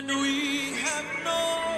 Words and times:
and 0.00 0.08
we 0.22 0.72
have 0.72 1.04
no 1.24 1.69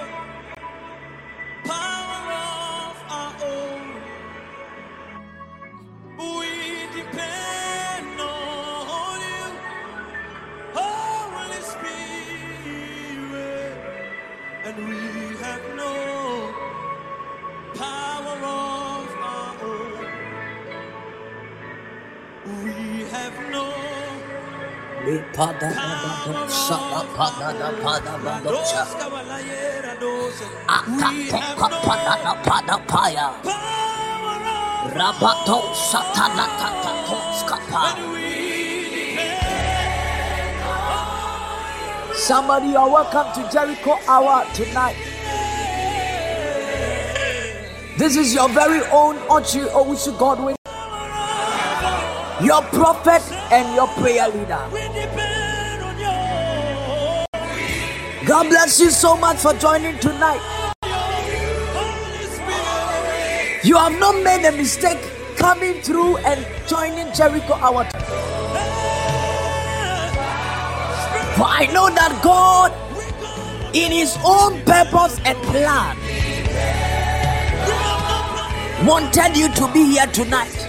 Somebody, 42.15 42.67
you 42.67 42.77
are 42.77 42.89
welcome 42.89 43.27
to 43.33 43.49
Jericho 43.51 43.99
Hour 44.07 44.45
tonight. 44.53 44.95
This 47.97 48.15
is 48.15 48.33
your 48.33 48.47
very 48.47 48.79
own 48.85 49.17
Ochi 49.27 49.67
Owusu 49.67 50.17
Godwin, 50.17 50.55
your 52.41 52.61
prophet 52.71 53.42
and 53.53 53.75
your 53.75 53.87
prayer 53.89 54.27
leader. 54.29 54.67
We 54.73 54.81
depend 54.99 55.83
on 55.83 55.95
you. 55.99 57.27
God 58.27 58.49
bless 58.49 58.79
you 58.79 58.89
so 58.89 59.15
much 59.15 59.37
for 59.37 59.53
joining 59.53 59.99
tonight. 59.99 60.41
You 63.63 63.77
have 63.77 63.99
not 63.99 64.15
made 64.23 64.45
a 64.47 64.51
mistake 64.51 64.97
coming 65.37 65.81
through 65.83 66.17
and 66.17 66.43
joining 66.67 67.13
Jericho 67.13 67.53
Hour. 67.53 67.85
For 71.35 71.45
I 71.45 71.69
know 71.71 71.89
that 71.89 72.19
God, 72.23 72.71
in 73.75 73.91
His 73.91 74.17
own 74.25 74.61
purpose 74.65 75.19
and 75.25 75.37
plan, 75.53 75.95
wanted 78.87 79.37
you 79.37 79.47
to 79.49 79.71
be 79.71 79.91
here 79.91 80.07
tonight. 80.07 80.62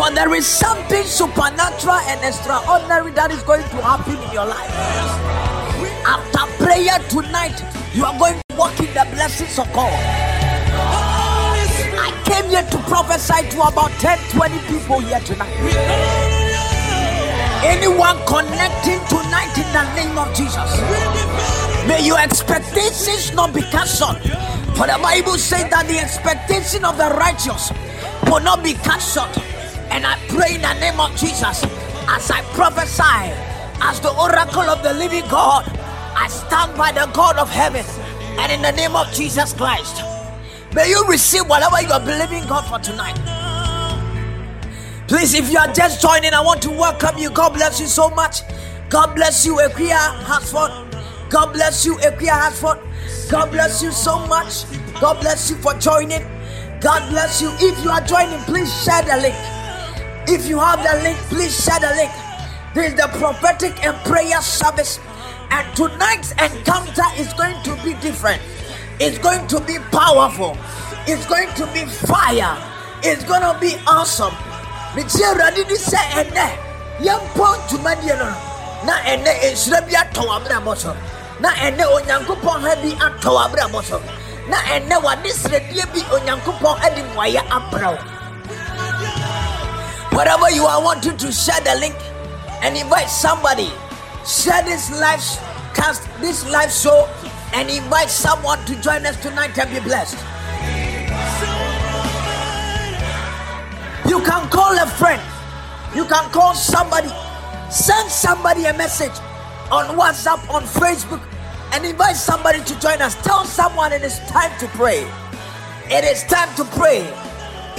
For 0.00 0.10
there 0.12 0.34
is 0.34 0.46
something 0.46 1.04
supernatural 1.04 2.00
and 2.08 2.24
extraordinary 2.24 3.12
that 3.20 3.30
is 3.30 3.42
going 3.42 3.60
to 3.60 3.78
happen 3.84 4.16
in 4.16 4.32
your 4.32 4.48
life. 4.48 4.72
After 6.08 6.48
prayer 6.56 6.96
tonight, 7.12 7.60
you 7.92 8.08
are 8.08 8.16
going 8.16 8.40
to 8.40 8.56
walk 8.56 8.80
in 8.80 8.88
the 8.96 9.04
blessings 9.12 9.58
of 9.58 9.68
God. 9.76 9.92
I 12.00 12.16
came 12.24 12.48
here 12.48 12.64
to 12.64 12.78
prophesy 12.88 13.44
to 13.52 13.60
about 13.60 13.92
10 14.00 14.16
20 14.32 14.72
people 14.72 15.00
here 15.04 15.20
tonight. 15.20 15.52
Anyone 17.60 18.16
connecting 18.24 19.04
tonight 19.04 19.52
in 19.52 19.68
the 19.68 19.84
name 20.00 20.16
of 20.16 20.32
Jesus, 20.32 20.80
may 21.84 22.00
your 22.00 22.18
expectations 22.18 23.36
not 23.36 23.52
be 23.52 23.60
short. 23.84 24.16
For 24.80 24.88
the 24.88 24.96
Bible 24.96 25.36
says 25.36 25.68
that 25.68 25.84
the 25.92 26.00
expectation 26.00 26.88
of 26.88 26.96
the 26.96 27.12
righteous 27.20 27.68
will 28.32 28.40
not 28.40 28.64
be 28.64 28.72
short. 28.96 29.49
And 29.90 30.06
I 30.06 30.18
pray 30.28 30.54
in 30.54 30.62
the 30.62 30.74
name 30.74 31.00
of 31.00 31.10
Jesus 31.16 31.64
as 32.08 32.30
I 32.30 32.42
prophesy, 32.54 33.34
as 33.82 34.00
the 34.00 34.10
oracle 34.10 34.62
of 34.62 34.82
the 34.82 34.94
living 34.94 35.26
God, 35.28 35.64
I 36.14 36.28
stand 36.28 36.76
by 36.76 36.92
the 36.92 37.06
God 37.12 37.36
of 37.38 37.50
heaven 37.50 37.84
and 38.38 38.52
in 38.52 38.62
the 38.62 38.72
name 38.72 38.94
of 38.94 39.12
Jesus 39.12 39.52
Christ. 39.52 40.02
May 40.74 40.88
you 40.90 41.04
receive 41.08 41.48
whatever 41.48 41.80
you 41.82 41.90
are 41.90 42.00
believing 42.00 42.46
God 42.46 42.62
for 42.62 42.78
tonight. 42.78 43.18
Please, 45.08 45.34
if 45.34 45.50
you 45.50 45.58
are 45.58 45.72
just 45.72 46.00
joining, 46.00 46.32
I 46.32 46.40
want 46.40 46.62
to 46.62 46.70
welcome 46.70 47.18
you. 47.18 47.30
God 47.30 47.54
bless 47.54 47.80
you 47.80 47.86
so 47.86 48.10
much. 48.10 48.42
God 48.88 49.14
bless 49.14 49.44
you, 49.44 49.56
Equia 49.56 49.98
Hasford. 50.22 50.70
God 51.30 51.52
bless 51.52 51.84
you, 51.84 51.96
Equia 51.96 52.30
Hasford. 52.30 52.78
God 53.30 53.50
bless 53.50 53.82
you 53.82 53.90
so 53.90 54.24
much. 54.26 54.64
God 55.00 55.20
bless 55.20 55.50
you 55.50 55.56
for 55.56 55.74
joining. 55.74 56.22
God 56.80 57.10
bless 57.10 57.42
you. 57.42 57.50
If 57.54 57.82
you 57.84 57.90
are 57.90 58.00
joining, 58.00 58.38
please 58.40 58.72
share 58.84 59.02
the 59.02 59.16
link. 59.16 59.59
If 60.26 60.46
you 60.48 60.58
have 60.58 60.82
the 60.82 61.02
link, 61.02 61.18
please 61.28 61.64
share 61.64 61.80
the 61.80 61.94
link. 61.96 62.12
This 62.74 62.92
is 62.92 62.94
the 62.96 63.08
prophetic 63.18 63.84
and 63.84 63.96
prayer 64.04 64.40
service. 64.42 65.00
And 65.50 65.66
tonight's 65.76 66.32
encounter 66.32 67.06
is 67.16 67.32
going 67.34 67.60
to 67.64 67.74
be 67.84 67.94
different. 68.00 68.40
It's 69.00 69.18
going 69.18 69.46
to 69.48 69.60
be 69.60 69.78
powerful. 69.90 70.56
It's 71.06 71.26
going 71.26 71.48
to 71.54 71.66
be 71.72 71.84
fire. 71.86 72.56
It's 73.02 73.24
going 73.24 73.42
to 73.42 73.58
be 73.60 73.76
awesome. 73.86 74.34
metie 74.94 75.22
awurade 75.24 75.62
ne 75.70 75.76
sɛ 75.76 76.00
ɛnɛ 76.20 76.46
yɛmpɔ 77.06 77.46
dwumadie 77.68 78.14
no 78.18 78.26
na 78.84 78.94
ɛnɛ 79.06 79.30
nhyira 79.40 79.80
bi 79.86 79.94
atɔ 79.94 80.22
w'abrabɔ 80.26 80.76
so 80.76 80.96
na 81.40 81.50
ɛnɛ 81.50 81.84
onyankopɔn 81.96 82.60
ha 82.66 82.74
bi 82.82 82.90
atɔ 83.06 83.30
w'abrabɔ 83.36 83.84
so 83.84 84.02
na 84.48 84.56
ɛnɛ 84.74 85.02
wade 85.04 85.30
srɛdeɛ 85.30 85.84
bi 85.94 86.00
onyankopɔn 86.10 86.74
ade 86.84 87.02
mmuayɛ 87.06 87.42
abrɛ 87.50 87.86
wo 87.94 88.19
wherever 90.12 90.50
you 90.50 90.64
are 90.64 90.80
I 90.80 90.82
want 90.82 91.04
you 91.04 91.12
to 91.16 91.32
share 91.32 91.60
the 91.60 91.76
link 91.80 91.96
and 92.62 92.76
invite 92.76 93.08
somebody 93.08 93.70
share 94.26 94.62
this 94.64 94.90
live 95.00 95.20
cast 95.74 96.08
this 96.20 96.48
live 96.50 96.70
show 96.70 97.08
and 97.54 97.68
invite 97.70 98.10
someone 98.10 98.64
to 98.66 98.80
join 98.80 99.06
us 99.06 99.20
tonight 99.22 99.56
and 99.58 99.70
be 99.70 99.80
blessed 99.80 100.18
You 104.10 104.20
can 104.22 104.48
call 104.50 104.76
a 104.76 104.86
friend. 104.86 105.22
You 105.94 106.04
can 106.04 106.30
call 106.32 106.52
somebody. 106.54 107.08
Send 107.70 108.10
somebody 108.10 108.64
a 108.64 108.72
message 108.74 109.16
on 109.70 109.96
WhatsApp, 109.96 110.50
on 110.50 110.64
Facebook, 110.64 111.22
and 111.72 111.86
invite 111.86 112.16
somebody 112.16 112.58
to 112.64 112.80
join 112.80 113.00
us. 113.00 113.14
Tell 113.22 113.44
someone 113.44 113.92
it 113.92 114.02
is 114.02 114.18
time 114.26 114.50
to 114.58 114.66
pray. 114.76 115.08
It 115.86 116.04
is 116.04 116.24
time 116.24 116.52
to 116.56 116.64
pray. 116.76 117.06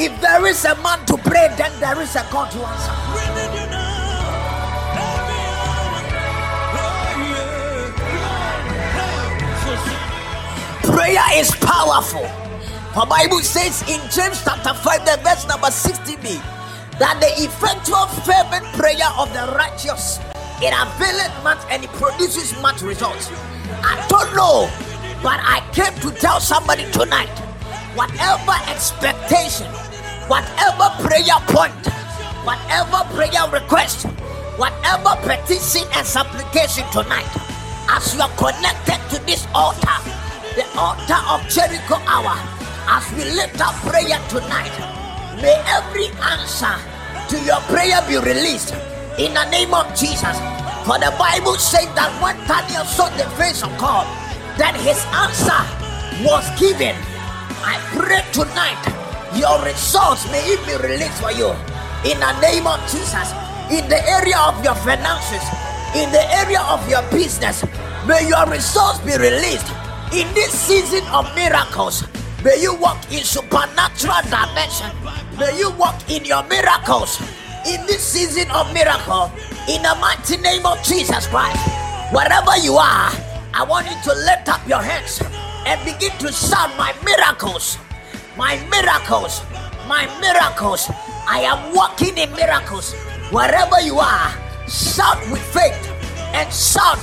If 0.04 0.20
there 0.20 0.48
is 0.48 0.66
a 0.66 0.74
man 0.82 1.06
to 1.06 1.16
pray, 1.18 1.54
then 1.58 1.70
there 1.80 2.02
is 2.02 2.16
a 2.16 2.26
God 2.32 2.50
to 2.50 2.58
answer. 2.58 2.92
Prayer 10.92 11.22
is 11.36 11.52
powerful. 11.62 12.26
The 12.96 13.06
Bible 13.06 13.42
says 13.42 13.84
in 13.84 14.02
James 14.10 14.42
chapter 14.44 14.74
5, 14.74 15.06
the 15.06 15.22
verse 15.22 15.46
number 15.48 15.68
60b, 15.68 16.42
that 16.98 17.22
the 17.22 17.30
effectual 17.46 18.08
fervent 18.26 18.66
prayer 18.74 19.10
of 19.20 19.32
the 19.34 19.54
righteous 19.56 20.18
it 20.64 20.74
availeth 20.74 21.44
much 21.44 21.60
and 21.70 21.84
it 21.84 21.92
produces 21.92 22.60
much 22.60 22.82
results. 22.82 23.30
I 23.84 24.04
don't 24.10 24.36
know, 24.36 24.68
but 25.22 25.40
I 25.42 25.62
came 25.74 25.94
to 26.02 26.10
tell 26.20 26.40
somebody 26.40 26.90
tonight, 26.92 27.30
whatever 27.94 28.54
expectation, 28.68 29.70
whatever 30.32 30.88
prayer 31.04 31.44
point, 31.52 31.76
whatever 32.48 33.04
prayer 33.12 33.44
request, 33.52 34.08
whatever 34.56 35.12
petition 35.28 35.84
and 35.92 36.08
supplication 36.08 36.88
tonight, 36.88 37.28
as 37.92 38.16
you 38.16 38.22
are 38.22 38.32
connected 38.40 38.96
to 39.12 39.20
this 39.28 39.46
altar, 39.54 40.00
the 40.56 40.64
altar 40.80 41.20
of 41.28 41.44
Jericho 41.52 42.00
hour, 42.08 42.40
as 42.88 43.04
we 43.12 43.28
lift 43.36 43.60
up 43.60 43.76
prayer 43.84 44.24
tonight, 44.32 44.72
may 45.44 45.60
every 45.68 46.08
answer 46.24 46.80
to 47.28 47.36
your 47.44 47.60
prayer 47.68 48.00
be 48.08 48.16
released 48.16 48.72
in 49.20 49.34
the 49.34 49.44
name 49.52 49.74
of 49.74 49.84
Jesus. 50.00 50.40
For 50.88 50.96
the 50.96 51.12
Bible 51.20 51.60
says 51.60 51.92
that 52.00 52.08
when 52.24 52.40
Daniel 52.48 52.86
saw 52.86 53.12
the 53.20 53.28
face 53.36 53.64
of 53.64 53.78
God, 53.78 54.08
that 54.56 54.80
his 54.80 55.04
answer 55.12 55.60
was 56.24 56.48
given. 56.58 56.96
I 57.68 57.84
pray 57.92 58.24
tonight, 58.32 59.01
your 59.36 59.64
results 59.64 60.26
may 60.32 60.42
it 60.46 60.60
be 60.66 60.76
released 60.88 61.22
for 61.22 61.32
you 61.32 61.50
in 62.04 62.20
the 62.20 62.34
name 62.42 62.68
of 62.68 62.80
Jesus. 62.90 63.32
in 63.72 63.88
the 63.88 64.00
area 64.10 64.38
of 64.52 64.60
your 64.64 64.76
finances, 64.84 65.42
in 65.96 66.12
the 66.12 66.24
area 66.44 66.60
of 66.68 66.84
your 66.90 67.02
business. 67.10 67.64
May 68.06 68.28
your 68.28 68.46
results 68.48 69.00
be 69.00 69.16
released 69.16 69.72
in 70.12 70.28
this 70.36 70.52
season 70.52 71.08
of 71.08 71.24
miracles. 71.36 72.04
May 72.44 72.60
you 72.62 72.76
walk 72.76 73.00
in 73.12 73.24
supernatural 73.24 74.20
dimension. 74.28 74.92
May 75.40 75.58
you 75.58 75.72
walk 75.72 75.96
in 76.10 76.26
your 76.26 76.44
miracles 76.52 77.22
in 77.66 77.80
this 77.88 78.04
season 78.04 78.50
of 78.52 78.74
miracle 78.74 79.32
in 79.70 79.82
the 79.84 79.96
mighty 80.02 80.36
name 80.38 80.66
of 80.66 80.84
Jesus 80.84 81.28
Christ. 81.28 81.64
Wherever 82.12 82.58
you 82.58 82.76
are, 82.76 83.12
I 83.54 83.64
want 83.64 83.88
you 83.88 83.96
to 84.04 84.14
lift 84.28 84.50
up 84.50 84.68
your 84.68 84.82
hands 84.82 85.22
and 85.66 85.80
begin 85.86 86.12
to 86.20 86.32
shout 86.34 86.76
my 86.76 86.92
miracles, 87.06 87.78
my 88.38 88.56
miracles, 88.70 89.42
my 89.88 90.06
miracles. 90.20 90.90
I 91.28 91.42
am 91.42 91.74
walking 91.76 92.18
in 92.18 92.32
miracles. 92.34 92.94
Wherever 93.32 93.80
you 93.82 94.00
are, 94.00 94.32
shout 94.68 95.20
with 95.32 95.42
faith 95.54 95.80
and 96.34 96.52
shout 96.52 97.00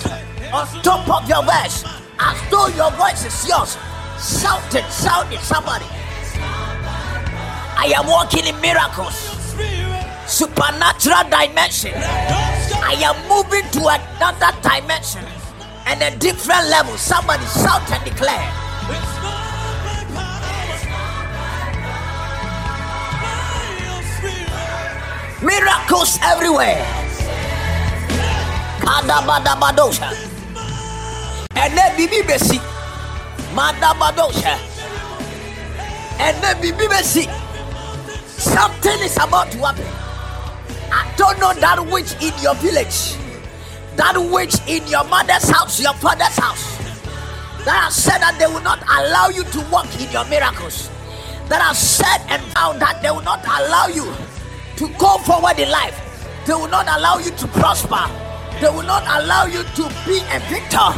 on 0.52 0.66
top 0.82 1.08
of 1.08 1.28
your 1.28 1.42
voice 1.44 1.84
as 2.19 2.36
though 2.50 2.69
your 2.69 2.90
voice 2.92 3.25
is 3.25 3.48
yours. 3.48 3.76
Shout 4.19 4.75
it, 4.75 4.84
shout 4.92 5.32
it, 5.32 5.40
somebody. 5.40 5.86
I 7.78 7.92
am 7.94 8.06
walking 8.06 8.46
in 8.46 8.60
miracles, 8.60 9.14
supernatural 10.26 11.30
dimension. 11.30 11.92
I 11.94 12.96
am 12.98 13.16
moving 13.28 13.69
to 13.72 13.80
another 13.86 14.50
dimension 14.62 15.25
and 15.86 16.02
a 16.02 16.16
different 16.19 16.69
level. 16.69 16.96
Somebody 16.96 17.44
shout 17.46 17.88
and 17.92 18.04
declare. 18.04 19.48
Miracles 25.40 26.19
everywhere. 26.23 26.85
And 31.55 31.76
then 31.76 31.96
Bibi 31.96 32.23
Bessi. 32.26 32.58
Madabadosha. 33.55 34.58
And 36.19 36.43
then 36.43 36.61
Bibi 36.61 36.87
Bessi. 36.87 37.26
Something 38.26 38.99
is 39.00 39.17
about 39.17 39.52
to 39.52 39.58
happen. 39.58 39.87
I 40.90 41.14
don't 41.17 41.38
know 41.38 41.52
that 41.55 41.87
which 41.87 42.14
in 42.20 42.32
your 42.43 42.56
village, 42.56 43.14
that 43.94 44.17
which 44.17 44.56
in 44.67 44.87
your 44.88 45.05
mother's 45.05 45.49
house, 45.49 45.81
your 45.81 45.94
father's 45.94 46.37
house, 46.37 46.76
that 47.64 47.85
has 47.85 47.94
said 47.94 48.19
that 48.19 48.37
they 48.40 48.46
will 48.46 48.62
not 48.62 48.82
allow 48.82 49.29
you 49.29 49.44
to 49.44 49.61
walk 49.70 49.87
in 50.00 50.11
your 50.11 50.25
miracles, 50.25 50.88
that 51.49 51.62
has 51.62 51.79
said 51.79 52.25
and 52.29 52.43
found 52.55 52.81
that 52.81 53.00
they 53.02 53.11
will 53.11 53.23
not 53.23 53.44
allow 53.44 53.87
you 53.87 54.12
to 54.78 54.88
go 54.94 55.19
forward 55.19 55.58
in 55.58 55.69
life, 55.70 55.98
they 56.46 56.54
will 56.54 56.70
not 56.70 56.86
allow 56.86 57.19
you 57.19 57.30
to 57.32 57.46
prosper, 57.48 58.06
they 58.60 58.70
will 58.70 58.86
not 58.86 59.02
allow 59.02 59.44
you 59.44 59.62
to 59.75 59.84
be 60.06 60.22
a 60.30 60.38
victor, 60.46 60.94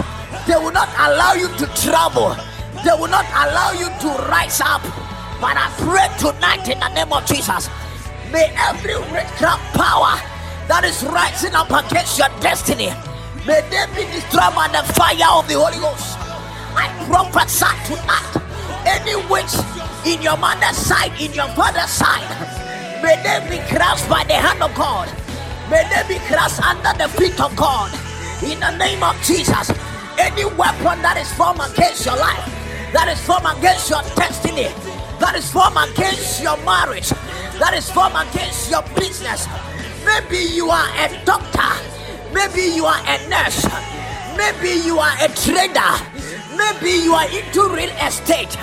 they 0.46 0.54
will 0.60 0.70
not 0.70 0.88
allow 1.00 1.32
you 1.32 1.48
to 1.56 1.64
travel, 1.80 2.36
they 2.84 2.92
will 2.92 3.08
not 3.08 3.24
allow 3.32 3.72
you 3.72 3.88
to 4.04 4.08
rise 4.28 4.60
up. 4.60 4.82
But 5.40 5.56
I 5.56 5.72
pray 5.80 6.08
tonight 6.20 6.68
in 6.68 6.78
the 6.78 6.92
name 6.92 7.10
of 7.10 7.24
Jesus. 7.24 7.68
May 8.30 8.52
every 8.68 9.00
witchcraft 9.10 9.64
power 9.72 10.20
that 10.68 10.84
is 10.84 11.02
rising 11.02 11.54
up 11.54 11.72
against 11.72 12.18
your 12.18 12.28
destiny, 12.40 12.92
may 13.48 13.64
they 13.72 13.88
be 13.96 14.04
destroyed 14.12 14.52
by 14.52 14.68
the 14.68 14.84
fire 14.92 15.40
of 15.40 15.48
the 15.48 15.56
Holy 15.56 15.80
Ghost. 15.80 16.20
I 16.76 16.92
prophesy 17.08 17.72
tonight. 17.88 18.36
Any 18.84 19.16
witch 19.28 19.56
in 20.04 20.20
your 20.22 20.36
mother's 20.36 20.76
side, 20.76 21.12
in 21.20 21.32
your 21.32 21.48
father's 21.56 21.90
side, 21.90 22.28
may 23.02 23.16
they 23.22 23.40
be 23.48 23.58
crushed 23.68 24.08
by 24.08 24.24
the 24.24 24.34
hand 24.34 24.62
of 24.62 24.74
God. 24.74 25.08
May 25.70 25.84
they 25.88 26.02
be 26.08 26.18
crushed 26.26 26.60
under 26.60 26.92
the 26.98 27.08
feet 27.08 27.40
of 27.40 27.54
God. 27.56 27.92
In 28.42 28.58
the 28.60 28.76
name 28.76 29.02
of 29.02 29.16
Jesus, 29.22 29.70
any 30.18 30.44
weapon 30.44 31.00
that 31.02 31.16
is 31.16 31.32
formed 31.34 31.60
against 31.60 32.06
your 32.06 32.16
life, 32.16 32.44
that 32.92 33.08
is 33.08 33.20
formed 33.24 33.46
against 33.58 33.90
your 33.90 34.02
destiny, 34.16 34.68
that 35.20 35.34
is 35.36 35.50
formed 35.52 35.76
against 35.92 36.42
your 36.42 36.56
marriage, 36.64 37.10
that 37.60 37.74
is 37.76 37.90
formed 37.90 38.16
against 38.16 38.70
your 38.70 38.82
business. 38.96 39.46
Maybe 40.04 40.38
you 40.38 40.70
are 40.70 40.88
a 41.04 41.12
doctor, 41.24 41.70
maybe 42.32 42.62
you 42.74 42.84
are 42.86 43.00
a 43.04 43.16
nurse, 43.28 43.64
maybe 44.36 44.80
you 44.80 44.98
are 44.98 45.14
a 45.20 45.28
trader, 45.36 45.92
maybe 46.56 46.96
you 47.04 47.12
are 47.12 47.28
into 47.28 47.68
real 47.68 47.92
estate, 48.00 48.56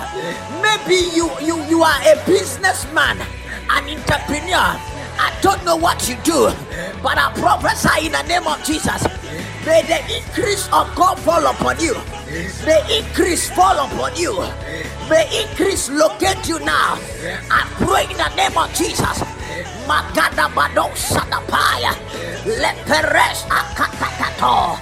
maybe 0.60 0.98
you 1.14 1.30
you 1.40 1.62
you 1.70 1.82
are 1.82 2.00
a 2.02 2.18
businessman, 2.26 3.18
an 3.70 3.88
entrepreneur. 3.88 4.76
I 5.20 5.36
don't 5.42 5.64
know 5.64 5.76
what 5.76 6.08
you 6.08 6.16
do, 6.22 6.50
but 7.02 7.18
I 7.18 7.32
prophesy 7.34 8.06
in 8.06 8.12
the 8.12 8.22
name 8.22 8.46
of 8.46 8.62
Jesus. 8.64 9.02
May 9.66 9.82
the 9.82 9.98
increase 10.16 10.66
of 10.72 10.94
God 10.94 11.18
fall 11.18 11.44
upon 11.46 11.78
you. 11.80 11.94
May 12.64 12.80
increase 12.98 13.50
fall 13.50 13.78
upon 13.86 14.16
you. 14.16 14.32
May 15.10 15.26
increase 15.42 15.90
locate 15.90 16.46
you 16.48 16.58
now. 16.60 16.98
I 17.50 17.66
pray 17.82 18.04
in 18.10 18.16
the 18.16 18.30
name 18.36 18.56
of 18.56 18.72
Jesus. 18.74 19.18
Magada 19.86 20.48
bado 20.54 20.88
sadapaya. 20.94 21.92
Leperes 22.46 23.44
akatatato. 23.50 24.78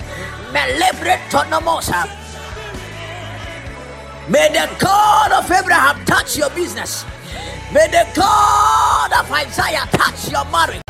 Melebre 0.52 1.18
tonomosa. 1.30 2.06
May 4.28 4.48
the 4.50 4.68
God 4.78 5.32
of 5.32 5.50
Abraham 5.50 6.04
touch 6.04 6.36
your 6.36 6.50
business. 6.50 7.04
May 7.72 7.88
the 7.88 8.06
God 8.14 9.12
of 9.12 9.30
Isaiah 9.30 9.86
touch 9.92 10.30
your 10.30 10.44
marriage. 10.46 10.82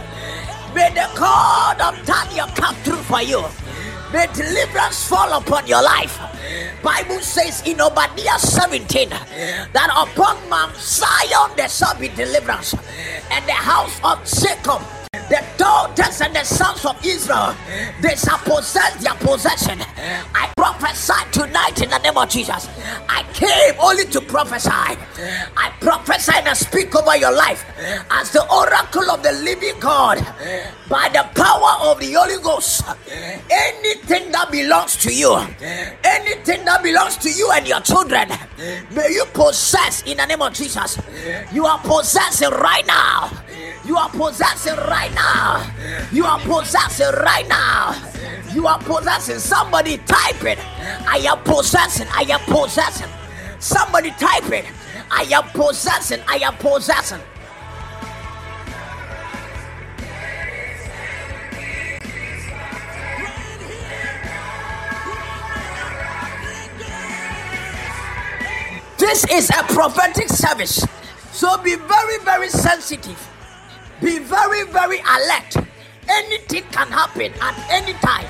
May 0.75 0.91
the 0.91 1.09
God 1.17 1.81
of 1.81 2.07
Daniel 2.07 2.47
come 2.55 2.75
through 2.77 3.03
for 3.09 3.23
you. 3.23 3.43
May 4.13 4.27
deliverance 4.35 5.09
fall 5.09 5.33
upon 5.33 5.67
your 5.67 5.83
life. 5.83 6.19
Bible 6.83 7.21
says 7.21 7.63
in 7.67 7.81
Obadiah 7.81 8.39
17 8.39 9.09
that 9.09 9.91
upon 9.91 10.37
Mount 10.49 10.77
Zion 10.77 11.51
there 11.57 11.69
shall 11.69 11.99
be 11.99 12.09
deliverance, 12.09 12.75
and 13.31 13.45
the 13.47 13.53
house 13.53 13.99
of 14.05 14.23
Jacob, 14.25 14.81
the 15.29 15.45
daughters 15.57 16.21
and 16.21 16.35
the 16.35 16.45
sons 16.45 16.85
of 16.85 16.97
Israel, 17.05 17.55
they 18.01 18.15
shall 18.17 18.39
possess 18.39 19.03
their 19.03 19.15
possession. 19.15 19.81
I 20.35 20.53
prophesy 20.57 21.13
tonight 21.33 21.83
in 21.83 21.91
the 21.91 21.99
name 21.99 22.17
of 22.17 22.29
Jesus. 22.29 22.69
I 23.09 23.23
came 23.33 23.75
only 23.81 24.05
to 24.07 24.21
prophesy. 24.21 24.71
I 24.71 25.73
prophesy 25.81 26.33
and 26.37 26.49
I 26.49 26.55
speak 26.55 26.95
over 26.95 27.17
your 27.17 27.33
life 27.33 27.65
as 28.11 28.31
the 28.33 28.43
oracle 28.51 29.11
of 29.11 29.23
the 29.23 29.33
living 29.33 29.79
God 29.81 30.19
by 30.89 31.09
the 31.09 31.29
power 31.35 31.91
of 31.91 32.01
the 32.01 32.13
Holy 32.13 32.43
Ghost. 32.43 32.83
Anything 33.51 34.33
that 34.33 34.51
belongs 34.51 34.97
to 34.99 35.15
you, 35.15 35.35
anything 36.05 36.65
that 36.65 36.83
belongs 36.83 37.17
to 37.19 37.31
you 37.31 37.51
and 37.53 37.67
your 37.67 37.81
children, 37.81 38.29
may 38.93 39.11
you 39.11 39.25
possess 39.33 40.03
in 40.03 40.17
the 40.19 40.27
name 40.27 40.43
of 40.43 40.53
Jesus. 40.53 40.99
You 41.53 41.67
are 41.67 41.79
possessing 41.81 42.51
right 42.51 42.87
now. 42.87 43.31
You 43.85 43.97
are 43.97 44.09
possessing 44.11 44.75
right 44.77 45.06
now. 45.15 45.71
You 46.13 46.25
are 46.25 46.39
possessing 46.41 47.13
right 47.23 47.47
now. 47.49 47.95
You 48.53 48.67
are 48.67 48.79
possessing. 48.79 49.39
Somebody 49.39 49.99
type 49.99 50.45
it. 50.45 50.59
I 51.07 51.19
am 51.29 51.39
possessing. 51.45 52.07
I 52.11 52.23
am 52.23 52.41
possessing. 52.41 53.09
Somebody 53.59 54.11
type 54.13 54.51
it. 54.51 54.65
I 55.11 55.23
am 55.33 55.45
possessing. 55.51 56.21
I 56.27 56.37
am 56.37 56.55
possessing. 56.55 57.21
This 68.99 69.25
is 69.31 69.51
a 69.51 69.63
prophetic 69.73 70.29
service. 70.29 70.85
So 71.33 71.57
be 71.63 71.77
very, 71.77 72.19
very 72.25 72.49
sensitive. 72.49 73.36
Be 74.01 74.19
very, 74.19 74.65
very 74.65 74.99
alert. 75.01 75.57
Anything 76.09 76.65
can 76.71 76.89
happen 76.89 77.33
at 77.41 77.67
any 77.71 77.93
time. 77.95 78.27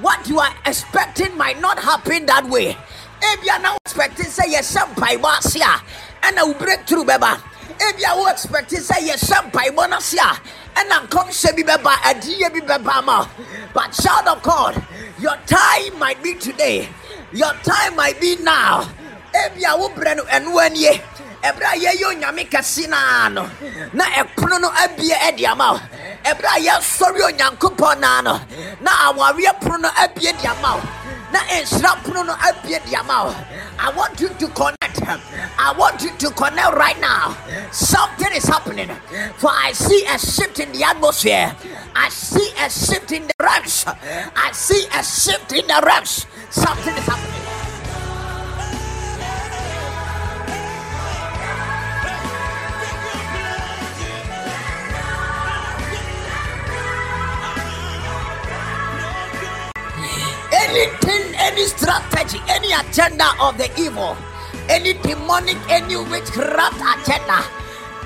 What 0.00 0.28
you 0.28 0.38
are 0.38 0.54
expecting 0.66 1.36
might 1.36 1.60
not 1.60 1.78
happen 1.78 2.26
that 2.26 2.44
way. 2.48 2.76
If 3.22 3.44
you 3.44 3.50
are 3.50 3.60
now 3.60 3.76
expecting, 3.84 4.26
say, 4.26 4.44
yes, 4.48 4.66
some 4.66 4.90
paibasia, 4.94 5.80
and 6.22 6.38
a 6.38 6.58
breakthrough, 6.58 7.04
beba. 7.04 7.40
If 7.80 7.98
you 7.98 8.06
are 8.06 8.30
expecting, 8.30 8.80
say, 8.80 9.06
yes, 9.06 9.26
some 9.26 9.50
paibonasia, 9.50 10.38
and 10.76 10.92
a 10.92 11.06
come 11.08 11.32
say, 11.32 11.50
beba, 11.50 11.96
a 12.04 12.20
dear 12.20 12.50
beba. 12.50 13.28
But 13.72 13.90
child 13.92 14.28
of 14.28 14.42
God, 14.42 14.84
your 15.18 15.36
time 15.46 15.98
might 15.98 16.22
be 16.22 16.34
today. 16.34 16.88
Your 17.32 17.52
time 17.64 17.96
might 17.96 18.20
be 18.20 18.36
now. 18.36 18.88
ebia 19.36 19.76
wo 19.78 19.88
brɛ 19.90 20.16
no 20.16 20.24
ɛno 20.24 20.56
anie 20.64 21.00
ɛberɛ 21.42 21.66
a 21.72 21.76
yɛyɛ 21.76 22.04
onyame 22.12 22.48
kɛse 22.50 22.88
naa 22.88 23.28
no 23.28 23.50
na 23.92 24.04
ɛpono 24.04 24.60
no 24.60 24.70
abie 24.70 25.14
ɛde 25.14 25.44
ama 25.46 25.72
wo. 25.72 25.80
Ɛberɛ 26.24 26.48
a 26.56 26.60
yɛsɔre 26.66 27.20
onyankopɔn 27.30 28.00
naa 28.00 28.20
no 28.20 28.40
na 28.80 28.90
awareɛ 29.12 29.60
pono 29.60 29.76
no 29.82 29.88
abie 29.96 30.32
de 30.32 30.48
ama 30.48 30.76
wo. 30.76 30.82
Na 31.32 31.40
nsira 31.40 32.02
pono 32.04 32.22
no 32.26 32.32
abie 32.34 32.78
di 32.86 32.94
ama 32.96 33.24
wo. 33.26 33.34
I 33.78 33.90
want 33.90 34.20
you 34.20 34.28
to 34.28 34.48
connect. 34.48 34.76
I 35.58 35.72
want 35.76 36.02
you 36.02 36.10
to 36.10 36.30
connect 36.30 36.74
right 36.74 36.98
now. 37.00 37.36
Something 37.70 38.32
is 38.34 38.46
happening. 38.46 38.88
For 39.36 39.50
i 39.52 39.72
see 39.72 40.04
a 40.06 40.18
shift 40.18 40.58
in 40.60 40.72
the 40.72 40.82
atmosphere. 40.84 41.54
I 41.94 42.08
see 42.08 42.50
a 42.58 42.70
shift 42.70 43.12
in 43.12 43.26
the 43.26 43.34
realms. 43.40 43.84
I 43.86 44.50
see 44.52 44.86
a 44.94 45.02
shift 45.04 45.52
in 45.52 45.66
the 45.66 45.80
realms. 45.84 46.26
Something 46.50 46.94
is 46.96 47.04
happening 47.06 47.45
anything, 60.66 61.34
any 61.36 61.64
strategy, 61.64 62.40
any 62.48 62.72
agenda 62.72 63.26
of 63.40 63.56
the 63.58 63.70
evil, 63.78 64.16
any 64.68 64.94
demonic, 64.94 65.56
any 65.70 65.96
witchcraft 65.96 66.80
agenda, 66.80 67.44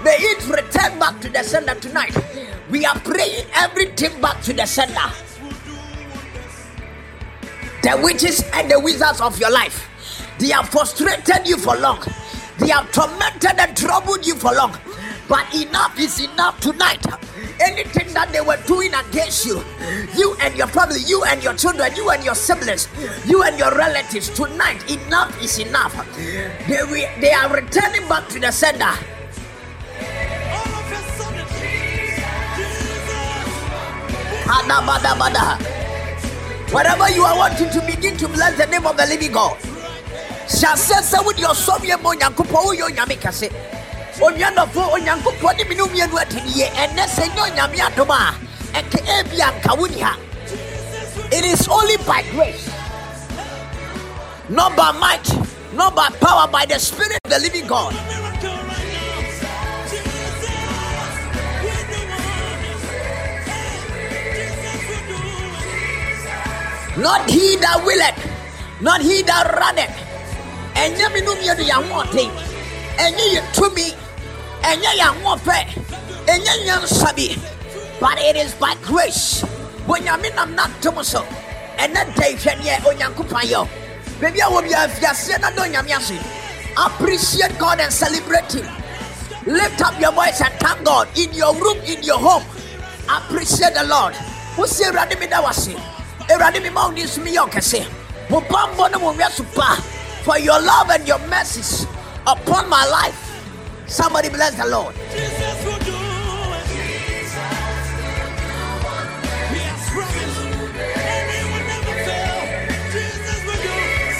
may 0.05 0.17
it 0.19 0.47
return 0.49 0.99
back 0.99 1.21
to 1.21 1.29
the 1.31 1.43
sender 1.43 1.75
tonight. 1.75 2.17
We 2.71 2.85
are 2.85 2.99
praying 3.01 3.47
everything 3.55 4.21
back 4.21 4.43
to 4.43 4.53
the 4.53 4.67
sender. 4.67 5.11
The 7.83 7.99
witches 8.03 8.45
and 8.53 8.71
the 8.71 8.79
wizards 8.79 9.21
of 9.21 9.39
your 9.41 9.51
life, 9.51 9.89
they 10.39 10.49
have 10.49 10.69
frustrated 10.69 11.47
you 11.47 11.57
for 11.57 11.77
long, 11.77 12.05
they 12.59 12.69
have 12.69 12.93
tormented 12.93 13.59
and 13.59 13.77
troubled 13.77 14.27
you 14.27 14.35
for 14.35 14.53
long. 14.55 14.77
But 15.29 15.55
enough 15.55 15.99
is 15.99 16.21
enough 16.21 16.61
tonight. 16.61 17.05
Anything 17.61 18.13
that 18.15 18.33
they 18.33 18.41
were 18.41 18.57
doing 18.67 18.93
against 18.95 19.45
you, 19.47 19.63
you 20.17 20.35
and 20.41 20.57
your 20.57 20.67
family, 20.67 21.01
you 21.07 21.23
and 21.25 21.43
your 21.43 21.55
children, 21.55 21.95
you 21.95 22.11
and 22.11 22.25
your 22.25 22.35
siblings, 22.35 22.89
you 23.27 23.43
and 23.43 23.59
your 23.59 23.75
relatives, 23.77 24.31
tonight 24.31 24.81
enough 24.91 25.31
is 25.43 25.59
enough. 25.59 25.95
They, 26.17 26.81
they 27.21 27.33
are 27.33 27.53
returning 27.55 28.09
back 28.09 28.29
to 28.29 28.41
the 28.41 28.51
sender. 28.51 28.85
All 28.85 28.95
of 30.73 30.93
a 30.93 31.01
sudden, 31.17 31.47
Jesus, 32.57 33.05
Hadabadabada. 34.49 35.61
Whatever 36.73 37.11
you 37.11 37.23
are 37.25 37.37
wanting 37.37 37.69
to 37.71 37.81
begin 37.85 38.17
to 38.17 38.29
bless 38.29 38.57
the 38.57 38.67
name 38.67 38.87
of 38.87 38.97
the 38.97 39.07
living 39.07 39.33
God. 39.33 39.59
hyɛ 40.51 40.73
aseɛ 40.75 41.03
sɛ 41.03 41.19
wode 41.25 41.45
ɔsɔmeɛ 41.47 41.97
ma 42.03 42.11
onyankopɔn 44.21 45.57
ne 45.57 45.65
mene 45.65 45.83
mmienu 45.83 46.17
ɛnɛ 46.17 47.05
sɛ 47.09 47.25
nyɛ 47.35 47.43
onyame 47.49 47.79
adom 47.81 48.11
a 48.11 48.35
nka 48.73 49.77
woni 49.79 50.01
ha. 50.01 50.17
It 51.33 51.45
is 51.45 51.69
only 51.69 51.97
by 51.99 52.23
grace 52.33 52.69
not 54.49 54.77
by 54.77 54.91
might 54.93 55.27
not 55.75 55.95
by 55.95 56.09
power 56.21 56.49
by 56.49 56.67
the 56.67 56.79
spirit 56.79 57.19
of 57.25 57.31
the 57.31 57.39
living 57.39 57.67
god. 57.67 57.95
Not 66.99 67.31
he 67.31 67.57
that 67.57 67.83
willeth 67.87 68.31
not 68.83 69.01
he 69.01 69.23
that 69.23 69.47
runneth. 69.57 69.97
Ɛnyɛ 70.75 71.13
me 71.13 71.21
no 71.21 71.35
mmienu 71.35 71.65
yɛ 71.65 71.75
ahoɔden. 71.79 72.31
Ɛnyɛ 72.97 73.25
yɛ 73.35 73.41
tumi 73.55 74.00
ɛnyɛ 74.63 74.91
yɛ 74.99 75.07
ahoɔfɛ 75.11 75.59
ɛnyɛ 76.27 76.65
nyansa 76.65 77.15
bi 77.17 77.37
but 78.01 78.19
it 78.19 78.35
is 78.37 78.55
by 78.55 78.75
grace. 78.83 79.45
Onyame 79.87 80.35
nam 80.35 80.57
natom 80.57 81.05
so 81.05 81.23
ɛnɛ 81.79 82.15
da 82.15 82.25
ihwɛneɛ 82.25 82.81
onyankopɔn 82.85 83.45
yɛ 83.51 83.69
baabi 84.21 84.41
a 84.41 84.49
wɔ 84.51 84.63
bia 84.63 84.87
afiaseɛ 84.87 85.41
na 85.41 85.51
da 85.51 85.63
onyame 85.63 85.97
ase 85.97 86.19
appreciate 86.77 87.59
god 87.59 87.81
and 87.81 87.93
celebrate 87.93 88.53
him. 88.53 88.67
Lift 89.47 89.81
up 89.83 89.99
your 89.99 90.13
voice 90.13 90.41
and 90.41 90.55
thank 90.61 90.85
god. 90.85 91.09
In 91.19 91.33
your 91.33 91.55
room 91.55 91.79
in 91.85 92.03
your 92.03 92.19
home 92.19 92.45
appreciate 93.09 93.75
the 93.75 93.85
lord. 93.85 94.15
Wosi 94.57 94.85
awurade 94.85 95.19
me 95.19 95.27
da 95.27 95.43
wase 95.43 95.75
awurade 96.29 96.63
me 96.63 96.71
ma 96.71 96.87
wo 96.87 96.93
ne 96.93 97.03
nso 97.03 97.19
meyɛ 97.25 97.49
ɔkɛse 97.49 97.87
mo 98.31 98.41
bambɔ 98.43 98.93
ne 98.93 98.99
mo 98.99 99.13
nwɛ 99.13 99.31
so 99.31 99.45
pa 99.55 99.75
for 100.23 100.39
your 100.39 100.61
love 100.61 100.91
and 100.91 101.07
your 101.09 101.19
mercies 101.27 101.87
upon 102.27 102.69
my 102.69 102.85
life 102.87 103.30
somebody 103.91 104.29
bless 104.31 104.55
the 104.55 104.67
lord 104.67 104.95
Jesus 105.11 105.65
will 105.67 105.79
do 105.83 105.91
it. 105.91 106.67
He 109.51 109.59
has 109.67 109.83
promised, 109.91 110.47
and 110.79 111.27
he 111.35 111.41
will 111.51 111.67
never 111.67 111.95
fail. 112.07 112.39
Jesus 112.95 113.41
will 113.43 113.59
do 113.67 113.75
it. 113.75 114.15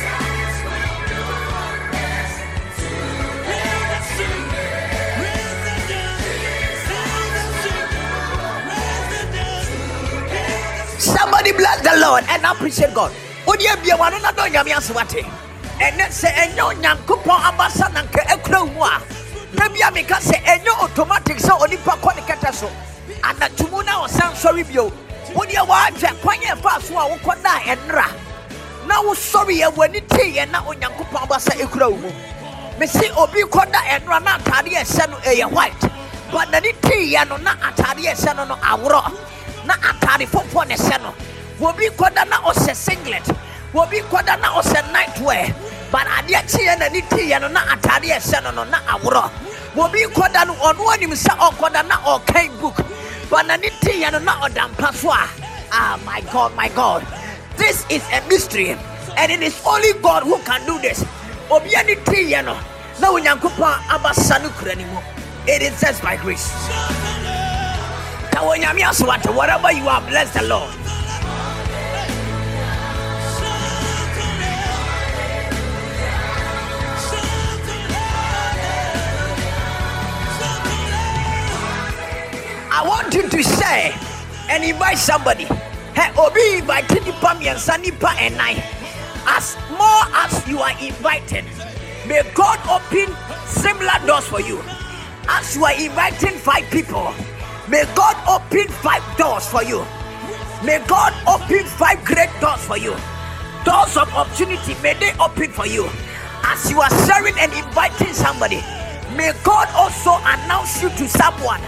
Heal 3.47 3.83
the 3.95 4.01
sick, 4.11 4.43
raise 5.23 5.61
the 5.63 5.77
dead. 5.87 6.19
Heal 6.91 7.27
the 7.31 7.45
sick, 7.63 7.87
raise 8.67 9.07
the 9.15 9.23
dead. 9.31 9.65
Heal 10.35 10.91
the 10.91 10.99
somebody 10.99 11.53
bless 11.55 11.79
the 11.87 11.95
lord 12.03 12.25
and 12.27 12.43
appreciate 12.45 12.93
god 12.93 13.13
wode 13.47 13.63
abia 13.71 13.95
wano 13.95 14.19
na 14.19 14.35
dɔ 14.35 14.51
onyame 14.51 14.75
ase 14.77 14.91
wate 14.91 15.23
ɛnɛ 15.79 16.11
sɛ 16.11 16.29
ɛnyɛ 16.43 16.63
onyankopɔn 16.75 17.39
abasa 17.49 17.87
na 17.95 18.03
nka 18.03 18.23
ɛkura 19.57 19.69
wo 19.69 19.69
mu 19.69 19.69
a 19.69 19.69
da 19.69 19.69
bia 19.69 19.91
meka 19.91 20.17
sɛ 20.21 20.43
ɛnyɛ 20.45 20.83
automatic 20.83 21.39
sɛ 21.39 21.59
onipa 21.61 21.97
kɔ 22.01 22.17
ne 22.17 22.23
kɛtɛ 22.23 22.55
so 22.55 22.71
anadwomu 23.23 23.85
na 23.85 24.07
ɔsan 24.07 24.33
sɔre 24.35 24.67
bio 24.69 24.91
wodeɛ 25.35 25.67
waahwɛ 25.67 26.21
kwan 26.23 26.39
yɛ 26.41 26.57
fa 26.63 26.81
so 26.81 26.99
a 26.99 27.09
wokɔ 27.17 27.43
da 27.43 27.59
ɛnra 27.61 28.07
na 28.87 29.03
wosɔre 29.03 29.61
yɛ 29.61 29.73
w'ani 29.75 30.01
teeɛ 30.09 30.51
na 30.51 30.63
onyankopɔn 30.63 31.23
abasa 31.27 31.51
ɛkura 31.57 31.91
wo 31.91 31.97
mu 31.97 32.13
mesi 32.79 33.11
obi 33.17 33.43
kɔda 33.43 33.81
ɛnora 33.89 34.23
na 34.23 34.39
atade 34.39 34.73
a 34.75 34.85
ɛhyɛ 34.85 35.11
no 35.11 35.17
ɛyɛ 35.19 35.51
white. 35.53 35.81
But 36.33 36.49
n'ani 36.49 36.73
teeɛ 36.81 37.29
no 37.29 37.37
na 37.37 37.55
atade 37.57 38.07
a 38.07 38.15
ɛhyɛ 38.15 38.37
no 38.37 38.45
no 38.45 38.55
aworɔ 38.57 39.13
na 39.67 39.75
atade 39.75 40.27
foforɔ 40.27 40.69
na 40.69 40.75
ɛhyɛ 40.77 41.03
no. 41.03 41.15
Obi 41.67 41.89
kɔda 41.91 42.29
na 42.29 42.41
ɔhyɛ 42.41 42.75
singlet. 42.75 43.29
Obi 43.75 44.01
kɔda 44.01 44.41
na 44.41 44.49
ɔhyɛ 44.55 44.93
night 44.93 45.21
wear 45.21 45.55
but 45.91 46.07
adeɛ 46.07 46.41
kyeeɛ 46.47 46.79
n'ani 46.79 47.03
teeɛ 47.03 47.41
no 47.41 47.49
na 47.49 47.61
atade 47.75 48.11
a 48.11 48.19
ɛhyɛ 48.21 48.43
no 48.45 48.51
no 48.51 48.65
na 48.65 48.79
aworɔ 48.95 49.31
obi 49.77 50.01
kɔda 50.07 50.47
no 50.47 50.55
ɔno 50.55 50.93
anim 50.95 51.11
sɛ 51.13 51.37
ɔkɔda 51.37 51.87
na 51.89 51.97
ɔkan 51.99 52.61
book. 52.61 52.77
But 53.29 53.47
n'ani 53.47 53.71
teeɛ 53.83 54.13
no 54.13 54.19
na 54.19 54.41
ɔda 54.41 54.71
mpa 54.71 54.95
so 54.95 55.11
a 55.11 55.29
ah 55.73 55.99
my 56.05 56.21
god 56.33 56.55
my 56.57 56.69
god. 56.69 57.07
This 57.57 57.85
is 57.91 58.03
a 58.13 58.21
mystery 58.29 58.77
and 59.17 59.33
it 59.33 59.43
is 59.43 59.61
only 59.67 59.93
god 60.03 60.23
who 60.23 60.39
can 60.39 60.65
do 60.67 60.79
this. 60.81 61.05
Obi 61.51 61.75
ani 61.77 61.97
teeɛ 61.97 62.45
no 62.45 62.57
na 63.01 63.09
onyankopɔn 63.09 63.79
abasa 63.89 64.43
no 64.43 64.49
kura 64.51 64.75
ne 64.77 64.85
mu 64.85 64.99
it 65.47 65.63
is 65.63 65.81
just 65.81 66.03
by 66.03 66.17
grace. 66.17 66.51
Whatever 69.41 69.73
you 69.73 69.89
are 69.89 70.01
bless 70.03 70.31
the 70.33 70.43
lord 70.43 70.71
I 82.81 82.89
want 82.89 83.13
you 83.13 83.29
to 83.29 83.43
say 83.45 83.93
and 84.49 84.65
invite 84.65 84.97
somebody. 84.97 85.45
Hey, 85.93 86.09
Obi 86.17 86.65
invited 86.65 87.05
nipa 87.05 87.37
mmiɛnsa 87.37 87.77
nipa 87.77 88.09
I. 88.17 88.57
As 89.29 89.53
more 89.77 90.05
as 90.17 90.33
you 90.49 90.61
are 90.61 90.73
invited, 90.81 91.45
may 92.09 92.23
God 92.33 92.57
open 92.73 93.13
similar 93.45 94.01
doors 94.07 94.25
for 94.25 94.41
you. 94.41 94.65
As 95.29 95.55
you 95.55 95.65
are 95.67 95.77
inviting 95.77 96.41
five 96.41 96.65
people, 96.71 97.13
may 97.69 97.85
God 97.95 98.17
open 98.25 98.73
five 98.81 99.05
doors 99.19 99.45
for 99.45 99.63
you. 99.63 99.85
May 100.65 100.81
God 100.89 101.13
open 101.29 101.67
five 101.67 102.03
great 102.03 102.33
doors 102.41 102.65
for 102.65 102.79
you. 102.79 102.97
Doors 103.69 103.93
of 104.01 104.09
opportunity, 104.17 104.73
may 104.81 104.95
they 104.95 105.13
open 105.21 105.53
for 105.53 105.67
you. 105.67 105.85
As 106.49 106.71
you 106.71 106.81
are 106.81 106.89
sharing 107.05 107.37
and 107.41 107.53
inviting 107.53 108.15
somebody, 108.15 108.65
may 109.21 109.37
God 109.45 109.69
also 109.77 110.17
announce 110.25 110.81
you 110.81 110.89
to 110.97 111.07
someone. 111.07 111.61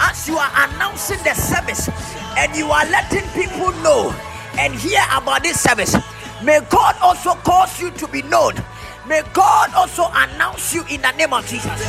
As 0.00 0.28
you 0.28 0.36
are 0.36 0.50
announcing 0.68 1.18
the 1.24 1.34
service 1.34 1.88
and 2.36 2.54
you 2.56 2.70
are 2.70 2.84
letting 2.86 3.26
people 3.30 3.72
know 3.82 4.14
and 4.58 4.74
hear 4.74 5.02
about 5.14 5.42
this 5.42 5.60
service, 5.60 5.94
may 6.42 6.60
God 6.70 6.96
also 7.02 7.34
cause 7.46 7.80
you 7.80 7.90
to 7.92 8.08
be 8.08 8.22
known. 8.22 8.54
May 9.06 9.22
God 9.32 9.72
also 9.74 10.06
announce 10.12 10.72
you 10.74 10.84
in 10.90 11.02
the 11.02 11.10
name 11.12 11.32
of 11.32 11.46
Jesus. 11.46 11.80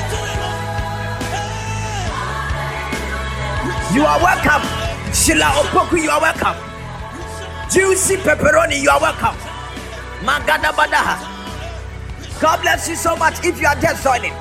You 3.94 4.04
are 4.04 4.20
welcome. 4.20 4.62
Sheila 5.14 5.46
Opoku, 5.64 6.04
you 6.04 6.10
are 6.10 6.20
welcome. 6.20 6.58
Juicy 7.72 8.18
pepperoni, 8.18 8.82
you 8.82 8.90
are 8.90 9.00
welcome. 9.00 9.36
Magada 10.22 10.72
Badaha. 10.76 11.32
God 12.42 12.62
bless 12.62 12.90
you 12.90 12.96
so 12.96 13.16
much. 13.16 13.44
If 13.46 13.60
you 13.62 13.68
are 13.68 13.76
just 13.80 14.04
joining, 14.04 14.34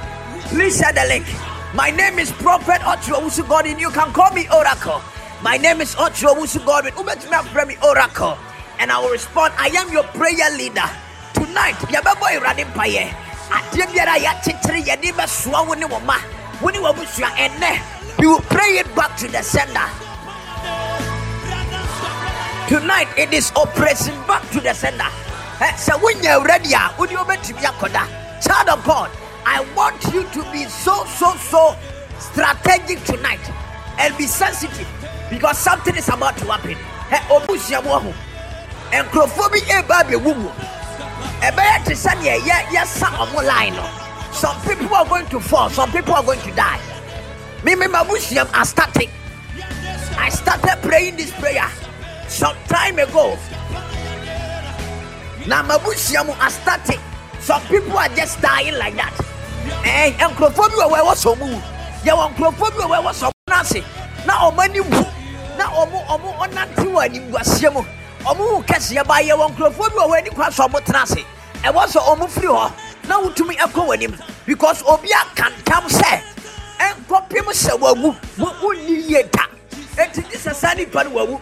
please 0.51 0.79
share 0.79 0.93
the 0.93 1.05
link. 1.09 1.54
My 1.75 1.91
name 1.91 2.19
is 2.21 2.31
Prophet 2.31 2.81
Otro 2.87 3.19
Wusu 3.19 3.47
Godwin. 3.49 3.79
You 3.79 3.91
can 3.91 4.13
call 4.13 4.31
me 4.33 4.47
Oracle. 4.55 5.03
My 5.43 5.57
name 5.57 5.81
is 5.81 5.95
Otro 5.97 6.35
Wusu 6.35 6.61
afrɛ 6.65 7.67
me 7.67 7.77
Oracle. 7.83 8.39
and 8.79 8.91
I 8.91 8.99
will 9.01 9.11
respond. 9.11 9.53
I 9.59 9.69
am 9.69 9.91
your 9.93 10.05
prayer 10.15 10.51
leader. 10.57 10.89
Tonight, 11.35 11.75
yababo 11.91 12.31
irade 12.31 12.65
mpaye. 12.71 13.11
Adeɛ 13.51 13.87
biara 13.93 14.17
yɛakyekyere 14.19 14.83
yɛde 14.87 15.13
ne 16.63 17.81
we 18.19 18.27
will 18.27 18.41
pray 18.43 18.79
it 18.79 18.95
back 18.95 19.17
to 19.17 19.27
the 19.29 19.43
sender 19.43 19.89
tonight 22.69 23.09
it 23.19 23.33
is 23.33 23.51
operation 23.57 24.15
back 24.27 24.49
to 24.51 24.61
the 24.61 24.73
sender 24.73 25.11
sɛ 25.59 25.99
wonya 26.01 26.39
awurade 26.39 26.73
a 26.73 26.95
wode 26.99 27.11
wobɛtumi 27.11 27.63
akɔda 27.63 28.07
child 28.41 28.69
of 28.69 28.85
god 28.85 29.11
i 29.47 29.65
want 29.77 30.03
you 30.13 30.25
to 30.31 30.43
be 30.53 30.65
so 30.65 31.05
so 31.05 31.35
so 31.37 31.77
strategic 32.19 33.03
tonight 33.05 33.41
and 33.99 34.17
be 34.17 34.27
sensitive 34.27 34.89
because 35.31 35.59
something 35.59 35.95
is 35.97 36.09
about 36.09 36.37
to 36.37 36.45
happen. 36.47 36.77
Eh, 37.11 37.21
obusuamoɔ 37.29 38.03
ho 38.03 38.13
nkurɔfoɔ 38.91 39.51
bi 39.53 39.61
ɛba 39.61 39.95
abɛwu 40.03 40.37
mu 40.37 40.49
ɛbɛyɛ 41.41 41.85
te 41.85 41.95
sɛdeɛ 41.95 42.39
yɛ 42.41 42.57
yɛsa 42.75 43.07
ɔmo 43.23 43.45
line 43.45 43.79
some 44.33 44.61
people 44.63 44.95
are 44.95 45.05
going 45.07 45.27
to 45.27 45.39
fall 45.41 45.69
some 45.71 45.91
people 45.93 46.15
are 46.15 46.23
going 46.23 46.41
to 46.41 46.51
die. 46.53 46.81
Me 47.65 47.75
me 47.75 47.87
mabusiam 47.87 48.49
i 48.53 48.65
started. 48.65 49.09
I 50.19 50.29
started 50.29 50.83
praying 50.83 51.17
this 51.17 51.31
prayer 51.33 51.69
some 52.29 52.57
time 52.69 52.99
ago. 52.99 53.39
Na 55.47 55.63
mabusiam 55.63 56.35
i 56.41 56.51
started. 56.51 57.01
Some 57.41 57.63
people 57.63 57.97
are 57.97 58.09
just 58.09 58.41
dying 58.41 58.75
like 58.75 58.97
that 58.97 59.34
eh 59.85 60.13
nkurɔfoɔ 60.19 60.69
bi 60.71 60.77
wɔ 60.77 60.95
a 60.95 61.03
ɛwɔ 61.03 61.15
sɔn 61.15 61.39
mu 61.39 61.61
yɛwɔ 62.05 62.35
nkurɔfoɔ 62.35 62.71
bi 62.77 62.83
wɔ 62.83 62.99
a 62.99 63.03
ɛwɔ 63.03 63.13
sɔn 63.13 63.31
mu 63.33 63.55
n'ase. 63.55 63.85
Na 64.27 64.35
ɔmo 64.51 64.59
ani 64.65 64.81
wu 64.81 65.07
na 65.59 65.65
ɔmo 65.67 66.07
ɔmo 66.07 66.39
ɔnante 66.39 66.85
wɔ 66.89 67.01
animguaseɛ 67.07 67.73
mu. 67.73 67.85
Ɔmo 68.25 68.39
wu 68.57 68.63
kɛseɛ 68.63 69.07
ba. 69.07 69.15
Yɛwɔ 69.21 69.51
nkurɔfoɔ 69.53 69.89
bi 69.91 69.97
wɔ 69.97 70.15
a 70.15 70.19
ani 70.19 70.31
kora 70.31 70.49
sɛ 70.49 70.69
ɔmo 70.69 70.81
tena 70.85 71.03
ase. 71.03 71.25
Ɛwɔ 71.63 71.85
sɛ 71.87 72.01
ɔmo 72.01 72.29
firi 72.29 72.49
hɔ 72.49 72.73
na 73.09 73.21
wotumi 73.21 73.57
ɛkɔ 73.59 73.87
wɔ 73.87 73.95
anim. 73.95 74.19
Because 74.47 74.83
obi 74.87 75.09
aka 75.13 75.51
ntam 75.51 75.85
sɛ 75.89 76.21
ɛnkɔpem 76.81 77.47
sɛ 77.53 77.79
wawu. 77.79 78.17
Wo 78.39 78.47
wonni 78.63 79.09
yie 79.11 79.23
da 79.31 79.45
enti 79.97 80.23
gye 80.31 80.39
sɛ 80.39 80.55
saa 80.55 80.73
nipa 80.75 81.05
no 81.05 81.11
wawu. 81.11 81.41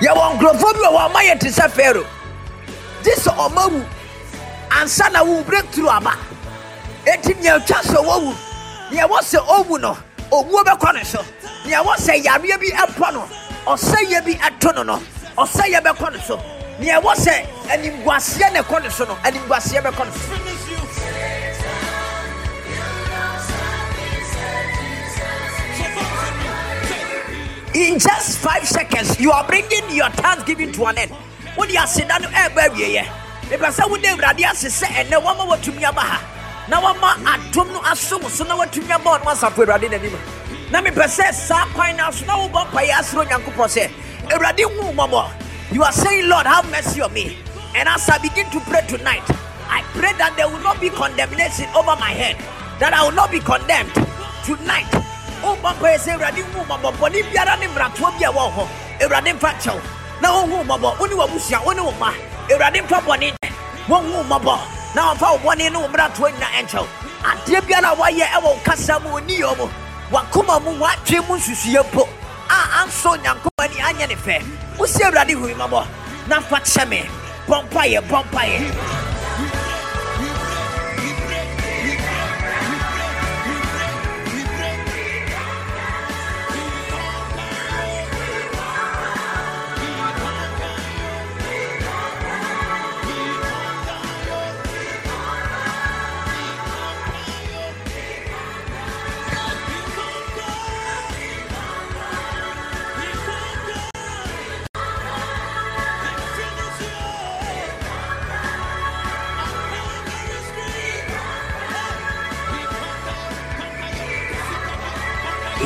Yɛwɔ 0.00 0.38
nkurɔfoɔ 0.38 0.72
bi 0.74 0.80
wɔ 0.80 0.90
hɔ 0.92 1.10
ɔma 1.10 1.20
yɛ 1.24 1.40
te 1.40 1.48
sɛ 1.48 1.68
fɛro 1.70 2.04
gye 3.02 3.14
sɛ 3.14 3.34
ɔma 3.34 3.70
wu 3.72 3.84
ansa 4.70 5.10
na 5.12 5.22
wo 5.22 5.42
breakthrough 5.44 5.88
aba. 5.90 6.16
Enti 7.06 7.34
nea 7.40 7.58
ɛtwa 7.58 7.80
sɛ 7.82 7.98
wɔwu 8.04 8.34
nea 8.92 9.06
ɛwɔ 9.06 9.18
sɛ 9.22 9.38
ɔwu 9.46 9.80
no 9.80 9.96
owuo 10.30 10.64
bɛkɔ 10.64 10.94
ne 10.94 11.04
so. 11.04 11.24
Nea 11.66 11.82
ɛwɔ 11.82 11.94
sɛ 11.96 12.40
bi 12.42 12.48
no 12.48 12.58
bi 12.58 12.68
no 13.12 14.82
no 14.82 14.98
ne 16.10 16.18
so. 16.20 16.36
Ne 16.78 16.90
so 18.90 19.04
no 19.04 19.14
ne 20.04 20.12
so. 20.16 20.34
In 27.74 27.98
just 27.98 28.38
five 28.38 28.66
seconds 28.66 29.20
you 29.20 29.30
are 29.30 29.44
bringing 29.46 29.90
your 29.90 30.10
thanksgiving 30.10 30.72
to 30.72 30.84
an 30.86 30.98
end. 30.98 31.12
Wode 31.56 31.70
aseda 31.70 32.20
no 32.20 32.28
ɛɛba 32.28 32.68
awieyɛ 32.68 33.27
mepɛ 33.50 33.70
sɛ 33.72 33.88
wode 33.88 34.04
awurade 34.04 34.44
ase 34.44 34.68
sɛ 34.68 34.86
ɛnɛ 34.86 35.22
wama 35.22 35.44
watumi 35.48 35.82
aba 35.84 36.00
ha 36.00 36.20
na 36.68 36.80
wama 36.80 37.14
adom 37.24 37.72
no 37.72 37.80
asom 37.80 38.22
so 38.28 38.44
na 38.44 38.54
watumi 38.56 38.90
aba 38.90 39.18
ɔno 39.18 39.24
asafo 39.32 39.64
awurade 39.64 39.88
n'anim. 39.88 40.12
Na 40.70 40.82
mepɛ 40.82 41.04
sɛ 41.08 41.32
saa 41.32 41.64
kwan 41.72 41.96
no 41.96 42.10
so 42.10 42.26
na 42.26 42.36
wobɔ 42.36 42.66
mpaeɛ 42.68 42.90
asrɛ 43.00 43.24
onyankopɔn 43.24 43.68
sɛ 43.68 43.90
awurade 44.30 44.60
hu 44.60 44.92
mmɔbɔ. 44.92 45.30
You 45.72 45.82
are 45.82 45.92
saying 45.92 46.28
lord 46.28 46.46
have 46.46 46.70
mercy 46.70 47.00
on 47.00 47.12
me. 47.14 47.38
And 47.74 47.88
as 47.88 48.08
i 48.10 48.18
begin 48.18 48.50
to 48.50 48.60
pray 48.60 48.80
tonight 48.86 49.22
i 49.68 49.82
pray 49.92 50.12
that 50.14 50.34
there 50.36 50.48
will 50.48 50.60
not 50.60 50.80
be 50.80 50.88
condemnation 50.90 51.68
over 51.76 51.94
my 51.96 52.10
head 52.10 52.36
that 52.80 52.92
i 52.92 53.02
will 53.02 53.12
not 53.12 53.30
be 53.30 53.40
condemned. 53.40 53.94
Tonight 54.44 54.92
wobɔ 55.40 55.72
mpaeɛ 55.72 55.96
sɛ 55.96 56.18
awurade 56.18 56.44
hu 56.44 56.64
mmɔbɔ. 56.64 56.92
Bɔne 56.98 57.22
biara 57.32 57.58
ne 57.58 57.66
mmaratoɔ 57.68 58.18
bi 58.18 58.26
a 58.26 58.30
ɛwɔ 58.30 58.52
hɔ 58.52 58.68
awurade 59.00 59.32
mfa 59.38 59.50
kyɛw 59.56 59.80
na 60.20 60.28
wohu 60.32 60.64
mmɔbɔ. 60.66 60.98
Wo 61.00 61.06
ne 61.06 61.14
wabusua 61.14 61.64
wo 61.64 61.72
ne 61.72 61.80
wo 61.80 61.92
ma 61.92 62.12
awurade 62.50 62.82
mfa 62.82 63.00
bɔne 63.06 63.32
nɛ 63.32 63.48
wohu 63.88 64.24
mmɔbɔ 64.24 64.58
na 64.94 65.02
wɔmfa 65.14 65.32
wo 65.32 65.38
bɔne 65.38 65.72
ne 65.72 65.78
wo 65.78 65.88
mmaratoɔ 65.88 66.30
nyina 66.32 66.46
ɛnkyɛw 66.58 66.86
adeɛ 67.24 67.60
biara 67.66 67.90
a 67.92 67.96
woayɛ 67.96 68.26
ɛwɔ 68.36 68.42
wo 68.44 68.60
kasa 68.64 68.98
mu 69.00 69.10
wo 69.10 69.20
niyɛ 69.20 69.56
mu. 69.58 69.68
Wakoma 70.10 70.58
mu 70.62 70.70
woatwe 70.80 71.20
mu 71.28 71.36
nsusuyɛ 71.36 71.82
mpo. 71.90 72.08
A 72.48 72.58
ansɔ 72.80 73.16
onyankopɔn 73.16 73.68
ani 73.68 73.76
anyɛ 73.76 74.08
ne 74.08 74.14
fɛ. 74.16 74.42
Wosi 74.78 75.02
awurade 75.02 75.32
hu 75.34 75.48
mmɔbɔ. 75.48 75.86
Na 76.28 76.40
fa 76.40 76.56
kyɛ 76.60 76.88
me. 76.88 77.02
Bɔ 77.46 77.68
mpayɛ 77.68 79.07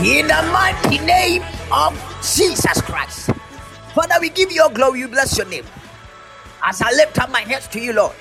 In 0.02 0.26
the 0.26 0.42
mighty 0.50 0.98
name 0.98 1.44
of 1.70 1.94
Jesus 2.22 2.80
Christ. 2.80 3.30
Father, 3.94 4.16
we 4.20 4.30
give 4.30 4.50
you 4.50 4.68
glory, 4.74 5.02
we 5.02 5.06
bless 5.06 5.38
your 5.38 5.46
name. 5.46 5.64
As 6.60 6.82
I 6.82 6.90
lift 6.90 7.20
up 7.20 7.30
my 7.30 7.42
hands 7.42 7.68
to 7.68 7.78
you, 7.78 7.92
Lord, 7.92 8.12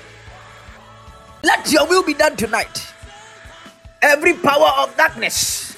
let 1.42 1.72
your 1.72 1.88
will 1.88 2.04
be 2.04 2.14
done 2.14 2.36
tonight. 2.36 2.86
Every 4.00 4.34
power 4.34 4.70
of 4.78 4.96
darkness, 4.96 5.76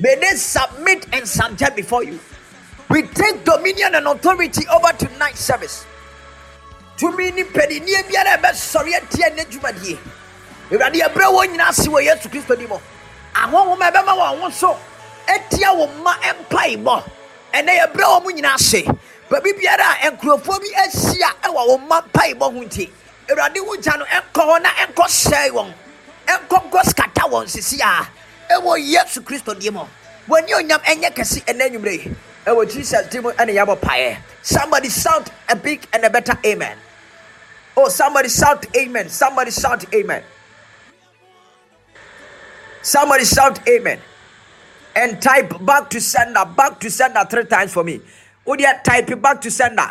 may 0.00 0.16
they 0.16 0.36
submit 0.36 1.06
and 1.14 1.26
subject 1.26 1.76
before 1.76 2.04
you. 2.04 2.20
We 2.90 3.04
take 3.04 3.42
dominion 3.46 3.94
and 3.94 4.06
authority 4.06 4.68
over 4.68 4.92
tonight's 4.92 5.40
service. 5.40 5.86
ni 7.00 7.08
awurade 10.76 11.00
ɛberɛ 11.02 11.26
wɔ 11.34 11.46
nyinaa 11.48 11.70
ase 11.70 11.88
wɔ 11.88 12.04
yesu 12.04 12.28
kristo 12.28 12.54
ni 12.56 12.66
so 14.52 14.78
atia 15.34 15.72
wo 15.72 15.86
mma 15.86 16.14
mpaebɔ 16.38 16.96
ɛnɛ 17.52 17.72
yɛberɛ 17.80 18.06
wɔ 18.12 18.22
mu 18.24 18.30
nyinaa 18.30 18.54
ase. 18.54 18.82
Baabi 19.30 19.52
biara 19.58 19.86
a 20.02 20.10
nkurɔfoɔ 20.10 20.60
bi 20.60 20.68
ahyia 20.74 21.30
ɛwɔ 21.42 21.66
wo 21.68 21.78
mma 21.78 22.02
mpaebɔ 22.02 22.40
ho 22.52 22.60
nti 22.62 22.90
awurade 23.28 23.60
wo 23.66 23.76
gya 23.76 23.96
no 23.96 24.04
ɛnkɔ 24.04 24.42
hɔ 24.48 24.62
na 24.62 24.70
ɛnkɔ 24.70 25.04
sɛe 25.06 25.50
wɔn. 25.50 25.72
Ɛnkɔ 26.26 26.70
nkɔ 26.70 26.80
skata 26.84 27.24
wɔn 27.30 27.46
sisi 27.48 27.80
a 27.80 28.06
ɛwɔ 28.54 28.78
yesu 28.78 29.20
kristo 29.22 29.54
deɛ 29.54 29.72
mu. 29.72 29.86
Wɔni 30.28 30.50
onyam 30.52 30.82
ɛnyɛ 30.84 31.14
kɛse 31.14 31.44
ɛnɛ 31.44 31.62
anwummerɛ 31.70 31.92
yi 31.92 32.14
ɛwɔ 32.46 32.70
jesus 32.72 33.06
din 33.10 33.22
mu 33.22 33.30
ɛne 33.32 33.54
yɛabɔ 33.54 33.78
paeɛ. 33.80 34.16
Somebody 34.42 34.88
shout 34.88 35.30
a 35.48 35.54
big 35.56 35.86
and 35.92 36.04
a 36.04 36.10
better 36.10 36.36
amen. 36.44 36.76
Oh 37.76 37.88
somebody 37.88 38.28
shout 38.28 38.66
amen. 38.76 39.08
Somebody 39.08 39.50
shout 39.50 39.84
amen. 39.94 40.22
Somebody 42.82 43.24
shout 43.24 43.60
amen 43.68 44.00
and 45.00 45.20
type 45.22 45.52
back 45.64 45.90
to 45.90 46.00
sender 46.00 46.44
back 46.56 46.78
to 46.80 46.90
sender 46.90 47.24
three 47.28 47.44
times 47.44 47.72
for 47.72 47.84
me 47.84 48.00
wodeɛ 48.46 48.82
type 48.84 49.20
back 49.20 49.40
to 49.40 49.50
sender 49.50 49.88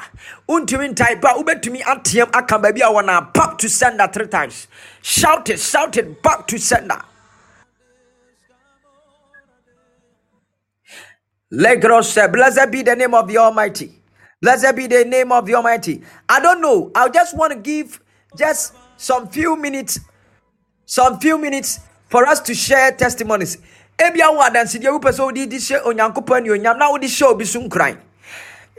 wontumi 0.48 0.96
type 0.96 1.24
a 1.24 1.28
wobɛtumi 1.28 1.82
ateam 1.82 2.30
aka 2.36 2.58
baabi 2.60 2.82
a 2.82 2.92
wɔna 2.92 3.34
back 3.34 3.58
to 3.58 3.70
sender 3.70 4.08
three 4.08 4.28
times 4.28 4.68
shout 5.02 5.50
it 5.50 5.60
shout 5.60 5.98
it 5.98 6.22
back 6.22 6.48
to 6.48 6.58
sender 6.58 7.02
Legros, 11.52 12.16
uh, 12.18 12.28
blessed 12.28 12.70
be 12.72 12.84
the 12.84 12.96
name 12.96 13.16
of 13.16 13.28
the 13.28 13.36
Almighty. 13.38 13.92
Blessed 14.40 14.76
be 14.76 14.86
the 14.86 15.04
name 15.04 15.32
of 15.32 15.48
the 15.48 15.56
Almighty. 15.56 16.04
I 16.28 16.40
don't 16.40 16.62
know. 16.62 16.92
I 16.94 17.10
just 17.10 17.36
want 17.36 17.54
to 17.54 17.60
give 17.60 18.00
just 18.38 18.74
some 18.98 19.28
few 19.28 19.56
minutes, 19.56 20.00
some 20.86 21.20
few 21.20 21.40
minutes 21.40 21.80
for 22.08 22.28
us 22.28 22.40
to 22.42 22.54
share 22.54 22.92
testimonies. 22.92 23.58
Ebia 24.00 24.32
wo 24.32 24.42
adansi 24.42 24.80
dia 24.80 24.92
wo 24.94 25.00
pese 25.00 25.20
odi 25.20 25.46
di 25.46 25.60
hye 25.60 25.80
onyankopɔn 25.84 26.48
onyam 26.50 26.78
na 26.78 26.90
wo 26.90 26.98
di 26.98 27.08
hye 27.08 27.28
obi 27.28 27.46
so 27.46 27.60
nkran. 27.60 27.98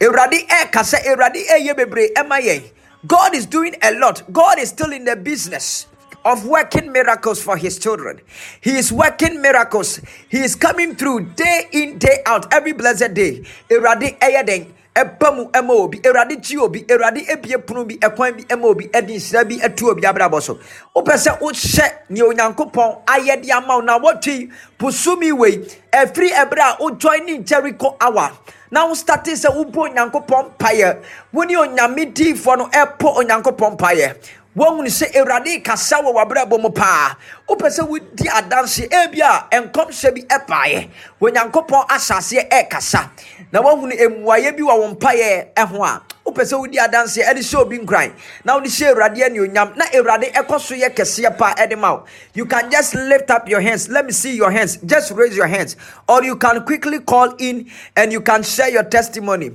Ewurade 0.00 0.46
ɛka 0.48 0.80
sɛ 0.80 1.04
Ewurade 1.04 1.44
ɛyɛ 1.46 1.76
bebree 1.76 2.12
ɛma 2.14 2.40
yɛn. 2.40 2.62
God 3.06 3.35
is 3.35 3.46
doing 3.46 3.74
a 3.83 3.92
lot. 3.92 4.22
God 4.33 4.59
is 4.59 4.70
still 4.70 4.92
in 4.92 5.04
the 5.04 5.16
business 5.16 5.87
of 6.24 6.46
working 6.46 6.92
miracles 6.92 7.42
for 7.42 7.56
his 7.56 7.78
children. 7.78 8.20
He 8.61 8.76
is 8.76 8.92
working 8.92 9.40
miracles. 9.40 10.00
He 10.28 10.40
is 10.40 10.54
coming 10.54 10.94
through 10.96 11.33
day 11.35 11.68
in, 11.72 11.98
day 11.98 12.20
out, 12.26 12.52
every 12.52 12.72
blessed 12.72 13.14
day. 13.14 13.44
Eradi 13.70 14.16
eyeden. 14.22 14.72
Ɛba 14.94 15.35
mu 15.37 15.44
ɛma 15.53 15.70
obi 15.74 15.98
awurade 16.05 16.37
kyi 16.42 16.59
obi 16.59 16.85
awurade 16.88 17.24
ebie 17.29 17.59
pono 17.59 17.85
bi 17.85 17.96
ɛkwan 17.98 18.37
bi 18.37 18.42
ɛma 18.44 18.64
obi 18.66 18.85
ɛde 18.88 19.14
nsira 19.16 19.44
bi 19.48 19.57
ɛtu 19.59 19.90
obi 19.90 20.03
abrabɔ 20.03 20.42
so. 20.42 20.59
Wopɛ 20.94 21.14
sɛ 21.16 21.38
wohyɛ 21.40 21.92
nea 22.11 22.24
onyankopɔn 22.24 23.05
ayɛ 23.07 23.42
de 23.42 23.53
ama 23.53 23.76
wo 23.76 23.81
na 23.81 23.98
wɔtwe 23.98 24.50
posumi 24.79 25.33
wei 25.33 25.59
ɛfiri 25.92 26.31
ɛberɛ 26.33 26.61
a 26.61 26.76
wojoin 26.83 27.24
ne 27.26 27.38
jericho 27.38 27.96
hour 28.00 28.33
na 28.70 28.87
wo 28.87 28.94
starte 28.94 29.33
sɛ 29.35 29.48
wobɔ 29.55 29.90
onyankopɔn 29.94 30.50
mpayɛ 30.59 30.96
wo 31.33 31.42
ne 31.44 31.55
onyame 31.57 32.12
diifoɔ 32.12 32.59
no 32.59 32.66
ɛpɔ 32.66 33.16
onyankopɔn 33.18 33.76
mpayɛ 33.76 34.14
woahunu 34.56 34.88
sɛ 34.90 35.06
awurade 35.16 35.62
kasa 35.64 35.96
wɔ 35.96 36.12
w'abrabɔ 36.14 36.60
mu 36.60 36.70
paa. 36.70 37.16
Wopɛ 37.48 37.68
sɛ 37.70 37.88
wodi 37.88 38.26
adanse 38.28 38.88
ebi 38.90 39.20
a 39.20 39.46
nkɔmhyɛ 39.62 40.14
bi 40.14 40.22
ɛbaeɛ 40.22 40.88
onyankopɔn 41.20 41.86
ahyɛaseɛ 41.86 42.48
ɛrekasa. 42.50 43.10
Na 43.52 43.60
woahunu 43.62 43.94
mmuayɛ 43.94 44.56
bi 44.56 44.62
wɔ 44.62 44.78
wo 44.78 44.94
mpayɛ 44.94 45.54
ɛho 45.54 45.84
a 45.86 46.02
wopɛ 46.26 46.42
sɛ 46.42 46.58
wodi 46.58 46.78
adanseɛ. 46.78 47.24
Ɛde 47.24 47.38
hyɛ 47.38 47.60
obi 47.60 47.78
nkran. 47.78 48.12
Na 48.44 48.54
wode 48.56 48.66
hyɛ 48.66 48.92
awurade 48.92 49.18
anuonyam. 49.22 49.76
Na 49.76 49.84
awurade 49.86 50.32
ɛkɔ 50.32 50.60
so 50.60 50.74
yɛ 50.74 50.94
kɛseɛ 50.94 51.38
paa 51.38 51.54
ɛde 51.54 51.78
ma 51.78 51.92
wo. 51.94 52.04
You 52.34 52.46
can 52.46 52.70
just 52.70 52.94
lift 52.94 53.30
up 53.30 53.48
your 53.48 53.60
hands. 53.60 53.88
Let 53.88 54.06
me 54.06 54.12
see 54.12 54.34
your 54.34 54.50
hands. 54.50 54.78
Just 54.84 55.12
raise 55.12 55.36
your 55.36 55.46
hands. 55.46 55.76
Or 56.08 56.24
you 56.24 56.36
can 56.36 56.64
quickly 56.64 56.98
call 56.98 57.34
in 57.38 57.70
and 57.96 58.12
you 58.12 58.20
can 58.20 58.42
share 58.42 58.68
your 58.70 58.84
testimony 58.84 59.52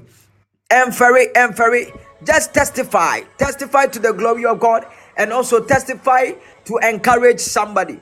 Emferry, 0.71 1.31
Emferry, 1.33 1.91
just 2.23 2.53
testify. 2.53 3.21
Testify 3.37 3.85
to 3.87 3.99
the 3.99 4.13
glory 4.13 4.45
of 4.45 4.59
God 4.59 4.85
and 5.17 5.31
also 5.31 5.63
testify 5.63 6.31
to 6.65 6.77
encourage 6.77 7.39
somebody. 7.39 7.99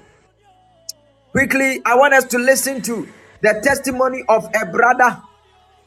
Quickly, 1.32 1.82
I 1.86 1.96
want 1.96 2.14
us 2.14 2.26
to 2.26 2.38
listen 2.38 2.82
to 2.84 3.08
the 3.42 3.60
testimony 3.64 4.24
of 4.30 4.48
a 4.56 4.66
brother, 4.66 5.22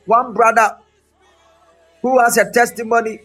one 0.05 0.35
brother 0.35 0.77
who 2.03 2.19
has 2.21 2.37
a 2.37 2.51
testimony, 2.53 3.21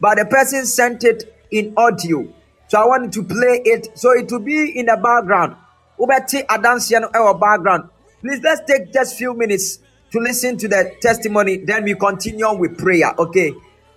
but 0.00 0.18
the 0.18 0.24
person 0.24 0.66
sent 0.66 1.04
it 1.04 1.32
in 1.50 1.72
audio. 1.76 2.26
So 2.68 2.80
I 2.80 2.86
wanted 2.86 3.12
to 3.12 3.22
play 3.22 3.60
it. 3.64 3.96
So 3.98 4.10
it 4.12 4.30
will 4.32 4.40
be 4.40 4.78
in 4.78 4.86
the 4.86 4.96
background. 4.96 5.56
Ubeti 5.98 6.44
our 6.48 7.34
background. 7.34 7.90
Please 8.20 8.40
let's 8.42 8.62
take 8.66 8.92
just 8.92 9.16
few 9.16 9.34
minutes 9.34 9.78
to 10.12 10.20
listen 10.20 10.58
to 10.58 10.68
the 10.68 10.94
testimony. 11.00 11.58
Then 11.58 11.84
we 11.84 11.94
continue 11.94 12.52
with 12.56 12.78
prayer. 12.78 13.14
Okay. 13.18 13.52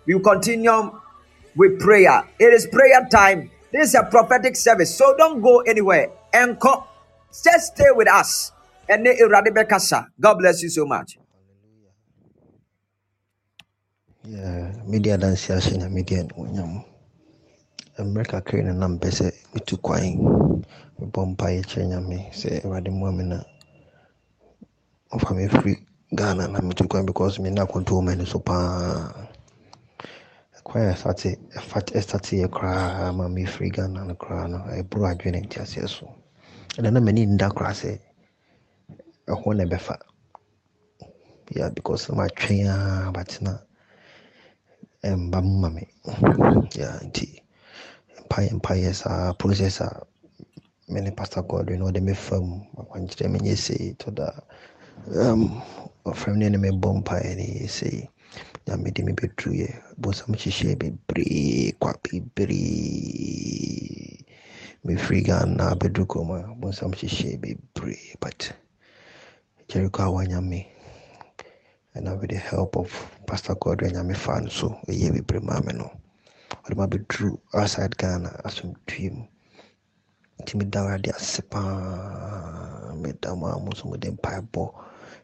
We 0.07 0.19
continue 0.19 0.91
with 1.55 1.79
prayer. 1.79 2.23
It 2.39 2.53
is 2.53 2.67
prayer 2.67 3.07
time. 3.11 3.51
This 3.71 3.89
is 3.89 3.95
a 3.95 4.03
prophetic 4.03 4.55
service. 4.55 4.95
So 4.97 5.15
don't 5.17 5.41
go 5.41 5.61
anywhere. 5.61 6.11
And 6.33 6.59
co- 6.59 6.85
just 7.43 7.75
stay 7.75 7.91
with 7.91 8.09
us. 8.09 8.51
And 8.89 9.05
God 10.19 10.35
bless 10.39 10.63
you 10.63 10.69
so 10.69 10.85
much. 10.85 11.17
Yeah, 14.25 14.71
media 14.87 15.17
ahyɛ 15.17 15.77
na 15.79 15.89
media 15.89 16.23
animuonyam 16.23 16.85
mmerɛ 17.99 18.25
kakra 18.31 18.63
na 18.63 18.73
nam 18.73 18.99
pɛ 18.99 19.09
sɛ 19.11 19.27
metu 19.53 19.77
kwan 19.81 20.03
mebɔ 20.99 21.21
mpaeɛ 21.35 21.61
kyerɛ 21.69 21.87
nyame 21.91 22.17
sɛ 22.33 22.63
awurade 22.63 22.89
mmoa 22.91 23.11
me 23.17 23.23
na 23.23 23.43
ɔfa 25.13 25.35
me 25.35 25.47
firi 25.49 25.75
ghana 26.15 26.47
na 26.47 26.59
metu 26.61 26.87
kwan 26.89 27.05
because 27.05 27.39
me 27.39 27.49
na 27.49 27.65
akɔnto 27.65 28.01
ma 28.03 28.11
ani 28.11 28.25
so 28.25 28.39
paa 28.39 29.13
kwan 30.63 30.89
a 30.89 30.93
ɛsate 30.93 31.37
ɛfat 31.57 31.87
ɛsateɛ 31.99 32.47
koraa 32.51 33.11
ma 33.15 33.27
mefiri 33.27 33.69
ghana 33.73 34.05
no 34.05 34.13
koraa 34.15 34.47
no 34.49 34.57
ɛboro 34.79 35.05
adwene 35.11 35.41
nte 35.43 35.59
aseɛ 35.61 35.87
so. 35.89 36.05
Ɛna 36.77 36.93
na 36.93 36.99
m'ani 36.99 37.25
nda 37.25 37.49
koraa 37.49 37.73
sɛ 37.73 37.99
ɛho 39.27 39.55
na 39.55 39.63
ɛbɛfa. 39.65 39.95
Yeah 41.55 41.69
because 41.69 42.09
na 42.09 42.15
matwɛn 42.15 42.67
a 42.69 43.11
batena 43.11 43.61
ɛmba 45.03 45.43
mu 45.43 45.59
ma 45.61 45.69
me. 45.69 45.87
Yeah 46.75 46.99
nti 47.03 47.41
mpaeɛ 48.29 48.51
mpaeɛ 48.59 48.93
saa 48.95 49.33
process 49.33 49.81
a 49.81 50.07
me 50.89 51.01
ne 51.01 51.11
pastor 51.11 51.43
godwin 51.43 51.79
na 51.79 51.85
ɔde 51.91 52.01
me 52.03 52.13
fam 52.13 52.61
akwankyerɛ 52.77 53.31
me 53.31 53.39
nyɛ 53.39 53.57
sei 53.57 53.93
to 53.99 54.11
da 54.11 54.29
um, 55.19 55.61
ɔfrɛ 56.09 56.29
me 56.33 56.37
ne 56.39 56.47
ne 56.49 56.57
mebɔ 56.63 56.89
mpaeɛ 56.99 57.31
ne 57.37 57.45
yɛ 57.59 57.67
sei 57.77 58.09
nyame 58.67 58.91
de 58.93 59.01
me 59.03 59.11
bɛduruyɛ 59.13 59.69
bonsam 60.01 60.33
hyehyɛ 60.35 60.75
bebree 60.81 61.71
kwa 61.79 61.91
bebree 62.03 63.45
mefiri 64.85 65.21
ghana 65.27 65.75
bɛduru 65.79 66.05
kurom 66.07 66.31
a 66.35 66.39
bonsam 66.59 66.91
hyehyɛ 66.99 67.39
bebree 67.41 68.15
but 68.19 68.39
jericho 69.69 70.01
a 70.03 70.11
wanyame 70.11 70.61
ɛna 71.95 72.19
with 72.19 72.29
the 72.31 72.37
help 72.37 72.75
of 72.75 72.89
pastor 73.27 73.55
godwin 73.55 73.93
nyame 73.93 74.15
fa 74.15 74.41
no 74.41 74.49
so 74.49 74.67
ɛyɛ 74.89 75.11
bebree 75.15 75.41
maa 75.43 75.61
me 75.61 75.71
no 75.73 75.87
ɔde 76.65 76.75
ma 76.75 76.85
bɛduru 76.87 77.37
outside 77.53 77.95
ghana 77.97 78.29
asomdue 78.43 79.09
mu 79.15 79.23
nti 80.41 80.51
meda 80.57 80.79
awurade 80.79 81.09
ase 81.15 81.41
paa 81.51 82.91
meda 83.01 83.35
mu 83.35 83.45
a 83.47 83.59
mo 83.59 83.71
so 83.77 83.87
mode 83.87 84.07
mpaebɔ 84.17 84.63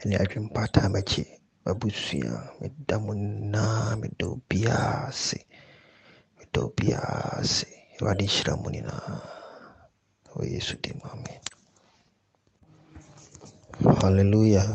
ne 0.06 0.16
adwempata 0.18 0.90
m'akyi 0.90 1.26
abusua 1.66 2.40
meda 2.62 3.00
mo 3.00 3.14
nyinaa 3.16 3.96
meda 4.02 4.26
obiaa 4.28 5.08
ase 5.10 5.40
meda 6.38 6.60
obiaa 6.68 7.40
ase 7.42 7.68
awurade 8.00 8.26
nhyira 8.26 8.54
mo 8.62 8.70
nyinaa 8.72 9.22
wɔ 10.36 10.44
yesu 10.54 10.76
dim 10.84 11.00
amen. 11.12 11.42
Hallelujah. 14.02 14.68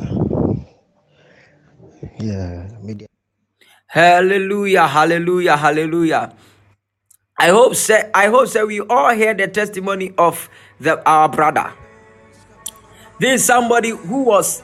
Yeah 2.21 2.69
media. 2.83 3.07
Hallelujah, 3.89 4.87
hallelujah, 4.89 5.57
hallelujah. 5.57 6.33
I 7.39 7.49
hope 7.49 7.75
say 7.77 8.11
I 8.15 8.27
hope 8.29 8.49
say 8.49 8.65
we 8.65 8.81
all 8.81 9.15
hear 9.15 9.35
the 9.35 9.49
testimony 9.49 10.13
of 10.19 10.49
the 10.81 11.03
our 11.09 11.29
brother. 11.29 11.73
This 13.21 13.41
is 13.41 13.45
somebody 13.47 13.91
who 13.91 14.25
was 14.25 14.63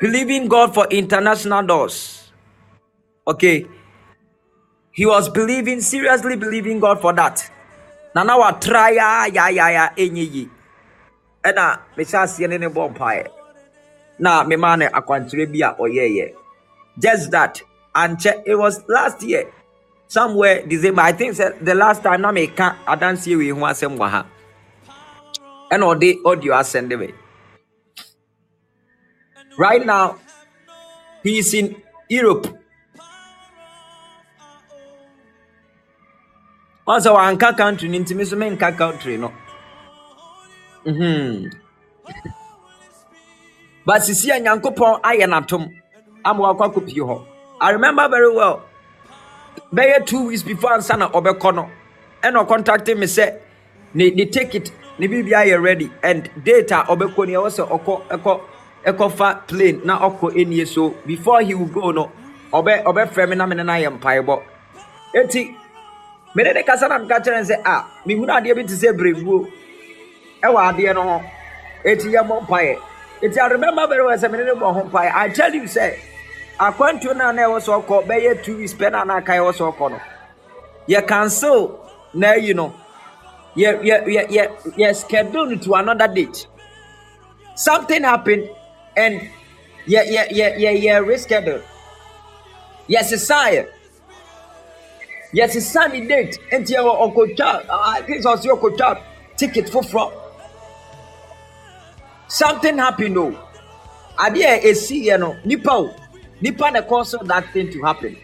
believing 0.00 0.48
God 0.48 0.74
for 0.74 0.86
international 0.90 1.62
doors. 1.64 2.32
Okay. 3.26 3.66
He 4.92 5.06
was 5.06 5.28
believing, 5.28 5.80
seriously 5.80 6.36
believing 6.36 6.80
God 6.80 7.00
for 7.00 7.12
that. 7.14 7.50
Na 8.14 8.24
na 8.24 8.36
wa 8.38 8.50
try 8.52 8.90
ya 8.92 9.26
ya 9.26 9.48
ya 9.48 9.68
ya 9.68 9.90
enye 9.96 10.24
yi. 10.34 10.50
Ɛna 11.44 11.78
mehyɛ 11.96 12.18
aseɛ 12.24 12.48
ne 12.50 12.58
ne 12.58 12.66
bɔ 12.68 12.94
mpaeɛ. 12.94 13.28
Na 14.18 14.44
me 14.44 14.56
ma 14.56 14.76
no 14.76 14.86
akwankyerɛ 14.88 15.46
bi 15.52 15.60
a 15.66 15.74
ɔyɛɛyɛ. 15.78 16.34
Just 16.98 17.30
that. 17.30 17.62
And 17.94 18.18
che- 18.20 18.42
it 18.46 18.56
was 18.56 18.82
last 18.88 19.22
year. 19.22 19.46
Somewhere 20.08 20.66
December. 20.66 21.02
I 21.02 21.12
think 21.12 21.36
the 21.36 21.74
last 21.74 22.02
time 22.02 22.22
na 22.22 22.32
meka 22.32 22.76
adanseɛ 22.86 23.38
wei 23.38 23.50
ho 23.50 23.60
asɛm 23.60 23.96
wɔ 23.96 24.08
ha. 24.10 24.26
Ɛna 25.70 25.94
ɔde 25.94 26.18
audio 26.26 26.54
asɛnde 26.54 26.98
me. 26.98 27.14
Right 29.60 29.84
now, 29.84 30.16
he 31.22 31.36
is 31.38 31.52
in 31.52 31.76
Europe. 32.08 32.46
I 36.88 36.98
wanka 36.98 37.54
country, 37.58 37.90
no 37.90 37.98
nti 37.98 38.14
me 38.16 38.24
nso 38.24 38.36
menka 38.40 38.72
country 38.78 39.18
no. 39.18 39.30
Mhm. 40.86 41.52
But 43.84 44.00
sisi 44.00 44.30
a 44.34 44.40
Nyankopɔn 44.40 45.02
ayɛ 45.02 45.26
n'atom 45.28 45.68
ama 46.24 46.40
wakɔ 46.54 46.72
akɔpie 46.72 47.04
hɔ. 47.04 47.26
I 47.60 47.70
remember 47.72 48.08
very 48.08 48.32
well. 48.34 48.62
Bɛyɛ 49.74 50.06
two 50.06 50.28
weeks 50.28 50.42
before 50.42 50.72
ansa 50.72 50.96
na 50.98 51.10
ɔbɛkɔ 51.10 51.54
no. 51.54 51.68
Ɛna 52.22 52.46
ɔcontacte 52.46 52.96
me 52.96 53.04
sɛ 53.04 53.38
ne 53.92 54.08
ne 54.08 54.24
ticket 54.24 54.72
ne 54.98 55.06
biribi 55.06 55.32
ayɛ 55.32 55.62
ready 55.62 55.92
and 56.02 56.30
date 56.44 56.70
a 56.72 56.76
ɔbɛkɔ 56.88 57.28
no 57.28 57.42
ɛwɔ 57.42 57.50
sɛ 57.58 57.68
ɔkɔ 57.68 58.08
ɛkɔ 58.08 58.40
ɛkɔfa 58.84 59.46
plane 59.46 59.80
na 59.84 59.98
ɔkɔ 59.98 60.36
enie 60.36 60.66
so 60.66 60.94
before 61.06 61.40
he 61.42 61.54
will 61.54 61.66
go 61.66 61.90
no 61.90 62.10
ɔbɛ 62.52 62.84
ɔbɛfrɛ 62.84 63.28
me 63.28 63.36
na 63.36 63.46
me 63.46 63.54
ne 63.56 63.62
no 63.62 63.72
ayɛ 63.72 63.98
mpaebɔ. 63.98 64.42
Eti 65.14 65.54
mene 66.34 66.54
ne 66.54 66.62
kasa 66.62 66.88
na 66.88 66.98
meka 66.98 67.20
kyerɛ 67.20 67.42
sɛ 67.44 67.60
a 67.64 67.84
mehunu 68.06 68.30
adeɛ 68.30 68.54
bi 68.56 68.62
te 68.62 68.74
sɛ 68.74 68.92
berɛbuo 68.96 69.48
ɛwɔ 70.42 70.58
adeɛ 70.72 70.94
no 70.94 71.02
ho. 71.02 71.22
Eti 71.84 72.08
yɛmmɔ 72.12 72.46
mpaeɛ 72.46 72.76
eti 73.22 73.38
i 73.38 73.46
remember 73.48 73.86
very 73.86 74.04
well 74.04 74.16
sɛ 74.16 74.30
mene 74.30 74.44
ne 74.44 74.52
bɔ 74.52 74.74
ho 74.74 74.82
mpaeɛ 74.90 75.12
i 75.14 75.28
tell 75.28 75.54
you 75.54 75.62
sɛ 75.62 75.94
akwantuo 76.58 77.16
no 77.16 77.28
a 77.28 77.32
na 77.32 77.42
ɛwɔ 77.42 77.58
sɛ 77.60 77.84
ɔkɔ 77.84 78.06
bɛyɛ 78.06 78.42
two 78.44 78.56
weeks 78.56 78.74
pɛ 78.74 78.92
na 78.92 79.04
na 79.04 79.16
aka 79.16 79.32
ɛwɔ 79.32 79.52
sɛ 79.52 79.72
ɔkɔ 79.74 79.90
no. 79.90 80.00
Yɛ 80.88 81.06
cancel 81.06 81.78
na 82.14 82.28
ayi 82.32 82.54
no. 82.54 82.72
Yɛ 83.56 83.82
yɛ 83.82 84.06
yɛ 84.06 84.28
yɛ 84.30 84.50
yɛ 84.78 84.94
schedule 84.96 85.58
to 85.58 85.74
another 85.74 86.08
date. 86.08 86.46
Something 87.54 88.04
happened 88.04 88.48
and 89.00 89.20
yɛ 89.86 90.00
yɛ 90.14 90.22
yɛ 90.38 90.46
yɛ 90.62 90.70
yɛ 90.84 90.94
reschedule 91.08 91.62
yɛsesa 92.88 93.38
yɛ 93.54 93.66
yɛsesa 95.34 95.92
ne 95.92 96.06
date 96.06 96.38
nti 96.52 96.72
ɛwɔ 96.74 96.92
ɔkɔtwa 97.06 97.64
i 97.96 98.02
think 98.02 98.22
sɛ 98.22 98.36
ɔsɛ 98.36 98.48
ɔkɔtwa 98.56 98.98
ticket 99.36 99.66
foforɔ 99.66 100.12
something 102.28 102.78
happened 102.78 103.16
o 103.18 103.32
adeɛ 104.18 104.46
a 104.46 104.60
esi 104.70 105.06
yɛ 105.06 105.18
no 105.18 105.36
nipa 105.44 105.72
o. 105.72 105.94
Nipa 106.40 106.70
na 106.70 106.80
cause 106.82 107.16
that 107.24 107.52
thing 107.52 107.70
to 107.70 107.82
happen. 107.82 108.16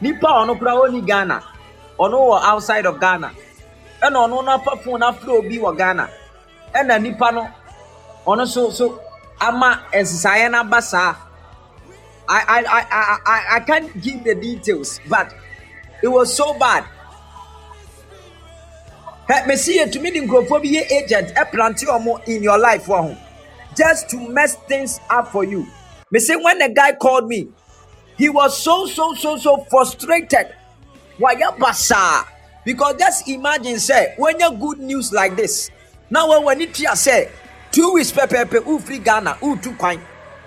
Nipa 0.00 0.26
a 0.26 0.42
ɔno 0.42 0.58
koraa 0.58 0.82
ɔni 0.88 1.06
ghana. 1.06 1.42
Ɔno 1.98 2.18
wɔ 2.30 2.40
outside 2.42 2.86
of 2.86 2.98
ghana. 2.98 3.30
Ɛna 4.02 4.18
ɔno 4.26 4.44
nafa 4.44 4.82
phone 4.82 5.00
afrɛ 5.00 5.28
obi 5.38 5.58
wɔ 5.58 5.76
ghana. 5.78 6.08
Ɛna 6.74 7.00
nipa 7.00 7.30
no. 7.32 7.48
Ɔno 8.26 8.46
so 8.46 8.70
so 8.70 9.00
ama 9.48 9.82
nsesaeɛ 9.92 10.50
no 10.50 10.80
saa 10.80 11.16
I, 12.28 12.40
I, 12.48 12.58
I, 12.60 13.18
I, 13.26 13.56
I, 13.56 13.60
can't 13.60 14.00
give 14.00 14.22
the 14.22 14.34
details, 14.36 15.00
but 15.08 15.34
it 16.02 16.08
was 16.08 16.34
so 16.34 16.56
bad. 16.56 16.84
Hey, 19.28 19.44
me 19.46 19.56
see 19.56 19.84
to 19.84 20.00
me 20.00 20.10
the 20.10 20.20
nkurɔfoɔ 20.20 20.62
bi 20.62 20.68
yɛ 20.68 20.90
agent 20.92 21.34
ɛplanti 21.34 21.84
ɔmo 21.86 22.26
in 22.28 22.42
your 22.42 22.58
life 22.58 22.86
just 23.76 24.08
to 24.10 24.16
mess 24.28 24.54
things 24.68 25.00
up 25.10 25.28
for 25.28 25.44
you. 25.44 25.66
Me 26.10 26.20
say 26.20 26.36
when 26.36 26.58
the 26.58 26.68
guy 26.68 26.92
called 26.92 27.26
me, 27.28 27.48
he 28.16 28.28
was 28.28 28.56
so 28.56 28.86
so 28.86 29.14
so 29.14 29.36
so 29.36 29.66
frustrated. 29.68 30.54
Wayɛ 31.18 31.58
basaa 31.58 32.24
because 32.64 32.96
just 32.98 33.28
imagine 33.28 33.78
say 33.78 34.14
when 34.16 34.38
you 34.38 34.52
good 34.52 34.78
news 34.78 35.12
like 35.12 35.36
this 35.36 35.70
now 36.10 36.40
when 36.40 36.60
here 36.60 36.94
say 36.94 37.30
two 37.72 37.92
weeks 37.94 38.12
pɛpɛɛpɛ 38.12 38.58
ufiri 38.64 39.02
Ghana? 39.02 39.38
Utu 39.42 39.72
kwan 39.72 39.98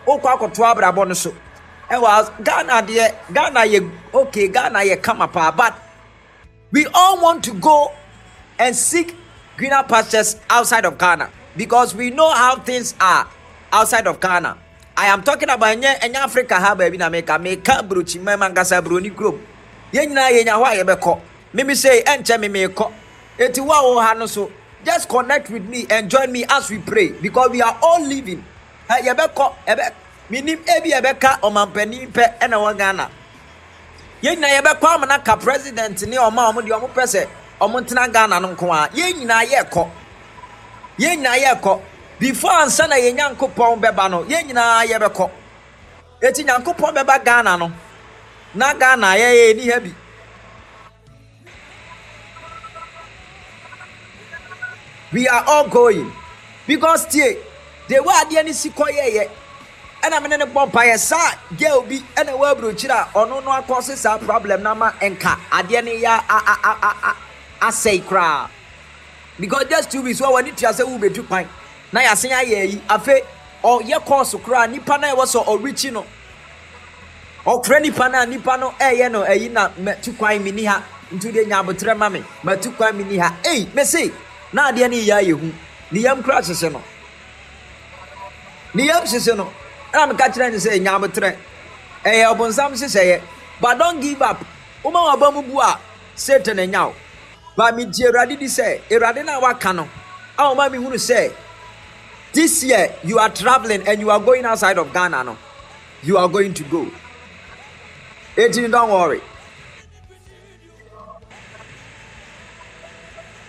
okɔ 0.08 0.28
akɔto 0.38 0.62
abrabɔ 0.74 1.08
no 1.08 1.14
so? 1.14 1.34
Eh, 1.90 1.96
Ɛwɔ 1.96 2.44
Ghana 2.44 2.82
deɛ 2.84 3.16
Ghana 3.34 3.60
yɛ 3.62 3.92
okay 4.14 4.48
Ghana 4.48 4.80
yɛ 4.80 5.02
kama 5.02 5.28
paa 5.28 5.52
but 5.52 5.74
we 6.72 6.86
all 6.94 7.22
want 7.22 7.44
to 7.44 7.54
go 7.54 7.92
and 8.60 8.76
seek 8.76 9.16
greener 9.58 9.84
pastures 9.84 10.38
outside 10.50 10.86
of 10.86 10.98
Ghana 10.98 11.30
because 11.58 11.96
we 11.96 12.10
know 12.12 12.32
how 12.32 12.56
things 12.58 12.94
are 13.00 13.28
outside 13.72 14.08
of 14.08 14.20
Ghana. 14.20 14.58
I 14.98 15.08
am 15.08 15.24
talking 15.24 15.50
about 15.50 15.76
ɛnyɛ 15.78 16.00
ɛnyɛ 16.00 16.16
Africa 16.16 16.56
ha 16.56 16.76
baabi 16.76 16.98
na 16.98 17.10
meka 17.10 17.38
meka 17.42 17.82
burokyi 17.88 18.22
mɛma 18.22 18.54
nkasa 18.54 18.82
buroni 18.82 19.12
kurom 19.14 19.40
yɛn 19.92 20.10
nyinaa 20.14 20.32
yɛnya 20.32 20.54
hɔ 20.54 20.64
a 20.64 20.84
yɛbɛkɔ 20.84 21.20
mimi 21.54 21.74
sɛ 21.74 22.04
ɛnkyɛ 22.04 22.40
mi 22.40 22.48
mekɔ 22.50 22.92
eti 23.40 23.62
wo 23.62 23.74
wɔ 23.74 24.02
ha 24.06 24.14
no 24.14 24.26
so 24.26 24.52
just 24.86 25.10
connect 25.10 25.50
with 25.50 25.68
me. 25.68 25.86
And 25.90 26.10
join 26.10 26.32
me 26.32 26.46
as 26.50 26.70
we 26.70 26.78
pray. 26.80 27.10
Because 27.10 27.50
we 27.52 27.62
are 27.62 27.78
all 27.82 28.02
living. 28.02 28.44
Ɛ 28.90 29.02
yɛbɛkɔ 29.02 29.54
ɛbɛ 29.68 29.92
minim 30.30 30.60
ebi 30.66 30.92
yɛbɛka 30.92 31.40
ɔmampanin 31.42 32.12
pɛ 32.12 32.38
ɛna 32.40 32.58
wɔ 32.62 32.78
Ghana 32.78 33.10
yɛn 34.22 34.38
nyinaa 34.42 35.40
president 35.42 36.02
ne 36.08 36.18
ɔmo 36.18 36.40
a 36.40 36.52
ɔmo 36.52 36.62
deɛ 36.62 36.80
ɔmo 36.80 36.90
pɛ 36.94 37.04
sɛ 37.04 37.28
ɔmo 37.62 37.88
tena 37.88 38.08
ghana 38.12 38.40
no 38.40 38.56
nko 38.56 38.72
a 38.72 38.90
yɛn 38.90 39.14
nyinaa 39.20 39.44
yɛkɔ 41.38 41.82
before 42.20 42.52
ansa 42.52 42.88
na 42.88 42.96
yɛn 42.96 43.16
nyankopɔn 43.18 43.80
bɛba 43.82 44.10
no 44.10 44.24
yɛn 44.24 44.46
nyinaa 44.48 44.86
yɛbɛkɔ 44.86 45.30
eti 46.22 46.44
nyankopɔn 46.44 46.94
bɛba 46.96 47.24
ghana 47.24 47.58
no. 47.58 47.72
Na 48.56 48.74
ghana 48.74 49.08
yɛyɛ 49.18 49.56
ni 49.56 49.70
ha 49.70 49.80
we 55.16 55.28
are 55.30 55.44
all 55.48 55.68
going. 55.70 56.12
Because 56.68 57.06
tie 57.08 57.38
de 57.88 58.00
wa 58.02 58.12
adeɛ 58.22 58.44
ne 58.44 58.52
si 58.52 58.70
kɔ 58.70 58.86
yɛyɛ 58.92 59.30
ɛna 60.04 60.22
mene 60.22 60.38
ne 60.38 60.46
bɔ 60.46 60.70
mpaeɛ 60.70 60.98
saa 61.00 61.32
girl 61.58 61.82
bi 61.84 62.00
ɛna 62.16 62.34
ɛwɔ 62.36 62.52
aburokyire 62.56 62.92
a 62.92 63.08
ɔno 63.16 63.44
no 63.44 63.52
akɔse 63.52 63.96
saa 63.96 64.18
problem 64.18 64.62
na 64.64 64.74
ma 64.76 64.92
nka 64.92 65.40
adeɛ 65.52 65.84
ne 65.86 66.02
yɛ 66.02 66.22
asɛe 67.62 68.04
koraa. 68.04 68.50
Because 69.40 69.66
just 69.70 69.92
two 69.92 70.02
weeks 70.02 70.20
wɔ 70.20 70.42
wɔne 70.42 70.56
tua 70.58 70.70
sɛ 70.74 70.84
wobɛtu 70.84 71.26
kwan. 71.28 71.48
Na 71.94 72.02
yɛasen 72.02 72.32
ayɛ 72.32 72.62
ayi 72.64 72.82
afei 72.90 73.22
ɔyɛ 73.64 74.04
kɔɔso 74.04 74.42
koraa. 74.42 74.70
Nipa 74.70 74.98
no 74.98 75.08
a 75.08 75.16
ɛwɔ 75.16 75.26
sɛ 75.26 75.46
ɔrekyi 75.46 75.94
no. 75.94 76.06
Ɔkora 77.46 77.82
nipa 77.82 78.10
no 78.10 78.22
a 78.22 78.26
nipa 78.26 78.58
no 78.58 78.72
ɛyɛ 78.82 79.12
no 79.12 79.24
ayi 79.24 79.50
na 79.52 79.70
matu 79.80 80.18
kwan 80.18 80.44
meni 80.44 80.66
ha. 80.66 80.84
Nti 81.14 81.32
de 81.32 81.46
nya 81.46 81.64
abotrɛ 81.64 81.96
ma 81.96 82.10
me. 82.10 82.24
Matu 82.44 82.76
kwan 82.76 82.98
meni 82.98 83.18
ha. 83.18 83.38
Ei 83.46 83.68
mese 83.74 84.12
na 84.56 84.62
adeɛ 84.72 84.88
no 84.92 84.98
yɛ 84.98 85.14
ayɛ 85.20 85.34
hu 85.40 85.48
ne 85.92 86.00
yam 86.00 86.24
kora 86.24 86.42
hyehye 86.42 86.72
no. 86.72 86.82
Ne 88.74 88.84
yam 88.88 89.04
hyehye 89.04 89.36
no. 89.38 89.46
Ɛna 89.94 90.06
meka 90.12 90.26
kyerɛ 90.34 90.52
ne 90.52 90.58
sɛ 90.66 90.80
nya 90.82 90.92
abotrɛ 90.98 91.36
ɛyɛ 92.06 92.26
ɔbonsam 92.34 92.72
hyehyɛeɛ 92.72 93.22
but 93.62 93.78
don't 93.78 94.00
give 94.02 94.22
up. 94.22 94.40
Woma 94.84 95.00
waba 95.16 95.34
mu 95.34 95.42
bu 95.42 95.60
a 95.60 95.80
satan 96.16 96.60
anya 96.60 96.86
wo 96.88 96.94
ba 97.58 97.72
megye 97.72 98.08
awurade 98.10 98.40
di 98.40 98.46
sɛ 98.46 98.82
awurade 98.90 99.26
no 99.26 99.38
a 99.38 99.40
waka 99.42 99.74
no 99.74 99.90
a 100.38 100.44
wɔma 100.44 100.70
mehunu 100.72 100.96
sɛ 101.10 101.34
this 102.34 102.64
year 102.64 102.94
you 103.04 103.20
are 103.20 103.30
traveling 103.30 103.86
and 103.88 104.00
you 104.00 104.10
are 104.10 104.20
going 104.20 104.46
outside 104.46 104.78
of 104.78 104.92
ghana 104.94 105.24
no. 105.24 105.38
You 106.04 106.18
are 106.20 106.28
going 106.30 106.54
to 106.54 106.64
go. 106.66 106.86
Eighteen, 108.38 108.70
don't 108.70 108.92
worry. 108.92 109.22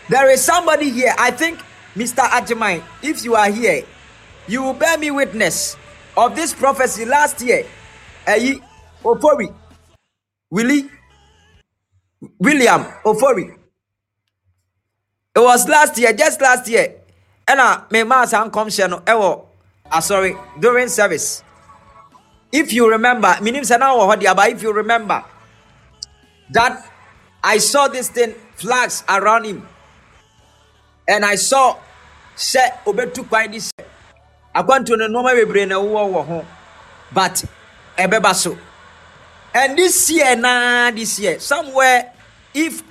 There 0.08 0.30
is 0.30 0.42
somebody 0.44 0.90
here. 0.90 1.14
I 1.18 1.30
think, 1.30 1.58
Mr. 1.94 2.22
Ajimai, 2.28 2.82
if 3.02 3.24
you 3.24 3.34
are 3.34 3.50
here, 3.50 3.82
you 4.46 4.62
will 4.62 4.74
bear 4.74 4.96
me 4.98 5.10
witness 5.10 5.76
of 6.16 6.36
this 6.36 6.54
prophecy 6.54 7.04
last 7.04 7.42
year. 7.42 7.66
Eyi 8.26 8.62
Ofori, 9.02 9.52
Willie, 10.50 10.88
William 12.38 12.82
Ofori. 13.04 13.56
It 15.34 15.40
was 15.40 15.68
last 15.68 15.98
year, 15.98 16.12
just 16.12 16.40
last 16.40 16.68
year. 16.68 16.94
Ɛna 17.46 17.90
me 17.92 18.02
maa 18.02 18.24
saa 18.26 18.48
nkɔmhyɛ 18.48 18.90
no 18.90 18.98
ɛwɔ 19.00 19.44
ah, 19.92 20.00
sorry, 20.00 20.36
during 20.58 20.88
service. 20.88 21.42
If 22.50 22.72
you 22.72 22.90
remember, 22.90 23.36
minim 23.40 23.62
sɛ 23.62 23.78
na 23.78 23.94
wɔ 23.94 24.16
hɔ 24.16 24.34
but 24.36 24.50
if 24.50 24.62
you 24.62 24.72
remember 24.72 25.22
that 26.50 26.84
I 27.42 27.58
saw 27.58 27.86
this 27.86 28.08
thing 28.08 28.34
flags 28.56 29.04
around 29.08 29.44
him 29.44 29.66
and 31.08 31.24
I 31.24 31.36
saw 31.36 31.76
sɛ 32.36 32.84
obetu 32.84 33.28
kwan 33.28 33.50
di 33.50 33.58
sɛ 33.58 33.84
akwantuo 34.54 34.98
no 34.98 35.08
nneɛma 35.08 35.34
bebree 35.34 35.66
na 35.68 35.76
ɛwɔ 35.76 36.12
wɔ 36.12 36.26
ho 36.26 36.46
but 37.12 37.44
ɛbɛba 37.98 38.34
so 38.34 38.56
and 39.54 39.78
this 39.78 40.10
year 40.10 40.36
na 40.36 40.90
this 40.90 41.18
year 41.18 41.38
somewhere 41.40 42.12
if 42.54 42.82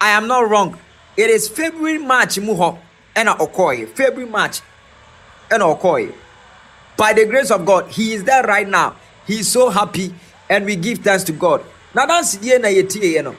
I 0.00 0.10
am 0.10 0.26
not 0.26 0.48
wrong 0.48 0.78
it 1.16 1.30
is 1.30 1.48
February 1.48 1.98
March 1.98 2.38
mu 2.38 2.54
hɔ 2.54 2.78
ɛna 3.14 3.38
ɔkɔɔɛ 3.38 3.94
February 3.94 4.30
March 4.30 4.60
ɛna 5.50 5.78
ɔkɔɔɛ 5.78 6.14
by 6.96 7.12
the 7.12 7.26
grace 7.26 7.50
of 7.50 7.64
God, 7.66 7.88
he 7.88 8.14
is 8.14 8.24
there 8.24 8.42
right 8.44 8.68
now. 8.68 8.96
He 9.26 9.40
is 9.40 9.50
so 9.50 9.70
happy, 9.70 10.14
and 10.48 10.64
we 10.64 10.76
give 10.76 10.98
thanks 10.98 11.24
to 11.24 11.32
God. 11.32 11.64
Na 11.94 12.06
dansi 12.06 12.40
die 12.40 12.58
na 12.58 12.68
yetie 12.68 13.14
ye 13.14 13.22
no. 13.22 13.34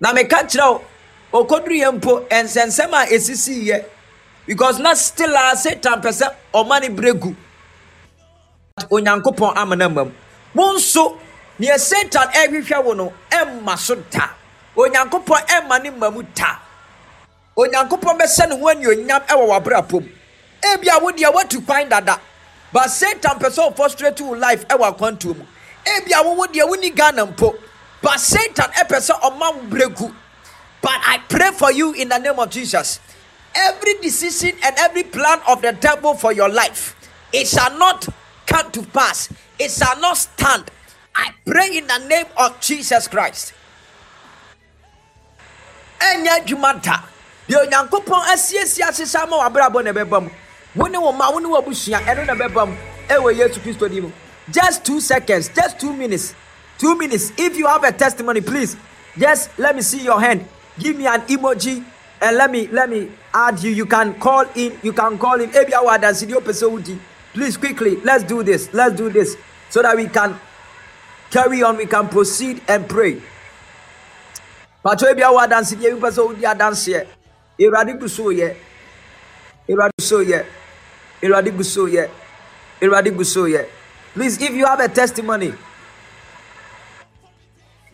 Na 0.00 0.12
me 0.12 0.24
ka 0.24 0.42
kyerɛ 1.32 1.32
wo, 1.32 1.44
okoduru 1.44 1.76
yɛ 1.80 2.00
mpo 2.00 2.28
nsɛnsɛm 2.28 2.92
a 2.92 3.06
esisi 3.06 3.64
yɛ 3.66 3.84
because 4.46 4.78
na 4.78 4.94
still 4.94 5.34
a 5.34 5.56
Satan 5.56 6.00
pɛ 6.00 6.08
sɛ 6.08 6.34
ɔma 6.54 6.80
ne 6.80 6.88
bregu. 6.88 7.36
Onyankopɔn 8.90 9.56
amana 9.56 9.88
mam. 9.88 10.14
Mo 10.54 10.74
nso 10.74 11.18
nea 11.58 11.78
Satan 11.78 12.28
ɛhwehwɛ 12.28 12.84
wo 12.84 12.92
no 12.94 13.12
ɛmma 13.30 13.76
so 13.78 13.94
da. 13.96 14.28
Onyankopɔn 14.76 15.46
ɛmma 15.46 15.82
ne 15.82 15.90
ma 15.90 16.10
mu 16.10 16.22
da. 16.34 16.58
onyankopɔn 17.58 18.18
bɛhyɛ 18.18 18.48
ne 18.48 18.54
ho 18.60 18.68
anuonyam 18.68 19.22
ɛwɔ 19.26 19.44
w'abrabɔ 19.50 19.92
mu 20.00 20.08
ebia 20.62 20.98
wo 21.02 21.10
deɛ 21.10 21.66
kwan 21.66 21.88
dada 21.88 22.20
but 22.72 22.88
satan 22.88 23.38
pɛ 23.38 23.48
sɛ 23.50 23.74
ɔfɔstrate 23.74 24.20
wo 24.20 24.34
life 24.34 24.66
ɛwɔ 24.68 24.94
akwantuo 24.96 25.36
mu 25.36 25.44
ebia 25.84 26.24
wo 26.24 26.34
wo 26.34 26.46
deɛ 26.46 26.68
woni 26.68 26.90
ghana 26.94 27.26
mpo 27.26 27.54
but 28.00 28.18
satan 28.20 28.70
ɛpɛ 28.70 28.98
sɛ 29.10 29.20
ɔma 29.20 29.54
wo 29.54 29.62
bregu 29.68 30.14
but 30.80 30.98
i 31.06 31.18
pray 31.28 31.50
for 31.52 31.72
you 31.72 31.92
in 31.94 32.08
the 32.08 32.18
name 32.18 32.38
of 32.38 32.50
jesus. 32.50 33.00
Every 33.54 33.94
decision 33.94 34.56
and 34.62 34.76
every 34.78 35.02
plan 35.02 35.40
of 35.48 35.62
the 35.62 35.72
devil 35.72 36.14
for 36.14 36.32
your 36.32 36.48
life 36.48 36.94
it 37.32 37.46
shall 37.46 37.76
not 37.78 38.08
come 38.46 38.70
to 38.72 38.82
pass. 38.82 39.28
It 39.58 39.70
shall 39.70 40.00
not 40.00 40.16
stand. 40.16 40.70
I 41.14 41.32
pray 41.44 41.76
in 41.76 41.86
the 41.86 41.98
name 42.06 42.26
of 42.36 42.60
jesus 42.60 43.08
christ. 43.08 43.52
Ɛnyɛ 46.00 46.44
adwuma 46.44 46.80
da 46.82 47.02
deɛ 47.48 47.66
onyankopɔn 47.66 48.24
asiesie 48.32 48.82
ahyehyɛ 48.84 49.22
ama 49.22 49.82
na 49.82 49.92
ɛbɛba 49.92 50.22
mu. 50.22 50.30
Wo 50.74 50.86
ne 50.86 50.98
wo 50.98 51.10
wo 51.10 51.38
na 51.38 52.38
din 53.88 54.02
mu. 54.02 54.12
Just 54.50 54.84
two 54.84 55.00
seconds 55.00 55.48
just 55.48 55.80
two 55.80 55.92
minutes 55.92 56.34
two 56.78 56.96
minutes. 56.96 57.32
If 57.36 57.56
you 57.56 57.66
have 57.66 57.82
a 57.82 57.90
testimony 57.92 58.40
please 58.40 58.76
just 59.18 59.50
let 59.58 59.74
me 59.74 59.82
see 59.82 60.02
your 60.04 60.20
hand 60.20 60.46
give 60.78 60.96
me 60.96 61.06
an 61.06 61.20
emoji 61.22 61.84
and 62.20 62.36
let 62.36 62.50
me 62.50 62.66
let 62.68 62.88
me 62.90 63.10
add 63.32 63.62
you. 63.62 63.70
You 63.70 63.86
can 63.86 64.14
call 64.18 64.44
in 64.54 64.78
you 64.82 64.92
can 64.92 65.18
call 65.18 65.40
in. 65.40 65.50
Ebi 65.50 65.72
awa 65.72 65.98
adansidi 65.98 66.34
o 66.34 66.40
pese 66.40 66.98
please 67.32 67.56
quickly 67.56 67.96
let's 68.02 68.24
do 68.24 68.42
this 68.42 68.72
let's 68.72 68.96
do 68.96 69.10
this. 69.10 69.36
So 69.70 69.82
that 69.82 69.96
we 69.96 70.08
can 70.08 70.38
carry 71.30 71.62
on 71.62 71.76
we 71.76 71.86
can 71.86 72.08
proceed 72.08 72.62
and 72.68 72.88
pray. 72.88 73.20
Pàtó 74.84 75.06
ebi 75.10 75.22
awo 75.22 75.38
adansi 75.38 75.76
deɛ 75.76 75.92
ebi 75.92 76.00
pɛ 76.00 76.10
sɛ 76.10 76.30
odi 76.30 76.42
adanseɛ 76.42 77.06
Awurade 77.60 77.98
gu 77.98 78.08
so 78.08 78.30
yɛ. 78.30 78.54
Awurade 79.68 79.90
gu 79.98 81.64
so 81.64 81.86
yɛ. 81.86 82.08
Awurade 82.80 83.16
gu 83.16 83.24
so 83.24 83.44
yɛ. 83.46 83.66
Please, 84.14 84.40
if 84.40 84.50
you 84.50 84.64
have 84.64 84.80
a 84.80 84.88
testimony, 84.88 85.52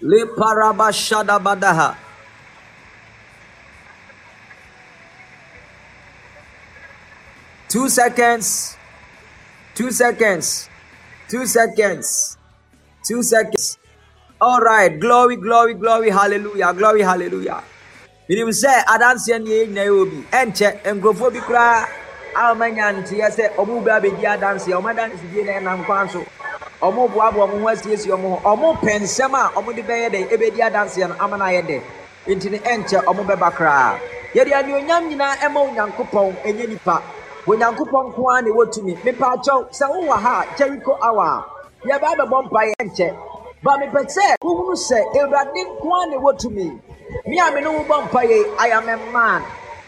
le 0.01 0.27
paraba 0.37 0.93
shada 0.93 1.95
Two 7.75 7.89
seconds. 7.89 8.77
Two 9.75 9.91
seconds. 9.91 10.71
Two 11.29 11.45
seconds. 11.45 12.39
Two 13.05 13.21
seconds. 13.25 13.79
All 14.41 14.61
right. 14.61 14.95
Glory, 15.01 15.35
glory, 15.35 15.75
glory. 15.75 16.11
Hallelujah. 16.11 16.73
Glory, 16.73 17.03
hallelujah. 17.03 17.65
menim 18.31 18.49
sɛ 18.63 18.73
adanseɛ 18.95 19.39
ne 19.43 19.51
yɛn 19.51 19.67
nyinaa 19.75 19.87
yɛ 19.91 19.95
obi 20.03 20.19
ɛnkyɛ 20.41 20.69
nkurɔfoɔ 20.95 21.33
bi 21.35 21.41
koraa 21.49 21.85
a 22.39 22.41
ɔmanya 22.55 22.87
nteɛ 23.03 23.29
sɛ 23.37 23.45
ɔmo 23.61 23.85
ba 23.85 23.93
abɛdi 24.01 24.23
adanseɛ 24.35 24.75
ɔmo 24.79 24.89
adansedie 24.95 25.45
na 25.45 25.53
ɛnam 25.59 25.85
kwan 25.87 26.09
so 26.09 26.25
ɔmo 26.81 27.11
boaboa 27.13 27.45
ɔmo 27.47 27.61
ho 27.61 27.67
asiesie 27.75 28.13
ɔmo 28.17 28.29
ho 28.33 28.39
ɔmo 28.55 28.69
pɛ 28.81 28.93
nsɛm 29.03 29.35
a 29.35 29.51
ɔmo 29.59 29.75
de 29.77 29.83
bɛyɛ 29.83 30.09
dɛ 30.15 30.21
ebɛdi 30.33 30.61
adanseɛ 30.69 31.09
no 31.11 31.17
ama 31.21 31.37
no 31.37 31.45
ayɛ 31.45 31.63
dɛ 31.69 31.83
nti 32.29 32.51
ne 32.51 32.59
ɛnkyɛ 32.61 32.99
ɔmo 33.11 33.23
bɛba 33.29 33.49
koraa 33.59 33.99
yɛde 34.35 34.53
anuonyam 34.61 35.03
nyinaa 35.11 35.37
ɛma 35.45 35.59
onyankopɔn 35.69 36.37
ɛnyɛ 36.47 36.69
nipa 36.69 37.03
onyankopɔn 37.47 38.05
nko 38.09 38.23
ara 38.31 38.43
na 38.43 38.51
ɛwɔ 38.51 38.65
tumi. 38.73 38.93
Mepa 39.05 39.27
akyɛw 39.35 39.61
sɛ 39.71 39.85
wowɔ 39.93 40.17
ha 40.25 40.41
a 40.41 40.57
jericho 40.57 40.97
hour 41.03 41.25
a 41.25 41.45
yɛbɛ 41.89 42.07
abɛbɔ 42.15 42.37
mpa 42.47 42.61
yɛ 42.71 42.75
nkyɛ. 42.87 43.09
Ba 43.63 43.73
mepɛ 43.79 44.01
sɛ 44.17 44.37
wohunu 44.43 44.75
sɛ 44.89 44.99
awurade 45.15 45.61
nko 45.65 45.89
ara 45.93 46.07
na 46.11 46.17
ɛwɔ 46.17 46.39
tumi. 46.41 46.81
Me 47.27 47.39
a 47.39 47.51
me 47.53 47.61
ne 47.61 47.69
wo 47.69 47.85
bɔ 47.85 48.03
mpa 48.09 48.21
yɛ 48.25 48.55
i 48.59 48.69
am 48.69 48.89
a 48.89 48.97
man. 49.13 49.43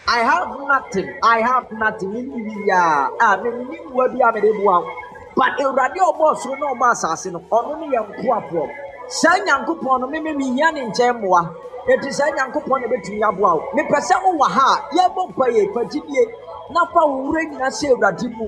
I 0.09 0.19
have 0.19 0.47
nothing. 0.67 1.09
I 1.21 1.41
have 1.41 1.69
nothing. 1.71 2.13
Me 2.13 2.21
ni 2.21 2.53
yia 2.65 3.09
a 3.19 3.37
me 3.43 3.49
ni 3.69 3.77
wua 3.91 4.07
bi 4.07 4.19
a 4.27 4.31
me 4.33 4.41
de 4.41 4.53
boa 4.53 4.79
wo. 4.81 4.91
But 5.35 5.57
awurade 5.59 5.97
ɔbɔ 5.97 6.33
ɔsoro 6.33 6.59
na 6.59 6.73
ɔbɔ 6.73 6.91
asase 6.91 7.31
no 7.31 7.39
ɔno 7.51 7.79
ne 7.79 7.87
yɛ 7.97 8.05
nkoapoɔ. 8.07 8.69
Saa 9.09 9.37
nyankopɔn 9.45 9.99
no 10.01 10.07
meme 10.07 10.33
mehia 10.37 10.71
ne 10.73 10.81
nkyɛn 10.89 11.21
mmoa. 11.21 11.49
Ɛti 11.89 12.13
saa 12.13 12.29
nyankopɔn 12.31 12.81
na 12.81 12.87
bɛtumi 12.87 13.21
aboa 13.27 13.55
wo. 13.55 13.63
Mepɛ 13.75 13.97
sɛ 13.99 14.15
wowɔ 14.23 14.47
ha 14.47 14.75
a 14.75 14.95
yɛbɔ 14.95 15.29
mpa 15.29 15.45
yɛ 15.49 15.73
fagyidie 15.73 16.23
na 16.73 16.85
fa 16.85 17.05
wo 17.05 17.15
wura 17.23 17.43
nyina 17.43 17.67
sɛ 17.69 17.87
awurade 17.91 18.27
mu. 18.37 18.47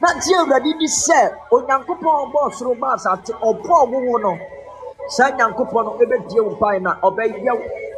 Na 0.00 0.08
gye 0.20 0.34
awurade 0.36 0.78
di 0.78 0.86
sɛ 0.86 1.20
onyankopɔn 1.50 2.14
ɔbɔ 2.24 2.38
ɔsoro 2.48 2.74
bɔ 2.80 2.86
asase 2.94 3.32
ɔbɔɔ 3.48 3.90
wo 3.90 3.98
wo 4.06 4.18
no. 4.18 4.38
Saa 5.08 5.30
nyankopɔn 5.30 5.84
no 5.84 5.92
ɛbɛdie 6.02 6.44
wo 6.44 6.50
mpae 6.56 6.80
na 6.82 6.94
ɔbɛyɛ 7.02 7.52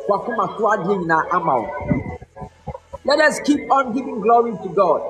wakoma 0.08 0.46
to 0.56 0.62
adeɛ 0.64 0.94
nyinaa 0.98 1.24
ama 1.32 1.54
wo. 1.60 1.66
Let 3.04 3.20
us 3.20 3.40
keep 3.40 3.70
on 3.70 3.92
giving 3.92 4.20
glory 4.20 4.52
to 4.62 4.68
god. 4.68 5.02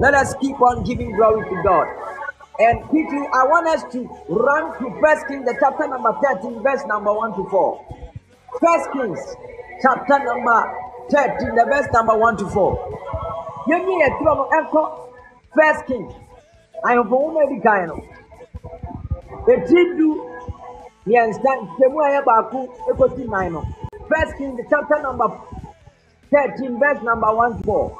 Let 0.00 0.14
us 0.14 0.34
keep 0.34 0.60
on 0.60 0.84
giving 0.84 1.12
glory 1.12 1.48
to 1.48 1.62
god. 1.62 1.88
And 2.60 2.82
quickly 2.88 3.22
i 3.32 3.44
want 3.44 3.68
us 3.68 3.84
to 3.92 4.00
run 4.28 4.72
to 4.80 5.00
first 5.00 5.28
kings 5.28 5.44
the 5.44 5.56
chapter 5.60 5.86
number 5.86 6.12
13 6.20 6.60
verse 6.60 6.84
number 6.86 7.12
1 7.12 7.36
to 7.36 7.48
4 7.48 7.84
first 8.60 8.90
kings 8.92 9.36
chapter 9.80 10.18
number 10.24 10.58
13 11.08 11.54
the 11.54 11.64
verse 11.70 11.86
number 11.92 12.16
1 12.18 12.36
to 12.38 12.48
4 12.48 12.98
yɛnyi 13.68 13.94
yɛ 14.00 14.08
turo 14.18 14.32
no 14.38 14.44
ɛnkɔ 14.56 14.82
first 15.56 15.86
king 15.86 16.06
ahemfo 16.86 17.14
nwoma 17.18 17.40
edi 17.44 17.60
kan 17.60 17.86
no. 17.88 17.96
Etiri 19.52 19.96
du 19.98 20.08
mmiɛnsa 21.06 21.50
nkyɛmu 21.62 21.98
a 22.04 22.08
ɛyɛ 22.08 22.24
baako 22.28 22.58
ekosi 22.90 23.24
nnan 23.26 23.52
no. 23.52 23.62
First 24.08 24.36
king 24.38 24.58
chapter 24.70 25.02
number 25.02 25.28
thirteen 26.30 26.78
verse 26.78 27.02
number 27.02 27.30
one 27.34 27.62
four. 27.62 27.96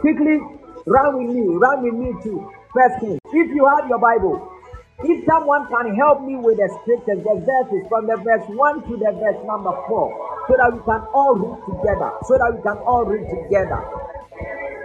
Quickly 0.00 0.40
run 0.86 1.08
with 1.18 1.34
me 1.36 1.42
run 1.56 1.82
with 1.82 1.94
me 1.94 2.12
to 2.22 2.50
first 2.74 3.00
king 3.00 3.18
if 3.32 3.48
you 3.54 3.64
have 3.66 3.88
your 3.88 3.98
bible 3.98 4.53
if 5.02 5.24
someone 5.26 5.66
can 5.66 5.94
help 5.96 6.22
me 6.22 6.36
with 6.36 6.56
the 6.56 6.68
scriptures 6.80 7.18
the 7.24 7.34
verses 7.42 7.82
from 7.88 8.06
the 8.06 8.16
verse 8.22 8.46
one 8.54 8.78
to 8.86 8.94
the 8.96 9.10
verse 9.18 9.40
number 9.42 9.74
four 9.88 10.06
so 10.46 10.54
that 10.54 10.70
we 10.70 10.78
can 10.86 11.02
all 11.10 11.34
read 11.34 11.58
together 11.66 12.10
so 12.22 12.38
that 12.38 12.54
we 12.54 12.62
can 12.62 12.78
all 12.86 13.04
read 13.04 13.26
together. 13.26 13.80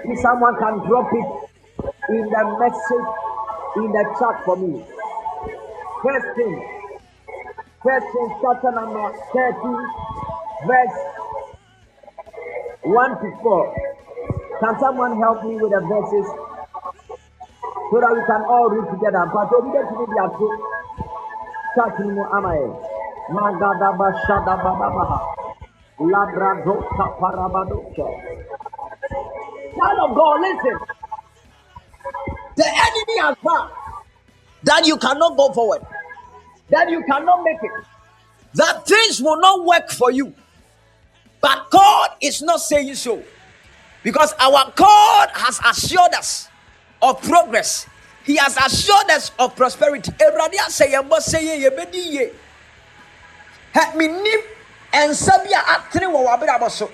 If 0.10 0.17
someone 0.19 0.58
can 0.58 0.82
drop 0.88 1.13
it 1.13 1.30
in 2.10 2.26
the 2.26 2.43
message 2.58 3.10
in 3.78 3.91
the 3.93 4.04
chat 4.17 4.43
for 4.45 4.58
me. 4.58 4.82
First 6.02 6.28
king 6.36 6.58
first 7.84 8.08
king 8.12 8.30
chapter 8.41 8.72
number 8.74 9.13
13 9.32 9.78
verse 10.67 10.98
1 12.84 13.22
to 13.22 13.30
4 13.43 13.76
can 14.60 14.80
someone 14.80 15.17
help 15.22 15.45
me 15.45 15.56
with 15.56 15.72
the 15.72 15.80
verses 15.80 16.48
so 17.91 17.99
that 17.99 18.12
we 18.13 18.21
can 18.25 18.41
all 18.45 18.69
read 18.69 18.86
together. 18.93 19.25
But 19.34 19.49
obi 19.54 19.69
de 19.73 19.82
tumi 19.89 20.06
di 20.06 20.17
ato 20.21 20.47
church 21.75 21.99
ni 22.06 22.12
mu 22.13 22.23
ama 22.38 22.52
yɛ 22.54 22.67
magadaba 23.34 24.08
shadababaha 24.25 25.17
labrado 25.99 26.73
kaparabado 26.97 27.78
child 29.75 29.99
of 30.06 30.15
god 30.15 30.41
listen. 30.41 30.78
The 32.56 32.65
enemy 32.67 33.17
has 33.21 33.36
found 33.43 33.71
that 34.63 34.86
you 34.86 34.97
cannot 34.97 35.38
go 35.38 35.52
forward 35.54 35.82
that 36.69 36.89
you 36.89 37.04
cannot 37.04 37.43
make 37.43 37.58
it 37.63 37.71
that 38.56 38.86
things 38.86 39.21
will 39.21 39.39
not 39.39 39.63
work 39.65 39.89
for 39.89 40.12
you. 40.12 40.34
But 41.41 41.69
god 41.71 42.10
is 42.21 42.41
not 42.41 42.60
saying 42.62 42.95
so. 42.95 43.23
Because 44.04 44.34
our 44.39 44.71
God 44.75 45.30
has 45.34 45.60
assured 45.65 46.13
us 46.13 46.47
of 47.01 47.21
progress. 47.21 47.88
He 48.23 48.35
has 48.38 48.57
assured 48.57 49.09
us 49.12 49.31
of 49.39 49.55
prosperity. 49.55 50.12
Awurade 50.12 50.57
asɛ 50.57 50.91
yɛn 50.91 51.09
bɔ 51.09 51.17
sɛ 51.17 51.39
yɛ 51.39 51.69
yɛbɛdi 51.69 52.12
yie. 52.12 52.31
Hɛ 53.73 53.93
menim 53.95 54.41
nsa 54.93 55.43
bi 55.43 55.51
a 55.51 55.62
atene 55.79 56.07
wɔ 56.12 56.25
w'abrabɔ 56.27 56.69
so 56.71 56.91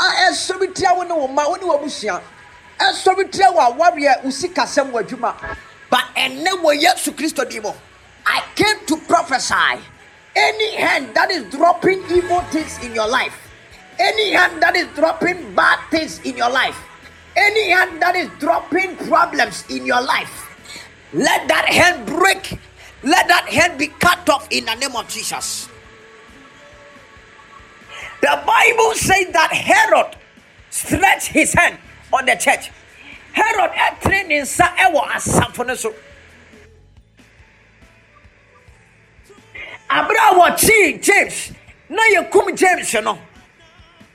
a 0.00 0.04
ɛsɔre 0.30 0.74
tia 0.74 0.94
wo 0.94 1.02
ne 1.02 1.14
wo 1.14 1.28
mma 1.28 1.48
wo 1.48 1.54
ne 1.54 1.62
w'abusua 1.62 2.20
ɛsɔre 2.80 3.30
tia 3.30 3.46
wɔ 3.52 3.76
awareɛ 3.76 4.24
wo 4.24 4.30
sikasɛm 4.30 4.90
wɔ 4.92 5.02
adwuma 5.04 5.34
but 5.90 6.04
ɛnnɛ 6.16 6.62
wɔ 6.62 6.80
yesu 6.80 7.12
kristo 7.12 7.48
din 7.48 7.62
mu 7.62 7.72
I 8.26 8.42
came 8.54 8.84
to 8.86 8.96
prophesy 8.96 9.80
any 10.36 10.76
hand 10.76 11.14
that 11.14 11.30
is 11.30 11.44
dropping 11.50 12.04
evil 12.10 12.40
things 12.50 12.78
in 12.82 12.94
your 12.94 13.08
life 13.08 13.48
any 13.98 14.30
hand 14.32 14.62
that 14.62 14.76
is 14.76 14.86
dropping 14.94 15.54
bad 15.54 15.78
things 15.90 16.20
in 16.20 16.36
your 16.36 16.50
life, 16.50 16.78
any 17.36 17.70
hand 17.70 18.00
that 18.02 18.16
is 18.16 18.28
dropping 18.38 18.96
problems 18.96 19.64
in 19.68 19.86
your 19.86 20.00
life, 20.02 20.48
let 21.12 21.48
that 21.48 21.66
hand 21.66 22.06
break. 22.06 22.58
Let 23.02 23.28
that 23.28 23.48
hand 23.48 23.78
be 23.78 23.86
cut 23.88 24.28
off 24.28 24.48
in 24.50 24.64
the 24.64 24.74
name 24.74 24.96
of 24.96 25.08
Jesus. 25.08 25.68
The 28.20 28.42
Bible 28.44 28.94
says 28.94 29.28
that 29.32 29.52
Herod 29.52 30.16
stretched 30.70 31.28
his 31.28 31.54
hand 31.54 31.78
on 32.12 32.26
the 32.26 32.34
church. 32.34 32.70
Herod 33.32 33.70
ɛtene 33.70 34.26
ne 34.28 34.40
nsa 34.40 34.74
ɛwɔ 34.76 35.02
asafo 35.12 35.66
no 35.66 35.74
so. 35.74 35.94
Abere 39.88 40.18
a 40.18 40.34
wɔkyee 40.34 41.00
James 41.00 41.52
na 41.88 42.02
yɛkum 42.14 42.56
James 42.56 42.92
no. 42.94 43.18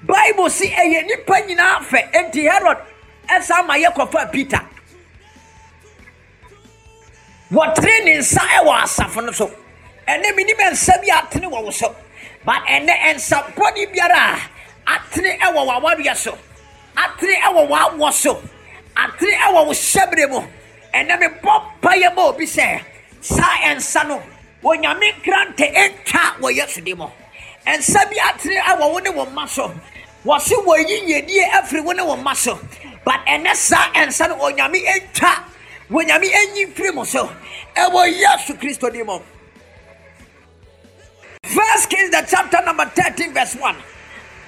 bible 0.05 0.49
si 0.49 0.67
ɛyɛ 0.67 0.97
eh, 0.99 1.01
nipa 1.07 1.33
nyinaa 1.47 1.79
fɛ 1.79 2.11
herod 2.35 2.77
ɛsa 3.27 3.65
ma 3.65 3.75
yɛ 3.77 3.93
kɔfa 3.93 4.31
peter. 4.31 4.61
Wɔtere 7.51 8.03
ne 8.05 8.17
nsa 8.17 8.41
ɛwɔ 8.57 8.81
asafo 8.83 9.23
no 9.25 9.31
so. 9.31 9.47
Ɛnɛ 10.07 10.33
menim 10.35 10.57
nsa 10.71 10.93
bi 11.01 11.07
atene 11.09 11.45
wɔ 11.49 11.63
wo 11.63 11.69
so. 11.69 11.95
But 12.43 12.63
ɛnɛ 12.65 13.13
nsapɔne 13.15 13.93
biara 13.93 14.39
a 14.87 14.97
atene 14.97 15.37
ɛwɔ 15.39 15.67
w'awareɛ 15.67 16.15
so. 16.15 16.37
Atene 16.97 17.35
ɛwɔ 17.41 17.69
w'awɔ 17.69 18.11
so. 18.13 18.41
Atene 18.97 19.33
ɛwɔ 19.37 19.65
wo 19.67 19.71
hyɛberɛ 19.71 20.29
mu. 20.29 20.47
Ɛnɛ 20.93 21.19
mebɔ 21.21 21.63
payɛ 21.81 22.15
ma 22.15 22.25
obi 22.25 22.45
sɛ 22.45 22.81
saa 23.21 23.57
ɛnsa 23.69 24.07
no 24.07 24.21
onyame 24.63 25.13
nkrante 25.21 25.73
ɛntwa 25.73 26.39
wɔ 26.41 26.55
yesu 26.55 26.81
de 26.83 26.93
mu. 26.95 27.05
Nsa 27.67 28.09
bi 28.09 28.15
atene 28.17 28.59
ɛwɔ 28.61 28.91
wo 28.93 28.97
ne 28.99 29.09
wo 29.11 29.25
mma 29.27 29.47
so. 29.47 29.71
Wɔse 30.25 30.53
wɔyi 30.65 31.05
yɛdie 31.07 31.49
afiri 31.51 31.83
wo 31.83 31.91
ne 31.91 32.01
wo 32.03 32.15
mma 32.15 32.35
so 32.35 32.57
but 33.05 33.19
ɛnɛ 33.25 33.55
saa 33.55 33.91
ɛnsa 33.93 34.29
no 34.29 34.35
onyame 34.37 34.83
ɛntwa 34.85 35.43
onyame 35.91 36.27
ɛnyi 36.31 36.73
firi 36.73 36.93
mo 36.93 37.03
so 37.03 37.29
ɛwɔ 37.75 38.11
yesu 38.19 38.53
kristo 38.57 38.91
din 38.91 39.05
mu 39.05 39.19
First 41.43 41.89
Kings, 41.89 42.09
the 42.09 42.25
chapter 42.27 42.63
number 42.65 42.85
13, 42.85 43.33
verse 43.33 43.55
1. 43.55 43.75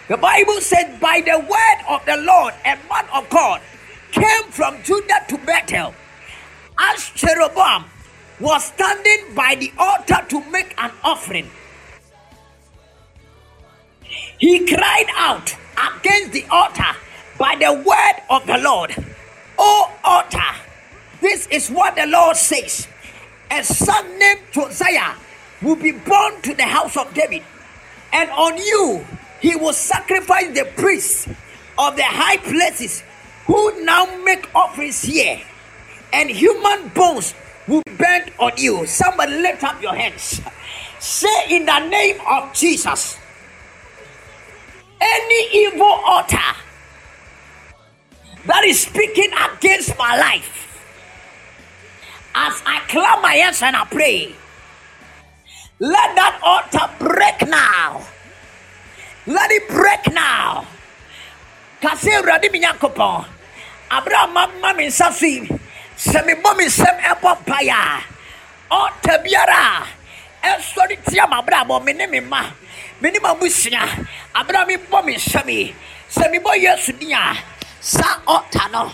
The 0.08 0.18
Bible 0.18 0.62
said, 0.62 1.00
By 1.00 1.22
the 1.22 1.38
word 1.40 1.80
of 1.90 2.06
the 2.06 2.18
Lord, 2.18 2.54
a 2.64 2.78
man 2.90 3.06
of 3.14 3.30
God 3.30 3.62
came 4.12 4.44
from 4.50 4.82
Judah 4.82 5.20
to 5.28 5.38
Bethel. 5.40 5.94
As 6.80 7.12
Jeroboam 7.16 7.86
was 8.40 8.66
standing 8.66 9.36
by 9.36 9.56
the 9.56 9.72
altar 9.78 10.26
to 10.30 10.50
make 10.50 10.74
an 10.78 10.92
offering, 11.04 11.50
he 14.40 14.66
cried 14.68 15.08
out 15.18 15.54
against 15.98 16.32
the 16.32 16.46
altar 16.50 16.96
by 17.38 17.56
the 17.56 17.74
word 17.74 18.22
of 18.30 18.46
the 18.48 18.58
Lord. 18.58 18.96
O 19.58 19.92
altar, 20.04 20.56
this 21.22 21.48
is 21.48 21.70
what 21.70 21.96
the 21.96 22.06
Lord 22.08 22.36
says. 22.36 22.88
A 23.52 23.64
son 23.64 24.20
named 24.20 24.42
Josiah 24.52 25.16
will 25.62 25.76
be 25.76 25.92
born 25.92 26.42
to 26.42 26.54
the 26.54 26.64
house 26.64 26.98
of 26.98 27.14
David, 27.14 27.44
and 28.12 28.30
on 28.32 28.58
you 28.58 29.06
he 29.42 29.56
will 29.56 29.74
sacrifice 29.74 30.54
the 30.54 30.66
priests 30.76 31.28
of 31.78 31.96
the 31.96 32.04
high 32.04 32.38
places 32.38 33.04
who 33.46 33.84
now 33.84 34.06
make 34.24 34.50
offerings 34.56 35.02
here, 35.02 35.42
and 36.12 36.30
human 36.30 36.90
bones 36.90 37.34
will 37.68 37.84
burn 37.98 38.30
on 38.40 38.52
you. 38.58 38.86
Somebody 38.86 39.34
lift 39.42 39.64
up 39.64 39.82
your 39.82 39.96
hands. 39.96 40.42
Say 41.00 41.56
in 41.56 41.66
the 41.66 41.80
name 41.88 42.18
of 42.28 42.54
Jesus, 42.54 43.18
any 45.00 45.68
evil 45.68 45.86
altar 45.86 46.38
that 48.46 48.64
is 48.66 48.82
speaking 48.82 49.32
against 49.34 49.98
my 49.98 50.18
life, 50.18 50.52
as 52.36 52.62
I 52.66 52.80
clap 52.88 53.22
my 53.22 53.34
hands 53.34 53.62
and 53.62 53.76
I 53.76 53.86
pray, 53.86 54.36
let 55.80 56.16
that 56.16 56.40
altar 56.44 56.88
break 57.00 57.48
now. 57.50 58.06
Let 59.28 59.50
it 59.52 59.68
break 59.70 60.14
now. 60.14 60.68
Kase 61.82 62.14
awurade 62.14 62.52
mi 62.52 62.60
nyankopɔn 62.62 63.26
abere 63.92 64.16
a 64.24 64.28
mama 64.28 64.74
me 64.74 64.88
nsa 64.88 65.12
so 65.12 65.56
sɛ 65.98 66.20
mebɔ 66.26 66.58
me 66.58 66.66
nsɛm 66.66 66.98
ɛbɔ 67.12 67.32
mpaeɛ 67.40 67.72
a 67.72 68.04
ɔta 68.72 69.24
biara 69.24 69.86
a 70.44 70.48
ɛsɔre 70.58 70.98
tia 71.06 71.26
m'abrabɔ 71.28 71.84
me 71.84 71.94
ne 71.94 72.08
me 72.08 72.20
mma 72.20 72.52
me 73.02 73.12
ne 73.12 73.20
m'abusua 73.20 74.08
abere 74.34 74.58
a 74.62 74.66
mebɔ 74.66 75.06
me 75.06 75.16
nsɛm 75.16 75.48
yi 75.50 75.76
sɛ 76.10 76.32
mebɔ 76.34 76.62
yesu 76.62 76.92
din 76.94 77.14
a 77.14 77.38
saa 77.86 78.18
ɔta 78.26 78.66
no 78.74 78.90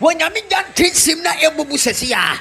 wɔnyame 0.00 0.40
gya 0.48 0.62
ntensim 0.70 1.18
na 1.22 1.32
ɛbubu 1.42 1.74
sɛsi 1.74 2.14
a 2.14 2.38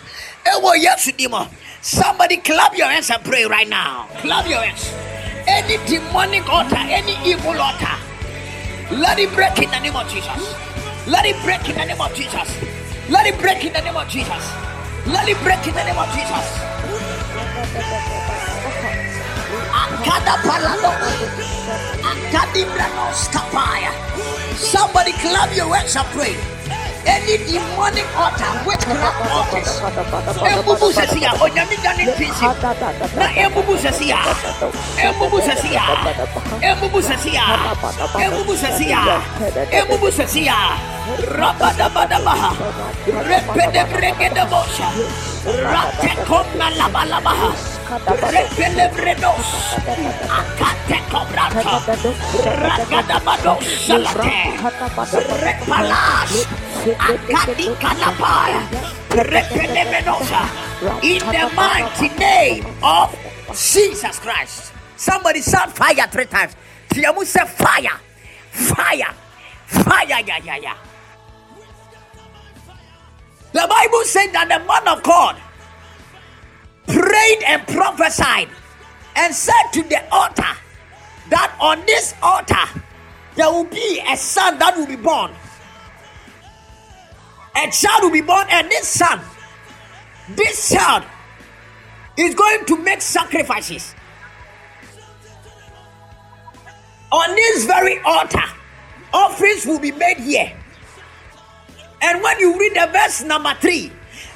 ɛwɔ 0.53 0.77
yesu 0.85 1.11
din 1.17 1.31
mu 1.31 1.41
somebody 1.81 2.37
clap 2.37 2.77
your 2.77 2.87
hands 2.87 3.09
and 3.09 3.23
pray 3.25 3.45
right 3.45 3.67
now 3.69 4.05
clap 4.21 4.45
your 4.47 4.61
hands 4.61 4.93
any 5.47 5.77
demonic 5.89 6.45
altar 6.49 6.77
any 6.77 7.17
evil 7.25 7.57
altar 7.59 7.97
let 8.91 9.17
it 9.17 9.33
break 9.33 9.57
in 9.57 9.71
the 9.71 9.79
name 9.79 9.95
of 9.95 10.07
Jesus. 10.07 10.55
Let 11.07 11.25
it 11.25 11.35
break 11.43 11.67
in 11.67 11.75
the 11.75 11.85
name 11.85 11.99
of 11.99 12.13
Jesus. 12.13 12.47
Let 13.09 13.25
it 13.25 13.39
break 13.39 13.65
in 13.65 13.73
the 13.73 13.81
name 13.81 13.97
of 13.97 14.07
Jesus. 14.07 14.45
Let 15.07 15.27
it 15.27 15.37
break 15.41 15.65
in 15.67 15.73
the 15.73 15.83
name 15.83 15.97
of 15.97 16.07
Jesus. 16.13 18.34
Somebody 24.55 25.11
clap 25.13 25.55
your 25.55 25.75
hands 25.75 25.95
and 25.95 26.05
pray. 26.13 26.35
Any 27.05 27.37
demonic 27.45 28.07
altar, 28.17 28.51
witchcraft 28.65 29.21
altars. 29.29 29.71
Ebubu 30.41 30.89
sesia, 30.93 31.31
onyami 31.37 31.77
dani 31.83 32.05
pisi. 32.17 32.45
Na 33.15 33.27
ebubu. 33.35 33.77
Ebubu 34.97 35.37
sesia. 35.41 35.85
Ebubu. 36.61 36.99
Ebubu 38.17 38.53
sesia. 38.57 39.03
Ebubu 39.71 40.07
sesia. 40.11 40.57
Rabada 41.37 41.87
bada 41.93 42.17
baha. 42.25 42.51
Repede 43.05 43.83
brege 43.93 44.27
de 44.33 44.43
bosha. 44.49 44.89
Rate 45.45 46.11
koma 46.25 46.69
laba 46.73 47.05
laba 47.05 47.29
ha. 47.29 47.49
Repele 48.33 48.89
bredos. 48.89 49.77
Akate 50.25 50.97
kobrata. 51.11 51.77
Ragada 52.61 53.17
bados 53.21 53.61
salate. 53.85 54.57
Repalas. 55.45 56.31
In 61.03 61.19
the 61.19 61.51
mighty 61.55 62.09
name 62.17 62.65
of 62.83 63.15
Jesus 63.53 64.19
Christ. 64.19 64.73
Somebody 64.97 65.41
shout 65.41 65.75
fire 65.75 66.07
three 66.07 66.25
times. 66.25 66.55
Tiamu 66.89 67.25
say 67.25 67.45
fire. 67.45 67.99
Fire. 68.51 69.13
Fire. 69.65 70.07
Yeah, 70.07 70.39
yeah, 70.43 70.57
yeah. 70.57 70.77
The 73.51 73.65
Bible 73.69 74.03
said 74.03 74.31
that 74.33 74.49
the 74.49 74.59
man 74.67 74.87
of 74.87 75.03
God 75.03 75.37
prayed 76.87 77.43
and 77.45 77.65
prophesied 77.67 78.49
and 79.15 79.33
said 79.33 79.63
to 79.73 79.81
the 79.83 80.03
altar 80.11 80.43
that 81.29 81.55
on 81.59 81.85
this 81.85 82.13
altar 82.21 82.81
there 83.35 83.49
will 83.51 83.65
be 83.65 84.01
a 84.07 84.17
son 84.17 84.59
that 84.59 84.75
will 84.75 84.87
be 84.87 84.95
born. 84.95 85.31
A 87.57 87.71
child 87.71 88.03
will 88.03 88.11
be 88.11 88.21
born, 88.21 88.47
and 88.49 88.69
this 88.69 88.87
son, 88.87 89.21
this 90.29 90.69
child, 90.69 91.03
is 92.17 92.35
going 92.35 92.65
to 92.65 92.77
make 92.77 93.01
sacrifices 93.01 93.95
on 97.11 97.35
this 97.35 97.65
very 97.65 97.99
altar. 97.99 98.43
Offerings 99.13 99.65
will 99.65 99.79
be 99.79 99.91
made 99.91 100.17
here. 100.17 100.51
And 102.01 102.21
when 102.21 102.39
you 102.39 102.59
read 102.59 102.73
the 102.75 102.89
verse 102.91 103.23
number 103.23 103.53
three, 103.61 103.91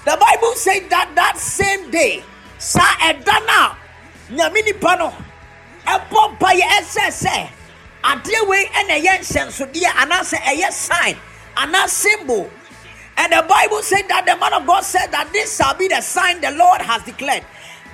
the 0.06 0.18
Bible 0.20 0.54
says 0.56 0.88
that 0.90 1.12
that 1.16 1.38
same 1.38 1.92
day, 1.92 2.24
sa 2.58 2.84
edana 3.00 3.76
nyame 4.30 4.64
nipa 4.66 4.96
no 5.00 5.14
ɛbɔ 5.88 6.36
mpaeɛ 6.36 6.66
ɛsɛ 6.78 7.06
sɛ 7.08 7.50
adeɛ 8.04 8.48
wei 8.48 8.66
ɛna 8.66 8.96
ɛyɛ 9.00 9.20
nsɛnsodeɛ 9.20 9.90
anaasɛ 10.04 10.38
ɛyɛ 10.44 10.72
sign 10.72 11.16
anaa 11.56 11.88
symbol 11.88 12.50
and 13.20 13.32
the 13.32 13.46
bible 13.48 13.82
said 13.84 14.04
that 14.08 14.26
the 14.26 14.36
man 14.38 14.54
of 14.54 14.66
god 14.66 14.82
said 14.82 15.08
that 15.12 15.30
this 15.32 15.56
shall 15.58 15.76
be 15.78 15.88
the 15.88 16.02
sign 16.02 16.42
the 16.42 16.52
lord 16.52 16.82
has 16.82 17.04
declared 17.04 17.46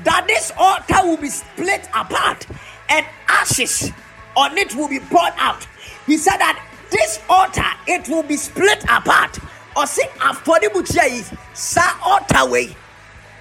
that 0.04 0.26
this 0.28 0.52
altar 0.58 1.06
will 1.08 1.18
be 1.18 1.30
split 1.30 1.88
apart 1.94 2.46
and 2.90 3.06
ashes 3.28 3.92
on 4.36 4.58
it 4.58 4.76
will 4.76 4.90
be 4.90 5.00
poured 5.00 5.34
out. 5.38 5.66
He 6.06 6.18
said 6.18 6.38
that 6.38 6.62
this 6.92 7.20
altar 7.30 7.66
it 7.88 8.08
will 8.10 8.24
be 8.24 8.38
split 8.38 8.84
apart. 8.84 9.40
Ɔse 9.76 10.04
afɔrebukyia 10.20 11.10
yi 11.12 11.24
saa 11.54 11.98
altar 12.06 12.50
wei 12.50 12.76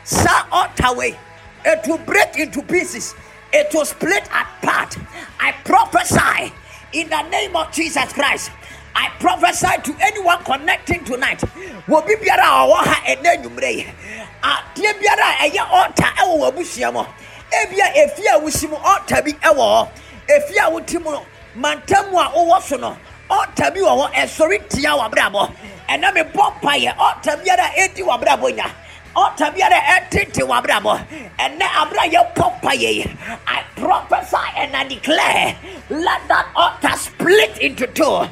saa 0.05 0.47
altar 0.51 0.95
way. 0.97 1.19
It 1.65 1.87
will 1.87 1.99
break 1.99 2.37
into 2.37 2.63
pieces. 2.63 3.15
It 3.53 3.73
will 3.73 3.85
split 3.85 4.27
apart. 4.27 4.97
I 5.41 5.53
prophesy 5.65 6.53
in 6.93 7.09
the 7.09 7.23
name 7.29 7.57
of 7.57 7.71
jesus 7.73 8.13
christ 8.13 8.51
I 8.95 9.09
prophesy 9.19 9.83
to 9.83 9.97
anyone 10.01 10.43
connecting 10.45 11.05
tonight. 11.05 11.41
Biara 11.41 12.43
ha 12.43 13.03
biara. 15.01 15.35
Ebia 20.27 20.71
bi 20.73 21.21
mantam 21.57 22.63
so 22.63 22.77
no 22.77 22.97
bi 23.31 24.59
tia 24.69 24.91
biara 27.37 27.67
edi 27.77 28.03
nya. 28.03 28.71
Altar 29.17 29.51
biara 29.53 29.81
ɛtete 29.97 30.43
wɔ 30.43 30.55
abrabɔ. 30.61 30.95
Ɛnɛ 31.39 31.67
abra 31.83 32.03
yɛ 32.15 32.35
bɔ 32.35 32.61
mpaeɛ. 32.61 33.17
I 33.47 33.63
prophesy 33.77 34.37
and 34.57 34.77
I 34.77 34.85
declare 34.85 35.57
let 35.91 36.27
that 36.29 36.47
altar 36.57 36.97
split 36.97 37.59
into 37.59 37.87
two. 37.89 38.27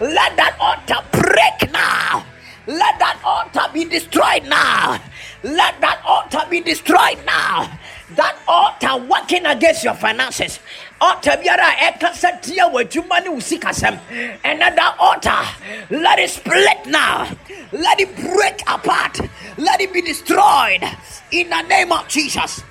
Let 0.00 0.36
that 0.36 0.56
altar 0.60 1.02
break 1.12 1.72
now. 1.72 2.24
Let 2.66 2.98
that 2.98 3.18
altar 3.24 3.72
be 3.72 3.84
destroyed 3.84 4.44
now. 4.44 5.00
Let 5.42 5.80
that 5.80 6.00
altar 6.04 6.44
be 6.50 6.60
destroyed 6.60 7.18
now. 7.24 7.70
That 8.10 8.36
altar 8.46 8.96
working 9.06 9.46
against 9.46 9.84
your 9.84 9.94
finances. 9.94 10.60
Altar 11.00 11.36
biara 11.38 11.70
ekasa 11.88 12.42
tia 12.42 12.66
wajuma 12.66 13.20
ni 13.20 13.28
usikasem. 13.28 13.98
Another 14.44 14.94
altar. 14.98 15.44
Let 15.90 16.18
it 16.18 16.30
split 16.30 16.86
now. 16.86 17.28
Let 17.72 18.00
it 18.00 18.14
break 18.16 18.62
apart. 18.66 19.20
Let 19.56 19.80
it 19.80 19.92
be 19.92 20.02
destroyed 20.02 20.82
in 21.30 21.50
the 21.50 21.62
name 21.62 21.92
of 21.92 22.08
Jesus. 22.08 22.62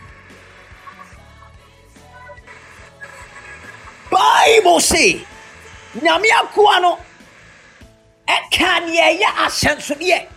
Bible 4.10 4.80
say, 4.80 5.26
nyame 5.96 6.30
akoa 6.32 6.82
no 6.82 6.98
ɛka 8.28 8.72
neɛ 8.86 9.04
ɛyɛ 9.12 9.30
ahyɛnsodeɛ 9.46 10.28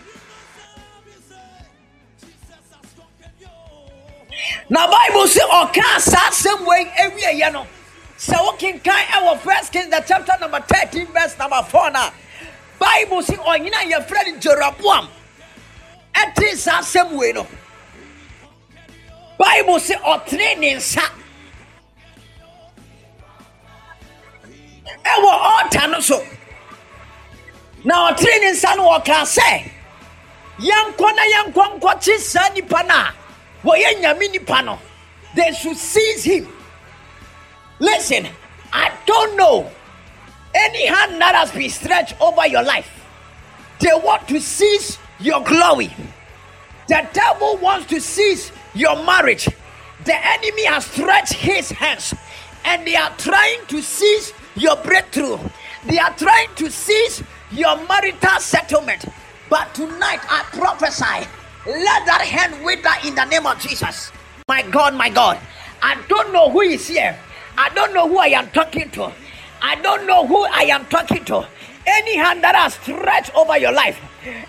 na 4.69 4.87
bible 4.87 5.27
sɛ 5.27 5.43
ɔkaa 5.61 5.99
saa 5.99 6.29
asɛm 6.29 6.65
wei 6.65 6.85
awieɛ 6.85 7.51
no 7.53 7.67
sɛ 8.27 8.37
wokenkan 8.37 9.03
ɛwɔ 9.17 9.39
first 9.39 9.71
kings 9.73 9.89
the 9.89 10.03
chapter 10.07 10.33
number 10.39 10.59
13 10.61 11.07
verse 11.07 11.37
number 11.39 11.61
4 11.63 11.91
no 11.91 12.09
bible 12.79 13.21
sɛ 13.21 13.37
ɔnyina 13.37 13.81
a 13.81 13.91
yɛfrɛ 13.91 14.27
no 14.27 14.39
jeroboam. 14.39 15.07
Ɛte 16.13 16.55
saa 16.55 16.79
asɛm 16.81 17.11
wei 17.17 17.31
no? 17.33 17.47
Bible 19.37 19.79
sɛ 19.79 19.95
ɔtene 20.01 20.57
ne 20.59 20.75
nsa 20.75 21.01
ɛwɔ 25.05 25.31
altar 25.31 25.87
no 25.87 25.99
so. 25.99 26.25
Na 27.83 28.11
ɔtene 28.11 28.41
ne 28.41 28.51
nsa 28.51 28.75
no 28.77 28.89
wɔka 28.89 29.21
sɛ 29.37 29.71
yɛnkɔ 30.59 31.15
na 31.15 31.23
yɛnkɔ 31.33 31.79
nkɔkye 31.79 32.17
saa 32.19 32.49
nipa 32.53 32.83
no 32.83 32.95
a 32.95 33.13
wɔyɛ 33.63 34.01
nyame 34.01 34.31
nipa 34.31 34.61
no 34.61 34.79
they 35.35 35.51
should 35.53 35.77
seize 35.77 36.23
him 36.23 36.47
listen 37.81 38.27
i 38.71 38.91
don't 39.05 39.35
know 39.35 39.69
any 40.53 40.85
hand 40.85 41.21
that 41.21 41.35
has 41.35 41.51
been 41.51 41.69
stretched 41.69 42.19
over 42.21 42.47
your 42.47 42.63
life. 42.63 42.89
They 43.79 43.91
want 43.93 44.27
to 44.27 44.39
seize 44.39 44.97
your 45.19 45.43
glory. 45.43 45.93
The 46.87 47.07
devil 47.13 47.57
wants 47.57 47.87
to 47.87 48.01
seize 48.01 48.51
your 48.73 48.95
marriage. 49.03 49.47
The 50.05 50.15
enemy 50.15 50.65
has 50.65 50.85
stretched 50.85 51.33
his 51.33 51.69
hands 51.69 52.13
and 52.65 52.85
they 52.85 52.95
are 52.95 53.11
trying 53.17 53.65
to 53.67 53.81
seize 53.81 54.33
your 54.55 54.75
breakthrough. 54.77 55.37
They 55.85 55.99
are 55.99 56.13
trying 56.15 56.53
to 56.55 56.69
seize 56.69 57.23
your 57.51 57.75
marital 57.87 58.39
settlement. 58.39 59.05
But 59.49 59.73
tonight 59.73 60.21
i 60.29 60.43
prophesy 60.53 61.27
let 61.65 62.05
that 62.05 62.21
hand 62.21 62.63
wither 62.63 62.89
in 63.05 63.15
the 63.15 63.25
name 63.25 63.45
of 63.45 63.59
jesus. 63.59 64.11
My 64.47 64.63
god 64.63 64.95
my 64.95 65.09
god 65.09 65.39
i 65.81 65.99
don't 66.07 66.31
know 66.31 66.49
who 66.49 66.61
is 66.61 66.87
here 66.87 67.17
i 67.57 67.69
don't 67.69 67.93
know 67.93 68.07
who 68.07 68.17
i 68.17 68.27
am 68.27 68.49
talking 68.51 68.89
to. 68.91 69.11
I 69.63 69.75
don't 69.75 70.07
know 70.07 70.25
who 70.25 70.43
i 70.45 70.63
am 70.63 70.85
talking 70.87 71.23
to. 71.25 71.47
Any 71.85 72.15
hand 72.17 72.43
that 72.43 72.55
has 72.55 72.73
stretched 72.75 73.35
over 73.35 73.57
your 73.57 73.71
life 73.71 73.99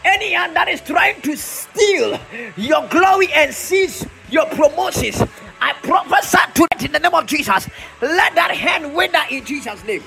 any 0.05 0.32
hand 0.32 0.55
that 0.55 0.68
is 0.68 0.80
trying 0.82 1.20
to 1.22 1.36
steal 1.36 2.18
your 2.57 2.86
glory 2.88 3.28
and 3.34 3.55
seize 3.55 4.07
your 4.30 4.46
promotions 4.46 5.22
i 5.61 5.72
prophesy 5.82 6.38
tonight 6.55 6.84
in 6.84 6.92
the 6.92 6.98
name 6.98 7.14
of 7.14 7.26
jesus 7.26 7.68
let 8.03 8.34
that 8.34 8.50
hand 8.50 8.94
wither 8.94 9.22
in 9.30 9.44
jesus 9.44 9.82
name. 9.84 10.03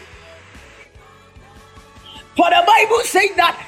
For 2.36 2.50
the 2.50 2.64
bible 2.68 3.00
says 3.04 3.30
that 3.38 3.66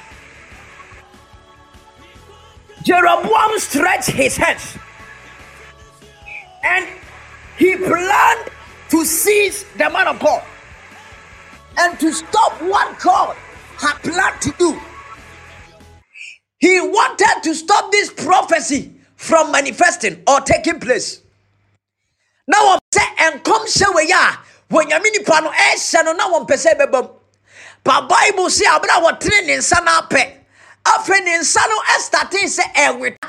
Jeroboam 2.84 3.58
stretched 3.58 4.10
his 4.10 4.36
hands 4.36 4.78
and 6.62 6.86
he 7.56 7.76
planned 7.76 8.50
to 8.90 9.04
seize 9.04 9.64
the 9.76 9.90
man 9.90 10.08
of 10.08 10.18
God 10.18 10.42
and 11.78 11.98
to 12.00 12.12
stop 12.12 12.60
what 12.62 12.98
God 13.00 13.36
had 13.78 13.94
planned 14.02 14.40
to 14.42 14.52
do. 14.58 14.80
He 16.58 16.80
wanted 16.80 17.42
to 17.44 17.54
stop 17.54 17.92
this 17.92 18.12
prophecy 18.12 18.92
from 19.16 19.52
manifesting 19.52 20.22
or 20.26 20.40
taking 20.40 20.80
place. 20.80 21.22
Now 22.48 22.74
I'm 22.74 22.78
and 23.20 23.44
come 23.44 23.66
say 23.66 23.84
we 23.94 24.10
are 24.12 24.38
when 24.70 24.88
you 24.88 25.02
mean 25.02 25.24
pano 25.24 25.52
eh 25.54 26.02
no 26.02 26.12
now 26.12 26.32
one 26.32 26.46
pese 26.46 26.66
bebom. 26.74 27.10
But 27.84 28.08
Bible 28.08 28.50
say 28.50 28.64
what 28.66 29.20
train 29.20 29.46
ne 29.46 29.58
nsa 29.58 29.84
na 29.84 30.02
apɛ. 30.02 30.32
Afei 30.84 31.24
ne 31.24 31.38
nsa 31.38 31.60
no 31.68 31.80
ɛstate 31.94 32.44
sɛ 32.44 32.74
ɛweta. 32.74 33.28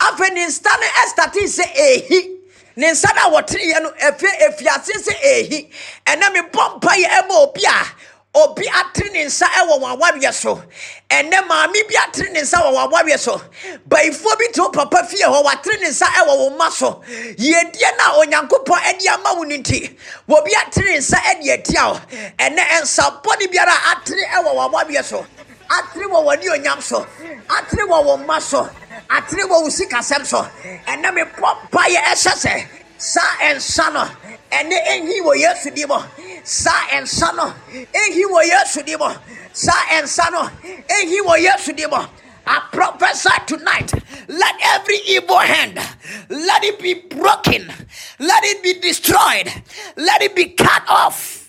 Afei 0.00 0.32
ne 0.34 0.46
nsa 0.46 0.70
no 0.80 0.86
eh, 0.86 1.46
sɛ. 1.46 2.34
Ne 2.76 2.90
nsa 2.90 3.08
no 3.14 3.22
a 3.22 3.30
wɔtene 3.42 3.72
yɛ 3.72 3.82
no 3.82 3.90
efi 3.90 4.26
efiase 4.48 4.94
sɛ 5.06 5.14
ehi. 5.22 5.70
Ɛna 6.06 6.32
me 6.32 6.40
bɔ 6.40 6.76
mpa 6.80 6.92
yɛ 6.96 7.08
ɛma 7.20 7.30
obi 7.42 7.64
a 7.64 7.86
obi 8.34 8.66
atene 8.66 9.12
ne 9.12 9.24
nsa 9.26 9.46
ɛwɔ 9.46 9.80
wɔn 9.80 9.96
awareɛ 9.98 10.32
so. 10.34 10.60
Ɛnɛ 11.08 11.46
maame 11.46 11.72
bi 11.88 11.94
atene 11.94 12.32
ne 12.32 12.40
nsa 12.40 12.58
wɔ 12.62 12.72
wɔn 12.74 12.90
awareɛ 12.90 13.18
so. 13.18 13.40
Bayifoɔ 13.88 14.38
bi 14.38 14.46
te 14.52 14.62
papa 14.72 15.04
fie 15.06 15.22
hɔ 15.22 15.44
watene 15.44 15.80
ne 15.82 15.88
nsa 15.90 16.06
ɛwɔ 16.06 16.36
wɔn 16.36 16.56
mma 16.56 16.70
so. 16.72 17.00
Yiedie 17.06 17.96
na 17.96 18.18
onyankopɔn 18.18 18.78
ɛde 18.82 19.06
ama 19.14 19.34
wo 19.36 19.42
no 19.44 19.56
nti. 19.56 19.96
Wɔbi 20.28 20.50
atene 20.66 20.84
ne 20.94 20.98
nsa 20.98 21.16
ɛde 21.16 21.54
atia 21.54 21.92
wo. 21.92 22.00
Ɛnɛ 22.38 22.58
nsabɔne 22.82 23.52
biara 23.52 23.70
a 23.70 23.96
atene 23.96 24.26
ɛwɔ 24.32 24.50
wɔn 24.52 24.72
awareɛ 24.72 25.04
so. 25.04 25.24
Atene 25.70 26.06
wɔ 26.10 26.24
wɔn 26.24 26.42
onyam 26.58 26.82
so. 26.82 27.06
Atene 27.48 27.86
wɔ 27.88 28.04
wɔn 28.04 28.24
mma 28.26 28.40
so. 28.42 28.68
Atene 29.10 29.42
wɔ 29.48 29.62
wo 29.62 29.68
sikasɛm 29.68 30.24
so. 30.24 30.42
Ɛnɛ 30.86 31.14
me 31.14 31.22
bɔ 31.22 31.68
mpaeɛ 31.70 32.00
ɛhyɛ 32.12 32.34
sɛ 32.44 32.66
saa 32.98 33.36
ɛnsa 33.42 33.92
no 33.92 34.04
ɛne 34.50 34.76
ɛnhi 34.86 35.20
wɔ 35.20 35.36
yesu 35.36 35.70
di 35.70 35.84
mu 35.86 35.98
saa 36.44 36.86
ɛnsa 36.96 37.34
no 37.36 37.52
ɛnhi 37.72 38.24
wɔ 38.32 38.40
yesu 38.44 38.82
di 38.82 38.96
mu 38.96 39.08
saa 39.52 39.72
ɛnsa 39.98 40.30
no 40.32 40.50
ɛnhi 40.88 41.18
wɔ 41.26 41.38
yesu 41.42 41.72
di 41.72 41.86
mu 41.86 41.98
I 42.46 42.60
prophesy 42.72 43.30
tonight. 43.46 43.90
Let 44.28 44.54
every 44.64 44.98
evil 45.08 45.38
hand, 45.38 45.80
let 46.28 46.62
it 46.62 46.78
be 46.78 46.92
broken, 46.92 47.72
let 48.18 48.44
it 48.44 48.62
be 48.62 48.74
destroyed, 48.80 49.50
let 49.96 50.20
it 50.20 50.36
be 50.36 50.50
cut 50.50 50.82
off. 50.86 51.43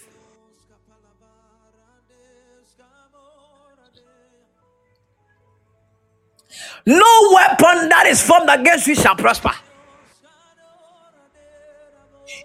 No 6.86 7.32
weapon 7.34 7.90
that 7.90 8.06
is 8.08 8.22
formed 8.22 8.50
against 8.50 8.86
you 8.86 8.96
shall 8.96 9.16
prosper. 9.16 9.52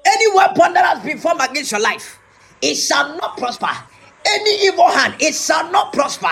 Any 0.07 0.34
weapon 0.34 0.72
that 0.72 0.95
has 0.97 1.05
been 1.05 1.18
formed 1.18 1.43
against 1.43 1.72
your 1.72 1.80
life, 1.80 2.18
it 2.62 2.74
shall 2.74 3.16
not 3.18 3.36
prosper. 3.36 3.68
Any 4.26 4.66
evil 4.66 4.88
hand, 4.88 5.14
it 5.20 5.34
shall 5.34 5.70
not 5.70 5.93
prosper. 5.93 6.30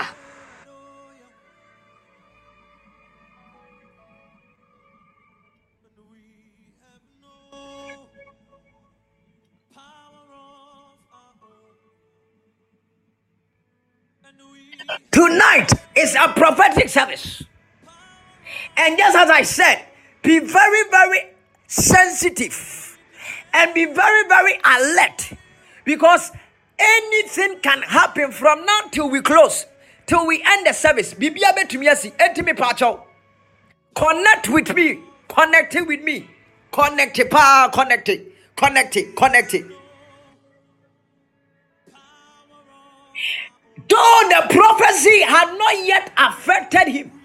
Tonight 15.11 15.67
is 15.95 16.15
a 16.15 16.29
prophetic 16.29 16.89
service. 16.89 17.43
And 18.79 18.97
just 18.97 19.15
as 19.17 19.29
I 19.29 19.41
said, 19.41 19.83
be 20.21 20.39
very, 20.39 20.89
very 20.89 21.19
sensitive 21.67 22.97
and 23.53 23.73
be 23.73 23.83
very, 23.83 24.27
very 24.29 24.53
alert 24.63 25.33
because 25.83 26.31
anything 26.79 27.59
can 27.59 27.81
happen 27.81 28.31
from 28.31 28.65
now 28.65 28.79
till 28.89 29.09
we 29.09 29.19
close, 29.21 29.65
till 30.05 30.25
we 30.25 30.41
end 30.47 30.65
the 30.65 30.71
service. 30.71 31.13
Connect 33.95 34.49
with 34.49 34.73
me, 34.73 34.99
connect 35.27 35.75
with 35.85 36.01
me, 36.01 36.29
connect 36.71 37.29
pa, 37.29 37.69
connect, 37.73 38.09
connect, 38.55 38.97
connect. 39.17 39.51
Though 43.89 44.21
the 44.29 44.47
prophecy 44.51 45.21
had 45.21 45.57
not 45.57 45.85
yet 45.85 46.13
affected 46.17 46.87
him, 46.87 47.18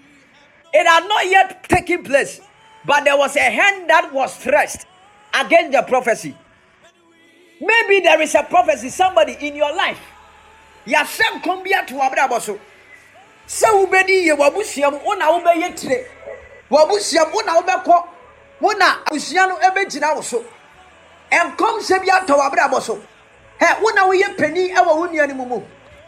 it 0.75 0.85
had 0.85 1.07
not 1.07 1.25
yet 1.29 1.63
taken 1.69 2.03
place, 2.03 2.41
but 2.85 3.05
there 3.05 3.15
was 3.17 3.35
a 3.37 3.39
hand 3.39 3.89
that 3.89 4.11
was 4.13 4.33
stretched 4.33 4.85
against 5.33 5.71
the 5.71 5.81
prophecy. 5.83 6.35
Maybe 7.61 8.01
there 8.01 8.21
is 8.21 8.35
a 8.35 8.43
prophecy, 8.43 8.89
somebody 8.89 9.37
in 9.39 9.55
your 9.55 9.73
life. 9.73 9.99
Yasem 10.85 11.41
kombia 11.41 11.87
to 11.87 11.93
abraboso. 11.95 12.59
Sɛ 13.47 13.67
wobɛdi 13.71 14.27
yɛ 14.27 14.37
w'abusua 14.37 14.91
mu 14.91 14.97
wo 15.05 15.13
na 15.13 15.31
wobɛyɛ 15.31 15.79
tire 15.79 16.07
w'abusua 16.69 17.29
mu 17.29 17.35
wo 17.35 17.41
na 17.45 17.61
wobɛkɔ 17.61 18.07
wo 18.59 18.71
na 18.71 18.95
abusua 19.05 19.47
no 19.47 19.55
ɛbɛgyina 19.57 20.15
wo 20.15 20.21
so 20.21 20.43
ɛnkɔm 21.31 21.79
sɛ 21.79 21.99
bi 21.99 22.07
atɔ 22.11 22.35
w'abrabɔ 22.35 22.81
so 22.81 22.99
ɛ 23.61 23.81
wo 23.81 23.89
na 23.91 24.07
woyɛ 24.07 24.35
panin 24.35 24.75
ɛwɔ 24.75 24.97
wo 24.97 25.05
nua 25.07 25.27
no 25.27 25.33
mu 25.35 25.45
mu 25.45 25.61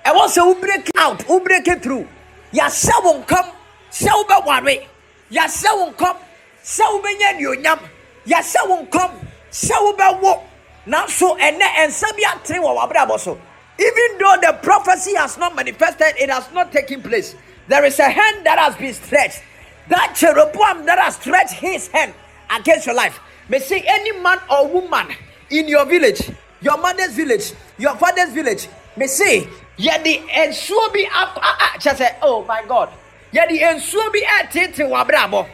ɛwɔ 0.04 0.26
sɛ 0.28 0.46
wo 0.48 0.56
break 0.56 0.90
out 0.98 1.24
break 1.44 1.68
it 1.68 1.84
through 1.84 2.08
yɛasɛ 2.54 3.04
wo 3.04 3.22
nkɔm 3.22 3.52
sɛ 3.92 4.10
wobɛware 4.10 4.86
yɛasɛ 5.32 5.76
wo 5.78 5.92
nkɔm. 5.92 6.18
Sɛ 6.64 6.84
wobɛnya 6.84 7.28
anuonyam 7.34 7.80
yɛasɛ 8.26 8.68
wo 8.68 8.84
nkɔm. 8.84 9.12
Sɛ 9.52 9.76
wobɛwo 9.76 10.42
nanso 10.88 11.38
ɛnɛ 11.38 11.68
ɛnsa 11.84 12.16
bi 12.16 12.24
atene 12.24 12.60
wɔ 12.60 12.76
w'abrabɔ 12.76 13.20
so. 13.20 13.40
Even 13.80 14.18
though 14.18 14.38
the 14.42 14.54
prophecy 14.62 15.16
has 15.16 15.38
not 15.38 15.56
manifested 15.56 16.14
it 16.18 16.30
has 16.30 16.52
not 16.52 16.72
taken 16.72 17.02
place. 17.02 17.36
There 17.68 17.84
is 17.86 18.00
a 18.00 18.10
hand 18.10 18.46
that 18.46 18.58
has 18.58 18.76
been 18.76 18.94
stretched. 18.94 19.42
That 19.90 20.16
Jeroboam 20.16 20.86
that 20.86 21.00
has 21.00 21.16
stretched 21.16 21.54
his 21.54 21.88
hand 21.90 22.14
against 22.50 22.86
your 22.88 22.96
life. 22.96 23.20
May 23.50 23.60
say 23.60 23.84
any 23.88 24.20
man 24.20 24.40
or 24.50 24.68
woman 24.68 25.08
in 25.50 25.68
your 25.68 25.86
village 25.86 26.30
your 26.62 26.78
mother's 26.78 27.14
village 27.14 27.54
your 27.78 27.96
father's 27.96 28.32
village 28.32 28.68
may 28.96 29.08
say 29.08 29.48
yɛde 29.78 30.28
nsuo 30.50 30.94
bi 30.94 31.06
akɔ 31.06 31.38
a 31.38 31.52
a 31.66 31.80
kyɛ 31.80 31.96
sɛ 31.96 32.16
oh 32.22 32.44
my 32.46 32.64
god 32.66 32.90
yɛde 33.34 33.76
nsuo 33.76 34.12
bi 34.12 34.22
ɛtete 34.40 34.84
w'abrabɔ 34.90 35.48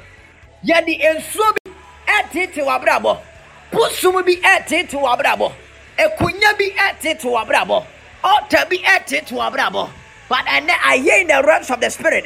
yɛde 0.66 0.94
nsuo 1.18 1.54
bi 1.56 1.72
ɛtete 2.08 2.64
w'abrabɔ 2.64 3.18
pusum 3.72 4.24
bi 4.26 4.36
ɛtete 4.36 4.94
w'abrabɔ 4.94 5.52
akunya 5.98 6.58
bi 6.58 6.70
ɛtete 6.78 7.26
w'abrabɔ 7.26 7.86
altar 8.24 8.66
bi 8.70 8.78
ɛtete 8.78 9.32
w'abrabɔ 9.32 9.90
but 10.30 10.48
and 10.48 10.72
I 10.72 10.98
hear 10.98 11.22
in 11.22 11.28
the 11.28 11.44
realms 11.46 11.70
of 11.70 11.80
the 11.82 11.90
spirit 11.90 12.26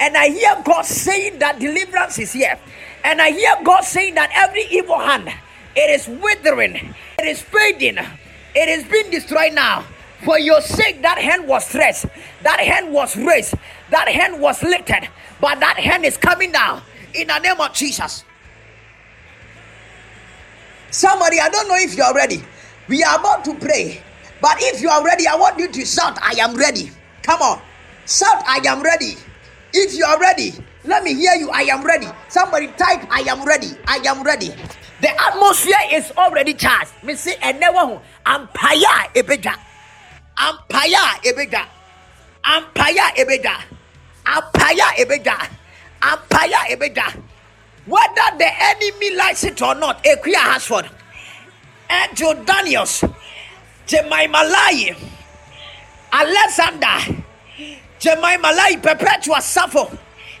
and 0.00 0.16
I 0.16 0.28
hear 0.28 0.62
God 0.64 0.84
saying 0.84 1.38
that 1.40 1.58
deliverance 1.58 2.18
is 2.18 2.32
here. 2.32 2.58
And 3.04 3.20
I 3.20 3.30
hear 3.30 3.54
God 3.64 3.82
saying 3.82 4.14
that 4.14 4.30
every 4.34 4.64
evil 4.70 4.98
hand 4.98 5.28
it 5.74 5.90
is 5.90 6.08
withering 6.08 6.74
it 7.18 7.26
is 7.26 7.40
fading 7.40 7.98
it 7.98 8.68
is 8.68 8.84
being 8.84 9.10
destroyed 9.10 9.54
now 9.54 9.84
For 10.24 10.38
your 10.38 10.60
sake, 10.60 11.02
that 11.02 11.18
hand 11.18 11.46
was 11.46 11.64
stretched, 11.66 12.06
that 12.42 12.58
hand 12.60 12.92
was 12.92 13.16
raised, 13.16 13.54
that 13.90 14.08
hand 14.08 14.40
was 14.40 14.62
lifted, 14.62 15.08
but 15.40 15.60
that 15.60 15.78
hand 15.78 16.04
is 16.04 16.16
coming 16.16 16.50
down 16.50 16.82
in 17.14 17.28
the 17.28 17.38
name 17.38 17.60
of 17.60 17.72
Jesus. 17.72 18.24
Somebody, 20.90 21.38
I 21.38 21.48
don't 21.48 21.68
know 21.68 21.76
if 21.76 21.96
you 21.96 22.02
are 22.02 22.14
ready. 22.14 22.42
We 22.88 23.04
are 23.04 23.18
about 23.18 23.44
to 23.44 23.54
pray, 23.54 24.02
but 24.40 24.56
if 24.58 24.80
you 24.80 24.88
are 24.88 25.04
ready, 25.04 25.26
I 25.28 25.36
want 25.36 25.58
you 25.58 25.70
to 25.70 25.84
shout, 25.84 26.18
I 26.20 26.34
am 26.40 26.56
ready. 26.56 26.90
Come 27.22 27.40
on, 27.40 27.60
shout, 28.06 28.42
I 28.46 28.60
am 28.66 28.82
ready. 28.82 29.14
If 29.72 29.94
you 29.94 30.04
are 30.04 30.18
ready, 30.18 30.52
let 30.84 31.04
me 31.04 31.14
hear 31.14 31.34
you. 31.34 31.50
I 31.50 31.62
am 31.62 31.84
ready. 31.84 32.08
Somebody 32.28 32.68
type, 32.68 33.06
I 33.10 33.20
am 33.28 33.44
ready. 33.44 33.68
I 33.86 33.98
am 34.06 34.22
ready. 34.22 34.48
The 35.00 35.10
atmosphere 35.20 35.76
is 35.92 36.10
already 36.16 36.54
charged. 36.54 36.90
Me 37.02 37.14
say, 37.14 37.36
and 37.42 37.60
never 37.60 37.78
who. 37.86 38.00
Ampaya 38.24 39.12
ebeja. 39.14 39.67
Ampaya 40.38 41.20
ebeja. 41.24 41.66
Ampaya 42.44 43.14
ebeja. 43.16 43.54
Ampaya 44.24 44.86
ebeja. 44.98 45.36
Ampaya 46.00 46.60
ebeja. 46.70 47.22
Whether 47.88 48.36
the 48.36 48.46
enemy 48.46 49.16
likes 49.16 49.44
it 49.44 49.62
or 49.62 49.74
not, 49.74 50.04
Equia 50.04 50.34
Hasford, 50.34 50.90
Andrew 51.88 52.34
Daniels, 52.44 53.02
Jemima 53.86 54.44
Lai, 54.44 54.94
Alexander, 56.12 57.22
Jemima 57.98 58.52
Lai, 58.54 58.76
Perpetua 58.76 59.40
Sappho, 59.40 59.90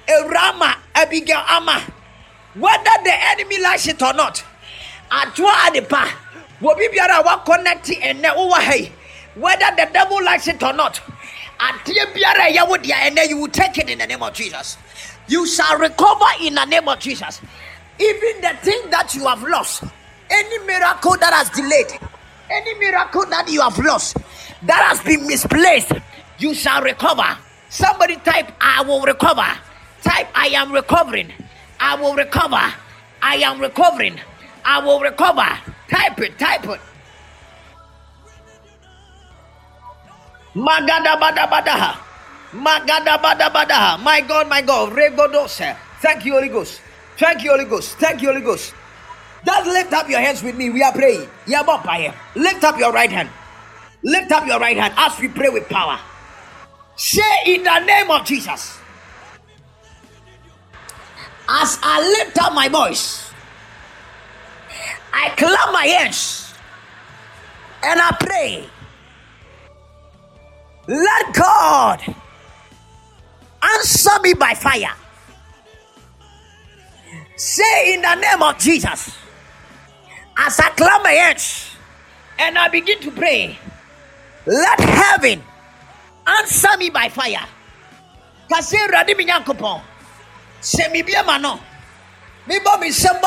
Erama, 0.06 0.74
Abigail 0.94 1.42
Ama, 1.48 1.80
whether 2.54 3.02
the 3.02 3.14
enemy 3.30 3.62
likes 3.62 3.88
it 3.88 4.02
or 4.02 4.12
not, 4.12 4.44
Atwa 5.10 5.50
Adepa, 5.70 6.06
Wobi 6.60 6.88
Biara 6.88 7.24
wa 7.24 7.38
connect 7.44 7.90
and 8.02 8.20
ne 8.20 8.28
over 8.28 8.56
oh, 8.56 8.60
hey, 8.60 8.92
whether 9.38 9.66
the 9.76 9.88
devil 9.92 10.22
likes 10.24 10.48
it 10.48 10.62
or 10.62 10.72
not, 10.72 11.00
and 11.60 11.80
then 13.16 13.28
you 13.28 13.36
will 13.36 13.48
take 13.48 13.78
it 13.78 13.88
in 13.90 13.98
the 13.98 14.06
name 14.06 14.22
of 14.22 14.32
Jesus. 14.32 14.76
You 15.28 15.46
shall 15.46 15.78
recover 15.78 16.24
in 16.42 16.54
the 16.54 16.64
name 16.64 16.88
of 16.88 16.98
Jesus. 16.98 17.40
Even 17.98 18.40
the 18.40 18.56
thing 18.62 18.90
that 18.90 19.14
you 19.14 19.26
have 19.26 19.42
lost, 19.42 19.84
any 20.30 20.58
miracle 20.66 21.16
that 21.18 21.32
has 21.32 21.50
delayed, 21.50 21.98
any 22.50 22.74
miracle 22.78 23.26
that 23.26 23.48
you 23.50 23.60
have 23.60 23.78
lost, 23.78 24.16
that 24.62 24.82
has 24.88 25.02
been 25.02 25.26
misplaced, 25.26 25.92
you 26.38 26.54
shall 26.54 26.80
recover. 26.82 27.36
Somebody 27.68 28.16
type, 28.16 28.52
I 28.60 28.82
will 28.82 29.02
recover. 29.02 29.46
Type, 30.02 30.28
I 30.34 30.46
am 30.54 30.72
recovering. 30.72 31.32
I 31.80 31.96
will 31.96 32.14
recover. 32.14 32.72
I 33.20 33.36
am 33.36 33.60
recovering. 33.60 34.18
I 34.64 34.80
will 34.84 35.00
recover. 35.00 35.46
Type 35.90 36.20
it, 36.20 36.38
type 36.38 36.64
it. 36.66 36.80
Magada 40.58 41.14
bada 41.14 41.46
badaha. 41.46 41.92
Magada 42.52 43.14
bada 43.22 43.46
badaha. 43.50 44.02
My 44.02 44.20
God, 44.20 44.48
my 44.48 44.60
God. 44.62 44.92
Regodose. 44.92 45.76
Thank 46.02 46.24
you, 46.24 46.34
Holy 46.34 46.48
Ghost. 46.48 46.80
Thank 47.16 47.44
you, 47.44 47.50
Holy 47.50 47.64
Ghost. 47.64 47.96
Thank 47.98 48.22
you, 48.22 48.28
Holy 48.28 48.42
Ghost. 48.42 48.74
Just 49.46 49.66
lift 49.66 49.92
up 49.92 50.08
your 50.08 50.18
hands 50.18 50.42
with 50.42 50.56
me. 50.56 50.70
We 50.70 50.82
are 50.82 50.92
praying. 50.92 51.28
Lift 51.46 52.64
up 52.64 52.78
your 52.78 52.92
right 52.92 53.10
hand. 53.10 53.30
Lift 54.02 54.32
up 54.32 54.46
your 54.46 54.58
right 54.58 54.76
hand 54.76 54.94
as 54.96 55.18
we 55.20 55.28
pray 55.28 55.48
with 55.48 55.68
power. 55.68 55.98
Say 56.96 57.22
in 57.46 57.62
the 57.62 57.78
name 57.80 58.10
of 58.10 58.24
Jesus. 58.26 58.78
As 61.48 61.78
I 61.82 62.02
lift 62.18 62.36
up 62.42 62.52
my 62.52 62.68
voice, 62.68 63.30
I 65.14 65.30
clap 65.30 65.72
my 65.72 65.86
hands 65.86 66.52
and 67.82 68.00
I 68.00 68.10
pray. 68.20 68.68
Let 70.88 71.34
God 71.34 72.00
answer 73.62 74.20
me 74.22 74.32
by 74.32 74.54
fire. 74.54 74.94
Say 77.36 77.94
in 77.94 78.00
the 78.00 78.14
name 78.14 78.42
of 78.42 78.58
Jesus. 78.58 79.12
As 80.38 80.58
I 80.58 80.70
clap 80.70 81.02
my 81.02 81.12
hands 81.12 81.76
and 82.38 82.56
I 82.56 82.68
begin 82.68 83.00
to 83.00 83.10
pray, 83.10 83.58
let 84.46 84.80
heaven 84.80 85.42
answer 86.26 86.74
me 86.78 86.88
by 86.88 87.10
fire. 87.10 87.44
Kasi 88.48 88.78
Awurade 88.78 89.14
mi 89.14 89.26
Nyankopɔn, 89.26 89.82
sɛ 90.62 90.90
mi 90.90 91.02
bie 91.02 91.20
ma 91.26 91.36
no, 91.36 91.60
mi 92.46 92.58
bɔ 92.60 92.80
mi 92.80 92.88
nsɛm 92.88 93.20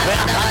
Yeah. 0.10 0.50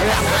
Lapan 0.00 0.40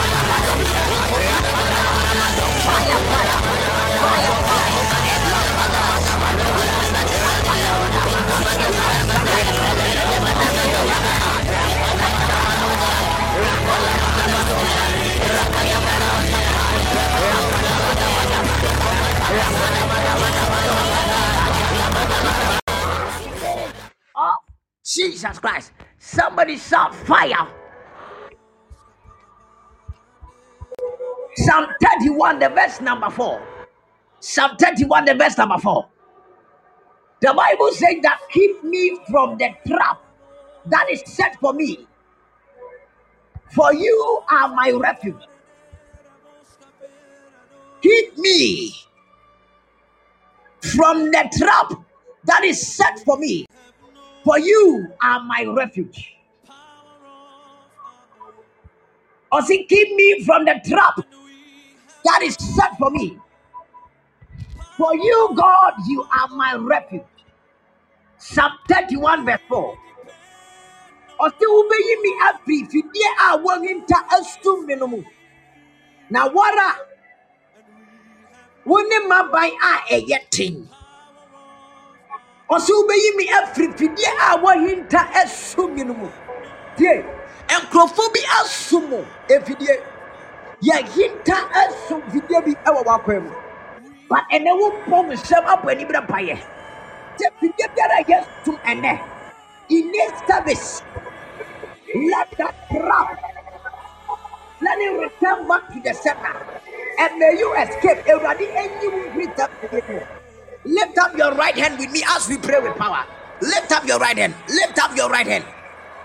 Oh, 24.16 24.36
Jesus 24.84 25.38
Christ. 25.38 25.72
Somebody 25.98 26.56
shout 26.56 26.94
fire. 26.94 27.48
Psalm 31.36 31.66
31, 32.00 32.38
the 32.38 32.48
verse 32.48 32.80
number 32.80 33.10
4. 33.10 33.42
Psalm 34.20 34.56
31, 34.58 35.04
the 35.06 35.14
verse 35.14 35.36
number 35.36 35.58
4. 35.58 35.88
The 37.24 37.32
Bible 37.32 37.70
says 37.72 37.94
that 38.02 38.20
keep 38.30 38.62
me 38.62 38.98
from 39.10 39.38
the 39.38 39.48
trap 39.66 39.98
that 40.66 40.90
is 40.90 41.02
set 41.06 41.34
for 41.40 41.54
me. 41.54 41.86
For 43.50 43.72
you 43.72 44.20
are 44.30 44.48
my 44.54 44.72
refuge. 44.72 45.22
Keep 47.80 48.18
me 48.18 48.74
from 50.76 51.06
the 51.12 51.30
trap 51.38 51.72
that 52.24 52.44
is 52.44 52.60
set 52.60 52.98
for 53.06 53.16
me. 53.16 53.46
For 54.22 54.38
you 54.38 54.88
are 55.02 55.20
my 55.20 55.46
refuge. 55.46 56.16
Or 59.32 59.40
say, 59.40 59.64
keep 59.64 59.96
me 59.96 60.22
from 60.24 60.44
the 60.44 60.60
trap 60.68 60.96
that 62.04 62.20
is 62.22 62.34
set 62.34 62.76
for 62.78 62.90
me. 62.90 63.18
For 64.76 64.94
you, 64.94 65.30
God, 65.34 65.72
you 65.86 66.02
are 66.02 66.28
my 66.36 66.56
refuge. 66.56 67.13
Psalm 68.24 68.52
31, 68.68 69.26
verse 69.28 69.44
4. 69.48 69.76
Ɔsɛ 71.24 71.44
wobɛyi 71.54 71.94
me 72.02 72.10
afiri 72.28 72.58
fidie 72.72 73.08
a 73.20 73.36
wɔnhinta 73.44 73.98
asum 74.16 74.64
me 74.66 74.74
no 74.76 74.86
mu. 74.86 75.04
Na 76.08 76.26
wara 76.28 76.68
wo 78.64 78.78
mmaban 78.82 79.50
a 79.60 79.72
ɛyɛ 79.94 80.18
ten. 80.30 80.68
Ɔsɛ 82.50 82.70
wobɛyi 82.78 83.16
me 83.16 83.24
afiri 83.28 83.76
fidie 83.78 84.08
a 84.08 84.38
wɔnhinta 84.38 85.00
asum 85.22 85.74
me 85.74 85.84
no 85.84 85.92
mu. 85.92 86.08
Tie, 86.78 87.04
nkurɔfoɔ 87.48 88.12
bi 88.14 88.20
asum 88.40 88.88
mo 88.88 89.04
efidie. 89.28 89.76
Yɛhinta 90.62 91.36
asum 91.62 92.00
fidie 92.10 92.40
bi 92.44 92.52
ɛwɔ 92.64 92.84
w'akwan 92.86 93.22
mu. 93.24 93.32
But 94.08 94.24
ɛnɛ 94.32 94.50
wo 94.88 95.02
nsɛm 95.12 95.44
abɔ 95.44 95.70
ani 95.72 95.84
berɛ 95.84 96.06
mpaeɛ. 96.08 96.53
Sɛ 97.18 97.26
fidie 97.40 97.66
biara 97.74 97.98
a 98.00 98.04
yɛsum 98.04 98.58
ɛnɛ, 98.64 98.92
it 99.70 99.84
needs 99.86 100.20
service. 100.28 100.82
Let 101.94 102.30
that 102.38 102.54
trap, 102.70 103.20
let 104.62 104.78
it 104.78 104.92
return 105.00 105.48
back 105.48 105.68
to 105.72 105.80
the 105.80 105.94
center. 105.94 106.34
And 106.98 107.18
may 107.18 107.36
you 107.38 107.54
escape. 107.56 108.04
Mfiri 108.06 109.36
tam 109.36 109.50
fidie 109.60 109.82
mu. 109.88 110.00
Lift 110.64 110.98
up 110.98 111.16
your 111.16 111.34
right 111.34 111.56
hand 111.56 111.78
with 111.78 111.90
me 111.92 112.02
as 112.08 112.28
we 112.28 112.38
pray 112.38 112.58
with 112.60 112.76
power. 112.76 113.04
Lift 113.42 113.72
up 113.72 113.86
your 113.86 113.98
right 113.98 114.16
hand. 114.18 114.34
Lift 114.48 114.78
up 114.78 114.96
your 114.96 115.10
right 115.10 115.26
hand. 115.26 115.44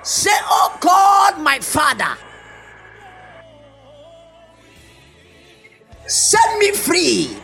Say, 0.03 0.32
Oh 0.49 0.78
God, 0.80 1.41
my 1.41 1.60
Father, 1.60 2.18
set 6.07 6.60
me 6.60 6.72
free 6.72 7.38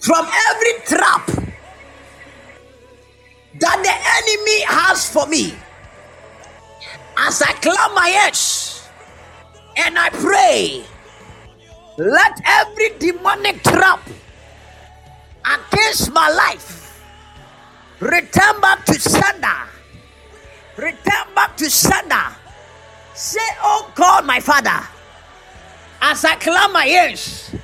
from 0.00 0.26
every 0.50 0.74
trap 0.86 1.43
that 3.60 3.78
the 3.82 3.94
enemy 3.94 4.60
has 4.66 5.08
for 5.08 5.26
me. 5.26 5.54
As 7.16 7.40
I 7.42 7.52
clap 7.52 7.94
my 7.94 8.08
hands 8.08 8.88
and 9.76 9.98
I 9.98 10.10
pray, 10.10 10.84
let 11.96 12.40
every 12.44 12.90
demonic 12.98 13.62
trap 13.62 14.00
against 15.46 16.12
my 16.12 16.28
life 16.30 17.00
return 18.00 18.60
back 18.60 18.84
to 18.86 18.94
sender. 18.94 19.48
Return 20.76 21.34
back 21.34 21.56
to 21.58 21.70
sender. 21.70 22.34
Say, 23.14 23.46
Oh 23.62 23.92
God, 23.94 24.26
my 24.26 24.40
Father, 24.40 24.82
as 26.02 26.24
I 26.24 26.34
clap 26.34 26.72
my 26.72 26.84
hands 26.84 27.54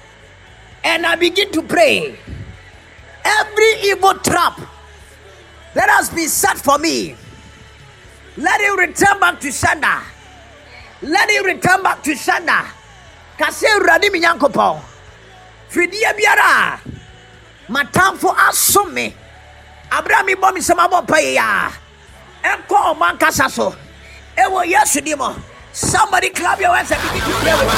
and 0.85 1.05
I 1.05 1.17
begin 1.17 1.51
to 1.51 1.63
pray, 1.63 2.17
every 3.25 3.73
evil 3.83 4.15
trap 4.15 4.61
that 5.75 5.89
has 5.91 6.11
been 6.11 6.29
set 6.29 6.59
for 6.59 6.79
me, 6.79 7.15
let 8.37 8.61
it 8.61 8.77
return 8.79 9.19
back 9.21 9.41
to 9.41 9.51
sender. 9.53 10.01
Let 11.03 11.29
it 11.31 11.45
return 11.45 11.83
back 11.83 12.03
to 12.05 12.15
sender. 12.17 12.63
Kase 13.39 13.65
Awurade 13.65 14.11
me 14.13 14.21
Nyankopɔn. 14.21 14.81
Fidie 15.71 16.13
biara 16.17 16.79
matamfo 17.69 18.35
asom 18.35 18.93
me. 18.93 19.15
Abra 19.93 20.23
me 20.25 20.35
bɔ 20.35 20.53
me 20.55 20.61
nsɛm 20.61 20.79
abɔ 20.79 21.03
mpaeɛ 21.07 21.39
a 21.39 21.73
ɛnkɔ 22.45 22.77
ɔmo 22.95 23.11
ankasa 23.11 23.51
so. 23.51 23.75
Ɛwɔ 24.37 24.65
Yesu. 24.67 25.01
Somebody 25.73 26.31
clap 26.31 26.61
your 26.61 26.75
hands 26.75 26.91
and 26.91 27.01
begin 27.03 27.21
to 27.21 27.31
pray 27.39 27.55
with 27.55 27.69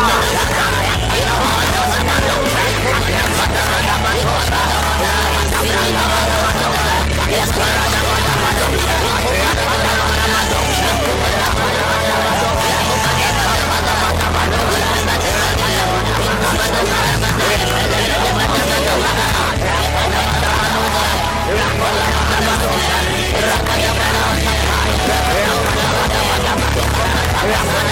Rap, 27.44 27.82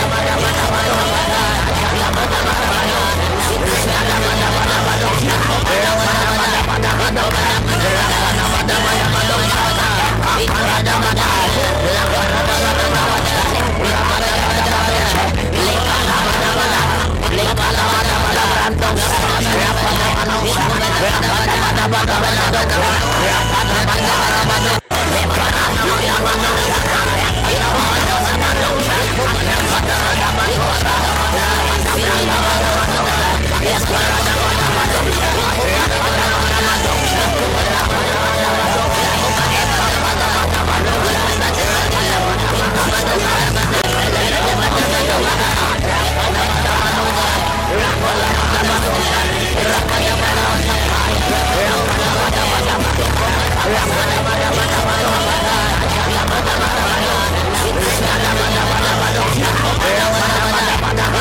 Yeah. 53.71 54.30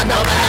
Power. 0.08 0.40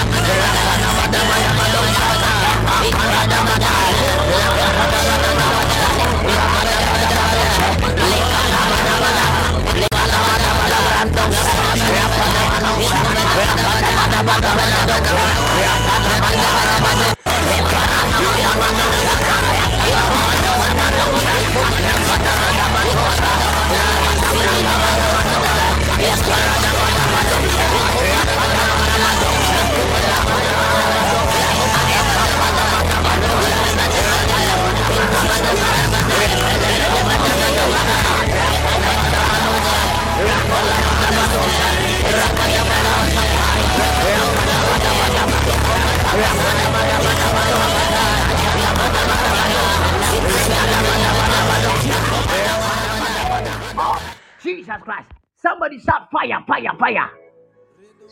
Jesus 54.42 54.82
Christ. 54.82 55.07
Somebody 55.36 55.78
shout 55.78 56.11
fire, 56.11 56.42
fire, 56.46 56.70
fire. 56.78 57.11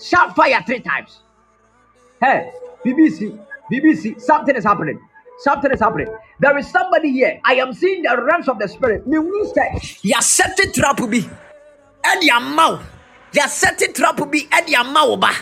Shout 0.01 0.35
fire 0.37 0.63
three 0.67 0.81
times. 0.81 1.21
Hey, 2.21 2.51
BBC, 2.85 3.39
BBC, 3.71 4.21
something 4.21 4.57
is 4.57 4.65
happening. 4.65 5.01
Something 5.39 5.73
is 5.73 5.81
happening. 5.81 6.09
There 6.41 6.57
is 6.59 6.71
somebody 6.71 7.13
here. 7.13 7.41
I 7.45 7.55
am 7.55 7.73
seeing 7.73 8.03
the 8.03 8.17
realms 8.23 8.49
of 8.49 8.59
the 8.59 8.69
spirit. 8.69 9.07
Me 9.07 9.19
"Ya 10.03 10.21
set 10.21 10.59
it 10.61 10.75
trap 10.75 10.99
be, 11.11 11.29
and 12.05 12.23
your 12.25 12.41
mouth. 12.41 12.83
Ya 13.33 13.47
set 13.47 13.83
it 13.83 13.95
trap 13.95 14.19
be, 14.31 14.49
and 14.53 14.69
your 14.69 14.85
mouth 14.85 15.21
ba." 15.21 15.33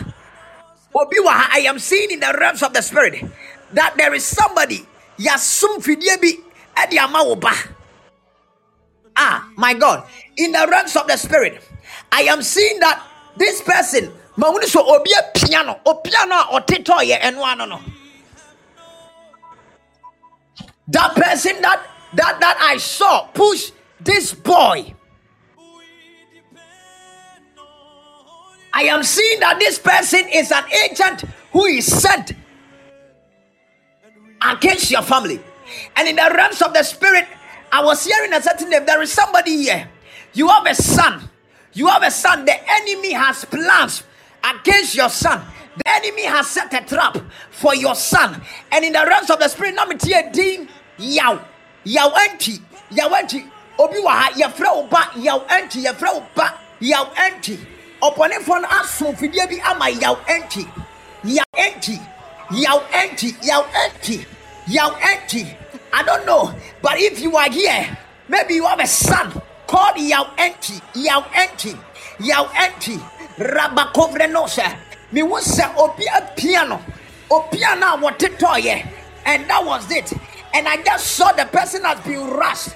Obi 0.95 1.19
wa 1.19 1.31
ha, 1.33 1.49
I 1.53 1.59
am 1.69 1.79
seeing 1.79 2.11
in 2.11 2.19
the 2.19 2.35
realms 2.39 2.63
of 2.63 2.73
the 2.73 2.81
spirit 2.81 3.23
that 3.73 3.95
there 3.97 4.13
is 4.13 4.25
somebody. 4.25 4.85
Ya 5.17 5.37
sum 5.37 5.81
fidye 5.81 6.21
bi, 6.21 6.33
and 6.77 6.93
ya 6.93 7.07
mouth 7.07 7.39
ba. 7.39 7.53
Ah, 9.17 9.49
my 9.57 9.73
God. 9.73 10.03
In 10.37 10.51
the 10.51 10.67
realms 10.69 10.95
of 10.95 11.07
the 11.07 11.17
spirit, 11.17 11.61
I 12.11 12.23
am 12.23 12.41
seeing 12.41 12.79
that 12.79 13.03
this 13.37 13.61
person, 13.61 14.11
mahunu 14.37 14.65
so 14.65 14.85
obi 14.85 15.11
a 15.13 15.23
piano, 15.37 15.79
o 15.85 15.95
piano 15.95 16.53
or 16.53 16.61
tito 16.61 16.99
ye 17.01 17.13
and 17.15 17.37
one 17.37 17.57
no. 17.59 17.79
That 20.89 21.15
person 21.15 21.61
that 21.61 21.85
that 22.13 22.39
that 22.39 22.57
I 22.61 22.77
saw 22.77 23.27
push 23.27 23.71
this 23.99 24.33
boy. 24.33 24.93
I 28.73 28.83
am 28.83 29.03
seeing 29.03 29.39
that 29.39 29.59
this 29.59 29.79
person 29.79 30.27
is 30.31 30.51
an 30.51 30.63
agent 30.85 31.23
who 31.51 31.65
is 31.65 31.85
sent 31.85 32.33
against 34.41 34.91
your 34.91 35.01
family. 35.01 35.41
And 35.95 36.07
in 36.07 36.15
the 36.15 36.31
realms 36.33 36.61
of 36.61 36.73
the 36.73 36.83
spirit, 36.83 37.27
I 37.71 37.83
was 37.83 38.05
hearing 38.05 38.33
a 38.33 38.41
certain 38.41 38.69
name. 38.69 38.85
There 38.85 39.01
is 39.01 39.11
somebody 39.11 39.63
here. 39.63 39.89
You 40.33 40.47
have 40.47 40.65
a 40.67 40.75
son. 40.75 41.27
You 41.73 41.87
have 41.87 42.03
a 42.03 42.11
son. 42.11 42.45
The 42.45 42.55
enemy 42.69 43.13
has 43.13 43.45
plans 43.45 44.03
against 44.43 44.95
your 44.95 45.09
son. 45.09 45.41
The 45.77 45.89
enemy 45.89 46.25
has 46.25 46.47
set 46.47 46.73
a 46.73 46.85
trap 46.85 47.17
for 47.51 47.75
your 47.75 47.95
son. 47.95 48.41
And 48.71 48.85
in 48.85 48.93
the 48.93 49.05
realms 49.07 49.29
of 49.29 49.39
the 49.39 49.47
spirit, 49.47 49.75
now 49.75 49.85
me 49.85 49.95
tie 49.95 50.29
din 50.31 50.67
yaw. 50.97 51.39
Yaw 51.83 52.09
anti. 52.29 52.59
Yaw 52.91 53.13
anti. 53.13 53.45
Obi 53.79 53.99
wa 53.99 54.11
ha 54.11 54.31
yɛfrɛ 54.31 54.75
wo 54.75 54.87
ba 54.87 55.11
yaw 55.15 55.39
anti 55.49 55.83
yɛfrɛ 55.83 56.13
wo 56.13 56.23
ba 56.35 56.53
yaw 56.79 57.05
anti. 57.17 57.57
Ɔpɔnefoɔ 58.01 58.61
no 58.61 58.67
aso 58.67 59.13
mfidie 59.13 59.49
bi 59.49 59.59
ama 59.69 59.89
yaw 59.89 60.15
anti. 60.27 60.67
Yaw 61.23 61.43
anti. 61.57 61.99
Yaw 62.51 62.79
anti. 62.93 63.35
Yaw 63.43 63.63
anti. 63.63 64.25
Yaw 64.67 64.95
anti. 64.95 65.57
I 65.93 66.03
don't 66.03 66.25
know, 66.25 66.53
but 66.81 66.99
if 66.99 67.21
you 67.21 67.35
are 67.37 67.49
here, 67.49 67.97
maybe 68.27 68.55
you 68.55 68.65
have 68.65 68.79
a 68.79 68.87
son 68.87 69.41
called 69.67 69.97
Yaw 69.97 70.35
Enti, 70.37 70.81
Yaw 70.95 71.23
Enti, 71.33 71.77
Yaw 72.19 72.47
Me 75.11 75.23
was 75.23 75.45
say 75.45 75.63
Opia 75.63 76.35
piano, 76.35 76.83
Opiana 77.29 78.01
what 78.01 78.21
it 78.21 78.41
and 79.25 79.49
that 79.49 79.63
was 79.65 79.89
it. 79.91 80.11
And 80.53 80.67
I 80.67 80.81
just 80.83 81.07
saw 81.15 81.31
the 81.33 81.45
person 81.45 81.83
has 81.83 81.99
been 82.01 82.27
rushed. 82.29 82.69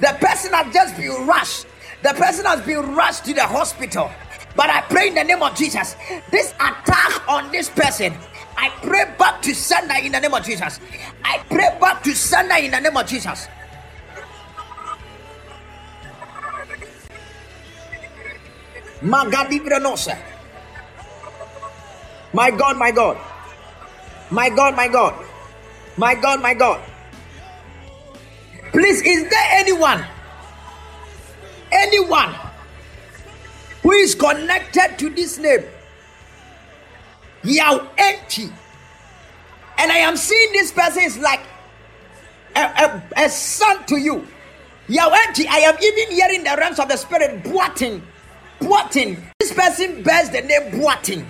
The 0.00 0.16
person 0.20 0.52
has 0.52 0.72
just 0.72 0.96
been 0.96 1.26
rushed. 1.26 1.66
The 2.02 2.10
person 2.10 2.44
has 2.44 2.60
been 2.62 2.94
rushed 2.94 3.24
to 3.26 3.34
the 3.34 3.42
hospital. 3.42 4.10
But 4.54 4.70
I 4.70 4.82
pray 4.82 5.08
in 5.08 5.14
the 5.14 5.24
name 5.24 5.42
of 5.42 5.54
Jesus, 5.54 5.96
this 6.30 6.52
attack 6.54 7.28
on 7.28 7.50
this 7.52 7.68
person, 7.68 8.14
I 8.56 8.70
pray 8.82 9.04
back 9.18 9.42
to 9.42 9.54
sender 9.54 9.96
in 10.02 10.12
the 10.12 10.20
name 10.20 10.32
of 10.32 10.44
Jesus. 10.44 10.80
I 11.24 11.38
pray 11.50 11.76
back 11.78 12.02
to 12.04 12.14
sender 12.14 12.54
in 12.56 12.70
the 12.70 12.80
name 12.80 12.96
of 12.96 13.06
Jesus. 13.06 13.48
Magadibrenose. 19.02 20.35
My 22.32 22.50
God, 22.50 22.76
my 22.76 22.90
God. 22.90 23.18
My 24.30 24.50
God, 24.50 24.76
my 24.76 24.88
God. 24.88 25.24
My 25.96 26.14
God, 26.14 26.42
my 26.42 26.54
God. 26.54 26.80
Please, 28.72 29.00
is 29.02 29.30
there 29.30 29.48
anyone? 29.52 30.04
Anyone 31.72 32.34
who 33.82 33.92
is 33.92 34.14
connected 34.14 34.98
to 34.98 35.10
this 35.10 35.38
name? 35.38 35.64
Yao 37.44 37.88
empty. 37.96 38.50
And 39.78 39.92
I 39.92 39.98
am 39.98 40.16
seeing 40.16 40.52
this 40.52 40.72
person 40.72 41.02
is 41.04 41.18
like 41.18 41.40
a, 42.54 42.60
a, 42.60 43.24
a 43.24 43.28
son 43.28 43.84
to 43.86 43.96
you. 43.96 44.26
Yao 44.88 45.10
empty. 45.10 45.46
I 45.48 45.58
am 45.58 45.76
even 45.82 46.14
hearing 46.14 46.44
the 46.44 46.56
realms 46.58 46.78
of 46.78 46.88
the 46.88 46.96
spirit 46.96 47.42
Boateng. 47.44 48.02
Boateng. 48.60 49.22
This 49.38 49.52
person 49.52 50.02
bears 50.02 50.30
the 50.30 50.42
name 50.42 50.72
Boateng. 50.72 51.24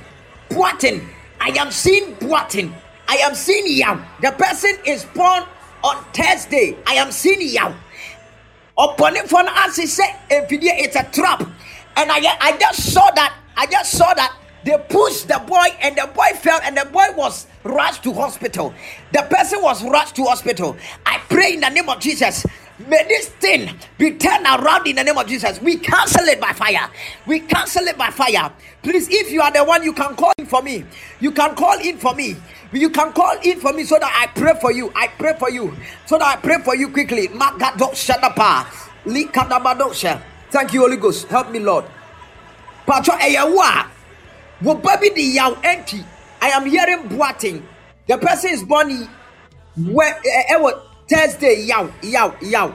Boateng. 0.49 1.07
I 1.41 1.49
am 1.59 1.71
seeing 1.71 2.15
Boateng. 2.17 2.73
I 3.09 3.17
am 3.17 3.35
seeing 3.35 3.65
Yao. 3.69 4.01
The 4.21 4.33
person 4.33 4.77
is 4.85 5.05
born 5.05 5.45
on 5.85 6.05
Thursday. 6.13 6.77
I 6.87 6.95
am 6.95 7.13
seeing 7.13 7.41
Yao. 7.41 7.75
Upon 8.79 9.17
it 9.17 9.29
for 9.29 9.41
as 9.41 9.77
he 9.77 9.87
said, 9.87 10.15
it's 10.29 10.97
a 10.97 11.05
trap. 11.05 11.41
And 11.97 12.13
I, 12.13 12.21
I 12.41 12.57
just 12.59 12.93
saw 12.93 13.11
that. 13.13 13.35
I 13.57 13.67
just 13.67 13.93
saw 13.93 14.13
that 14.15 14.37
they 14.65 14.77
pushed 14.89 15.29
the 15.29 15.43
boy 15.47 15.67
and 15.81 15.97
the 15.97 16.11
boy 16.15 16.37
fell 16.37 16.59
and 16.63 16.77
the 16.77 16.85
boy 16.87 17.07
was 17.17 17.47
rushed 17.63 18.03
to 18.03 18.13
hospital. 18.13 18.75
The 19.13 19.23
person 19.31 19.63
was 19.63 19.83
rushed 19.85 20.17
to 20.17 20.25
hospital. 20.25 20.77
I 21.07 21.19
pray 21.29 21.55
in 21.55 21.61
the 21.61 21.69
name 21.71 21.89
of 21.89 22.01
Jesus. 22.01 22.45
May 22.79 23.05
this 23.09 23.29
thing 23.29 23.71
be 23.97 24.11
turned 24.13 24.45
around 24.45 24.87
in 24.87 24.97
the 24.97 25.05
name 25.05 25.17
of 25.17 25.27
Jesus. 25.27 25.61
We 25.63 25.79
cancel 25.79 26.27
it 26.27 26.39
by 26.41 26.53
fire. 26.53 26.91
We 27.27 27.41
cancel 27.41 27.85
it 27.85 27.97
by 27.97 28.11
fire. 28.11 28.53
Please, 28.83 29.09
if 29.11 29.31
you 29.31 29.41
are 29.41 29.51
the 29.51 29.65
one, 29.65 29.83
you 29.83 29.95
can 29.95 30.15
call 30.15 30.35
in 30.37 30.45
for 30.45 30.61
me. 30.63 30.85
You 31.19 31.33
can 31.33 31.55
call 31.55 31.79
in 31.81 31.97
for 31.97 32.15
me. 32.15 32.37
You 32.73 32.91
can 32.91 33.13
call 33.15 33.35
in 33.43 33.61
for 33.61 33.73
me 33.73 33.85
so 33.85 33.99
that 33.99 34.13
I 34.15 34.27
pray 34.39 34.53
for 34.61 34.73
you. 34.73 34.93
I 34.95 35.09
pray 35.09 35.35
for 35.39 35.49
you. 35.51 35.75
So 36.05 36.19
that 36.19 36.27
I 36.27 36.37
pray 36.37 36.59
for 36.63 36.77
you 36.77 36.91
quickly. 36.91 37.29
Thank 40.51 40.73
you, 40.75 40.81
Holy 40.81 40.97
Ghost. 40.99 41.29
Help 41.29 41.51
me, 41.51 41.61
Lord. 41.61 41.87
I 42.89 42.99
am 46.43 46.67
hearing 46.67 47.09
Boateng. 47.09 47.63
The 48.07 48.19
person 48.19 48.51
is 48.51 48.63
born 48.63 49.09
where 49.77 50.15
eh, 50.15 50.21
eh, 50.25 50.45
eh, 50.51 50.57
what 50.57 50.86
Thursday 51.09 51.65
yaw 51.67 51.89
yaw 52.03 52.33
yaw. 52.43 52.73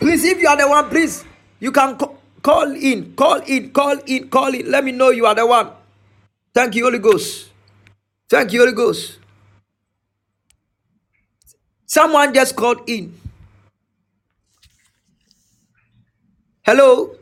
Please, 0.00 0.24
if 0.24 0.40
you 0.40 0.48
are 0.48 0.56
the 0.56 0.68
one, 0.68 0.88
please, 0.90 1.24
you 1.60 1.72
can 1.72 1.96
call 2.42 2.72
in, 2.76 3.14
call 3.16 3.40
in, 3.46 3.70
call 3.72 3.98
in, 4.06 4.28
call 4.30 4.54
in. 4.54 4.70
Let 4.70 4.84
me 4.84 4.92
know 4.92 5.10
you 5.10 5.26
are 5.26 5.34
the 5.34 5.46
one. 5.46 5.70
Thank 6.54 6.76
you, 6.76 6.84
Holy 6.84 6.98
Ghost. 7.00 7.50
Thank 8.30 8.52
you, 8.52 8.60
Holy 8.60 8.72
Ghost. 8.72 9.18
Someone 11.86 12.34
just 12.34 12.56
called 12.56 12.82
in. 12.88 13.14
Hello, 16.64 17.16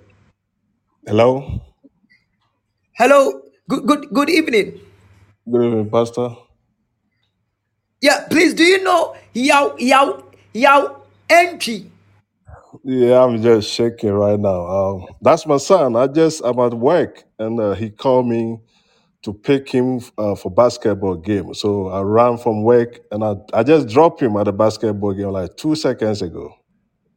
Hello. 1.07 1.63
hello. 2.95 3.43
Good, 3.69 3.87
good, 3.87 4.11
good 4.13 4.31
evening. 4.31 4.81
Good 5.51 5.63
evening, 5.63 5.91
Pastor. 5.91 6.31
Yeah, 8.01 8.27
please. 8.31 8.55
Do 8.55 8.65
you 8.65 8.83
know 8.85 9.17
Yao 9.35 9.77
Yao 9.79 10.25
Yao 10.55 11.03
Enki? 11.31 11.91
Yeah, 12.85 13.23
I'm 13.25 13.43
just 13.43 13.71
shaking 13.73 14.13
right 14.13 14.41
now. 14.41 14.67
Um, 14.67 15.07
that's 15.23 15.47
my 15.47 15.59
son. 15.59 15.97
I 15.97 16.09
just 16.09 16.43
I'm 16.45 16.59
at 16.61 16.75
work, 16.75 17.25
and 17.39 17.61
uh, 17.61 17.75
he 17.75 17.91
called 17.91 18.29
me 18.29 18.59
to 19.25 19.35
pick 19.35 19.71
him 19.71 20.01
uh, 20.19 20.35
for 20.37 20.51
basketball 20.51 21.17
game. 21.17 21.55
So 21.55 21.89
I 21.89 22.03
ran 22.03 22.39
from 22.39 22.65
work, 22.65 23.01
and 23.13 23.25
I 23.25 23.37
I 23.55 23.65
just 23.65 23.89
dropped 23.89 24.23
him 24.23 24.37
at 24.37 24.45
the 24.47 24.53
basketball 24.53 25.15
game 25.15 25.31
like 25.31 25.57
two 25.57 25.77
seconds 25.77 26.23
ago. 26.23 26.55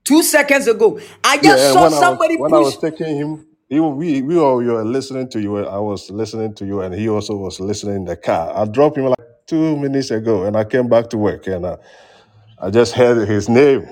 Two 0.05 0.23
seconds 0.23 0.67
ago, 0.67 0.99
I 1.23 1.37
just 1.39 1.67
Yeah, 1.67 1.73
and 1.73 1.79
saw 1.79 1.81
when 1.81 1.93
I 1.93 2.01
was 2.01 2.19
somebody 2.19 2.37
when 2.37 2.53
I 2.53 2.59
push. 2.59 2.69
was 2.69 2.79
taking 2.79 3.17
him, 3.17 3.47
he, 3.69 3.79
we 3.79 4.21
we 4.23 4.37
all 4.37 4.57
were 4.57 4.83
listening 4.85 5.29
to 5.29 5.41
you. 5.41 5.57
I 5.65 5.79
was 5.79 6.09
listening 6.11 6.55
to 6.55 6.65
you, 6.65 6.81
and 6.81 6.93
he 6.95 7.09
also 7.09 7.35
was 7.37 7.59
listening 7.59 7.97
in 7.97 8.05
the 8.05 8.17
car. 8.17 8.51
I 8.55 8.65
dropped 8.65 8.97
him 8.97 9.05
like 9.05 9.19
two 9.47 9.77
minutes 9.77 10.11
ago, 10.11 10.45
and 10.45 10.57
I 10.57 10.65
came 10.65 10.89
back 10.89 11.09
to 11.11 11.17
work, 11.17 11.47
and 11.47 11.65
I, 11.67 11.77
I 12.59 12.71
just 12.71 12.93
heard 12.93 13.27
his 13.27 13.49
name. 13.49 13.87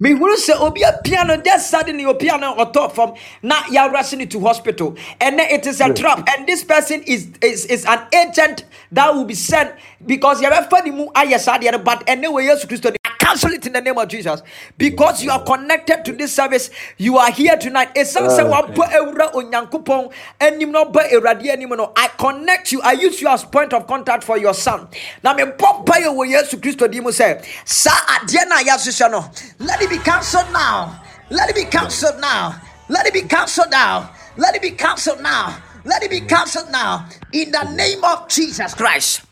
Me 0.00 0.10
who 0.12 0.36
say 0.36 0.52
obi 0.54 0.82
a 0.82 1.00
piano 1.04 1.36
just 1.42 1.70
suddenly 1.70 2.02
your 2.02 2.14
piano 2.14 2.54
or 2.58 2.72
top 2.72 2.92
from 2.92 3.14
now 3.42 3.62
you're 3.70 3.90
rushing 3.90 4.20
it 4.20 4.32
to 4.32 4.40
hospital 4.40 4.96
and 5.20 5.38
then 5.38 5.48
it 5.50 5.64
is 5.66 5.80
a 5.80 5.88
Yeah. 5.88 5.94
trap 5.94 6.28
and 6.28 6.46
this 6.48 6.64
person 6.64 7.02
is 7.04 7.28
is, 7.40 7.66
is 7.66 7.84
an 7.86 8.00
agent 8.12 8.64
that 8.90 9.14
will 9.14 9.24
be 9.24 9.34
sent 9.34 9.72
because 10.04 10.42
you 10.42 10.50
have 10.50 10.68
funny 10.68 10.90
mu 10.90 11.06
ayesadi 11.14 11.70
ah, 11.72 11.78
but 11.78 12.02
anyway 12.08 12.44
yes 12.46 12.64
Christ 12.66 12.84
I 12.86 13.01
cancel 13.32 13.52
it 13.52 13.66
in 13.66 13.72
the 13.72 13.80
name 13.80 13.96
of 13.98 14.08
Jesus. 14.08 14.42
Because 14.76 15.22
you 15.22 15.30
are 15.30 15.42
connected 15.42 16.04
to 16.04 16.12
this 16.12 16.34
service 16.34 16.70
you 16.98 17.16
are 17.18 17.30
here 17.30 17.56
tonight. 17.56 17.90
It's 17.96 18.12
something 18.12 18.46
ah. 18.46 18.62
wabɔ 18.62 18.84
ewura 18.92 19.32
onyankopɔn 19.32 20.12
anim 20.40 20.72
na 20.72 20.84
ɔbɔ 20.84 21.12
awurade 21.12 21.46
anim 21.48 21.70
no 21.70 21.92
I 21.96 22.08
connect 22.08 22.72
you. 22.72 22.80
I 22.82 22.92
use 22.92 23.20
you 23.20 23.28
as 23.28 23.44
point 23.44 23.72
of 23.72 23.86
contact 23.86 24.24
for 24.24 24.38
your 24.38 24.54
son. 24.54 24.88
Now 25.22 25.34
me 25.34 25.44
bɔ 25.44 25.84
mpaeɛ 25.84 26.08
wɔ 26.14 26.28
yesu 26.30 26.60
kristo 26.60 26.90
din 26.90 27.02
mu 27.02 27.10
sɛ 27.10 27.44
saa 27.64 27.90
adeɛ 27.90 28.48
no 28.48 28.56
a 28.56 28.60
yɛahyehyɛ 28.60 29.10
no. 29.10 29.30
Let 29.58 29.82
it 29.82 29.90
be 29.90 29.98
cancelled 29.98 30.52
now. 30.52 31.00
Let 31.30 31.48
it 31.48 31.56
be 31.56 31.64
cancelled 31.64 32.20
now. 32.20 32.60
Let 32.88 33.06
it 33.06 33.14
be 33.14 33.22
cancelled 33.22 33.70
now. 33.70 34.10
Let 34.36 34.54
it 34.54 34.62
be 34.62 34.70
cancelled 34.72 35.22
now. 35.22 35.56
Let 35.84 36.02
it 36.02 36.10
be 36.10 36.20
cancelled 36.20 36.70
now. 36.70 37.06
In 37.32 37.50
the 37.50 37.64
name 37.72 38.04
of 38.04 38.28
jesus 38.28 38.74
christ 38.74 39.22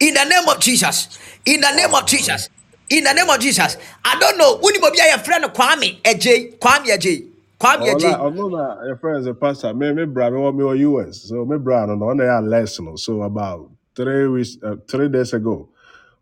in 0.00 0.14
the 0.14 0.24
name 0.24 0.48
of 0.48 0.60
jesus 0.60 1.18
in 1.44 1.60
the 1.60 1.72
name 1.74 1.94
of 1.94 2.06
jesus 2.06 2.48
in 2.90 3.04
the 3.04 3.12
name 3.12 3.28
of 3.28 3.38
jesus 3.40 3.76
i 4.04 4.18
don't 4.18 4.38
know 4.38 4.58
woni 4.58 4.78
bobi 4.78 4.98
a 5.00 5.16
yɛfrɛ 5.16 5.40
no 5.40 5.48
kwame 5.48 6.00
agye 6.02 6.58
kwame 6.58 6.92
agye 6.96 7.24
kwame 7.58 7.84
Ọla 7.84 7.94
agye 7.94 8.14
ọno 8.16 8.86
your 8.86 8.96
friend 8.96 9.18
is 9.20 9.26
a 9.26 9.34
pastor. 9.34 9.74
Me 9.74 9.92
me 9.92 10.04
bra 10.06 10.30
me 10.30 10.38
me 10.52 10.62
wɔ 10.64 10.78
US. 10.80 11.22
So 11.28 11.44
me 11.44 11.58
bra 11.58 11.86
no 11.86 11.94
no 11.96 12.12
na 12.12 12.38
less 12.40 12.80
no. 12.80 12.96
So 12.96 13.22
about 13.22 13.70
three 13.96 14.26
weeks 14.28 14.56
uh, 14.62 14.76
three 14.88 15.08
days 15.08 15.32
ago. 15.32 15.68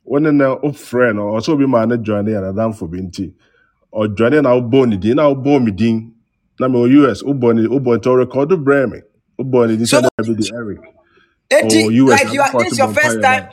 When 0.05 0.24
na 0.37 0.55
up 0.55 0.77
friend 0.77 1.18
or 1.18 1.41
so 1.43 1.57
be 1.57 1.66
man 1.66 2.03
join 2.05 2.27
ya 2.27 2.41
na 2.41 2.53
dan 2.53 2.72
for 2.72 2.89
binti. 2.89 3.33
Or 3.91 4.09
join 4.09 4.43
na 4.43 4.53
obo 4.53 4.85
ni 4.85 4.97
din 4.97 5.16
na 5.16 5.27
obo 5.29 5.59
mi 5.61 5.72
din. 5.72 6.12
Na 6.61 6.68
me 6.68 6.79
wɔ 6.79 7.05
US 7.05 7.22
obo 7.22 7.53
ni 7.53 7.66
obo 7.66 7.97
to 7.99 8.16
record 8.16 8.49
bra 8.64 8.87
me. 8.87 9.01
Obo 9.39 9.66
ni 9.66 9.77
din 9.77 9.87
so 9.87 10.01
say 10.01 10.03
na 10.03 10.09
be 10.24 10.35
the 10.35 10.51
Eric. 10.55 10.79
Eti, 11.51 11.85
Or 11.85 11.93
US 11.93 12.11
like 12.11 12.27
na 12.27 12.33
you 12.33 12.41
are, 12.43 12.51
for 12.51 12.62
this 12.64 12.72
is 12.72 12.79
your 12.79 12.89
first 12.89 13.22
time. 13.22 13.49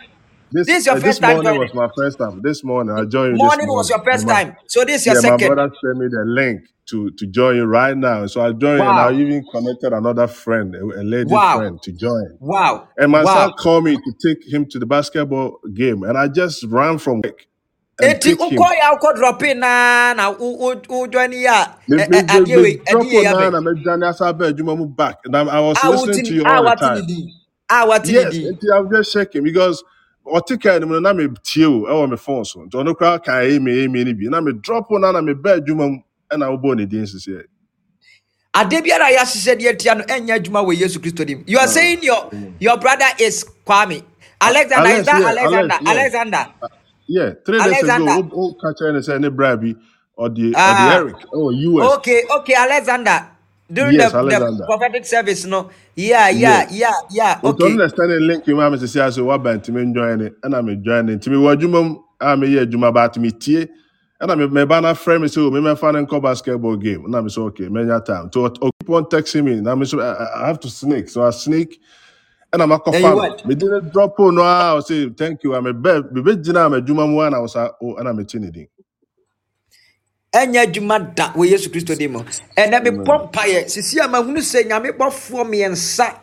This 0.53 0.67
This 0.67 0.79
is 0.81 0.87
your 0.87 0.95
uh, 0.95 0.99
first 0.99 1.19
this 1.19 1.21
time 1.21 1.41
morning 1.41 1.43
joining. 1.43 1.61
was 1.61 1.71
my 1.75 1.89
first 1.97 2.19
time. 2.19 2.41
This 2.43 2.63
morning 2.63 2.95
I 2.97 3.05
joined 3.05 3.33
you 3.35 3.39
this 3.39 3.57
Morning 3.57 3.67
was 3.67 3.89
your 3.89 4.03
first 4.03 4.27
my 4.27 4.33
time. 4.33 4.55
So 4.67 4.85
this 4.85 5.01
is 5.01 5.07
your 5.07 5.15
yeah, 5.15 5.21
my 5.21 5.37
brother 5.37 5.69
sent 5.83 5.97
me 5.99 6.07
the 6.09 6.23
link 6.27 6.61
to 6.91 7.11
to 7.19 7.27
join 7.27 7.57
you 7.57 7.65
right 7.65 7.97
now. 7.97 8.27
So 8.27 8.41
I 8.41 8.53
joined 8.53 8.87
and 8.87 8.99
I 8.99 9.11
even 9.13 9.45
connected 9.53 9.93
another 9.93 10.27
friend, 10.27 10.75
a, 10.75 11.01
a 11.01 11.03
lady 11.03 11.39
Wow. 11.39 11.53
friend, 11.53 11.81
to 11.83 11.93
join. 11.93 12.39
Wow. 12.39 12.89
And 12.97 13.11
my 13.11 13.25
Wow. 13.25 13.25
son 13.25 13.53
called 13.59 13.85
me 13.85 13.97
to 13.97 14.13
take 14.25 14.39
him 14.53 14.67
to 14.71 14.79
the 14.79 14.85
basketball 14.87 15.59
game, 15.73 16.03
and 16.03 16.17
I 16.17 16.27
just 16.29 16.63
ran 16.65 16.97
from 16.99 17.21
work 17.23 17.39
Eti 18.01 18.33
ukọ 18.33 18.65
ya 18.79 18.93
ukọ 18.95 19.13
drop 19.17 19.43
in 19.43 19.59
na 19.59 20.13
na 20.13 20.29
u 20.31 20.75
u 20.89 21.07
join 21.07 21.33
ya 21.33 21.67
Me, 21.87 21.97
eh, 21.97 22.07
me, 22.07 22.17
eh, 22.17 22.23
me, 22.31 22.39
adeɛ 22.39 22.57
me 22.57 22.63
wei 22.63 22.73
drop 22.89 23.07
ɛdi 23.07 23.13
yɛ 23.15 23.19
on 23.19 23.27
ya 23.27 23.31
now 23.31 23.39
bɛ. 23.39 23.47
and 23.47 23.55
I'm 23.57 23.83
Johnny 23.83 24.07
Asabe 24.07 24.53
Jumamu 24.57 24.95
back, 24.95 25.17
and 25.25 25.37
I'm, 25.37 25.47
was 25.49 25.83
listening 25.83 26.23
to 26.23 26.33
you 26.35 26.47
all 26.49 26.63
the 26.63 26.71
time. 26.73 27.03
di. 27.07 27.19
A 27.69 27.85
wati 27.87 28.13
ni 28.13 28.25
Yes, 28.25 28.31
di. 28.31 28.43
I'm 28.75 28.89
just 28.91 29.13
checking 29.13 29.43
because 29.43 29.83
ɔtika 30.27 30.75
anim 30.75 30.89
no 30.89 30.99
na 30.99 31.13
metie 31.13 31.65
o 31.65 31.83
ɛwɔ 31.87 32.09
me 32.11 32.17
phone 32.17 32.45
so 32.45 32.59
nti 32.61 32.71
ɔno 32.73 32.95
koraa 32.95 33.23
ka 33.23 33.33
ɛmi 33.41 33.85
ɛmi 33.87 34.05
no 34.05 34.13
bi 34.13 34.29
na 34.29 34.41
me 34.41 34.53
drop 34.53 34.91
o 34.91 34.97
na 34.97 35.11
na 35.11 35.21
mebaa 35.21 35.59
adwuma 35.59 35.89
mu 35.91 35.99
ɛna 36.31 36.47
wobɔɔ 36.51 36.77
ne 36.77 36.85
din 36.85 37.03
sisiɛ 37.05 37.43
Ade 38.55 38.81
biara 38.83 39.09
ya 39.11 39.23
hyehyɛ 39.25 39.55
deɛ 39.59 39.79
tia 39.79 39.95
no 39.95 40.03
ɛnyɛ 40.03 40.33
adwuma 40.39 40.61
wɔ 40.65 40.77
Yesu 40.79 40.99
Kristo 40.99 41.25
dim. 41.25 41.43
You 41.47 41.59
are 41.59 41.67
Ah, 41.67 41.67
saying 41.67 42.03
your 42.03 42.29
your 42.59 42.77
brother 42.77 43.07
is 43.19 43.45
Kwame. 43.65 44.03
Alexander 44.41 44.89
is 44.91 45.03
Alex, 45.03 45.05
that 45.05 45.21
yeah, 45.21 45.29
Alexander? 45.29 45.75
Alex, 45.75 45.81
yeah. 45.81 45.91
Alexander. 45.91 46.47
Yeah, 47.07 47.31
three 47.45 47.63
days 47.63 47.83
ago, 47.83 48.07
Alexander. 48.07 48.11
o 48.11 48.29
o 48.33 48.53
ka 48.55 48.73
kyerɛ 48.73 48.93
ne 48.93 48.99
sɛ 48.99 49.21
ne 49.21 49.29
bra 49.29 49.55
bi 49.57 49.75
ɔde 50.19 50.55
ɔde 50.55 50.55
Ah. 50.55 50.95
Eric 50.97 51.17
ɛwɔ 51.33 51.51
US. 51.69 51.97
Okay, 51.97 52.23
okay, 52.39 52.55
Alexander. 52.55 53.27
During 53.73 53.97
Yes, 53.97 54.11
the, 54.11 54.15
the 54.27 54.41
prophetic 54.67 55.05
service, 55.05 55.45
no. 55.45 55.71
Yeah, 55.95 56.29
yeah, 56.29 56.67
yeah, 56.71 56.93
yeah. 57.11 57.41
Ɔno 57.43 57.69
Okay. 57.69 57.77
na 57.77 57.87
sɛne 57.87 58.19
link 58.27 58.47
mu 58.47 58.61
a 58.61 58.69
mesisi 58.71 59.01
ase 59.01 59.19
waba 59.21 59.55
ntumi 59.57 59.85
njoin 59.93 60.19
ne 60.19 60.29
ɛna 60.45 60.63
me 60.65 60.75
join 60.77 61.05
ne 61.07 61.15
nti 61.17 61.29
mewɔ 61.31 61.55
adwuma 61.57 61.83
mu 61.83 61.99
a 62.21 62.37
meyɛ 62.37 62.65
adwuma 62.67 62.93
ba 62.93 63.05
ate 63.05 63.17
metie 63.19 63.67
ɛna 64.21 64.37
me 64.37 64.47
meba 64.47 64.81
na 64.81 64.93
frɛ 64.93 65.21
me 65.21 65.27
sɛ 65.27 65.39
o 65.47 65.51
memɛfa 65.51 65.93
ne 65.93 66.05
nkɔ 66.05 66.21
basketball 66.21 66.77
game. 66.77 67.03
Na 67.09 67.21
me 67.21 67.29
sɛ 67.29 67.39
okay 67.47 67.65
menya 67.69 68.05
time. 68.05 68.29
Nti 68.29 68.37
ɔ- 68.39 68.59
ɔ 68.59 68.71
keep 68.81 68.89
on 68.91 69.05
texting 69.05 69.45
me. 69.45 69.61
Me 69.75 69.85
so 69.85 70.01
I, 70.01 70.13
I 70.13 70.43
I 70.43 70.47
have 70.47 70.59
to 70.61 70.69
sneak. 70.69 71.09
So 71.09 71.23
I 71.23 71.31
sneak. 71.31 71.79
And 72.53 72.61
you 72.99 73.13
makɔfa 73.13 73.17
no 73.17 73.21
went. 73.21 73.43
mede 73.45 73.63
ne 73.63 73.91
drop 73.91 74.19
o 74.19 74.31
no 74.31 74.43
a 74.43 74.79
ɔse 74.81 75.17
thank 75.17 75.43
you. 75.43 75.55
I'm 75.55 75.67
a 75.67 75.73
mebɛ 75.73 76.11
mebɛgyina 76.13 76.69
m'adwuma 76.71 77.09
mu 77.09 77.21
a 77.21 77.29
na 77.31 77.41
wo 77.41 77.47
sa 77.47 77.71
o 77.81 77.95
ɛna 77.95 78.15
mete 78.15 78.35
ne 78.35 78.51
din 78.51 78.67
ɛnyɛ 80.33 80.59
adwuma 80.67 80.99
da 81.15 81.33
wɔ 81.33 81.49
yesu 81.51 81.69
kristo 81.71 81.93
mu 82.09 82.21
ɛnɛ 82.57 82.83
mebɔ 82.83 83.29
mpaeɛ 83.31 83.69
sisi 83.69 83.99
a 83.99 84.07
mahunu 84.07 84.39
sɛ 84.41 84.67
nyame 84.67 84.91
bɔfoɔ 84.97 85.45
mmiɛnsa 85.47 86.17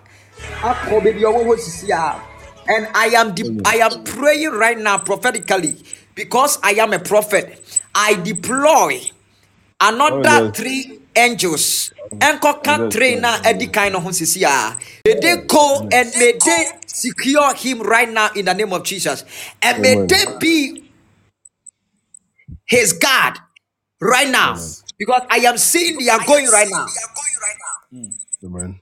akɔ 0.62 1.00
baabi 1.04 1.22
ɔwɔ 1.22 1.44
hɔ 1.46 1.58
sisi 1.58 1.90
a 1.92 2.22
and 2.68 2.88
i 2.94 3.06
am 3.16 3.34
de- 3.34 3.50
i 3.64 3.76
am 3.76 4.04
praying 4.04 4.50
right 4.52 4.78
now 4.78 4.98
prophetically 4.98 5.76
because 6.16 6.58
i 6.62 6.72
am 6.72 6.92
a 6.92 6.98
prophet. 7.00 7.61
I 7.94 8.14
deploy 8.14 9.00
Oh 10.08 10.22
another 10.22 10.30
yes, 10.30 10.54
three 10.54 11.00
angels. 11.16 11.92
I'm 12.12 12.20
ɛnkɔka 12.20 12.74
just 12.76 12.92
three 12.92 13.14
saying. 13.14 13.20
na 13.20 13.38
adi 13.44 13.68
kan 13.68 13.92
no 13.92 14.00
ho 14.00 14.11
sisi 14.11 14.42
a 14.44 14.76
may 15.04 15.14
they 15.20 15.36
go 15.48 15.88
and 15.92 16.12
may 16.16 16.40
they 16.44 16.66
secure 16.86 17.54
him 17.54 17.80
right 17.82 18.08
now 18.11 18.30
in 18.36 18.46
the 18.46 18.54
name 18.54 18.72
of 18.72 18.84
jesus. 18.84 19.24
And 19.62 19.82
may 19.82 19.96
Amen. 19.96 20.08
they 20.08 20.24
be 20.40 20.90
his 22.66 22.92
guard 22.94 23.38
right 24.01 24.28
now 24.30 24.53
Amen. 24.55 24.66
because 24.98 25.22
I 25.30 25.36
am 25.38 25.59
seeing 25.59 25.98
they 25.98 26.09
are 26.09 26.24
going 26.24 26.46
right 26.48 26.68
now. 26.70 26.86
Amen. 28.44 28.80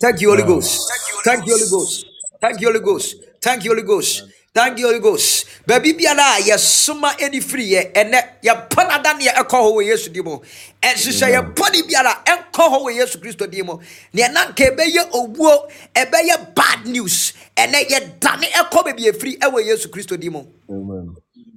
Thank 0.00 0.20
you, 0.20 0.30
Holy 0.30 0.42
Ghost. 0.44 0.90
Thank 1.24 1.46
you, 1.46 1.54
Holy 1.58 1.68
Ghost. 1.70 2.06
Thank 2.40 2.60
you, 2.60 2.68
Holy 2.68 2.80
Ghost. 2.80 3.16
Thank 3.42 3.64
you, 3.64 3.70
Holy 3.72 3.82
Ghost. 3.82 4.24
Thank 4.54 4.78
you, 4.78 4.86
Holy 4.86 5.00
Ghost. 5.00 5.46
Baby 5.66 5.92
biara 5.92 6.38
a 6.38 6.40
yɛsoma 6.42 7.10
ani 7.22 7.40
firi 7.40 7.66
yɛ 7.74 7.92
ɛnɛ 7.92 8.18
yɛpɔ 8.42 8.88
nada 8.88 9.14
ne 9.18 9.26
ɛkɔ 9.28 9.50
hɔ 9.50 9.72
wɔ 9.76 9.84
yesu 9.86 10.10
din 10.10 10.24
mu 10.24 10.38
ɛnhyehyɛ 10.82 11.22
amen. 11.28 11.52
yɛpɔ 11.54 11.72
ne 11.72 11.82
biara 11.82 12.12
ɛnkɔ 12.24 12.64
hɔ 12.72 12.78
wɔ 12.84 12.94
yesu 12.96 13.18
kristo 13.20 13.46
din 13.50 13.66
mu 13.66 13.74
neɛ 14.14 14.32
na 14.32 14.46
nka 14.48 14.64
ɛbɛyɛ 14.74 15.10
owuo 15.12 15.68
ɛbɛyɛ 15.94 16.54
bad 16.54 16.86
news 16.86 17.34
ɛnɛ 17.56 17.86
yɛdane 17.88 18.46
ɛkɔ 18.50 18.84
baabi 18.84 19.04
ɛfiri 19.12 19.38
ɛwɔ 19.38 19.64
yesu 19.66 19.88
kristo 19.90 20.16
din 20.18 20.32
mu 20.32 20.42
Amen. 20.70 21.14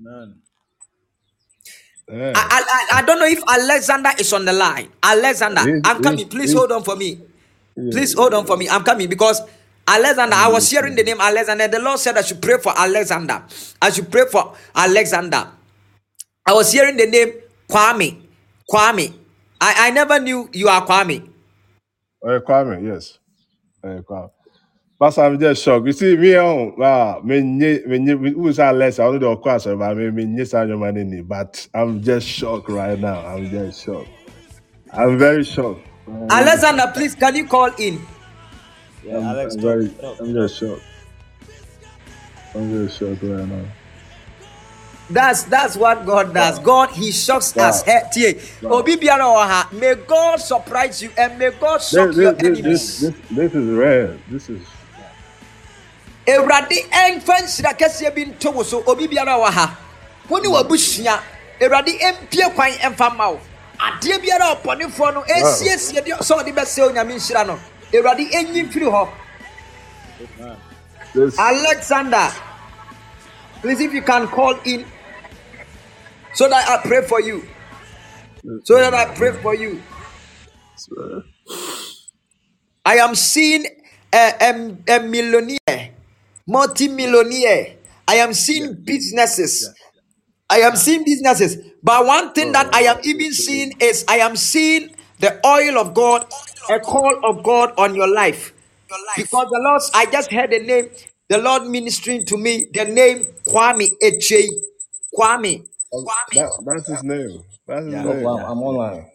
I, 0.08 0.26
Yeah. 2.12 2.34
I, 2.36 2.42
I 2.94 3.00
I 3.00 3.04
don't 3.04 3.20
know 3.20 3.28
if 3.28 3.42
Alexander 3.48 4.12
is 4.20 4.34
on 4.34 4.46
the 4.46 4.54
line. 4.54 4.90
Alexander, 5.04 5.64
I'm 5.86 6.02
coming. 6.02 6.30
Please 6.30 6.54
hold 6.54 6.72
on 6.72 6.84
for 6.84 6.96
me. 6.98 7.20
Please 7.92 8.14
hold 8.14 8.34
on 8.36 8.46
for 8.46 8.58
me. 8.58 8.70
I'm 8.70 8.84
coming 8.84 9.10
because 9.10 9.42
Alexander, 9.88 10.36
I 10.36 10.50
was 10.50 10.70
hearing 10.70 10.96
the 10.96 11.04
name 11.04 11.22
Alexander. 11.22 11.68
The 11.70 11.80
Lord 11.80 12.00
said 12.00 12.18
I 12.18 12.24
should 12.24 12.42
pray 12.42 12.58
for 12.60 12.74
Alexander. 12.78 13.44
I 13.82 13.92
should 13.92 14.12
pray 14.12 14.26
for 14.32 14.56
Alexander. 14.76 15.48
I 16.46 16.54
was 16.54 16.72
hearing 16.72 16.98
the 16.98 17.08
name 17.08 17.34
Kwame. 17.70 18.22
Kwame. 18.70 19.14
I, 19.62 19.88
I 19.88 19.92
never 19.92 20.20
knew 20.20 20.50
you 20.54 20.70
are 20.70 20.86
Kwame. 20.86 21.30
Uh, 22.26 22.40
Kwame, 22.48 22.84
yes. 22.86 23.20
Uh, 23.84 24.02
Kwame. 24.08 24.32
Pastor, 25.02 25.24
I'm 25.24 25.40
just 25.40 25.64
shocked. 25.64 25.88
You 25.88 25.94
see, 25.94 26.18
me, 26.18 26.38
oh, 26.38 26.76
wow, 26.78 27.22
me, 27.24 27.42
nye- 27.42 27.84
me, 27.88 28.00
nye- 28.00 28.32
who's 28.34 28.58
that 28.58 28.76
less? 28.76 29.00
I 29.00 29.06
don't 29.06 29.22
know, 29.22 29.34
of 29.34 29.42
course, 29.42 29.66
but 29.66 29.98
me, 29.98 30.12
me, 30.12 30.26
nye 30.26 30.46
sa 30.46 30.60
nyoma 30.66 30.94
nini, 30.94 31.24
but 31.24 31.68
I'm 31.74 32.04
just 32.04 32.28
shocked 32.28 32.70
right 32.70 33.00
now. 33.00 33.26
I'm 33.28 33.50
just 33.50 33.84
shocked. 33.86 34.12
I'm 34.94 35.18
very 35.20 35.44
shocked. 35.46 35.88
I'm, 36.08 36.32
Alexander, 36.32 36.92
please, 36.94 37.16
can 37.16 37.36
you 37.36 37.48
call 37.48 37.72
in? 37.80 38.08
Yeah, 39.04 39.20
I'm, 39.20 39.30
Alex, 39.30 39.56
I'm 39.56 39.58
talk, 39.58 39.62
very, 39.62 39.90
talk, 40.02 40.20
I'm 40.20 40.34
just 40.34 40.58
shocked. 40.60 40.84
I'm 42.56 42.70
just 42.72 43.00
shocked 43.00 43.24
right 43.24 43.48
now. 43.48 43.66
That's 45.10 45.44
that's 45.46 45.78
what 45.78 46.06
God 46.06 46.34
does. 46.34 46.60
Wow, 46.60 46.66
God 46.66 46.92
He 46.92 47.12
shocks 47.12 47.58
us. 47.58 47.84
wow, 47.84 47.88
Eh, 47.88 48.02
tie. 48.14 48.42
wow. 48.62 48.72
Obi 48.80 48.98
biara 48.98 49.24
wɔ 49.26 49.48
ha. 49.48 49.70
May 49.74 49.96
God 49.96 50.38
surprise 50.42 51.02
you 51.04 51.12
and 51.18 51.40
may 51.40 51.52
God 51.52 51.82
This, 51.92 52.16
shock 52.16 52.18
your 52.20 52.34
this, 52.34 52.40
this, 52.40 52.62
this, 52.62 52.94
enemies. 52.94 53.00
this, 53.00 53.16
this 53.32 53.56
is 53.56 53.70
rare. 53.70 54.24
This 54.28 54.50
is, 54.50 54.64
Awurade 56.28 56.78
ɛmfa 56.92 57.36
nhyira 57.42 57.74
kɛseɛ 57.78 58.16
bi 58.16 58.26
nto 58.26 58.52
wo 58.54 58.64
so. 58.64 58.84
Obi 58.86 59.08
biara 59.08 59.38
wɔ 59.40 59.50
ha. 59.50 59.78
Wo 60.30 60.38
ne 60.40 60.48
w'abusua. 60.48 61.20
Awurade 61.60 62.00
ɛmpie 62.00 62.54
kwan 62.56 62.72
ɛmfa 62.72 63.16
ma 63.16 63.30
wo. 63.32 63.40
Adeɛ 63.80 64.22
biara 64.22 64.56
ɔpɔnefoɔ 64.56 65.14
no 65.14 65.22
ɛsiesie 65.24 66.02
deɛ 66.06 66.20
sɛ 66.20 66.44
ɔde 66.44 66.54
bɛsɛ 66.56 66.90
onyame 66.90 67.16
nhyira 67.16 67.46
no. 67.48 67.60
Awurade 67.94 68.32
ɛnyi 68.32 68.70
mfiri 68.70 68.86
hɔ. 68.92 69.10
Alexander 71.38 72.32
please 73.62 73.80
if 73.82 73.94
you 73.94 74.02
can 74.02 74.28
call 74.28 74.56
in 74.66 74.86
so 76.34 76.48
that 76.50 76.68
i 76.70 76.88
pray 76.88 77.06
for 77.06 77.22
you. 77.22 77.44
So 78.64 78.76
that 78.80 78.94
i 78.94 79.06
pray 79.14 79.34
for 79.42 79.54
you. 79.54 79.82
I 82.86 82.96
am 82.98 83.14
seeing 83.14 83.66
a, 84.14 84.34
a, 84.42 84.96
a 84.96 85.00
millionaire, 85.04 85.91
multi-millionaire. 86.48 87.76
I 88.08 88.16
am 88.16 88.34
seeing 88.34 88.76
businesses. 88.86 89.74
I 90.50 90.60
am 90.60 90.76
seeing 90.76 91.04
businesses. 91.06 91.58
But 91.84 92.06
one 92.06 92.34
thing 92.34 92.52
that 92.54 92.70
oh. 92.70 92.72
I 92.74 92.82
am 92.82 93.00
even 93.04 93.34
seeing 93.34 93.74
is 93.80 94.06
I 94.08 94.18
am 94.18 94.36
seeing 94.36 94.96
the 95.20 95.40
oil 95.46 95.78
of 95.80 95.94
God, 95.94 96.26
a 96.70 96.80
call 96.80 97.20
of 97.26 97.44
God 97.44 97.74
on 97.78 97.96
your 97.96 98.08
life. 98.14 98.54
Because 99.16 99.48
the 99.52 99.60
Lord, 99.64 99.82
I 99.94 100.06
just 100.12 100.32
heard 100.32 100.52
the 100.52 100.60
name, 100.60 100.90
the 101.30 101.38
Lord 101.40 101.68
ministering 101.68 102.26
to 102.26 102.38
me, 102.38 102.68
the 102.74 102.86
name 102.86 103.26
Kwame 103.48 103.90
Eche. 104.02 104.48
Kwame. 105.18 105.68
Oh, 105.94 106.06
that, 106.34 106.50
that's 106.66 106.88
his 106.88 107.04
name. 107.04 107.44
That's 107.68 107.86
his 107.86 107.94
Yeah. 107.94 108.04
Oh 108.06 108.14
name. 108.14 108.24
wow, 108.24 108.46
I'm 108.48 108.64
online. 108.64 109.08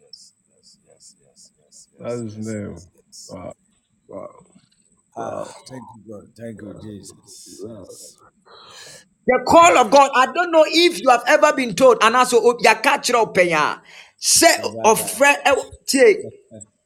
Yes, 0.00 0.32
yes, 0.50 0.78
yes, 0.88 1.16
yes, 1.22 1.52
yes, 1.58 1.58
yes, 1.60 1.88
That's 2.00 2.20
his 2.22 2.38
name. 2.38 2.76
Wow. 3.28 3.52
Wow. 4.08 4.41
Ah, 5.16 5.44
thank 5.68 5.82
you, 5.94 6.02
God. 6.12 6.28
Thank 6.36 6.62
you, 6.62 6.74
Jesus. 6.82 7.60
Wow. 7.64 7.86
The 9.26 9.40
call 9.48 9.78
of 9.78 9.90
God. 9.90 10.10
I 10.14 10.26
don't 10.32 10.52
know 10.52 10.64
if 10.68 11.00
you 11.00 11.10
have 11.10 11.24
ever 11.28 11.52
been 11.54 11.74
told, 11.74 11.98
and 12.02 12.16
also 12.16 12.38
oh, 12.42 12.58
ya 12.60 12.74
catch 12.76 13.10
up 13.12 13.36
eh, 13.38 13.44
penya. 13.46 13.80
Say 14.18 14.54
of 14.62 14.72
oh, 14.84 14.96
friend 14.96 15.38
tie 15.86 16.16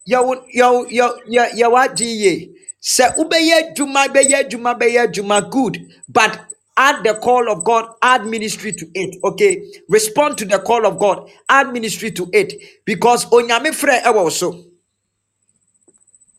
yo 0.06 0.44
yo 0.52 0.86
yo 0.88 1.18
yo 1.26 1.46
yo 1.54 1.70
what 1.70 1.98
ye. 2.00 2.52
Say 2.80 3.06
ubeye 3.18 3.74
juma 3.76 4.08
beye 4.12 4.48
juma 4.48 4.74
beye 4.76 5.06
juma 5.12 5.42
good, 5.50 5.78
but 6.08 6.40
add 6.76 7.04
the 7.04 7.14
call 7.14 7.50
of 7.50 7.64
God, 7.64 7.88
add 8.02 8.26
ministry 8.26 8.72
to 8.72 8.86
it. 8.94 9.16
Okay, 9.24 9.62
respond 9.88 10.38
to 10.38 10.44
the 10.46 10.60
call 10.60 10.86
of 10.86 10.98
God, 10.98 11.30
add 11.48 11.72
ministry 11.72 12.12
to 12.12 12.28
it, 12.32 12.54
because 12.86 13.26
oh, 13.32 13.42
onyame 13.42 13.72
frɛ 13.72 14.02
ɛwɔ 14.04 14.26
eh, 14.26 14.30
so. 14.30 14.64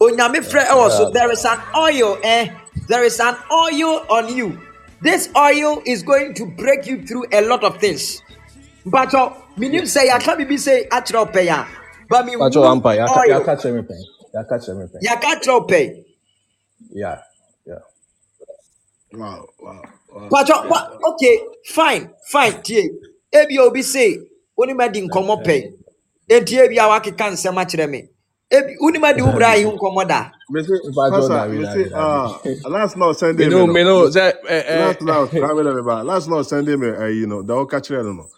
Onyame 0.01 0.39
frɛ 0.41 0.65
ɛwɔ 0.65 0.89
so. 0.91 1.09
There 1.11 1.31
is 1.31 1.43
an 1.45 1.59
oil, 1.75 2.17
eh? 2.23 2.49
There 2.87 3.03
is 3.03 3.19
an 3.19 3.35
oil 3.51 4.05
on 4.09 4.35
you. 4.35 4.59
This 5.01 5.29
oil 5.35 5.81
is 5.85 6.03
going 6.03 6.33
to 6.35 6.45
break 6.45 6.85
you 6.87 7.05
through 7.05 7.25
a 7.31 7.41
lot 7.41 7.63
of 7.63 7.77
things. 7.79 8.21
But 8.85 9.13
uh, 9.13 9.33
minim 9.57 9.85
say 9.85 10.09
I 10.09 10.19
can't 10.19 10.47
be 10.47 10.57
say 10.57 10.87
actual 10.91 11.25
pay 11.25 11.45
ya. 11.47 11.65
But 12.09 12.25
me 12.25 12.37
Pacho 12.37 12.63
Ampa, 12.63 12.95
ya 12.95 13.05
ya 13.25 13.37
oil. 13.37 13.45
catch 13.45 13.65
everything. 13.65 14.03
Ya 14.33 14.43
catch 14.43 14.69
everything. 14.69 15.01
Ya 15.01 15.13
actual 15.21 15.65
pay. 15.65 16.05
Yeah, 16.91 17.19
yeah. 17.65 17.83
Wow. 19.13 19.49
Wow. 19.59 19.81
Wow. 20.13 20.27
But 20.29 20.49
uh. 20.49 20.97
Okay, 21.13 21.39
fine, 21.65 22.09
fine. 22.31 22.61
Tie. 22.63 22.89
Ebi 23.33 23.57
obi 23.59 23.81
say 23.81 24.17
oni 24.57 24.73
ma 24.73 24.87
di 24.87 25.01
nkomo 25.01 25.43
pay. 25.43 25.73
Enti 26.29 26.57
ebi 26.57 26.77
a 26.77 26.87
wakeka 26.87 27.29
nsɛm 27.33 27.57
akyerɛ 27.57 27.89
me. 27.89 28.09
Ebi 28.51 28.77
uni 28.81 28.99
ma 28.99 29.13
di 29.13 29.21
wo 29.25 29.33
bra 29.33 29.55
yi 29.55 29.63
ho 29.65 29.71
nkɔmmɔ 29.73 30.07
da. 30.07 30.31
Me 30.49 30.63
say, 30.63 30.75
Pacho 30.95 31.29
Pastor, 31.29 31.33
David, 31.33 31.59
me 31.59 31.65
David, 31.65 31.89
say, 31.89 31.89
David. 31.91 32.23
ah, 32.23 32.41
last 32.69 32.97
night 32.97 33.15
Me 33.33 33.45
Sunday, 33.45 33.49
me 33.51 33.63
know, 33.63 33.65
no. 33.65 33.75
me 33.75 33.83
know. 33.83 34.09
Say, 34.11 34.33
eh, 34.49 34.63
eh, 34.67 34.93
Last 34.93 35.01
night, 35.01 35.29
Kwame 35.39 35.63
na 35.65 35.73
me 35.73 35.81
ba. 35.83 36.03
Last 36.03 36.29
night 36.29 36.45
Sunday, 36.45 36.75
me, 36.77 36.89
uh, 36.89 37.05
you 37.07 37.27
know, 37.27 37.43
the 37.43 37.53
whole 37.55 37.65
catch 37.67 37.91
no 37.91 38.03
no. 38.13 38.29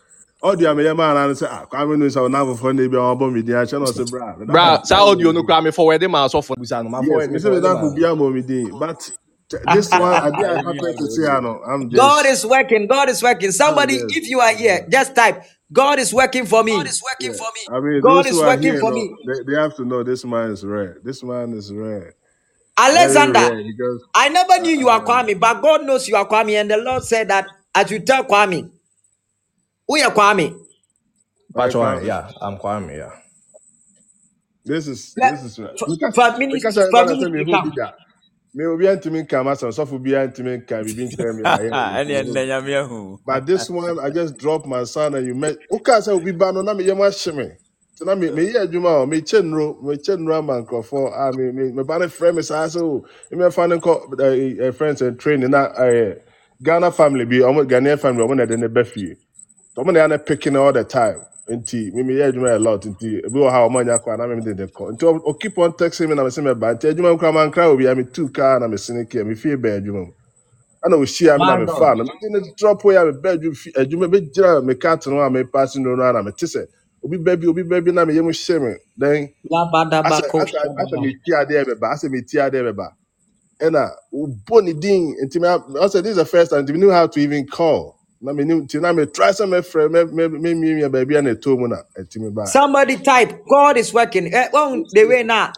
All 0.41 0.55
the 0.57 0.69
ame 0.71 0.79
yama 0.81 1.03
and 1.15 1.37
say, 1.37 1.47
ah, 1.49 1.65
Kwame 1.71 1.97
no 1.99 2.09
say 2.09 2.27
na 2.29 2.55
for 2.55 2.73
na 2.73 2.87
bi 2.87 2.97
on 2.97 3.17
bomb 3.19 3.33
me 3.33 3.43
dia 3.43 3.65
channel 3.67 3.93
say 3.93 4.05
bra. 4.05 4.35
me 4.37 4.45
Bra, 4.47 4.79
dan 4.79 4.81
sa 4.83 5.01
audio 5.03 5.31
no 5.31 5.43
cry 5.43 5.61
me 5.61 5.71
forward 5.71 6.01
my 6.09 6.27
so 6.27 6.41
for 6.41 6.57
bisa 6.59 6.83
no. 6.83 6.89
My 6.89 7.03
Yes, 7.03 7.03
forward 7.03 7.31
me 7.31 7.37
me 7.37 7.39
say 7.39 7.49
me 7.49 7.59
forward 7.59 7.61
dan 7.61 7.77
ko 7.79 7.89
ma. 7.89 7.95
bia 7.95 8.15
mo 8.15 8.29
me 8.31 8.41
din, 8.41 8.77
but 8.77 8.99
t- 8.99 9.13
this 9.73 9.89
one 9.91 10.03
I 10.03 10.29
did 10.29 10.45
I 10.45 10.55
happen 10.57 10.97
to 10.97 11.11
say 11.11 11.27
I 11.27 11.39
know. 11.39 11.61
I'm 11.63 11.89
God 11.89 12.25
is 12.27 12.45
working. 12.45 12.87
God 12.87 13.09
is 13.09 13.23
working. 13.23 13.47
I'm 13.47 13.53
Somebody, 13.53 13.97
just 13.99 14.17
if 14.17 14.29
you 14.29 14.39
are 14.39 14.53
here, 14.53 14.87
just 14.91 15.15
type. 15.15 15.43
God 15.71 15.99
is 15.99 16.13
working 16.13 16.45
for 16.45 16.63
me. 16.63 16.73
God 16.73 16.87
is 16.87 17.01
working 17.03 17.31
yeah. 17.31 17.37
for 17.37 17.47
me. 17.53 17.77
I 17.77 17.79
mean, 17.79 18.01
God 18.01 18.25
is 18.27 18.35
working 18.37 18.61
here, 18.63 18.79
for 18.79 18.91
no, 18.91 18.95
me. 18.95 19.15
they, 19.27 19.53
they 19.53 19.59
have 19.59 19.75
to 19.77 19.85
know 19.85 20.03
this 20.03 20.25
man 20.25 20.51
is 20.51 20.65
rare. 20.65 20.99
This 21.03 21.23
man 21.23 21.53
is 21.53 21.71
rare, 21.73 22.15
very 22.77 22.91
Alexander, 22.91 23.39
rare 23.39 23.63
because 23.63 24.03
I 24.15 24.29
never 24.29 24.59
knew 24.61 24.77
you 24.77 24.89
are 24.89 24.99
um, 24.99 25.05
Kwame, 25.05 25.39
but 25.39 25.61
God 25.61 25.85
knows 25.85 26.07
you 26.07 26.15
are 26.15 26.27
Kwame, 26.27 26.59
and 26.59 26.69
the 26.71 26.77
Lord 26.77 27.03
said 27.03 27.29
that 27.29 27.47
as 27.75 27.91
you 27.91 27.99
tell 27.99 28.23
Kwame, 28.25 28.69
who 29.87 29.97
are 30.01 30.11
Kwame? 30.11 30.59
I 31.55 31.69
Pacho, 31.69 31.81
Kwame. 31.81 32.05
yeah, 32.05 32.31
I'm 32.41 32.57
Kwame, 32.57 32.97
yeah. 32.97 33.11
This 34.65 34.87
is 34.87 35.13
this 35.15 35.43
is 35.43 35.59
right. 35.59 35.77
For, 35.79 35.87
Because 35.87 36.15
for 36.15 36.37
because 36.51 36.77
ministry, 36.77 36.83
I 36.83 36.89
for 36.91 37.05
gotta 37.05 37.15
say 37.17 37.29
me 38.53 38.65
ministry 38.65 38.65
who 38.65 38.77
come. 38.77 38.85
be 38.85 38.85
that. 38.85 38.85
Me 38.85 38.87
obi 38.87 38.87
antimi 38.87 39.23
nka 39.23 39.45
ma 39.45 39.53
some 39.55 39.71
so 39.71 39.85
be 39.99 40.11
antimi 40.11 40.57
nka 40.63 40.85
bi 40.85 40.93
bin 40.93 41.11
tell 41.13 41.33
me 41.33 41.45
I 41.45 41.57
Ɛne 42.03 42.09
hear 42.09 42.23
ɛnna 42.25 42.47
nyame 42.47 42.75
ahu. 42.83 43.19
But 43.25 43.45
this 43.47 43.69
one, 43.69 43.99
I 43.99 44.09
just 44.11 44.37
dropped 44.37 44.67
my 44.67 44.83
son 44.85 45.15
and 45.15 45.27
you 45.27 45.35
met. 45.35 45.57
Okay, 45.71 46.01
say 46.01 46.11
obi 46.13 46.33
ba 46.33 46.51
no 46.53 46.61
na 46.61 46.73
me 46.75 46.85
yema 46.85 47.11
shime. 47.11 47.57
So 47.95 48.05
na 48.05 48.15
me 48.15 48.31
me 48.31 48.45
ye 48.47 48.53
adwuma 48.55 49.01
o 49.01 49.07
me 49.07 49.21
chenro 49.21 49.81
me 49.83 49.95
chenro 49.97 50.37
ama 50.39 50.63
nkrofo 50.63 51.11
ah 51.15 51.31
me 51.33 51.51
me 51.51 51.71
me 51.71 51.83
ba 51.83 51.99
ne 51.99 52.07
frɛ 52.07 52.35
me 52.35 52.41
sa 52.43 52.67
so 52.67 53.05
me 53.31 53.49
fa 53.51 53.67
ne 53.67 53.79
ko 53.79 54.07
uh, 54.19 54.71
friends 54.73 55.01
and 55.03 55.19
training 55.19 55.51
na 55.51 55.65
uh, 55.67 56.15
Ghana 56.63 56.91
family 56.91 57.25
bi 57.25 57.37
omo 57.37 57.65
Ghanaian 57.65 57.99
family 57.99 58.23
omo 58.25 58.35
na 58.37 58.45
de 58.45 58.57
ne 58.57 58.67
ba 58.67 58.83
fie. 58.85 59.15
So 59.75 59.83
omo 59.83 59.93
na 59.93 60.07
na 60.07 60.17
picking 60.17 60.57
all 60.57 60.73
the 60.73 60.83
time. 60.83 61.21
Nti 61.49 61.91
me 61.93 62.03
me 62.03 62.15
ye 62.15 62.23
adwuma 62.25 62.55
a 62.55 62.59
lot 62.59 62.83
nti 62.85 63.07
ebi 63.27 63.39
wɔ 63.39 63.51
ha 63.51 63.65
omo 63.67 63.81
nya 63.83 63.99
kwa 64.03 64.17
na 64.17 64.27
me 64.27 64.41
de 64.41 64.55
de 64.55 64.67
ko. 64.67 64.91
Nti 64.93 65.03
o, 65.05 65.21
o 65.25 65.33
keep 65.35 65.57
on 65.59 65.73
texting 65.73 66.09
me 66.09 66.15
na 66.15 66.23
me 66.25 66.31
say 66.31 66.41
me 66.43 66.55
ba. 66.55 66.75
Nti 66.75 66.87
adwuma 66.89 67.13
nkra 67.17 67.33
man 67.33 67.51
kra 67.51 67.67
obi 67.69 67.87
a 67.87 67.95
me 67.95 68.05
two 68.05 68.29
car 68.29 68.59
na 68.61 68.67
me 68.67 68.77
sene 68.77 69.05
kia 69.05 69.25
me 69.25 69.35
fie 69.35 69.55
ba 69.57 69.69
adwuma 69.79 70.07
mu. 70.07 70.13
Ana 70.85 70.97
ohyia 70.97 71.39
me 71.39 71.45
na 71.45 71.55
My 71.55 71.59
mefa 71.59 71.95
God. 71.95 71.97
no. 71.97 72.05
Mede 72.05 72.29
ne 72.31 72.53
drop 72.57 72.83
yi 72.85 72.95
a 72.97 73.05
meba 73.05 73.31
adwu 73.37 73.55
fi 73.55 73.71
adwuma 73.73 74.07
bɛgyina 74.07 74.65
me 74.65 74.75
car 74.75 74.97
te 74.99 75.09
no 75.11 75.19
a 75.21 75.29
mepaase 75.29 75.77
no 75.79 75.95
no 75.95 76.03
ana 76.03 76.23
mete 76.23 76.45
sɛ 76.47 76.65
obi 77.05 77.17
ba 77.19 77.37
bi 77.37 77.47
obi 77.47 77.63
ba 77.63 77.81
bi 77.81 77.91
na 77.91 78.05
meyɛ 78.05 78.23
mu 78.23 78.31
hyɛ 78.31 78.61
me. 78.61 78.75
Then 78.97 79.29
asɛ 80.05 80.23
Labadabako 80.31 80.39
asɛ 80.41 80.57
asɛ 80.81 80.95
shadaba. 80.95 81.03
meti 81.03 81.31
adeɛ 81.33 81.65
bɛba 81.67 81.87
asɛ 81.93 82.09
meti 82.11 82.37
adeɛ 82.39 82.63
bɛba. 82.73 82.87
Ɛna 83.61 83.91
wobɔ 84.13 84.63
ne 84.65 84.73
din. 84.73 85.15
Nti 85.25 85.41
me 85.41 85.47
asɛ 85.79 86.03
this 86.03 86.11
is 86.11 86.17
the 86.17 86.25
first 86.25 86.51
time. 86.51 86.65
Nti 86.65 86.71
menim 86.75 86.93
how 86.93 87.07
to 87.07 87.19
even 87.21 87.47
call 87.47 87.98
na 88.21 88.33
menim 88.33 88.61
nti 88.63 88.81
na 88.81 88.93
metry 88.93 89.29
sɛ 89.37 89.45
mɛfrɛ 89.47 89.89
mɛ- 89.89 90.11
mɛ- 90.17 90.39
memiamia 90.43 90.89
baabi 90.91 91.17
a 91.17 91.21
na 91.23 91.31
ɛtɔ 91.35 91.59
mu 91.59 91.67
na 91.67 91.77
baa. 92.31 92.45
Somebody 92.45 92.97
type. 92.97 93.45
God 93.49 93.77
is 93.77 93.93
working. 93.93 94.33
Eh, 94.33 94.49
well, 94.53 94.85
the 94.91 95.05
way 95.05 95.23
now. 95.23 95.53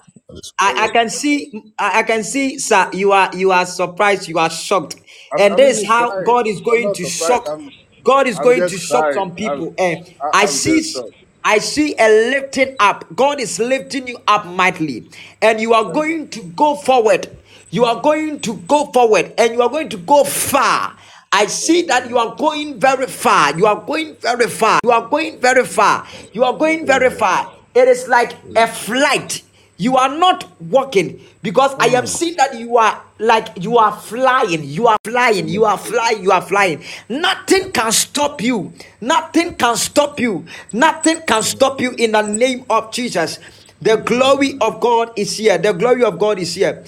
I, 0.60 0.86
I 0.86 0.90
can 0.90 1.10
see 1.10 1.52
I, 1.80 2.00
I 2.00 2.04
can 2.04 2.24
see 2.24 2.60
sir 2.60 2.90
you 2.94 3.12
are 3.12 3.30
you 3.36 3.52
are 3.52 3.66
surprised 3.66 4.28
you 4.30 4.40
are 4.40 4.50
shocked. 4.50 4.96
I'm, 5.32 5.40
and 5.40 5.54
I'm 5.54 5.66
this 5.68 5.80
is 5.80 5.84
even 5.84 5.88
how 5.88 6.22
God 6.22 6.48
is 6.48 6.62
I'm 6.72 6.82
going 6.82 6.84
not 6.84 6.96
to 6.96 7.06
surprised. 7.06 7.08
shock 7.08 7.48
I'm 7.48 7.74
God 8.06 8.28
is 8.28 8.40
I'm 8.40 8.44
going 8.44 8.66
to 8.68 8.78
just 8.78 8.80
shock 8.80 9.14
some 9.14 9.36
I'm 9.36 9.36
people. 9.36 9.76
Eh, 9.78 9.98
I, 10.22 10.32
I 10.34 10.46
I'm 10.46 10.48
see 10.48 10.82
just 10.82 10.94
shocked. 10.94 11.16
I 11.44 11.60
see 11.60 11.96
a 12.00 12.10
lifting 12.32 12.76
up. 12.80 13.06
God 13.16 13.40
is 13.42 13.60
lifting 13.60 14.08
you 14.08 14.20
up 14.28 14.46
mightily. 14.48 15.10
And 15.42 15.62
you 15.62 15.74
are 15.74 15.92
going 15.92 16.30
to 16.30 16.44
go 16.44 16.76
forward. 16.76 17.30
You 17.72 17.86
are 17.86 18.02
going 18.02 18.42
to 18.42 18.56
go 18.58 18.88
forward. 18.92 19.34
And 19.38 19.54
you 19.54 19.62
are 19.64 19.70
going 19.70 19.90
to 19.90 19.98
go 19.98 20.24
far 20.24 20.98
I 21.32 21.46
see 21.48 21.84
that 21.84 22.10
you 22.10 22.18
are 22.18 22.36
going 22.36 22.80
very 22.80 23.08
far. 23.08 23.58
You 23.58 23.66
are 23.66 23.80
going 23.82 24.16
very 24.18 24.48
far. 24.48 24.80
You 24.84 24.92
are 24.92 25.08
going 25.08 25.40
very 25.40 25.66
far. 25.66 26.06
You 26.34 26.44
are 26.44 26.58
going 26.58 26.86
very 26.86 27.10
far. 27.10 27.54
It 27.74 27.88
is 27.88 28.08
like 28.08 28.34
a 28.56 28.68
flight. 28.68 29.42
You 29.78 29.98
are 29.98 30.10
not 30.16 30.46
walking 30.62 31.22
because 31.42 31.74
I 31.80 31.88
am 31.88 32.04
mm. 32.04 32.08
seeing 32.08 32.36
that 32.36 32.54
you 32.60 32.78
are 32.78 33.02
like 33.18 33.48
you 33.64 33.78
are 33.78 33.98
flying. 33.98 34.64
You 34.64 34.88
are 34.88 34.98
flying. 35.04 35.48
You 35.48 35.66
are 35.66 35.78
flying. 35.78 36.22
You 36.22 36.32
are 36.32 36.42
flying. 36.42 36.84
Nothing 37.10 37.72
can 37.72 37.92
stop 37.92 38.42
you. 38.42 38.74
Nothing 39.00 39.56
can 39.56 39.76
stop 39.78 40.20
you. 40.20 40.46
Nothing 40.72 41.22
can 41.26 41.42
stop 41.42 41.82
you 41.82 41.94
in 41.98 42.12
the 42.12 42.22
name 42.22 42.66
of 42.70 42.92
Jesus. 42.92 43.40
The 43.82 43.96
glory 43.98 44.58
of 44.62 44.80
God 44.82 45.14
is 45.16 45.38
here. 45.38 45.58
The 45.58 45.72
glory 45.74 46.04
of 46.04 46.20
God 46.20 46.38
is 46.38 46.54
here. 46.54 46.84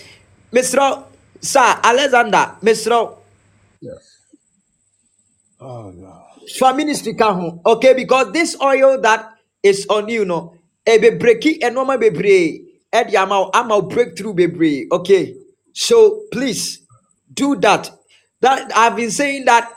Mr. 0.52 1.04
Sir 1.42 1.80
Alexander, 1.82 2.56
Mr. 2.62 3.18
oh 5.64 5.94
ministry 6.76 7.16
ka 7.16 7.34
ho. 7.34 7.62
Okay 7.66 7.94
because 7.96 8.34
this 8.34 8.58
oil 8.62 9.02
that 9.02 9.34
is 9.64 9.88
on 9.90 10.10
you 10.10 10.26
no 10.26 10.56
ebe 10.88 11.20
breaki 11.20 11.60
enoma 11.62 11.98
e 12.04 12.10
wo- 13.42 13.52
ama 13.54 13.76
wo 13.78 13.84
breakthrough 13.84 14.34
bebree 14.36 14.88
okay 14.92 15.36
so 15.74 16.22
please 16.34 16.82
do 17.34 17.56
that. 17.58 17.92
That 18.42 18.72
i've 18.78 18.96
been 18.98 19.12
saying 19.12 19.46
that 19.46 19.72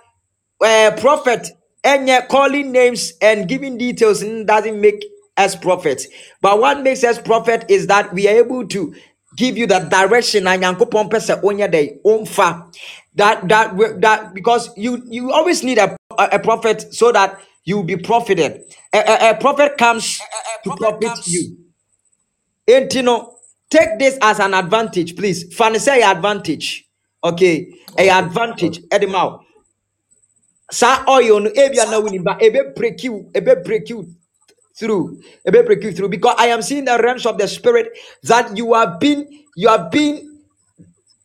uh, 0.64 0.92
prophet 1.00 1.48
and 1.84 2.08
calling 2.28 2.72
names 2.72 3.14
and 3.22 3.48
giving 3.48 3.78
details 3.78 4.22
doesn't 4.46 4.80
make 4.80 5.04
us 5.36 5.56
prophets. 5.56 6.08
But 6.42 6.60
what 6.60 6.82
makes 6.82 7.04
us 7.04 7.18
prophet 7.20 7.66
is 7.70 7.88
that 7.88 8.12
we 8.14 8.28
are 8.28 8.36
able 8.36 8.66
to 8.68 8.94
give 9.36 9.58
you 9.58 9.66
the 9.68 9.80
direction 9.80 10.44
na 10.44 10.56
nyankopɔn 10.56 11.10
pɛ 11.10 11.18
sɛ 11.20 11.42
wonyɛ 11.42 11.72
dɛ 11.72 12.02
womfa 12.04 12.72
that 13.16 13.48
that 13.48 13.72
wi- 13.72 13.94
that 14.00 14.34
because 14.34 14.70
you 14.76 15.02
you 15.08 15.32
always 15.32 15.64
need 15.64 15.78
a, 15.78 15.96
a, 16.18 16.28
a 16.34 16.40
prophet 16.40 16.94
so 16.94 17.12
that 17.12 17.40
you 17.64 17.76
will 17.78 17.84
be 17.84 17.96
profited 17.98 18.62
a, 18.94 18.98
a, 19.00 19.30
a 19.32 19.34
prophet 19.36 19.78
comes 19.78 20.28
to 20.64 20.72
profit 20.72 21.26
you 21.26 21.56
Enti 22.68 23.02
no, 23.04 23.36
take 23.70 23.98
this 23.98 24.18
as 24.22 24.40
an 24.40 24.54
advantage, 24.54 25.16
please. 25.16 25.54
Fani 25.54 25.78
say 25.78 26.02
advantage. 26.02 26.86
Okay, 27.24 27.68
a 27.98 28.10
advantage. 28.10 28.80
Edimao. 28.90 29.40
Sa 30.70 31.04
oil 31.08 31.40
no 31.40 31.50
ebia 31.50 31.86
na 31.90 32.00
wini 32.00 32.24
ba 32.24 32.38
ebe 32.40 32.74
break 32.76 33.04
you, 33.04 33.30
ebe 33.34 33.64
break 33.64 33.88
you 33.90 34.15
through, 34.78 35.20
ebe 35.47 35.65
break 35.66 35.82
you 35.85 35.93
through. 35.93 36.11
Because 36.11 36.36
I 36.39 36.48
am 36.48 36.62
seeing 36.62 36.85
the 36.86 36.98
realms 37.03 37.27
of 37.27 37.39
the 37.39 37.48
spirit 37.48 37.97
that 38.24 38.57
you 38.57 38.74
have 38.74 39.01
been, 39.01 39.28
you 39.57 39.69
have 39.69 39.90
been 39.90 40.28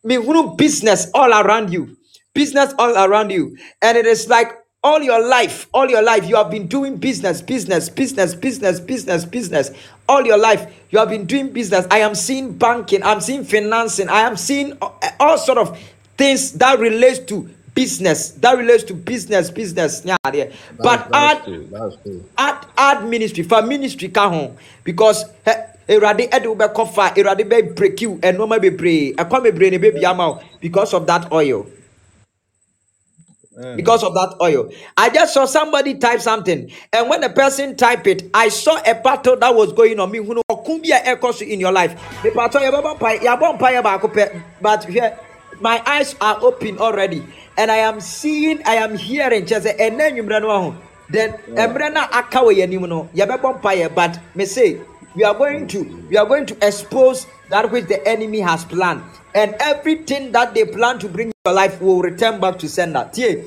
mehunu 0.06 0.56
business 0.56 1.08
all 1.14 1.32
around 1.32 1.72
you. 1.72 1.96
Business 2.34 2.74
all 2.78 2.96
around 2.96 3.30
you. 3.30 3.56
And 3.82 3.98
it 3.98 4.06
is 4.06 4.28
like 4.28 4.52
all 4.84 5.02
your 5.02 5.26
life 5.26 5.68
all 5.74 5.88
your 5.88 6.02
life 6.02 6.28
you 6.28 6.36
have 6.36 6.50
been 6.50 6.66
doing 6.66 6.96
business 6.96 7.40
business 7.42 7.88
business 7.88 8.34
business 8.34 8.80
business 8.80 9.24
business. 9.24 9.70
All 10.08 10.26
your 10.26 10.38
life 10.38 10.66
you 10.90 10.98
have 10.98 11.10
been 11.10 11.26
doing 11.26 11.52
business. 11.52 11.86
I 11.90 12.00
am 12.00 12.14
seeing 12.16 12.58
banking. 12.58 13.02
I'm 13.02 13.20
seeing 13.20 13.44
financing. 13.44 14.08
I 14.08 14.22
am 14.22 14.36
seeing 14.36 14.78
all 15.20 15.38
sort 15.38 15.58
of 15.58 15.78
things 16.18 16.52
that 16.54 16.80
relates 16.80 17.20
to 17.26 17.48
business 17.74 18.30
that 18.32 18.56
relates 18.58 18.84
to 18.84 18.94
business 18.94 19.50
business 19.50 20.02
yeah, 20.04 20.16
there. 20.30 20.52
but 20.76 21.08
That's 21.08 21.10
that's 21.10 21.14
add 21.14 21.44
true. 21.44 21.68
That's 21.70 21.96
add 22.36 22.66
add 22.76 23.08
ministry 23.08 23.44
for 23.44 23.62
ministry 23.62 24.08
ka 24.08 24.28
ho 24.28 24.56
because 24.84 25.24
he 25.44 25.52
Erade 25.88 26.30
ɛde 26.30 26.46
wo 26.46 26.54
bɛkɔ 26.54 26.94
fa 26.94 27.12
Erade 27.16 27.44
bɛ 27.48 27.74
break 27.74 28.00
you 28.00 28.16
ɛnɔɔma 28.16 28.60
bebree 28.60 29.14
ɛkwan 29.16 29.42
bebree 29.42 29.70
na 29.70 29.78
ebebi 29.78 30.04
ama 30.04 30.28
wo 30.30 30.40
because 30.60 30.94
of 30.94 31.06
that 31.06 31.30
oil 31.32 31.66
Amen. 33.58 33.76
because 33.76 34.02
of 34.02 34.14
that 34.14 34.36
oil. 34.40 34.70
I 34.96 35.10
just 35.10 35.34
saw 35.34 35.44
somebody 35.44 35.94
type 35.94 36.20
something, 36.20 36.70
and 36.92 37.08
when 37.10 37.20
the 37.20 37.28
person 37.28 37.76
type 37.76 38.06
it, 38.06 38.30
I 38.32 38.48
saw 38.48 38.80
a 38.86 38.94
battle 38.94 39.36
that 39.36 39.54
was 39.54 39.72
going 39.72 40.00
on. 40.00 40.10
Me, 40.10 40.18
who 40.18 40.34
know, 40.34 40.78
be 40.78 40.90
a 40.90 40.96
echo 40.96 41.30
in 41.32 41.60
your 41.60 41.72
life. 41.72 42.00
You 42.24 42.30
bomb 42.32 42.48
pie, 42.98 43.14
you 43.20 43.36
bomb 43.36 43.58
pie, 43.58 43.80
back 43.82 44.04
up, 44.04 44.16
eh, 44.16 44.40
but 44.60 44.84
here, 44.84 45.18
my 45.62 45.82
eyes 45.86 46.16
are 46.20 46.42
open 46.42 46.78
already, 46.78 47.24
and 47.56 47.70
I 47.70 47.76
am 47.78 48.00
seeing, 48.00 48.60
I 48.66 48.74
am 48.82 48.96
hearing, 48.96 49.46
just 49.46 49.66
and 49.66 49.98
then 49.98 50.16
you 50.16 50.22
know, 50.24 50.76
then 51.08 51.34
yanim 51.54 52.88
no, 52.88 53.08
bomb 53.38 53.60
pie, 53.60 53.88
but 53.88 54.18
me 54.34 54.44
say. 54.44 54.80
We 55.14 55.24
are 55.24 55.34
going 55.34 55.68
to 55.68 56.06
we 56.08 56.16
are 56.16 56.24
going 56.24 56.46
to 56.46 56.56
expose 56.66 57.26
that 57.50 57.70
which 57.70 57.84
the 57.84 58.00
enemy 58.08 58.40
has 58.40 58.64
planned, 58.64 59.02
and 59.34 59.54
everything 59.60 60.32
that 60.32 60.54
they 60.54 60.64
plan 60.64 60.98
to 61.00 61.08
bring 61.08 61.28
in 61.28 61.34
your 61.44 61.54
life 61.54 61.82
will 61.82 62.00
return 62.00 62.40
back 62.40 62.58
to 62.60 62.68
sender. 62.68 63.10
Tie, 63.12 63.44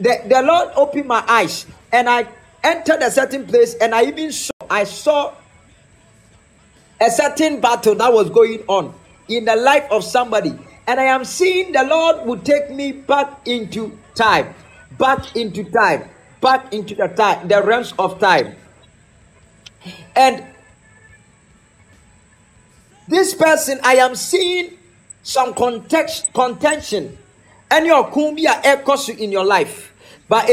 The, 0.00 0.22
the 0.26 0.40
Lord 0.42 0.70
opened 0.74 1.06
my 1.06 1.22
eyes, 1.28 1.66
and 1.92 2.08
I 2.08 2.26
entered 2.64 3.02
a 3.02 3.10
certain 3.10 3.46
place, 3.46 3.74
and 3.74 3.94
I 3.94 4.04
even 4.04 4.32
saw 4.32 4.52
I 4.70 4.84
saw 4.84 5.34
a 6.98 7.10
certain 7.10 7.60
battle 7.60 7.94
that 7.96 8.10
was 8.10 8.30
going 8.30 8.64
on 8.66 8.94
in 9.28 9.44
the 9.44 9.56
life 9.56 9.84
of 9.90 10.04
somebody. 10.04 10.56
And 10.86 10.98
I 10.98 11.04
am 11.04 11.24
seeing 11.24 11.72
the 11.72 11.84
Lord 11.84 12.26
will 12.26 12.38
take 12.38 12.70
me 12.70 12.92
back 12.92 13.46
into 13.46 13.98
time, 14.14 14.54
back 14.98 15.36
into 15.36 15.64
time, 15.64 16.08
back 16.40 16.72
into 16.72 16.94
the 16.94 17.08
time, 17.08 17.48
the 17.48 17.62
realms 17.62 17.94
of 17.98 18.18
time. 18.18 18.56
And 20.16 20.44
this 23.08 23.34
person, 23.34 23.78
I 23.82 23.94
am 23.96 24.16
seeing 24.16 24.78
some 25.22 25.54
context, 25.54 26.32
contention. 26.32 27.18
And 27.70 27.86
your 27.86 28.10
kumbia 28.10 28.60
echoes 28.64 29.08
in 29.08 29.32
your 29.32 29.44
life. 29.44 29.91
But 30.32 30.48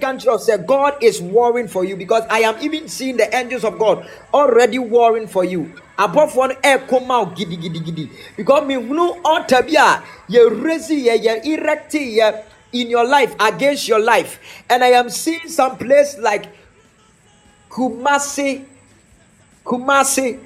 country 0.00 0.28
of 0.28 0.40
say 0.40 0.58
God 0.58 1.00
is 1.00 1.22
warring 1.22 1.68
for 1.68 1.84
you 1.84 1.96
because 1.96 2.24
I 2.28 2.40
am 2.40 2.60
even 2.60 2.88
seeing 2.88 3.16
the 3.16 3.32
angels 3.32 3.62
of 3.62 3.78
God 3.78 4.04
already 4.32 4.80
warring 4.80 5.28
for 5.28 5.44
you. 5.44 5.72
Above 5.96 6.34
one 6.34 6.50
eh, 6.64 6.74
echo 6.82 6.98
mouth 6.98 7.36
giddy 7.36 7.56
giddy 7.56 7.78
giddy. 7.78 8.10
Because 8.36 8.66
me 8.66 8.74
no 8.74 9.22
altabia 9.22 10.02
ye 10.26 10.40
resi 10.40 11.04
ye 11.04 11.14
ye 11.14 11.54
erect 11.54 11.94
ye 11.94 12.28
in 12.72 12.90
your 12.90 13.06
life 13.06 13.36
against 13.38 13.86
your 13.86 14.00
life. 14.00 14.40
And 14.68 14.82
I 14.82 14.88
am 14.88 15.08
seeing 15.08 15.46
some 15.46 15.78
place 15.78 16.18
like 16.18 16.46
Kumasi, 17.70 18.64
Kumasi, 19.64 20.40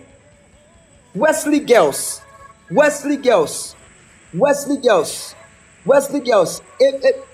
Wesley 1.15 1.61
girls, 1.61 2.21
Wesley 2.71 3.17
girls, 3.17 3.75
Wesley 4.35 4.77
girls, 4.77 5.35
Wesley 5.87 6.21
girls, 6.21 6.61
E- 6.83 6.85
E- 6.85 7.28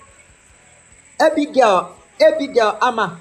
Abigail, 1.19 1.95
Abigail 2.21 2.77
Ama, 2.81 3.19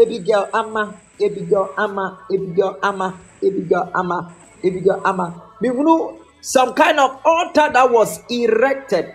Abigail 0.00 0.48
Ama, 0.52 0.94
Abigail 1.20 1.68
Ama, 1.78 2.18
Abigail 2.30 2.78
Ama, 2.82 3.20
Abigail 3.44 3.90
Ama, 3.94 4.32
Abigail 4.64 5.00
Ama. 5.04 5.42
Mehunu 5.62 6.18
some 6.40 6.74
kind 6.74 6.98
of 6.98 7.20
altar 7.24 7.70
that 7.72 7.90
was 7.90 8.20
erected. 8.28 9.14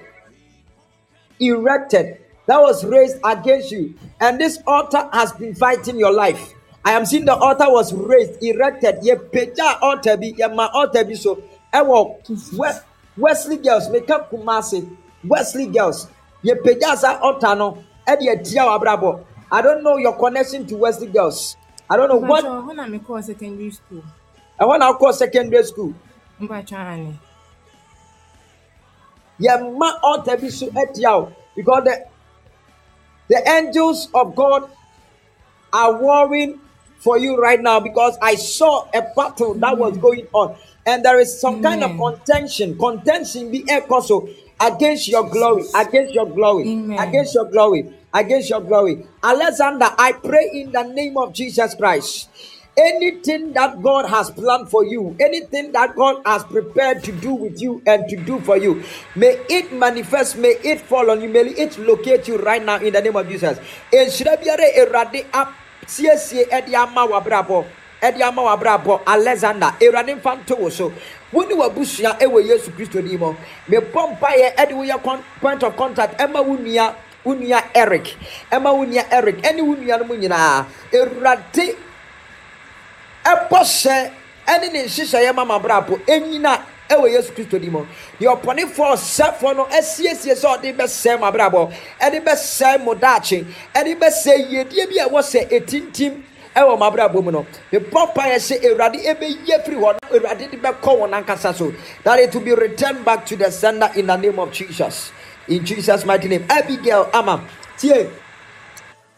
Erected. 1.40 2.20
That 2.46 2.62
was 2.62 2.86
raised 2.86 3.18
against 3.26 3.72
you. 3.72 3.96
And 4.22 4.40
this 4.40 4.60
altar 4.66 5.10
has 5.12 5.34
been 5.34 5.54
fighting 5.54 6.00
your 6.00 6.14
life. 6.14 6.54
I 6.86 6.92
am 6.94 7.06
seeing 7.06 7.26
the 7.26 7.36
altar 7.36 7.70
was 7.70 7.94
raised 7.94 8.42
erected. 8.42 9.00
Ye 9.04 9.16
peja 9.16 9.78
altar 9.82 10.16
bi 10.16 10.32
ye 10.38 10.48
ma 10.48 10.70
altar 10.74 11.04
bi 11.04 11.14
so. 11.16 11.44
Ewo 11.74 12.16
wesley 13.18 13.58
girls 13.58 13.90
make 13.90 14.10
up 14.10 14.32
kumasi. 14.32 14.88
Wesley 15.26 15.68
girls 15.68 16.08
ye 16.44 16.54
peja 16.54 16.96
sa 16.96 17.20
altar 17.20 17.56
no 17.56 17.84
e 18.08 18.16
de 18.18 18.30
atia 18.30 18.80
brabo 18.80 19.26
i 19.52 19.62
don't 19.62 19.82
know 19.84 19.98
your 19.98 20.14
connection 20.18 20.66
to 20.66 20.76
wesley 20.78 21.08
girls 21.08 21.58
i 21.90 21.98
don't 21.98 22.10
know 22.10 22.18
what 22.18 22.44
Mpatsɔ 22.44 22.66
hɔ 22.66 22.76
na 22.76 22.86
mekɔɔ 22.88 23.24
secondary 23.24 23.72
school. 23.72 24.04
i 24.60 24.66
want 24.66 24.82
to 24.82 24.94
call 24.94 25.14
secondary 25.14 25.64
school 25.64 25.94
Mpatsɔ 26.42 26.74
ane. 26.94 27.20
ye 29.40 29.50
ma 29.78 30.00
altar 30.04 30.38
bi 30.38 30.50
so 30.50 30.68
atia 30.68 31.12
wo 31.22 31.32
because 31.56 31.84
the 31.84 32.06
the 33.30 33.50
angels 33.50 34.08
of 34.14 34.36
god 34.36 34.70
are 35.74 36.02
warring 36.02 36.60
for 37.00 37.18
you 37.18 37.38
right 37.42 37.62
now 37.62 37.80
because 37.80 38.18
I 38.22 38.36
saw 38.36 38.88
a 38.94 39.04
battle 39.16 39.54
that 39.56 39.78
was 39.78 39.98
going 39.98 40.28
on, 40.34 40.56
and 40.86 41.04
there 41.06 41.20
is 41.20 41.40
some 41.40 41.62
kind 41.62 41.84
of 41.84 41.98
contention, 41.98 42.78
contention 42.78 43.52
be 43.52 43.64
also 43.90 44.28
against 44.60 45.08
your 45.08 45.30
glory, 45.30 45.64
against 45.76 46.14
your 46.14 46.26
glory, 46.26 46.70
Amen. 46.70 47.00
against 47.00 47.36
your 47.36 47.46
glory, 47.46 47.94
against 48.14 48.50
your 48.50 48.62
glory. 48.62 49.06
Alexander, 49.24 49.88
I 49.98 50.14
pray 50.14 50.50
in 50.54 50.72
the 50.72 50.84
name 50.84 51.18
of 51.18 51.34
Jesus 51.34 51.76
Christ. 51.76 52.30
Anything 52.78 53.54
that 53.54 53.82
God 53.82 54.06
has 54.08 54.30
planned 54.30 54.70
for 54.70 54.86
you, 54.86 55.16
anything 55.20 55.72
that 55.72 55.96
God 55.96 56.22
has 56.26 56.44
prepared 56.44 57.04
to 57.06 57.12
do 57.12 57.34
with 57.34 57.60
you 57.60 57.82
and 57.88 58.08
to 58.08 58.16
do 58.18 58.40
for 58.42 58.56
you, 58.58 58.84
may 59.16 59.40
it 59.50 59.74
manifest, 59.74 60.38
may 60.38 60.56
it 60.64 60.82
fall 60.82 61.10
on 61.10 61.22
you, 61.22 61.28
may 61.30 61.40
it 61.42 61.78
locate 61.80 62.28
you 62.28 62.38
right 62.38 62.64
now 62.64 62.78
in 62.78 62.94
the 62.94 63.02
name 63.02 63.16
of 63.16 63.28
Jesus. 63.28 63.58
Ɛde 68.02 68.22
ama 68.22 68.42
ama 68.42 68.42
w'abrabɔ 68.44 69.00
alexander 69.08 69.74
awurade 69.82 70.16
mfa 70.16 70.36
nto 70.36 70.56
wo 70.56 70.70
so 70.70 70.94
wo 71.34 71.42
ne 71.44 71.56
w'abusua 71.56 72.20
ɛwɔ 72.20 72.46
yesu 72.48 72.72
kristo 72.72 73.02
din 73.02 73.18
mu 73.20 73.34
mebɔ 73.68 74.18
mpaeɛ 74.18 74.56
ɛde 74.56 74.74
woyɛ 74.74 75.22
point 75.42 75.64
of 75.64 75.76
contact 75.76 76.20
ɛma 76.20 76.46
wo 76.46 76.56
nua 76.58 76.94
wo 77.28 77.60
eric. 77.76 78.16
Ɛma 78.52 78.74
wo 78.74 78.84
eric. 79.12 79.42
Ɛne 79.42 79.62
wo 79.66 79.76
nua 79.76 79.98
no 80.00 80.06
mu 80.06 80.16
nyinaa 80.16 80.66
awurade 80.94 81.76
ɛbɔ 83.26 83.60
hyɛ 83.60 84.12
ɛne 84.48 84.72
ne 84.72 84.84
nhyehyɛeɛ 84.86 85.34
ma 85.36 85.44
mabrabɔ 85.46 86.00
ɛnyina 86.08 86.62
ɛwɔ 86.90 87.12
yesu 87.12 87.32
kristo 87.34 87.60
din 87.60 87.72
mu. 87.72 87.86
Deɛ 88.20 88.40
ɔpɔnefoɔ 88.42 88.94
ɔsɛfoɔ 88.96 89.56
no 89.56 89.66
asiesie 89.66 90.34
sɛ 90.34 90.48
ɔde 90.58 90.76
bɛsɛe 90.78 91.20
mabrabɔ 91.20 91.72
ɛde 92.02 92.24
bɛsɛe 92.24 92.84
mo 92.84 92.94
daakye 92.96 93.46
ɛde 93.76 94.00
bɛsɛe 94.00 94.50
yiedie 94.52 94.86
bi 94.90 94.98
a 95.00 95.10
ɛwɔ 95.10 95.22
sɛ 95.22 95.50
ɛtintim 95.50 96.22
ɛwɔ 96.56 96.78
mabrabɔ 96.80 97.24
mu 97.24 97.32
no. 97.32 97.46
Mebɔ 97.72 98.14
mpaeɛ 98.14 98.36
sɛ 98.40 98.64
awurade 98.64 99.04
ɛbɛyie 99.04 99.64
firi 99.66 99.76
hɔ 99.76 99.94
no 99.94 100.18
awurade 100.18 100.50
de 100.52 100.58
bɛkɔ 100.58 100.92
wɔn 101.00 101.12
ankasa 101.24 101.54
so. 101.54 101.74
That 102.04 102.20
it 102.20 102.34
will 102.34 102.42
be 102.42 102.54
returned 102.54 103.04
back 103.04 103.26
to 103.26 103.36
the 103.36 103.52
sender 103.52 103.90
in 103.96 104.08
the 104.08 104.16
name 104.16 104.40
of 104.40 104.52
jesus 104.52 105.12
in 105.48 105.66
jesus 105.66 106.06
mighty 106.06 106.28
name 106.28 106.46
abigail 106.50 107.10
ama 107.14 107.48
tie 107.78 108.10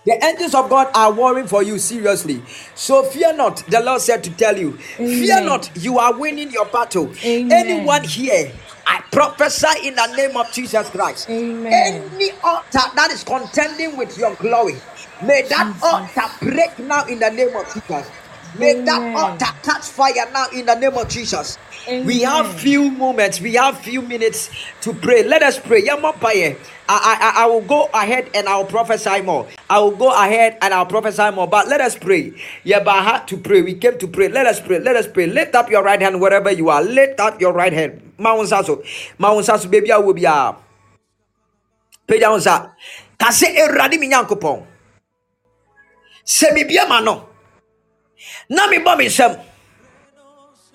the 0.05 0.25
angels 0.25 0.55
of 0.55 0.69
God 0.69 0.89
are 0.95 1.11
warring 1.11 1.45
for 1.45 1.61
you 1.61 1.77
seriously. 1.77 2.41
So 2.73 3.03
fear 3.03 3.33
not, 3.33 3.57
the 3.67 3.81
Lord 3.81 4.01
said 4.01 4.23
to 4.23 4.31
tell 4.31 4.57
you. 4.57 4.73
Fear 4.73 5.43
not, 5.43 5.69
you 5.75 5.99
are 5.99 6.17
winning 6.17 6.51
your 6.51 6.65
battle. 6.65 7.13
Amen. 7.23 7.51
Anyone 7.51 8.05
here, 8.05 8.51
I 8.87 9.01
prophesy 9.11 9.87
in 9.87 9.95
the 9.95 10.15
name 10.15 10.37
of 10.37 10.51
Jesus 10.51 10.89
Christ. 10.89 11.29
Amen. 11.29 12.09
Any 12.15 12.31
altar 12.43 12.79
that 12.95 13.11
is 13.11 13.23
contending 13.23 13.97
with 13.97 14.17
your 14.17 14.33
glory, 14.35 14.75
may 15.21 15.43
that 15.43 15.77
altar 15.83 16.45
break 16.45 16.79
now 16.79 17.05
in 17.05 17.19
the 17.19 17.29
name 17.29 17.55
of 17.55 17.65
Jesus. 17.73 18.09
May 18.57 18.81
that 18.81 19.15
altar 19.15 19.51
catch 19.63 19.85
fire 19.85 20.25
now 20.33 20.47
in 20.53 20.65
the 20.65 20.75
name 20.75 20.97
of 20.97 21.07
Jesus. 21.07 21.57
We 21.87 22.21
have 22.21 22.53
few 22.59 22.91
moments, 22.91 23.41
we 23.41 23.53
have 23.53 23.79
few 23.79 24.01
minutes 24.01 24.49
to 24.81 24.93
pray. 24.93 25.23
Let 25.23 25.43
us 25.43 25.59
pray. 25.59 25.87
I, 25.87 25.97
I, 26.87 27.43
I 27.43 27.45
will 27.47 27.61
go 27.61 27.89
ahead 27.93 28.29
and 28.33 28.47
I'll 28.47 28.65
prophesy 28.65 29.21
more. 29.21 29.47
I 29.69 29.79
will 29.79 29.95
go 29.95 30.11
ahead 30.11 30.57
and 30.61 30.73
I'll 30.73 30.85
prophesy 30.85 31.29
more. 31.31 31.47
But 31.47 31.67
let 31.67 31.81
us 31.81 31.95
pray. 31.95 32.33
Yeah, 32.63 32.79
but 32.79 32.95
I 32.95 33.03
had 33.03 33.27
to 33.29 33.37
pray. 33.37 33.61
We 33.61 33.75
came 33.75 33.97
to 33.99 34.07
pray. 34.07 34.27
Let 34.27 34.45
us 34.45 34.59
pray. 34.59 34.79
Let 34.79 34.95
us 34.95 35.07
pray. 35.07 35.27
Lift 35.27 35.55
up 35.55 35.69
your 35.69 35.83
right 35.83 36.01
hand 36.01 36.19
wherever 36.19 36.51
you 36.51 36.69
are. 36.69 36.81
Lift 36.83 37.19
up 37.19 37.39
your 37.39 37.53
right 37.53 37.73
hand. 37.73 38.13
Mount 38.17 38.47
Sasso. 38.49 38.83
Mount 39.17 39.45
Sasso, 39.45 39.67
baby, 39.69 39.91
I 39.91 39.97
will 39.97 40.13
be. 40.13 40.25
Uh, 40.25 40.53
pagya 42.09 42.33
wo 42.33 42.41
nsa 42.41 42.73
ka 43.21 43.29
sɛ 43.29 43.53
awurade 43.61 43.99
me 44.01 44.09
nyankopɔn 44.09 44.65
sɛ 46.25 46.49
mebia 46.57 46.89
no 47.05 47.28
na 48.49 48.67
mebɔ 48.67 48.97
me 48.97 49.05
nsɛm 49.07 49.33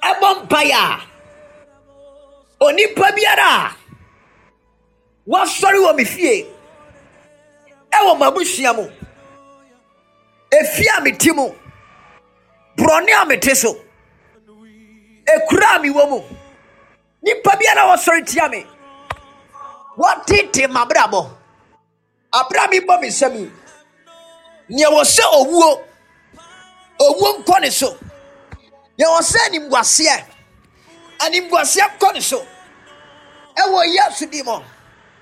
ɛbɔ 0.02 0.28
mpaeɛ 0.42 0.72
a 0.72 1.00
onipa 2.64 3.12
biara 3.16 3.48
a 3.66 3.76
wasɔre 5.26 5.78
wɔ 5.84 5.96
me 5.96 6.04
fie 6.04 6.46
ɛwɔ 7.92 8.12
m'abusua 8.18 8.72
mu. 8.76 8.84
Efie 10.50 10.88
a 10.96 11.00
mete 11.00 11.32
mu 11.34 11.50
borɔne 12.76 13.10
a 13.22 13.26
mete 13.26 13.54
so 13.56 13.74
ekura 15.26 15.76
a 15.76 15.78
mewɔ 15.80 16.08
mu. 16.10 16.20
Nipa 17.22 17.56
biara 17.56 17.82
a 17.82 17.96
wɔsɔre 17.96 18.26
tia 18.26 18.48
me 18.48 18.66
wɔtete 19.96 20.66
m'abrabɔ. 20.68 21.30
Abra 22.32 22.66
bɔ 22.68 23.00
me 23.00 23.08
nsɛm 23.08 23.34
yi 23.36 23.50
nea 24.68 24.90
wɔ 24.90 25.02
sɛ 25.04 25.22
owuo 25.32 25.83
owuo 26.98 27.38
nkɔ 27.38 27.60
ne 27.60 27.70
so. 27.70 27.96
Nea 28.98 29.08
wɔ 29.08 29.20
sɛ 29.20 29.38
animguaseɛ. 29.48 30.24
Animguaseɛ 31.20 31.98
kɔ 31.98 32.14
ne 32.14 32.20
so. 32.20 32.46
Ɛwɔ 33.56 33.94
yesu 33.94 34.26
di 34.30 34.42
mu. 34.42 34.60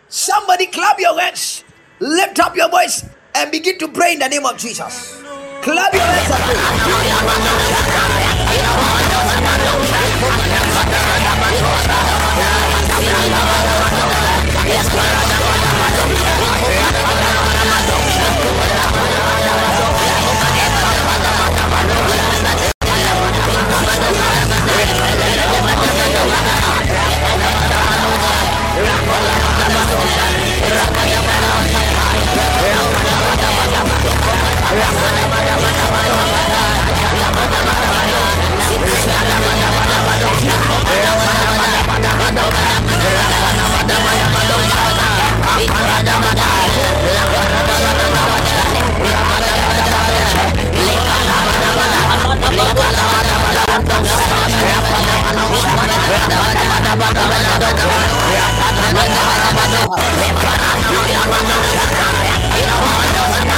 Somebody 0.08 0.66
clap 0.66 0.98
your 1.00 1.18
hands. 1.20 1.64
Lift 2.00 2.40
up 2.40 2.56
your 2.56 2.68
voice 2.68 3.04
and 3.34 3.50
begin 3.50 3.78
to 3.78 3.88
pray 3.88 4.12
in 4.14 4.18
the 4.18 4.28
name 4.28 4.44
of 4.44 4.58
jesus. 4.58 5.16
Clap 5.62 5.92
your 5.94 6.02
hands 6.02 6.30
and 6.30 6.42
pray 6.42 6.56
I'm 34.74 35.32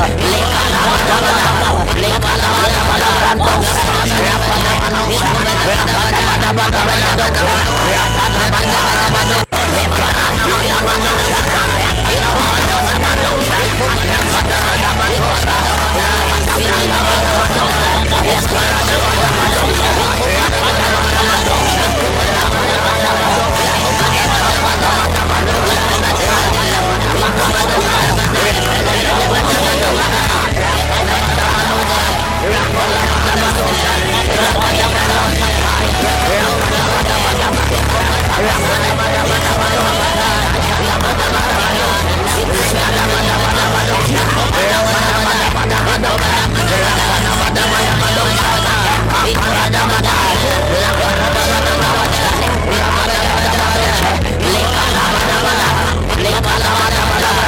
Yeah. 0.00 0.40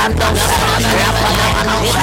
Santos. 0.03 0.72
Yeah. 1.65 2.03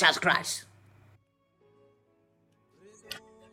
Jesus 0.00 0.18
Christ. 0.18 0.64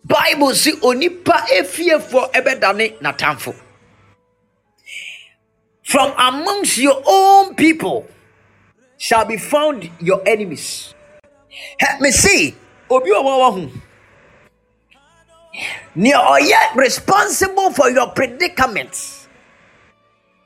Bible 0.04 0.54
si 0.54 0.72
onipa 0.72 1.46
efiefo 1.50 2.30
ebedane 2.32 3.00
natamfo. 3.02 3.56
From 5.84 6.14
amongst 6.18 6.78
your 6.78 7.02
own 7.06 7.56
people 7.56 8.08
shall 8.98 9.26
be 9.26 9.38
found 9.38 9.90
your 10.00 10.22
enemies. 10.28 10.94
Help 11.80 12.02
me 12.02 12.12
see. 12.12 12.56
Obi 12.90 13.10
owa 13.10 13.52
ho. 13.52 13.70
Nea 15.96 16.18
ɔyɛ 16.18 16.76
responsible 16.76 17.72
for 17.72 17.90
your 17.90 18.08
predicament. 18.12 18.94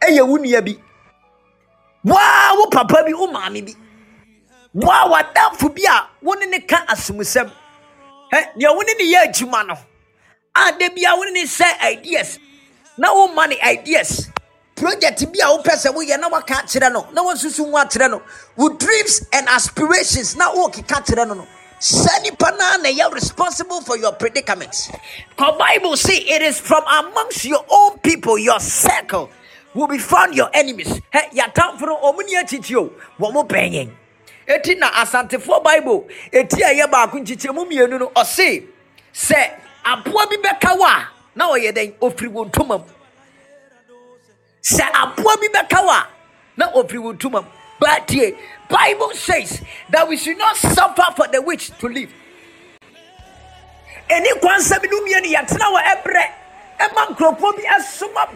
Ɛyɛ 0.01 0.27
wo 0.27 0.38
nua 0.38 0.61
bi. 0.65 0.77
Waa 2.03 2.55
wo 2.55 2.67
papa 2.67 3.03
bi, 3.05 3.13
wo 3.13 3.27
maame 3.27 3.65
bi. 3.65 3.73
Waa 4.73 5.09
w'adamfo 5.09 5.73
bi 5.73 5.81
a 5.87 6.07
wo 6.21 6.33
ne 6.33 6.45
ne 6.45 6.59
ka 6.59 6.85
asomusɛm. 6.87 7.51
Hɛ, 8.31 8.55
nea 8.55 8.71
wo 8.71 8.81
ne 8.81 8.93
ne 8.93 9.13
yɛ 9.13 9.27
adwuma 9.27 9.65
no. 9.67 9.75
A 10.55 10.71
da 10.77 10.89
bia 10.89 11.15
wo 11.15 11.23
ne 11.23 11.31
ne 11.31 11.43
sɛ 11.45 11.81
ideas. 11.81 12.37
Na 12.97 13.13
ma 13.33 13.45
ne 13.47 13.57
ideas. 13.63 14.29
Project 14.75 15.25
bi 15.33 15.39
a 15.41 15.47
wopɛ 15.47 15.73
sɛ 15.73 15.93
woyɛ 15.93 16.19
na 16.19 16.29
waka 16.29 16.53
akyerɛ 16.53 16.91
no. 16.93 17.07
Na 17.13 17.23
wasusu 17.23 17.65
ho 17.71 17.77
akyerɛ 17.77 18.11
no. 18.11 18.21
Wo 18.55 18.69
dreams 18.69 19.25
and 19.33 19.47
aspirations 19.49 20.35
na 20.35 20.51
wɔkeka 20.53 21.03
kyerɛ 21.05 21.27
no 21.27 21.33
no. 21.33 21.47
Sɛ 21.79 22.21
nipa 22.23 22.51
naa 22.57 23.09
responsible 23.09 23.81
for 23.81 23.97
your 23.97 24.11
predicament. 24.11 24.91
The 25.37 25.55
Bible 25.57 25.97
say 25.97 26.17
it 26.17 26.41
is 26.43 26.59
from 26.59 26.83
amongst 26.83 27.45
your 27.45 27.65
own 27.71 27.97
people, 27.99 28.37
your 28.37 28.59
circle, 28.59 29.31
will 29.73 29.87
be 29.87 29.97
found 29.97 30.35
your 30.35 30.49
enemies. 30.53 31.01
Hey, 31.11 31.29
yatamfo 31.33 31.81
no 31.81 31.97
ɔmo 32.03 32.17
ni 32.25 32.35
akyikyi 32.35 32.75
o, 32.75 32.93
wɔn 33.19 33.33
mo. 33.33 33.91
Eti 34.49 34.76
na 34.76 34.89
asantefoɔ 34.89 35.63
Bible, 35.63 36.07
eti 36.31 36.61
a 36.63 36.73
ɛyɛ 36.73 36.89
baako 36.91 37.17
nkyekyɛmu 37.19 37.65
mmienu 37.69 37.99
no, 37.99 38.07
ɔse 38.15 38.65
sɛ 39.13 39.51
aboa 39.85 40.26
bi 40.27 40.38
bɛka 40.38 40.76
wo 40.76 40.88
na 41.35 41.49
ɔyɛ 41.51 41.71
dɛn 41.71 41.93
ofiri 42.01 42.30
wɔn 42.31 42.49
ntoma 42.51 42.80
mu. 42.80 42.85
Sɛ 44.63 44.89
aboa 44.91 45.38
bi 45.39 45.47
bɛka 45.53 45.85
wo 45.85 46.01
na 46.57 46.71
ofiri 46.71 46.97
wɔn 46.97 47.17
ntoma 47.19 47.43
mu. 47.43 47.49
But 47.80 48.07
the 48.07 48.35
Bible 48.67 49.11
says 49.13 49.61
that 49.89 50.07
we 50.07 50.17
should 50.17 50.38
not 50.39 50.57
suffer 50.57 51.05
for 51.15 51.27
the 51.27 51.41
witch 51.43 51.69
to 51.77 51.88
live. 51.88 52.11
ɛni 54.09 54.41
kwan 54.41 54.59
sɛ 54.59 54.80
binom 54.81 55.05
mmienu 55.05 55.30
yɛtena 55.35 55.65
wɔ 55.69 55.84
ɛbrɛ 55.93 56.26
ɛma 56.80 57.07
nkurɔfoɔ 57.13 57.55
bi 57.55 57.63
ɛsoma 57.69 58.30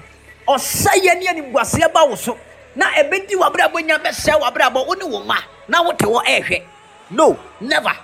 ɔsɛeɛ 0.48 1.18
ne 1.20 1.28
animguaseɛ 1.28 1.92
ba 1.92 2.06
wo 2.06 2.14
so 2.14 2.38
na 2.76 2.86
ɛbɛdi 2.92 3.36
w'abrabɔ 3.36 3.86
nya 3.86 3.98
bɛsɛe 3.98 4.40
w'abrabɔ 4.42 4.88
wo 4.88 4.94
ne 4.94 5.06
wo 5.06 5.20
ma. 5.24 5.38
Na 5.68 5.82
wote 5.84 6.00
hɔ 6.00 6.24
ɛɛhwɛ 6.26 6.64
no 7.12 7.38
never. 7.62 7.96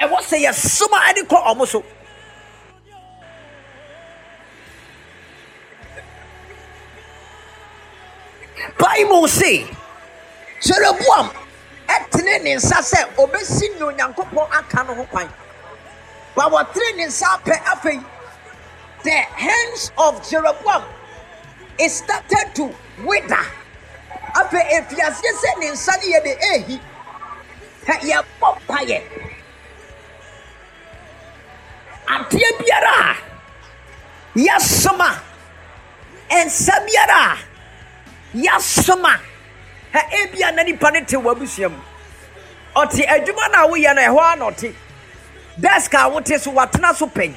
Ɛwɔ 0.00 0.18
sɛ 0.22 0.36
yɛsoma 0.44 0.98
ɛde 1.08 1.28
kɔ 1.28 1.44
ɔmo 1.46 1.66
so. 1.66 1.84
Bible 8.78 9.28
say 9.28 9.66
jeroboam 10.60 11.30
ɛtene 11.88 12.42
ne 12.42 12.54
nsa 12.56 12.78
sɛ 12.82 13.14
ɔbɛsi 13.16 13.78
nea 13.78 13.86
onyankopɔn 13.92 14.50
aka 14.52 14.84
no 14.84 14.94
ho 14.94 15.04
kwan. 15.04 15.28
But 16.34 16.52
wɔtene 16.52 16.96
ne 16.96 17.04
nsa 17.06 17.40
afei 17.44 18.04
the 19.04 19.10
hands 19.10 19.92
of 19.98 20.20
jeroboam 20.28 20.82
it 21.78 21.90
started 21.90 22.54
to 22.54 22.74
wither 23.04 23.44
afei 24.34 24.64
efiaseɛ 24.78 25.30
sɛ 25.40 25.58
ne 25.58 25.70
nsa 25.70 25.92
no 25.96 26.06
yɛ 26.12 26.22
de 26.24 26.32
ehi 26.52 26.80
ɛ 27.86 27.94
yɛbɔ 28.08 28.48
mpaeɛ 28.56 29.02
adeɛ 32.08 32.48
biara. 32.58 32.94
A 33.10 33.16
yɛsoma 34.38 35.10
nsa 36.30 36.74
biara. 36.86 37.32
A 37.34 37.38
yɛasoma 38.36 39.20
ha 39.92 40.00
eh, 40.00 40.26
ebia 40.26 40.48
eh, 40.48 40.50
na 40.50 40.62
nipa 40.62 40.90
ne 40.90 41.00
te 41.04 41.16
w'abusua 41.16 41.70
mu 41.70 41.78
ɔte 42.76 43.06
adwuma 43.06 43.52
no 43.52 43.64
a 43.64 43.68
woyɛ 43.68 43.94
no 43.94 44.02
ɛhɔ 44.02 44.32
a 44.32 44.36
na 44.36 44.46
eh, 44.46 44.50
ɔte 44.50 44.74
desk 45.60 45.94
a 45.94 46.08
wote 46.08 46.40
so 46.40 46.52
watena 46.52 46.94
so 46.94 47.06
pɛn 47.06 47.34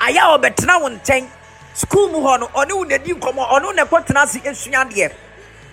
ayɛ 0.00 0.18
a 0.18 0.38
ɔbɛtena 0.38 0.80
wo 0.80 0.88
nkyɛn. 0.90 1.28
Skuul 1.74 2.10
mu 2.12 2.18
hɔ 2.20 2.38
no 2.40 2.46
ɔne 2.54 2.72
wo 2.76 2.84
nadi 2.84 3.12
nkɔmmɔ 3.14 3.48
ɔne 3.50 3.64
wo 3.64 3.72
na 3.72 3.84
ɛkɔtena 3.84 4.22
ase 4.22 4.38
asua 4.44 4.84
adeɛ 4.84 5.10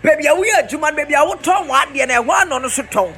baabi 0.04 0.26
a 0.28 0.34
woyɛ 0.36 0.68
adwuma 0.68 0.92
no 0.92 1.04
baabi 1.04 1.14
a 1.14 1.26
wotɔn 1.26 1.68
wɔ 1.68 1.76
adeɛ 1.86 2.08
no 2.08 2.24
ɛhɔ 2.24 2.42
a 2.42 2.46
na 2.46 2.60
ɔno 2.60 2.70
so 2.70 2.84
tɔn 2.84 3.14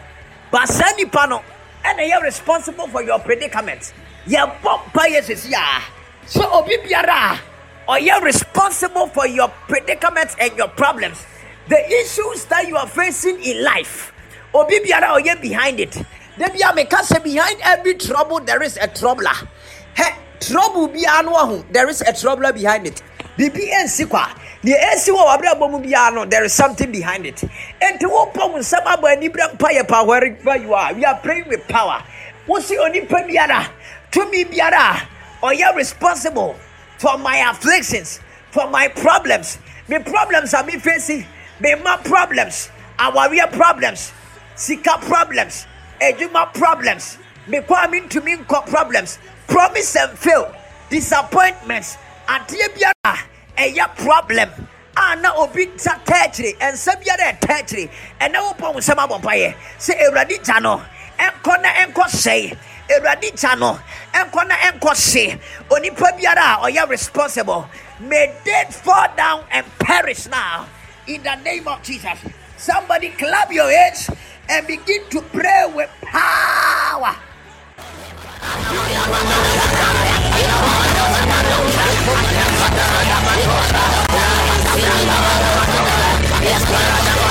ba 0.51 0.68
saa 0.68 0.91
nipa 0.97 1.27
no 1.27 1.41
ɛna 1.84 2.10
yɛ 2.11 2.22
responsible 2.22 2.88
for 2.88 3.01
your 3.01 3.19
predicament 3.19 3.93
yɛbɔ 4.27 4.80
mpa 4.91 5.03
yɛ 5.07 5.23
sesi 5.23 5.53
a 5.53 5.81
sɛ 6.27 6.43
obi 6.51 6.77
biara 6.77 7.39
a 7.88 7.91
ɔyɛ 7.91 8.22
responsible 8.22 9.07
for 9.07 9.27
your 9.27 9.49
predicament 9.68 10.35
and 10.39 10.55
your 10.57 10.69
problems. 10.69 11.26
The 11.68 11.80
issues 12.01 12.45
that 12.45 12.68
you 12.68 12.77
are 12.77 12.88
facing 12.88 13.41
in 13.43 13.64
life 13.64 14.11
obi 14.53 14.80
biara 14.80 15.19
ɔyɛ 15.19 15.41
behind 15.41 15.80
it. 15.80 15.91
Debi 16.38 16.60
a 16.61 16.73
meka 16.73 16.99
sɛ 17.03 17.23
behind 17.23 17.60
every 17.64 17.95
trouble 17.95 18.39
there 18.41 18.61
is 18.61 18.77
a 18.77 18.88
troubler. 18.88 19.47
Hɛ 19.95 20.14
trouble 20.39 20.89
biara 20.89 21.23
no 21.26 21.35
aho 21.35 21.65
there 21.72 21.88
is 21.89 22.01
a 22.01 22.11
troubler 22.14 22.51
behind 22.53 22.88
it. 22.88 23.01
Biribi 23.38 23.72
ɛnsi 23.72 24.10
kwa 24.10 24.27
deɛ 24.64 24.80
ɛsi 24.94 25.11
wɔ 25.11 25.23
w'abrabɔ 25.27 25.72
mu 25.72 25.80
biara 25.80 26.30
there 26.30 26.44
is 26.45 26.53
something 26.53 26.91
behind 26.91 27.26
it. 27.26 27.35
Nti 27.81 28.03
wopɔ 28.03 28.52
wo 28.52 28.57
nsɛm 28.60 28.85
abɔ 28.85 29.18
anibere 29.18 29.53
mpa 29.53 29.69
yɛ 29.76 29.88
pa 29.88 30.03
wherever 30.03 30.56
you 30.56 30.73
are. 30.73 30.94
We 30.94 31.03
are 31.03 31.15
praying 31.15 31.49
with 31.49 31.68
power. 31.68 32.02
Wosi 32.48 32.77
onipa 32.77 33.27
biara 33.27 33.68
tumi 34.11 34.45
biara 34.45 35.02
a 35.41 35.45
ɔyɛ 35.45 35.76
responsible 35.76 36.56
for 36.98 37.18
my 37.18 37.38
afflictions 37.49 38.22
for 38.52 38.68
my 38.69 38.88
problems. 38.88 39.57
Me 39.90 39.99
problems 39.99 40.53
me 40.65 40.80
facing. 40.80 41.26
Me 41.60 41.76
ma 41.84 41.98
problems 41.98 42.69
awareɛ 42.98 43.52
problems 43.52 44.14
sika 44.56 44.98
problems 45.02 45.65
edwuma 45.99 46.53
problems. 46.53 47.18
Mekɔ 47.49 47.84
a 47.84 47.88
mentumi 47.90 48.45
nkɔ 48.45 48.68
problems. 48.68 49.19
Promise 49.48 49.95
and 49.98 50.18
fail. 50.18 50.56
Disappointments. 50.90 51.98
Adeɛ 52.30 52.69
biara 52.77 53.19
ɛyɛ 53.58 53.96
problem. 53.96 54.50
A 54.96 55.16
na 55.16 55.34
obi 55.36 55.66
nsa 55.68 56.00
taa 56.06 56.28
akyire 56.28 56.54
nsa 56.60 56.96
biara 57.02 57.34
ɛtaa 57.34 57.60
akyire 57.62 57.90
ɛnɛ 58.22 58.38
wopɔ 58.38 58.74
wo 58.74 58.80
nsɛm 58.80 59.00
abɔ 59.08 59.22
mpayɛ 59.22 59.56
sɛ 59.80 59.94
awurade 60.06 60.44
gya 60.46 60.60
no 60.62 60.82
ɛnkɔ 61.20 61.62
na 61.62 61.70
ɛnkɔ 61.74 62.04
sɛe. 62.06 62.58
Awurade 62.90 63.32
gya 63.40 63.56
no 63.58 63.80
ɛnkɔ 64.14 64.48
na 64.48 64.56
ɛnkɔ 64.56 64.96
se. 64.96 65.40
Onipa 65.70 66.12
biara 66.20 66.58
a 66.62 66.70
ɔyɛ 66.72 66.88
responsible 66.90 67.68
may 68.00 68.34
they 68.44 68.66
fall 68.70 69.08
down 69.18 69.44
and 69.52 69.66
perish 69.80 70.28
now. 70.28 70.68
In 71.08 71.24
the 71.24 71.36
name 71.36 71.68
of 71.68 71.82
jesus. 71.82 72.20
Somebody 72.58 73.10
clap 73.10 73.52
your 73.52 73.70
hands 73.72 74.10
and 74.48 74.68
begin 74.68 75.02
to 75.10 75.22
pray 75.22 75.72
with 75.74 75.90
power 76.02 77.16
Yeah. 86.44 87.23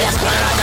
Yes, 0.00 0.59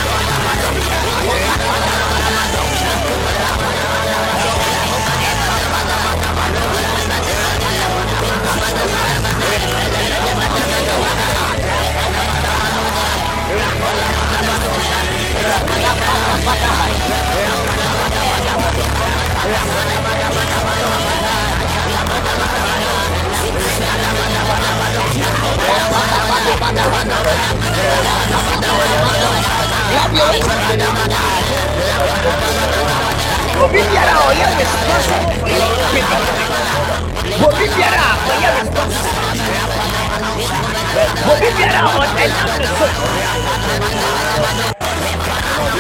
Bada 25.87 26.19
bada 26.29 26.53
bada 26.61 26.85
bada 27.23 27.37
biara 33.87 34.11
a 34.11 34.21
ɔyɛ 34.27 34.45
responsible 34.59 35.31
for 35.39 35.49
your 35.49 35.69
predicament. 35.91 36.37
Obi 37.45 37.65
biara 37.75 38.01
a 38.03 38.15
ɔyɛ 38.31 38.49
responsible. 38.59 39.15
Obi 41.31 41.47
biara 41.57 41.79
a 41.79 41.89
ɔnam 41.93 42.11
ne 42.17 42.25
so. 42.77 42.87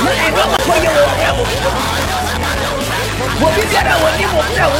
Na 0.03 0.11
ɛnɔma 0.25 0.57
kɔ 0.65 0.73
yɛ 0.83 0.89
wɔ 0.95 1.01
ɔbrɛ 1.11 1.29
mo. 1.37 1.43
Obi 3.47 3.61
biara 3.71 3.91
a 3.91 4.01
wɔnim 4.03 4.31
wo 4.35 4.41
brɛ 4.51 4.65
wo. 4.71 4.79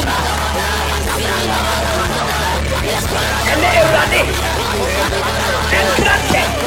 Ɛnɛ 3.51 3.67
Awurade, 3.79 4.21
ɛnkrantɛ. 5.77 6.41
Awurade 6.43 6.66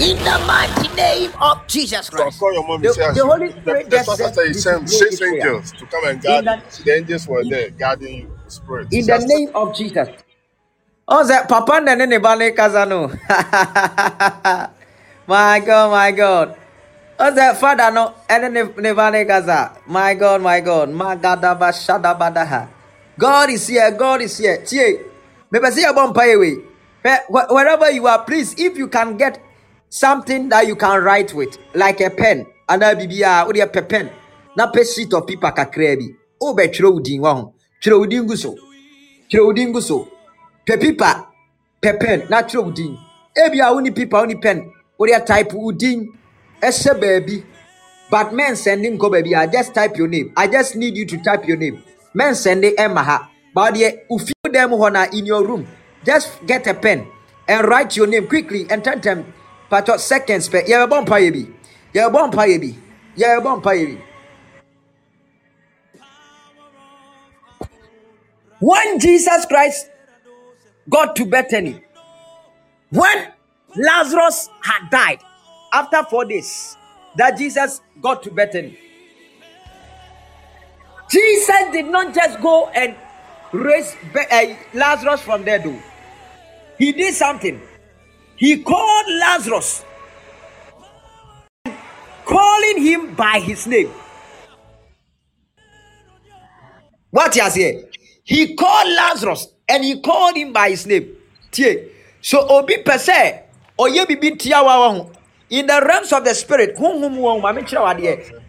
In 0.00 0.16
the 0.18 0.44
mighty 0.46 0.88
name 0.96 1.30
of 1.40 1.66
Jesus 1.68 2.10
Christ. 2.10 2.38
call 2.38 2.52
your 2.54 2.66
mommy. 2.66 2.88
The, 2.88 3.12
the 3.14 3.24
Holy 3.24 3.50
Spirit 3.50 3.90
the 3.90 3.96
pastor 3.98 4.32
said 4.34 4.46
he 4.48 4.54
sent 4.54 4.88
six 4.90 5.18
prayer. 5.20 5.54
angels 5.54 5.72
to 5.72 5.86
come 5.86 6.04
and 6.06 6.18
In 6.18 6.22
guard 6.22 6.44
the. 6.44 6.82
The 6.84 6.92
angels 6.96 7.28
were 7.28 7.44
there 7.44 7.70
guarding 7.70 8.18
you. 8.18 8.38
Spirit. 8.48 8.92
in 8.92 9.06
the 9.06 9.18
name 9.18 9.50
of 9.54 9.74
Jesus. 9.76 10.08
Oh, 11.06 11.26
that 11.26 11.48
Papa 11.48 11.82
then 11.84 11.98
Bale 12.10 12.52
Kazano. 12.56 13.12
My 15.26 15.60
God, 15.60 15.90
my 15.90 16.10
God. 16.12 16.56
Oh, 17.18 17.34
that 17.34 17.56
Father 17.58 17.90
no, 17.90 18.14
and 18.28 18.56
then 18.56 18.68
Nevane 18.74 19.26
Gaza. 19.26 19.78
My 19.86 20.14
God, 20.14 20.42
my 20.42 20.60
God. 20.60 20.90
Magadaba 20.90 21.72
Shadabadaha. 21.72 22.68
God 23.18 23.50
is 23.50 23.66
here, 23.68 23.90
God 23.92 24.20
is 24.22 24.36
here. 24.36 24.58
Tie. 24.64 24.98
Maybe 25.50 25.70
see 25.70 25.84
a 25.84 25.92
bomb 25.94 26.10
away. 26.16 26.56
Eh, 27.04 27.18
wherever 27.28 27.90
you 27.90 28.06
are, 28.06 28.24
please, 28.24 28.54
if 28.58 28.78
you 28.78 28.88
can 28.88 29.18
get 29.18 29.38
something 29.90 30.48
that 30.48 30.66
you 30.66 30.74
can 30.74 31.02
write 31.02 31.34
with, 31.34 31.58
like 31.74 32.00
a 32.00 32.08
pen, 32.08 32.46
and 32.68 32.82
a 32.82 32.94
BBA, 32.94 33.46
or 33.46 33.62
a 33.62 33.82
pen, 33.82 34.10
na 34.56 34.70
pe 34.70 34.82
sheet 34.84 35.12
of 35.12 35.26
paper 35.26 35.52
kakra 35.52 35.98
bi. 35.98 36.06
Oh, 36.40 36.54
be 36.54 36.66
tro 36.68 36.92
udin 36.92 37.20
wa 37.20 37.34
ho. 37.34 37.54
Tro 37.82 38.00
udin 38.06 38.26
gu 38.26 38.36
so. 38.36 38.56
Tro 39.30 39.52
udin 39.52 39.72
gu 39.72 39.82
so. 39.82 40.08
Pe 40.66 40.78
paper, 40.78 41.26
pe 41.82 41.92
pen, 41.98 42.26
na 42.30 42.40
tro 42.40 42.64
udin. 42.64 42.96
Ebi 43.36 43.60
a 43.60 43.70
woni 43.70 43.94
paper, 43.94 44.16
woni 44.24 44.40
pen, 44.40 44.72
or 44.96 45.08
a 45.08 45.20
type 45.20 45.50
udin. 45.50 46.08
Ɛhyɛ 46.62 47.00
baby. 47.00 47.44
But 48.10 48.32
men 48.32 48.56
sending 48.56 48.96
go 48.96 49.10
baby, 49.10 49.34
I 49.34 49.46
just 49.46 49.74
type 49.74 49.96
your 49.98 50.08
name. 50.08 50.32
I 50.36 50.46
just 50.46 50.76
need 50.76 50.96
you 50.96 51.04
to 51.04 51.22
type 51.22 51.46
your 51.46 51.58
name. 51.58 51.82
Men 52.14 52.34
sending 52.34 52.74
Emma. 52.78 53.28
But 53.52 53.76
you 53.76 53.90
them 54.54 54.70
hona 54.70 55.12
in 55.12 55.26
your 55.26 55.44
room, 55.46 55.66
just 56.04 56.44
get 56.46 56.66
a 56.66 56.74
pen 56.74 57.06
and 57.48 57.66
write 57.66 57.96
your 57.96 58.06
name 58.06 58.26
quickly 58.28 58.66
and 58.70 58.84
turn 58.84 59.00
them 59.00 59.32
patch 59.70 59.88
seconds 60.00 60.48
per 60.48 60.62
yeah 60.66 60.86
bomb 60.86 61.04
pa 61.04 61.16
yebi. 61.16 61.52
Yeah 61.94 62.08
bomb 62.10 62.30
pa 62.30 62.42
yebi. 62.44 62.76
Yeah 63.16 63.40
bomb 63.40 63.62
yebi. 63.62 64.00
When 68.60 68.98
Jesus 69.00 69.46
Christ 69.46 69.90
got 70.88 71.16
to 71.16 71.26
Bethany, 71.26 71.82
when 72.90 73.32
Lazarus 73.76 74.48
had 74.62 74.90
died 74.90 75.20
after 75.72 76.02
four 76.04 76.24
days, 76.24 76.76
that 77.16 77.38
Jesus 77.38 77.80
got 78.00 78.22
to 78.24 78.30
Bethany. 78.30 78.78
Jesus 81.10 81.72
did 81.72 81.86
not 81.86 82.14
just 82.14 82.40
go 82.40 82.68
and 82.68 82.96
raise 83.52 83.94
Be- 84.12 84.26
uh, 84.30 84.56
Lazarus 84.74 85.20
from 85.22 85.44
there, 85.44 85.58
though. 85.58 85.78
He 86.78 86.92
did 86.92 87.14
something. 87.14 87.60
He 88.36 88.62
called 88.62 89.06
Lazarus, 89.08 89.84
calling 92.24 92.82
him 92.82 93.14
by 93.14 93.38
his 93.40 93.66
name. 93.66 93.90
What 97.10 97.34
he 97.34 97.40
has 97.40 97.54
here? 97.54 97.84
He 98.24 98.54
called 98.56 98.88
Lazarus 98.88 99.48
and 99.68 99.84
he 99.84 100.00
called 100.00 100.36
him 100.36 100.52
by 100.52 100.70
his 100.70 100.84
name. 100.86 101.16
Tie. 101.52 101.84
So 102.20 102.44
obi 102.48 102.78
per 102.78 102.98
se, 102.98 103.44
oye 103.78 104.04
bibi 104.06 104.36
tia 104.36 104.62
wa 104.62 104.78
wa 104.80 104.94
ho. 104.94 105.12
In 105.50 105.66
the 105.66 105.80
realms 105.86 106.12
of 106.12 106.24
the 106.24 106.34
spirit, 106.34 106.76
hum 106.76 107.16
wa 107.18 107.38
ma 107.38 107.52
me 107.52 107.62
kyerɛ 107.62 107.82
wa. 107.82 107.94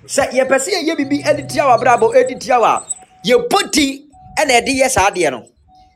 Sɛ 0.08 0.34
ye 0.34 0.46
per 0.46 0.58
se 0.60 0.82
ye 0.84 0.96
bibi 0.96 1.22
edi 1.24 1.44
tia 1.48 1.66
wa 1.66 1.78
brabo 1.78 2.16
edi 2.16 2.36
tia 2.40 2.60
wa. 2.60 2.84
Ye 3.24 3.36
poti 3.50 4.08
ɛna 4.40 4.62
ɛde 4.62 4.80
yɛ 4.82 4.90
saa 4.90 5.12
deɛ 5.12 5.30
no. 5.32 5.48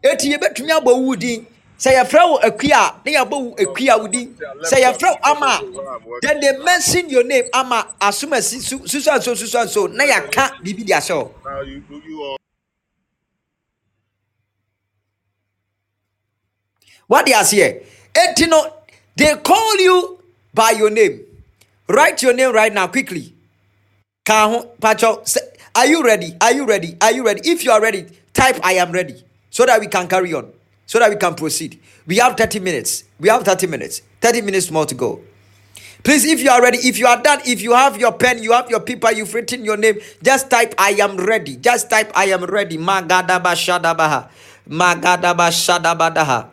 Eti 0.04 0.30
ye 0.30 0.38
betumi 0.38 0.70
abɔ 0.70 0.96
wu 1.02 1.16
din. 1.16 1.48
Sɛ 1.80 1.94
yɛfrɛ 1.96 2.30
wo 2.30 2.38
akua, 2.44 2.96
na 3.06 3.12
yɛabɔ 3.12 3.32
wo 3.32 3.56
akua 3.56 4.00
wo 4.00 4.08
din. 4.08 4.36
Sɛ 4.64 4.84
yɛfrɛ 4.84 5.10
wo 5.12 5.18
ama, 5.24 5.62
a, 5.64 6.20
then 6.22 6.40
they 6.42 6.58
mention 6.64 7.10
your 7.10 7.24
name 7.24 7.46
ama 7.54 7.88
su 8.12 8.28
so 8.28 9.14
and 9.14 9.24
so 9.24 9.34
su 9.34 9.48
so 9.48 9.62
and 9.62 9.70
so 9.70 9.88
na 9.88 10.04
yɛaka 10.04 10.60
biribi 10.62 10.86
de 10.86 10.94
ahyɛ 10.94 11.16
wo. 11.16 11.34
now 11.46 11.62
you 11.62 11.82
you 12.06 12.22
all 12.24 12.38
What 17.08 17.26
they 17.26 17.34
are 17.34 17.44
here? 17.44 17.82
Etino, 18.14 18.72
they 19.16 19.36
call 19.38 19.78
you 19.80 20.20
by 20.54 20.72
your 20.72 20.92
name. 20.92 21.22
Write 21.88 22.22
your 22.22 22.34
name 22.36 22.54
right 22.54 22.72
now, 22.72 22.86
quickly. 22.88 23.34
Say- 24.28 25.42
are 25.76 25.88
you 25.88 26.04
ready? 26.04 26.36
Are 26.40 26.52
you 26.54 26.66
ready? 26.68 26.96
Are 27.02 27.12
you 27.12 27.26
ready? 27.26 27.42
If 27.50 27.64
you 27.64 27.72
are 27.72 27.82
ready, 27.82 28.06
type 28.32 28.60
I 28.64 28.74
am 28.74 28.92
ready 28.92 29.24
so 29.50 29.66
that 29.66 29.80
we 29.80 29.88
can 29.88 30.08
carry 30.08 30.34
on, 30.36 30.52
so 30.90 30.98
that 30.98 31.08
we 31.12 31.16
can 31.18 31.36
proceed. 31.36 31.80
We 32.08 32.18
have 32.18 32.36
30 32.36 32.62
minutes. 32.62 33.04
We 33.20 33.30
have 33.30 33.44
30 33.44 33.68
minutes. 33.68 34.02
30 34.22 34.42
minutes 34.42 34.72
more 34.72 34.88
to 34.88 34.96
go. 34.96 35.22
Please, 36.02 36.26
if 36.26 36.42
you 36.42 36.50
are 36.50 36.60
ready, 36.64 36.80
if 36.80 36.98
you 36.98 37.06
are 37.06 37.22
done, 37.22 37.42
if 37.46 37.62
you 37.62 37.74
have 37.74 38.00
your 38.00 38.12
pen, 38.12 38.42
you 38.42 38.54
have 38.54 38.72
your 38.72 38.80
paper, 38.80 39.12
you've 39.12 39.32
written 39.36 39.64
your 39.64 39.78
name, 39.78 40.00
just 40.24 40.50
type 40.50 40.74
I 40.80 40.98
am 40.98 41.16
ready. 41.18 41.58
Just 41.58 41.92
type 41.92 42.12
I 42.16 42.26
am 42.34 42.44
ready. 42.44 42.80
Magadaba 42.80 43.54
Shadabaha. 43.54 44.30
Magadaba 44.68 45.54
Shadabadaha. 45.54 46.48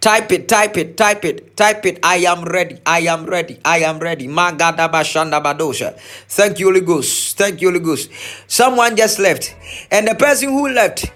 Type 0.00 0.32
it, 0.32 0.48
type 0.48 0.76
it, 0.76 0.96
type 0.96 1.24
it, 1.24 1.56
type 1.56 1.86
it. 1.86 2.00
I 2.02 2.16
am 2.26 2.42
ready. 2.42 2.80
I 2.84 3.00
am 3.06 3.24
ready. 3.24 3.60
I 3.64 3.78
am 3.86 4.00
ready. 4.00 4.26
Magadaba 4.26 5.06
Shandabadosha. 5.06 5.96
Thank 6.26 6.58
you, 6.58 6.66
Holy 6.66 6.80
Ghost. 6.80 7.38
Thank 7.38 7.62
you, 7.62 7.68
Holy 7.68 7.78
Ghost. 7.78 8.10
Someone 8.48 8.96
just 8.96 9.20
left. 9.20 9.54
And 9.92 10.08
the 10.08 10.16
person 10.16 10.48
who 10.48 10.68
left, 10.70 11.06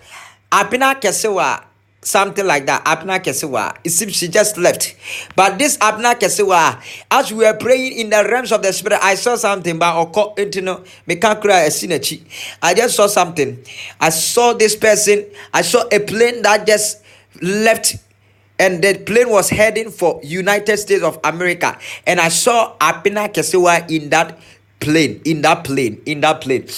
Apina 0.52 0.94
Kesewa, 1.00 1.64
something 2.02 2.46
like 2.46 2.66
that. 2.66 2.84
Apina 2.84 3.22
Kesewa. 3.22 3.76
It 3.84 3.90
seems 3.90 4.16
she 4.16 4.28
just 4.28 4.56
left. 4.56 4.96
But 5.36 5.58
this 5.58 5.76
Apina 5.78 6.14
Kesewa, 6.14 6.80
as 7.10 7.32
we 7.32 7.44
were 7.44 7.54
praying 7.54 7.98
in 7.98 8.10
the 8.10 8.26
realms 8.30 8.52
of 8.52 8.62
the 8.62 8.72
spirit, 8.72 8.98
I 9.02 9.14
saw 9.14 9.36
something. 9.36 9.78
But 9.78 10.12
intino 10.36 10.86
me 11.06 11.16
can't 11.16 11.40
cry 11.40 11.60
a 11.60 11.68
synergy. 11.68 12.22
I 12.62 12.74
just 12.74 12.96
saw 12.96 13.06
something. 13.06 13.62
I 14.00 14.10
saw 14.10 14.52
this 14.52 14.76
person. 14.76 15.26
I 15.52 15.62
saw 15.62 15.84
a 15.92 16.00
plane 16.00 16.42
that 16.42 16.66
just 16.66 17.02
left 17.42 17.96
and 18.58 18.84
the 18.84 18.98
plane 19.06 19.30
was 19.30 19.48
heading 19.48 19.90
for 19.90 20.20
United 20.22 20.76
States 20.76 21.02
of 21.02 21.18
America. 21.24 21.78
And 22.06 22.20
I 22.20 22.28
saw 22.28 22.76
Apina 22.76 23.32
Kesewa 23.32 23.90
in 23.90 24.10
that 24.10 24.38
plane, 24.80 25.22
in 25.24 25.40
that 25.42 25.64
plane, 25.64 26.00
in 26.04 26.20
that 26.20 26.42
plane. 26.42 26.68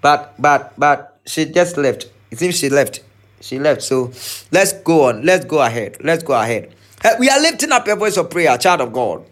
But 0.00 0.34
but 0.38 0.72
but 0.78 1.18
she 1.26 1.44
just 1.44 1.76
left. 1.76 2.08
It 2.30 2.38
seems 2.38 2.58
she 2.58 2.70
left. 2.70 3.00
She 3.40 3.58
left. 3.58 3.82
So 3.82 4.12
let's 4.50 4.72
go 4.72 5.08
on. 5.08 5.24
Let's 5.24 5.44
go 5.44 5.60
ahead. 5.60 5.96
Let's 6.00 6.22
go 6.22 6.34
ahead. 6.34 6.74
Eh, 7.04 7.14
We 7.18 7.28
are 7.28 7.40
lifting 7.40 7.72
up 7.72 7.86
a 7.88 7.96
voice 7.96 8.16
of 8.16 8.30
prayer, 8.30 8.56
child 8.58 8.80
of 8.82 8.92
God. 8.92 9.24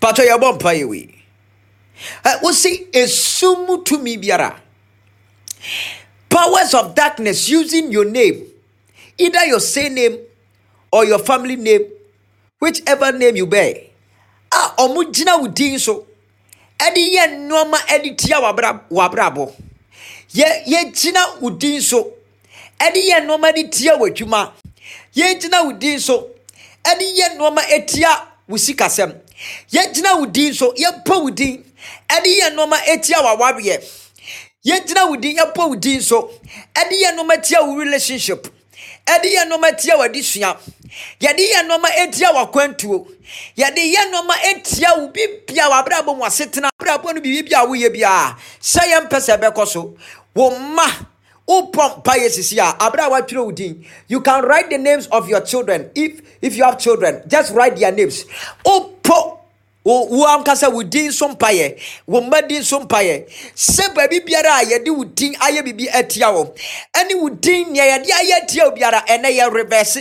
Pato 0.00 0.24
yabon 0.26 0.58
pray 0.60 0.84
we. 0.84 1.22
see 2.52 2.88
a 2.92 3.04
sumu 3.06 3.84
to 3.84 3.98
me 3.98 4.16
biara. 4.16 4.56
Powers 6.28 6.74
of 6.74 6.94
darkness 6.94 7.48
using 7.48 7.90
your 7.90 8.04
name 8.04 8.46
either 9.18 9.44
your 9.46 9.60
surname 9.60 10.18
or 10.92 11.04
your 11.04 11.18
family 11.18 11.56
name, 11.56 11.84
whichever 12.60 13.12
name 13.12 13.36
you 13.36 13.46
bear. 13.46 13.74
A 14.52 14.56
ɔmo 14.78 15.04
gyina 15.12 15.40
wo 15.40 15.48
din 15.48 15.78
so 15.78 16.06
ɛde 16.78 16.96
yɛ 17.14 17.26
nneɛma 17.36 17.76
ɛde 17.88 18.16
tia 18.16 18.36
w'abra 18.40 18.80
w'abrabɔ. 18.90 19.52
Yɛ 20.34 21.58
din 21.58 21.80
so 21.80 22.12
ɛde 22.80 23.00
yɛ 23.08 23.20
nneɛma 23.24 23.54
de 23.54 23.68
tia 23.68 23.96
w'adwuma. 23.96 24.52
yɛgyina 25.14 25.64
wo 25.64 25.72
din 25.72 25.98
so. 26.00 26.30
Ɛde 26.84 27.04
yɛ 27.18 27.36
nneɛma 27.36 27.62
atia 27.76 28.10
wo 28.48 28.56
sikasɛm. 28.56 29.14
Yɛgyina 29.72 30.18
wo 30.18 30.26
din 30.26 30.54
so 30.54 30.72
yɛpɔ 30.72 31.22
wo 31.22 31.30
din. 31.30 31.64
Ɛde 32.08 32.26
yɛ 32.40 32.50
nneɛma 32.54 32.76
atia 32.92 33.18
w'awareɛ. 33.22 33.82
Yɛgyina 34.64 35.08
wo 35.08 35.16
din 35.16 35.36
yɛpɔ 35.36 35.68
wo 35.68 35.74
din 35.74 36.00
so. 36.00 36.30
Ɛde 36.74 36.92
yɛ 37.02 37.16
nneɛma 37.16 37.42
tia 37.42 37.62
wo 37.64 37.74
relationship. 37.76 38.46
Ɛde 39.06 39.24
yɛ 39.34 39.44
nneɛma 39.48 39.76
tia 39.80 39.96
w'adesua. 39.96 40.56
Yɛde 41.20 41.42
yɛ 41.52 41.62
nneɛma 41.66 41.88
atia 42.02 42.30
w'akwantuo. 42.32 43.06
Yɛde 43.56 43.82
yɛ 43.94 44.10
nneɛma 44.10 44.34
atia 44.50 44.94
wo 44.98 45.08
bibia 45.08 45.68
w'abrabɔ 45.70 46.16
mu 46.16 46.24
asetena. 46.24 46.68
Abrabɔ 46.80 47.14
no 47.14 47.20
biribi 47.20 47.52
a 47.52 47.66
woyɛ 47.66 47.90
biara 47.92 48.36
sɛ 48.60 48.82
yɛmpɛ 48.92 49.18
sɛ 49.20 49.38
ɛbɛkɔ 49.40 49.66
so 49.66 49.94
wo 50.34 50.50
mma 50.50 50.84
wopɔ 51.48 52.02
mpaeɛ 52.02 52.28
sisi 52.30 52.58
a 52.58 52.76
abere 52.78 53.06
a 53.06 53.74
you 54.08 54.20
can 54.20 54.42
write 54.44 54.70
the 54.70 54.78
names 54.78 55.06
of 55.08 55.28
your 55.28 55.40
children. 55.40 55.90
If 55.94 56.20
if 56.42 56.56
you 56.56 56.64
have 56.64 56.78
children 56.78 57.22
just 57.28 57.52
write 57.54 57.76
their 57.76 57.92
names. 57.92 58.24
Wopɔ 58.64 59.38
wo 59.84 60.26
ankasa 60.26 60.72
wo 60.72 60.82
din 60.82 61.12
so 61.12 61.28
mpaeɛ 61.28 61.78
wo 62.06 62.20
mma 62.20 62.46
din 62.48 62.62
so 62.62 62.80
mpaeɛ 62.80 63.26
sɛ 63.54 63.94
baabi 63.94 64.20
biara 64.26 64.60
a 64.62 64.64
yɛde 64.64 64.96
wo 64.96 65.04
din 65.04 65.34
ayɛ 65.34 65.62
biribi 65.62 65.88
atia 65.92 66.26
wɔ 66.26 66.52
ɛne 66.92 67.20
wo 67.20 67.28
din 67.28 67.72
nea 67.72 67.96
yɛde 67.96 68.10
ayɛ 68.10 68.42
atia 68.42 68.64
wo 68.64 68.70
biara 68.72 69.04
ɛnɛ 69.06 69.30
yɛ 69.38 69.52
reverse. 69.52 69.98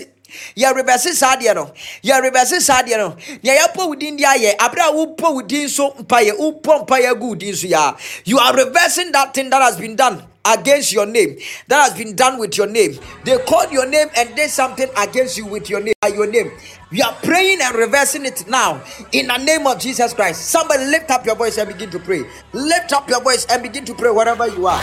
Yɛ 0.57 0.75
reverse 0.75 1.13
saa 1.17 1.35
adeɛ 1.37 1.55
no. 1.55 1.71
Yɛ 2.03 2.21
reverse 2.21 2.59
saa 2.65 2.81
adeɛ 2.81 2.97
no. 2.97 3.15
Nea 3.43 3.55
yɛpɔ 3.61 3.87
wo 3.87 3.95
din 3.95 4.17
de 4.17 4.23
ayɛ 4.23 4.55
abere 4.57 4.81
a 4.81 4.91
wopɔ 4.91 5.33
wo 5.33 5.41
din 5.41 5.69
so 5.69 5.91
mpaeɛ 5.91 6.31
wopɔ 6.37 6.85
mpaeɛ 6.87 7.11
agu 7.13 7.27
wo 7.27 7.35
din 7.35 7.55
so 7.55 7.67
yɛ 7.67 7.77
a 7.77 7.95
you 8.25 8.39
are 8.39 8.53
reversing 8.55 9.11
that 9.11 9.33
thing 9.35 9.49
that 9.51 9.61
has 9.61 9.77
been 9.77 9.95
done 9.95 10.23
against 10.45 10.93
your 10.93 11.05
name 11.05 11.37
that 11.67 11.89
has 11.89 11.97
been 11.97 12.15
done 12.15 12.39
with 12.39 12.57
your 12.57 12.67
name. 12.67 12.97
They 13.23 13.37
called 13.39 13.71
your 13.71 13.87
name 13.87 14.07
and 14.15 14.35
did 14.35 14.49
something 14.49 14.89
against 14.97 15.37
you 15.37 15.45
with 15.45 15.69
your 15.69 15.81
name 15.81 15.95
your 16.09 16.27
name. 16.27 16.51
We 16.91 17.01
are 17.01 17.13
praying 17.23 17.59
and 17.61 17.75
reversing 17.75 18.25
it 18.25 18.47
now 18.47 18.83
in 19.11 19.27
the 19.27 19.37
name 19.37 19.65
of 19.67 19.79
jesus 19.79 20.13
christ. 20.13 20.49
Somebody 20.49 20.85
lift 20.85 21.09
up 21.11 21.25
your 21.25 21.35
voice 21.35 21.57
and 21.57 21.67
begin 21.67 21.89
to 21.91 21.99
pray. 21.99 22.23
Lift 22.53 22.93
up 22.93 23.09
your 23.09 23.21
voice 23.21 23.45
and 23.49 23.63
begin 23.63 23.85
to 23.85 23.93
pray 23.93 24.11
wherever 24.11 24.47
you 24.47 24.67
are 24.67 24.81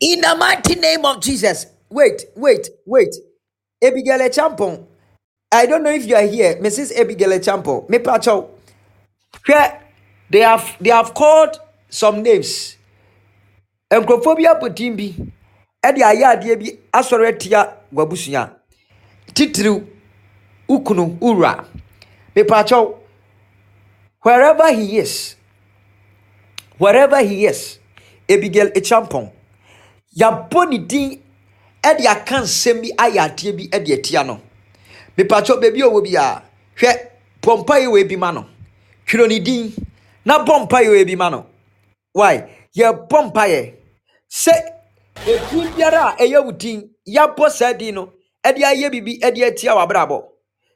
in 0.00 0.20
the 0.20 0.36
mighty 0.38 0.74
name 0.76 1.04
of 1.04 1.20
jesus. 1.20 1.66
Wait 1.90 2.24
wait 2.36 2.68
wait. 2.86 3.14
Abigail 3.82 4.18
champon 4.30 4.86
i 5.52 5.66
don't 5.66 5.82
know 5.82 5.90
if 5.92 6.06
you 6.06 6.16
are 6.16 6.26
here. 6.26 6.56
Mrs 6.56 6.92
abigail 6.98 7.30
champon 7.40 7.88
me 7.88 7.98
pacho 7.98 8.50
they 10.30 10.40
have 10.40 10.76
they 10.80 10.90
have 10.90 11.14
called 11.14 11.58
some 11.88 12.22
names. 12.22 12.76
Nkurɔfoɔ 13.92 14.36
bi 14.36 14.44
abɔdin 14.44 14.96
bi 14.96 15.14
ɛde 15.84 16.00
ayɛ 16.02 16.24
adeɛ 16.34 16.58
bi 16.60 16.78
asɔre 16.92 17.28
atia 17.28 17.74
w'abusua 17.92 18.50
titiriw 19.34 19.84
ukunu 20.68 21.18
ura. 21.20 21.64
Mepakyɛw 22.34 22.96
wherever 24.22 24.72
he 24.72 24.98
is 24.98 25.36
wherever 26.78 27.20
he 27.22 27.46
is 27.46 27.78
abigail 28.28 28.70
echampon 28.74 29.30
yabɔ 30.16 30.68
ne 30.70 30.78
din 30.78 31.20
ɛde 31.82 32.06
aka 32.06 32.36
nsɛm 32.40 32.80
bi 32.82 32.88
ayɛ 32.96 33.20
adeɛ 33.28 33.52
bi 33.56 33.68
ɛde 33.68 33.92
atia 33.98 34.24
no. 34.26 34.40
Mepakyɛw 35.16 35.60
baabi 35.60 35.80
a 35.82 35.86
ɔwɔ 35.86 36.02
biara 36.04 36.42
hwɛ 36.78 36.90
bɔ 37.42 37.52
mpaeɛ 37.64 37.86
wɔ 37.92 38.00
ebi 38.00 38.16
ma 38.18 38.30
no. 38.32 38.46
Twerɛ 39.06 39.28
ne 39.28 39.38
din 39.40 39.74
na 40.24 40.44
bɔ 40.44 40.66
mpaeɛ 40.66 40.88
wɔ 40.88 41.00
ebi 41.04 41.16
ma 41.16 41.28
no. 41.30 41.46
Why? 42.12 42.44
Yɛbɔ 42.76 43.30
mpaeɛ 43.32 43.74
sɛ 44.30 44.52
edin 45.26 45.68
biara 45.76 46.14
a 46.18 46.22
ɛyɛ 46.22 46.44
wo 46.44 46.52
din 46.52 46.90
yɛabɔ 47.06 47.50
saa 47.50 47.72
din 47.72 47.94
no 47.94 48.12
ɛde 48.44 48.62
ayɛ 48.62 48.90
biribi 48.90 49.20
ɛde 49.20 49.44
atia 49.46 49.74
w'abrabɔ. 49.74 50.22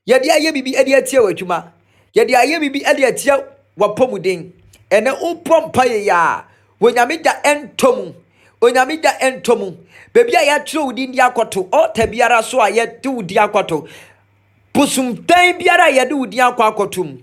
Yɛde 0.08 0.28
ayɛ 0.30 0.52
biribi 0.52 0.74
ɛde 0.76 0.94
atia 0.96 1.20
w'adwuma. 1.22 1.72
Yɛde 2.14 2.34
ayɛ 2.34 2.58
biribi 2.60 2.84
ɛde 2.84 3.04
atia 3.06 3.44
w'apɔmuden 3.78 4.52
ɛnɛ 4.90 5.10
wopɔ 5.20 5.70
mpaeɛ 5.72 6.04
yɛ 6.06 6.12
a 6.14 6.44
onyame 6.80 7.22
da 7.22 7.32
ɛntɔ 7.42 7.96
mu 7.96 8.12
onyame 8.60 9.00
da 9.02 9.10
ɛntɔ 9.20 9.58
mu 9.58 9.72
baabi 10.14 10.34
a 10.34 10.40
yɛatwerɛ 10.48 10.84
wo 10.84 10.92
din 10.92 11.12
akɔto 11.12 11.68
ɔta 11.70 12.06
biara 12.10 12.42
so 12.42 12.60
a 12.60 12.70
yɛde 12.70 13.06
wo 13.06 13.22
din 13.22 13.38
akɔto 13.38 13.88
bosomdan 14.74 15.58
biara 15.58 15.86
a 15.88 15.92
yɛde 15.92 16.12
wo 16.16 16.26
din 16.26 16.40
akɔ 16.40 16.62
akɔto 16.74 17.04
mu 17.04 17.18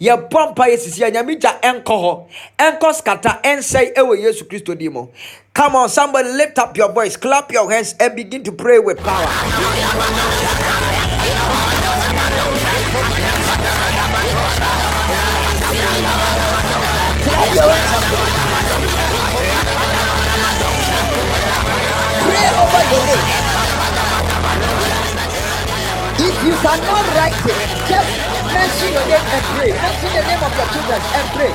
yɛbɔ 0.00 0.50
mpa 0.52 0.64
yɛ 0.70 0.78
sisi 0.78 1.02
a 1.06 1.10
nyame 1.10 1.38
gya 1.40 1.58
ɛnkɔ 1.62 1.84
hɔ 1.84 2.24
ɛnkɔ 2.58 2.94
skata 2.94 3.40
ɛnsɛe 3.42 3.94
ɛwɔ 3.94 4.18
yesu 4.22 4.44
kristo 4.44 4.74
din 4.78 4.92
mu 4.92 5.06
come 5.52 5.76
on 5.76 5.88
somebody 5.88 6.28
lift 6.30 6.58
up 6.58 6.76
your 6.76 6.90
voice. 6.92 7.16
Clap 7.16 7.52
your 7.52 7.70
hands 7.70 7.94
and 8.00 8.14
begin 8.16 8.42
to 8.44 8.52
pray 8.52 8.78
with 8.78 8.98
power 8.98 9.26
pray 22.24 22.46
over 22.62 22.82
your 22.90 23.02
name 23.06 23.26
if 26.20 26.36
you 26.44 26.54
cannot 26.62 27.06
write 27.16 27.34
it 27.50 27.58
just 27.90 28.10
mention 28.54 28.92
your 28.92 29.06
name 29.10 29.26
and 29.34 29.44
pray 29.56 29.72
mention 29.72 30.10
the 30.14 30.22
name 30.28 30.42
of 30.46 30.52
your 30.56 30.68
children 30.70 31.00
and 31.18 31.26
pray 31.34 31.52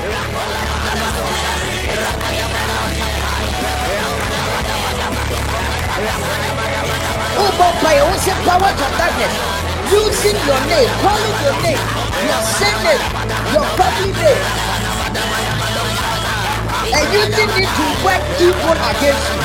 Oh, 7.37 7.51
Bombay, 7.59 7.99
what's 8.07 8.25
the 8.25 8.31
power 8.47 8.71
of 8.71 8.91
darkness? 8.95 9.33
Using 9.91 10.39
your 10.47 10.61
name, 10.71 10.89
calling 11.03 11.37
your 11.43 11.55
name, 11.61 11.81
your 12.23 12.41
surname, 12.55 13.03
your 13.51 13.65
family 13.75 14.11
name, 14.15 14.41
and 16.95 17.07
using 17.13 17.49
it 17.55 17.69
to 17.71 17.85
work 18.03 18.23
evil 18.39 18.75
against 18.75 19.25
you. 19.31 19.39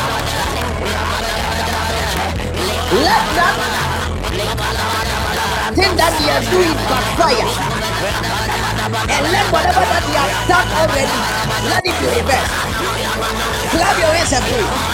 Let 3.07 3.25
that 3.39 3.55
thing 5.75 5.95
that 5.95 6.13
they 6.19 6.31
are 6.35 6.43
doing 6.51 6.75
backfire. 6.91 7.47
And 8.91 9.25
let 9.31 9.47
whatever 9.53 9.87
that 9.87 10.03
they 10.07 10.19
have 10.19 10.35
done 10.51 10.69
already, 10.75 11.19
let 11.71 11.87
it 11.87 11.95
be 12.03 12.07
reversed. 12.19 12.51
Clap 13.71 13.95
your 13.99 14.11
hands 14.11 14.33
and 14.33 14.45
pray. 14.51 14.91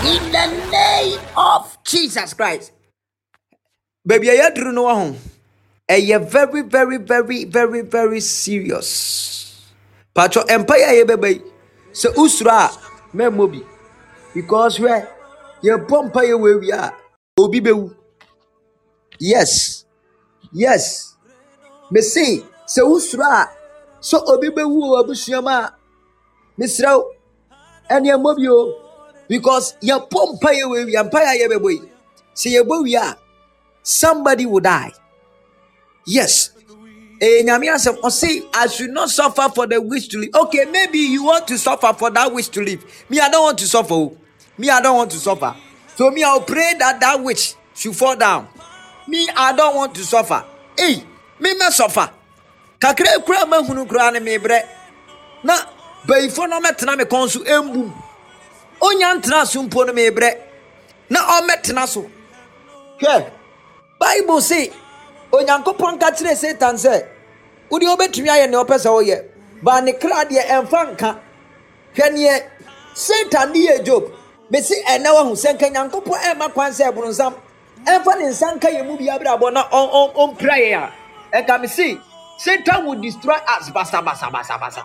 In 0.05 0.31
the 0.31 0.47
name 0.71 1.19
of 1.35 1.77
Jesus 1.83 2.33
Christ. 2.33 2.71
Baby, 4.05 4.29
I 4.29 4.49
do 4.51 4.71
know 4.71 4.93
home. 4.93 5.17
ɛyɛ 5.89 6.29
very 6.29 6.61
very 6.61 6.97
very 6.97 7.45
very 7.45 7.81
very 7.81 8.19
serious. 8.19 9.61
Patro 10.13 10.43
empire 10.49 10.85
a 10.85 10.93
yɛbɛba 11.05 11.29
yi 11.29 11.41
sɛ 11.93 12.13
usoro 12.15 12.51
a 12.51 12.69
because 14.33 14.77
hwɛ 14.77 15.07
yɛbɔ 15.63 15.97
mpa 16.09 16.21
yɛ 16.25 16.35
wɔ 16.39 16.47
awie 16.55 16.73
a 16.73 16.93
obi 17.39 17.61
bɛwu 17.61 17.95
yes. 19.19 19.85
Yes. 20.51 21.15
Mese 21.91 22.43
sɛ 22.67 22.81
usoro 22.83 23.23
a 23.23 23.49
sɛ 24.01 24.21
obi 24.27 24.49
bɛwu 24.49 24.81
wɔ 24.89 25.03
abusua 25.03 25.41
mu 25.41 25.84
mesrɛ 26.59 26.97
wo 26.97 27.11
ɛne 27.89 28.07
ɛmmɔ 28.15 28.35
bi 28.37 28.73
because 29.27 29.75
yɛbɔ 29.81 30.33
mpa 30.33 30.49
yɛ 30.53 30.63
wɔ 30.63 30.83
awie 30.83 30.95
a 30.99 31.03
mpa 31.03 31.19
yɛ 31.19 31.29
a 31.29 31.39
yɛbɛbɔ 31.47 31.69
yi 31.71 31.81
sɛ 32.35 32.47
yɛbɔ 32.61 32.83
wie 32.83 32.95
a 32.95 33.17
somebody 33.83 34.45
will 34.45 34.59
die 34.61 34.91
yes 36.05 36.51
Eh, 37.21 37.43
nyame 37.45 37.69
asɛm 37.69 37.95
ɔse 38.01 38.45
I 38.53 38.67
should 38.67 38.89
not 38.89 39.09
suffer 39.09 39.47
for 39.55 39.65
the 39.67 39.79
wish 39.79 40.09
to 40.09 40.17
live. 40.17 40.31
Okay, 40.35 40.65
maybe 40.65 40.99
you 40.99 41.23
want 41.23 41.47
to 41.47 41.57
suffer 41.57 41.93
for 41.93 42.09
that 42.11 42.33
wish 42.33 42.49
to 42.49 42.61
live. 42.61 42.83
Me, 43.09 43.19
I 43.21 43.29
don't 43.29 43.43
want 43.43 43.57
to 43.59 43.67
suffer. 43.67 43.93
oh. 43.93 44.17
Me, 44.57 44.69
I 44.69 44.81
don't 44.81 44.97
want 44.97 45.11
to 45.11 45.17
suffer. 45.17 45.55
So 45.95 46.11
me, 46.11 46.23
I'll 46.23 46.41
pray 46.41 46.73
that 46.77 46.99
that 46.99 47.23
wish 47.23 47.55
should 47.73 47.95
fall 47.95 48.17
down. 48.17 48.47
Me, 49.07 49.29
I 49.35 49.53
don't 49.55 49.75
want 49.75 49.95
to 49.95 50.03
suffer. 50.03 50.43
Hey, 50.77 51.03
me 51.39 51.53
me 51.53 51.69
suffer. 51.71 52.09
Kakra 52.79 53.23
kura 53.23 53.45
mahunu 53.45 53.87
kura 53.87 54.11
ne 54.11 54.19
me 54.19 54.37
bre. 54.37 54.61
Na 55.43 55.55
bayifo 56.07 56.47
no 56.49 56.59
metena 56.59 56.97
me 56.97 57.03
kɔn 57.05 57.29
so 57.29 57.39
embu. 57.43 57.91
Onya 58.81 59.13
ntena 59.15 59.45
so 59.45 59.63
mpo 59.63 59.85
no 59.87 59.93
me 59.93 60.09
bre. 60.09 60.31
Na 61.09 61.19
ɔmɛtena 61.39 61.87
so. 61.87 62.09
Hwɛ. 62.99 63.31
Bible 63.99 64.41
say 64.41 64.71
onyankopɔn 65.31 65.99
ka 65.99 66.11
kyerɛ 66.11 66.35
satan 66.35 66.75
sɛ 66.75 67.05
wode 67.69 67.83
wobɛtumi 67.83 68.29
ayɛ 68.29 68.45
neɛ 68.49 68.63
ɔpɛ 68.65 68.75
sɛ 68.85 68.89
woyɛ 68.91 69.17
baa 69.63 69.79
ne 69.81 69.93
kra 69.93 70.25
deɛ 70.25 70.43
ɛmfa 70.47 70.81
nka 70.91 71.09
hwɛ 71.95 72.07
neɛ 72.13 72.43
satan 72.93 73.51
ne 73.53 73.59
yɛ 73.67 73.83
job 73.85 74.03
mesi 74.51 74.75
ɛnɛ 74.85 75.09
wahu 75.13 75.33
sɛ 75.33 75.53
nka 75.55 75.67
nyankopɔn 75.73 76.19
ɛmma 76.31 76.53
kwan 76.53 76.71
sɛ 76.71 76.91
ɛboronsam 76.91 77.33
ɛmfa 77.85 78.17
ne 78.19 78.25
nsa 78.29 78.55
nka 78.55 78.69
yɛ 78.69 78.85
mu 78.85 78.97
bi 78.97 79.05
abrabɔ 79.05 79.53
na 79.53 79.63
ɔmpira 79.69 80.55
yɛ 80.59 80.73
a 80.77 80.91
ɛnka 81.41 81.61
me 81.61 81.67
se 81.67 81.97
satan 82.37 82.85
will 82.85 83.01
destroy 83.01 83.35
us 83.47 83.69
basabasabasabasa 83.69 84.83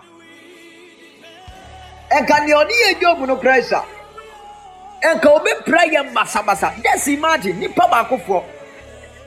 ɛnka 2.17 2.35
neɛ 2.45 2.53
ɔne 2.61 2.73
yɛ 2.83 2.99
job 3.01 3.19
no 3.27 3.35
kra 3.37 3.61
sa 3.63 3.83
ɛnka 5.03 5.27
obɛpira 5.27 5.85
yɛ 5.93 6.13
basabasa 6.13 6.73
just 6.83 7.07
imagine 7.07 7.59
nipa 7.59 7.87
baakofoɔ 7.91 8.43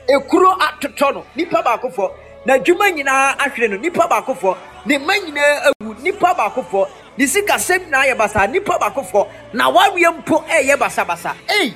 ekuro 0.07 0.51
atotɔ 0.59 1.13
no 1.13 1.25
nipa 1.35 1.61
baakofoɔ 1.63 2.11
n'adwuma 2.45 2.91
nyinaa 2.91 3.35
ahwere 3.39 3.69
no 3.69 3.77
nipa 3.77 4.07
baakofoɔ 4.07 4.57
ne 4.85 4.97
mma 4.97 5.13
nyinaa 5.17 5.71
awu 5.81 5.95
nipa 6.03 6.33
baakofoɔ 6.33 6.87
ne 7.17 7.25
sikasɛm 7.25 7.85
nyinaa 7.85 8.05
yɛ 8.11 8.17
basa 8.17 8.47
nipa 8.49 8.77
baakofoɔ 8.79 9.27
na 9.53 9.69
wareɛ 9.71 10.11
mpo 10.19 10.43
ɛyɛ 10.47 10.77
basabasa 10.77 11.33
ei! 11.49 11.73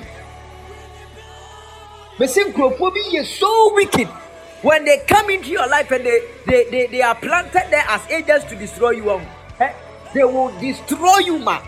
Bɛsi 2.20 2.52
nkurɔfoɔ 2.52 2.92
bi 2.94 3.00
yɛ 3.16 3.24
so 3.24 3.74
wicked. 3.74 4.08
When 4.60 4.84
they 4.84 4.98
come 5.08 5.30
into 5.30 5.48
your 5.48 5.66
life 5.66 5.90
and 5.90 6.04
they 6.04 6.20
they 6.44 6.64
they, 6.70 6.86
they 6.88 7.00
are 7.00 7.14
planted 7.14 7.64
there 7.70 7.84
as 7.88 8.02
agents 8.10 8.44
to 8.50 8.56
destroy 8.56 8.90
you 8.90 9.10
eh, 9.10 9.24
they 10.14 10.24
will 10.24 10.50
destroy 10.60 11.18
you 11.18 11.38
ma. 11.38 11.60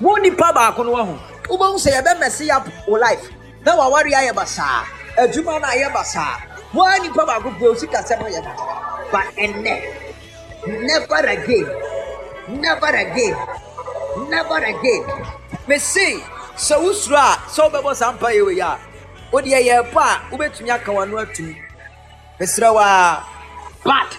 Wo 0.00 0.16
nipa 0.16 0.52
baako 0.52 0.84
no 0.84 0.92
waho 0.92 1.18
wobɛhu 1.48 1.76
sɛ 1.78 2.00
yɛbɛmɛse 2.00 2.50
up 2.50 2.68
wo 2.88 2.96
life. 2.98 3.28
Na 3.64 3.76
waware 3.76 4.10
ayɛ 4.10 4.32
basaa 4.34 4.84
adwuma 5.18 5.60
no 5.60 5.66
ayɛ 5.68 5.92
basaa 5.92 6.40
woa 6.74 6.98
nipa 6.98 7.26
baako 7.26 7.50
po 7.58 7.74
sikasɛm 7.74 8.22
ayɛ 8.26 8.42
basaa 8.42 9.10
but 9.12 9.26
ɛnnɛ 9.36 9.74
never 10.86 11.26
again. 11.28 11.68
Never 12.48 12.86
again. 12.86 13.36
Never 14.28 14.58
again. 14.58 15.04
Mese 15.68 16.20
sɛ 16.56 16.76
wosuro 16.80 17.16
a 17.16 17.38
sɛ 17.48 17.70
wobɛbɔ 17.70 17.94
saa 17.94 18.12
mpa 18.12 18.32
yɛ 18.32 18.46
wei 18.46 18.60
a 18.60 18.78
wodeɛ 19.32 19.60
yɛ 19.68 19.92
pa 19.92 20.20
a 20.30 20.34
wobɛtumi 20.36 20.70
aka 20.70 20.90
wano 20.92 21.18
atumi 21.24 21.56
mesrɛ 22.40 22.72
wo 22.74 22.78
a 22.80 23.24
but 23.84 24.18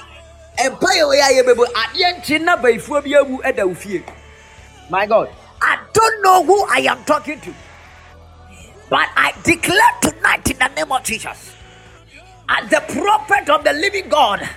na 2.40 2.56
bi 2.58 2.78
awu 2.78 4.04
my 4.90 5.06
God. 5.06 5.30
I 5.62 5.80
don't 5.94 6.22
know 6.24 6.44
who 6.44 6.66
I 6.70 6.80
am 6.90 7.04
talking 7.06 7.40
to. 7.42 7.54
But 8.90 9.10
I 9.16 9.34
declare 9.44 9.92
tonight 10.02 10.52
in 10.52 10.60
the 10.60 10.68
name 10.68 10.92
of 10.92 11.04
Jesus, 11.04 11.56
as 12.50 12.70
the 12.70 12.82
prophet 12.82 13.50
of 13.50 13.64
the 13.64 13.74
living 13.74 14.10
God, 14.10 14.48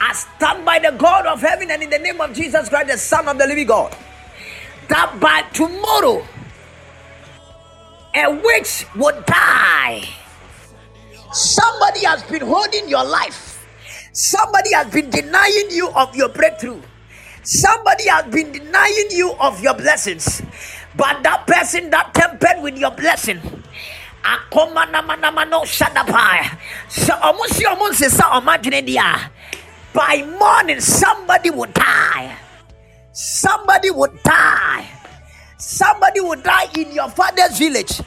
I 0.00 0.12
stand 0.12 0.64
by 0.64 0.78
the 0.78 0.90
God 0.92 1.26
of 1.26 1.40
heaven 1.40 1.70
and 1.70 1.82
in 1.82 1.90
the 1.90 1.98
name 1.98 2.20
of 2.20 2.34
Jesus 2.34 2.68
Christ, 2.68 2.88
the 2.88 2.98
Son 2.98 3.26
of 3.28 3.38
the 3.38 3.46
living 3.46 3.66
God, 3.66 3.96
that 4.88 5.18
by 5.20 5.42
tomorrow 5.52 6.24
a 8.14 8.30
witch 8.30 8.86
would 8.96 9.24
die. 9.26 10.04
Somebody 11.32 12.04
has 12.04 12.22
been 12.24 12.42
holding 12.42 12.88
your 12.88 13.04
life. 13.04 13.51
Somebody 14.12 14.74
has 14.74 14.92
been 14.92 15.10
denying 15.10 15.70
you 15.70 15.90
of 15.90 16.14
your 16.14 16.28
breakthrough. 16.28 16.80
Somebody 17.42 18.08
has 18.08 18.26
been 18.32 18.52
denying 18.52 19.08
you 19.10 19.32
of 19.40 19.60
your 19.62 19.74
blessings. 19.74 20.42
But 20.96 21.22
that 21.22 21.46
person 21.46 21.90
that 21.90 22.12
tempered 22.14 22.62
with 22.62 22.76
your 22.76 22.90
blessing. 22.90 23.40
akoma 24.22 24.86
namanamano 24.86 25.64
shadapai. 25.64 26.58
So 26.88 27.14
almost 27.22 27.60
you 27.60 27.68
almost 27.68 27.98
say 27.98 28.08
so 28.08 28.38
imagine 28.38 28.86
By 29.92 30.22
morning, 30.38 30.80
somebody 30.80 31.50
would 31.50 31.74
die. 31.74 32.36
Somebody 33.12 33.90
would 33.90 34.22
die. 34.22 34.88
Somebody 35.58 36.20
would 36.20 36.42
die 36.42 36.68
in 36.76 36.92
your 36.92 37.08
father's 37.10 37.58
village, 37.58 38.00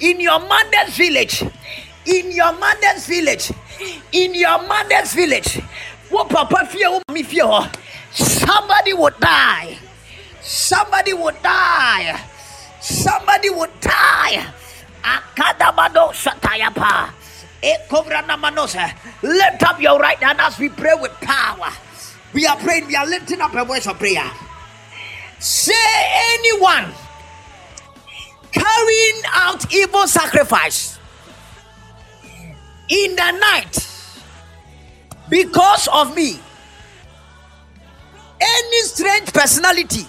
in 0.00 0.20
your 0.20 0.38
mother's 0.40 0.96
village, 0.96 1.42
in 2.06 2.30
your 2.32 2.52
mother's 2.58 3.06
village, 3.06 3.52
in 4.12 4.34
your 4.34 4.62
mother's 4.66 5.14
village. 5.14 5.60
Wo 6.10 6.24
papa 6.24 6.66
fear, 6.66 7.00
me 7.10 7.22
fear. 7.22 7.70
Somebody 8.12 8.92
would 8.92 9.18
die. 9.18 9.78
Somebody 10.42 11.14
would 11.14 11.40
die. 11.42 12.20
Somebody 12.80 13.50
would 13.50 13.80
die. 13.80 14.44
Akadabado. 15.02 16.12
Ekobranamanosa. 17.62 18.92
Lift 19.22 19.62
up 19.62 19.80
your 19.80 19.98
right 19.98 20.18
hand 20.18 20.40
as 20.40 20.58
we 20.58 20.68
pray 20.68 20.94
with 21.00 21.12
power. 21.20 21.70
We 22.34 22.46
are 22.46 22.56
praying, 22.56 22.88
we 22.88 22.96
are 22.96 23.06
lifting 23.06 23.40
up 23.40 23.54
a 23.54 23.64
voice 23.64 23.86
of 23.86 23.98
prayer. 23.98 24.28
Say 25.38 25.72
anyone 26.34 26.92
carrying 28.52 29.22
out 29.32 29.72
evil 29.72 30.06
sacrifice 30.06 30.98
in 32.92 33.16
the 33.16 33.30
night 33.32 33.88
because 35.30 35.88
of 35.88 36.14
me. 36.14 36.38
any 38.42 38.82
strange 38.82 39.32
personality 39.32 40.06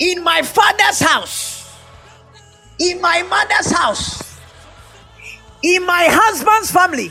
in 0.00 0.22
my 0.22 0.42
father's 0.42 0.98
house, 1.00 1.72
in 2.80 3.00
my 3.00 3.22
mother's 3.22 3.70
house, 3.70 4.38
in 5.62 5.86
my 5.86 6.08
husband's 6.10 6.70
family, 6.70 7.10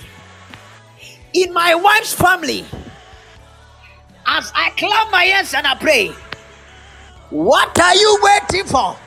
in 1.33 1.53
my 1.53 1.73
wife's 1.73 2.13
family, 2.13 2.65
as 4.27 4.51
I 4.53 4.71
clap 4.71 5.11
my 5.11 5.23
hands 5.23 5.53
and 5.53 5.65
I 5.65 5.75
pray, 5.75 6.11
what 7.29 7.79
are 7.79 7.95
you 7.95 8.19
waiting 8.21 8.65
for? 8.65 8.97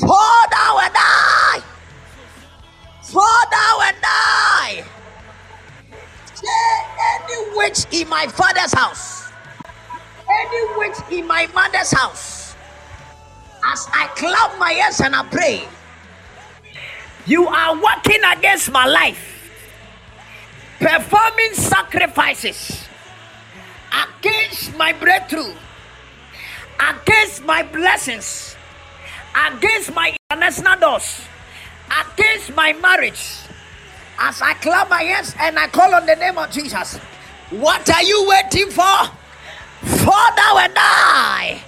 Fall 0.00 0.44
down 0.50 0.84
and 0.84 0.94
die. 0.94 1.69
Fall 3.10 3.42
down 3.50 3.80
and 3.86 3.96
die. 4.00 4.84
Say 6.32 6.46
any 7.12 7.56
witch 7.56 7.86
in 7.90 8.08
my 8.08 8.26
father's 8.28 8.72
house, 8.72 9.32
any 10.30 10.78
witch 10.78 10.96
in 11.10 11.26
my 11.26 11.48
mother's 11.52 11.90
house, 11.90 12.54
as 13.66 13.88
I 13.92 14.06
clap 14.14 14.58
my 14.60 14.70
hands 14.72 15.00
and 15.00 15.16
I 15.16 15.24
pray, 15.24 15.68
you 17.26 17.48
are 17.48 17.74
working 17.74 18.20
against 18.32 18.70
my 18.70 18.86
life, 18.86 19.50
performing 20.78 21.54
sacrifices 21.54 22.86
against 23.92 24.76
my 24.76 24.92
breakthrough, 24.92 25.52
against 26.78 27.44
my 27.44 27.64
blessings, 27.64 28.54
against 29.34 29.92
my 29.94 30.16
international 30.30 30.78
doors, 30.78 31.22
against 31.90 32.54
my 32.54 32.72
marriage. 32.74 33.38
As 34.18 34.40
I 34.42 34.54
clap 34.54 34.88
my 34.90 35.02
hands 35.02 35.34
and 35.38 35.58
I 35.58 35.66
call 35.68 35.94
on 35.94 36.06
the 36.06 36.14
name 36.16 36.38
of 36.38 36.50
Jesus, 36.50 36.96
what 37.50 37.88
are 37.90 38.02
you 38.02 38.28
waiting 38.28 38.70
for? 38.70 38.98
Fall 40.04 40.30
down 40.36 40.64
and 40.64 40.74
die. 40.74 41.60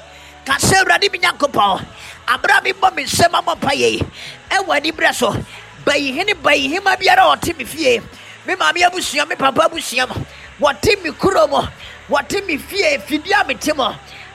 Kase 0.44 0.74
Awurade 0.74 1.11
bi 1.11 1.19
Nyankopɔn, 1.19 1.86
abra 2.28 2.61
mi 2.62 2.73
bɔ 2.73 2.94
mi 2.94 3.05
nsɛm 3.05 3.32
abɔ 3.32 3.55
mpa 3.57 3.73
yie, 3.74 4.03
ɛwɔ 4.51 4.77
ani 4.77 4.93
berɛ 4.93 5.47
bayi 5.85 6.12
hene 6.12 6.35
bayi 6.35 6.69
hema 6.69 6.97
biara 6.97 7.23
a 7.32 7.36
ɔte 7.36 7.57
me 7.57 7.65
fie, 7.65 8.01
me 8.47 8.55
maame 8.55 8.82
abusua, 8.82 9.28
me 9.28 9.36
papa 9.36 9.69
abusua 9.69 10.09
mu, 10.09 10.24
wɔte 10.61 11.03
me 11.03 11.12
kuro 11.12 11.47
mu, 11.47 11.62
wɔte 12.09 12.44
me 12.47 12.57
fie, 12.57 12.99
fidie 12.99 13.40
a 13.40 13.44
mete 13.47 13.73
mu, 13.77 13.86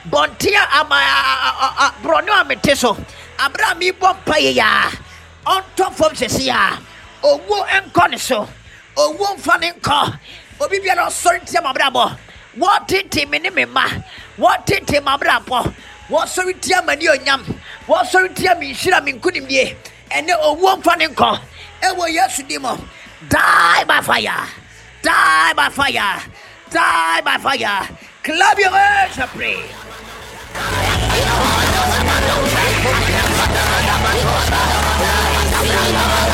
bɔnten 0.09 0.55
a 0.55 0.79
ama 0.79 0.95
borɔno 2.01 2.41
a 2.41 2.45
mete 2.45 2.75
so, 2.75 2.97
abra 3.37 3.75
mi 3.75 3.91
bɔ 3.91 4.15
mpa 4.23 4.37
yie 4.39 5.06
ɔntɔ 5.53 5.85
fam 5.97 6.13
sɛsi 6.13 6.49
a, 6.49 6.79
owó 7.23 7.57
nkɔ 7.85 8.09
ne 8.11 8.17
so, 8.17 8.47
owó 8.95 9.35
nfa 9.37 9.59
ne 9.59 9.71
nkɔ, 9.71 10.19
obi 10.61 10.79
biara 10.79 11.05
ɔsɔre 11.07 11.45
tia 11.45 11.61
ma 11.61 11.71
abrabɔ, 11.73 12.17
wɔtete 12.57 13.29
me 13.29 13.39
ne 13.39 13.49
me 13.49 13.65
ma, 13.65 13.85
wɔtete 14.37 15.03
ma 15.03 15.17
abrabɔ, 15.17 15.73
wɔsɔre 16.09 16.59
tia 16.61 16.81
ma 16.81 16.93
ne 16.95 17.05
onyam, 17.07 17.43
wɔsɔre 17.87 18.35
tia 18.35 18.55
me 18.55 18.73
nhyira 18.73 19.03
me 19.03 19.13
nkonimdie, 19.13 19.75
ɛne 20.11 20.33
owó 20.43 20.75
nfa 20.81 20.97
ne 20.97 21.07
nkɔ, 21.07 21.39
ɛwɔ 21.83 22.13
Yesu 22.13 22.43
dim, 22.43 22.65
die 23.29 23.83
by 23.85 24.01
fire, 24.01 24.47
die 25.01 25.53
by 25.53 25.69
fire, 25.69 26.21
die 26.69 27.21
by 27.21 27.37
fire. 27.37 27.87
Clap 28.23 28.59
your 28.59 28.71
hands 28.71 29.17
and 29.19 29.29
pray. 29.29 29.63
Bye. 35.93 36.26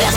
Yes, 0.00 0.16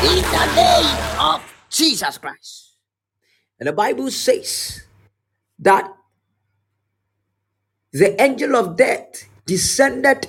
In 0.00 0.22
the 0.22 0.46
name 0.54 0.96
of 1.20 1.42
Jesus 1.68 2.18
Christ. 2.18 2.76
And 3.58 3.66
the 3.66 3.72
Bible 3.72 4.10
says 4.10 4.84
that 5.58 5.92
the 7.92 8.20
angel 8.22 8.54
of 8.54 8.76
death 8.76 9.24
descended 9.46 10.26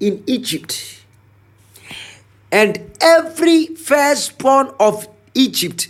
in 0.00 0.24
Egypt, 0.26 1.04
and 2.50 2.90
every 3.00 3.66
firstborn 3.66 4.70
of 4.80 5.06
Egypt 5.34 5.88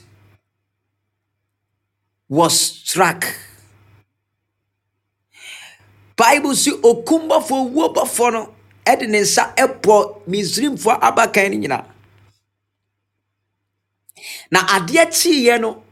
was 2.33 2.59
struck. 2.59 3.27
Bible 6.17 6.55
si 6.57 6.71
okumbɔfoɔ 6.71 7.61
wuobɔfoɔ 7.75 8.33
no 8.33 8.55
ɛde 8.87 9.07
ne 9.09 9.21
nsa 9.21 9.55
ɛbɔ 9.55 10.25
Misraimfoɔ 10.27 10.99
abakan 11.01 11.51
no 11.53 11.57
nyinaa. 11.59 11.85
Na 14.51 14.61
adeɛ 14.67 15.05
kyeeɛ 15.13 15.61
no, 15.61 15.83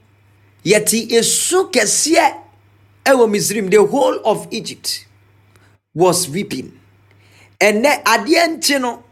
yɛte 0.64 1.10
esu 1.12 1.70
kɛseɛ 1.70 2.34
ɛwɔ 3.04 3.28
Misraim. 3.30 3.70
The 3.70 3.84
whole 3.84 4.18
of 4.24 4.48
Egypt 4.50 5.06
was 5.94 6.26
weeping. 6.26 6.72
Ɛnɛ 7.60 8.02
adeɛ 8.02 8.56
nkye 8.56 8.80
no, 8.80 9.04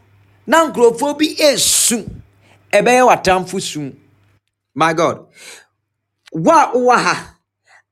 na 0.47 0.65
nkurɔfoɔ 0.71 1.17
bi 1.19 1.35
esu. 1.37 2.09
Ɛbɛyɛ 2.73 3.05
w'atamfo 3.05 3.61
sum. 3.61 3.93
My 4.73 4.93
God. 4.93 5.27
Wo 6.31 6.51
a 6.51 6.71
wowɔ 6.73 6.95
ha, 6.97 7.35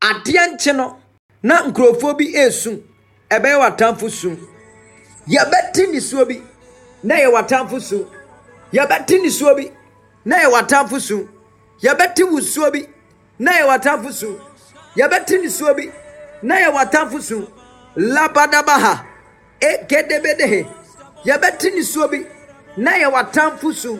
adeɛ 0.01 0.43
nkye 0.53 0.75
no, 0.75 0.99
na 1.43 1.55
nkurɔfoɔ 1.67 2.17
bi 2.17 2.25
esu. 2.35 2.83
Ɛbɛyɛ 3.29 3.57
w'atamfo 3.61 4.09
sum. 4.09 4.35
Yɛbɛte 5.27 5.91
nisuo 5.91 6.25
bi, 6.27 6.41
na 7.03 7.15
yɛ 7.15 7.31
w'atamfo 7.33 7.81
sum. 7.81 8.05
Yɛbɛte 8.71 9.19
nisuo 9.23 9.55
bi, 9.55 9.71
na 10.25 10.37
yɛ 10.43 10.51
w'atamfo 10.51 10.99
sum. 11.01 11.27
Yɛbɛte 11.81 12.23
wusuo 12.31 12.71
bi, 12.71 12.87
na 13.39 13.51
yɛ 13.53 13.65
w'atamfo 13.67 14.11
sum. 14.13 14.39
Yɛbɛte 14.95 15.41
nisuo 15.43 15.75
bi, 15.75 15.91
na 16.43 16.55
yɛ 16.55 16.71
w'atamfo 16.73 17.21
sum. 17.21 17.47
Labadabaha, 17.97 19.03
ekedebedehe. 19.59 20.65
Yɛbɛte 21.25 21.73
nisuo 21.75 22.07
bi, 22.09 22.25
na 22.77 22.91
yɛ 22.93 23.11
w'atamfo 23.11 23.73
sum. 23.73 23.99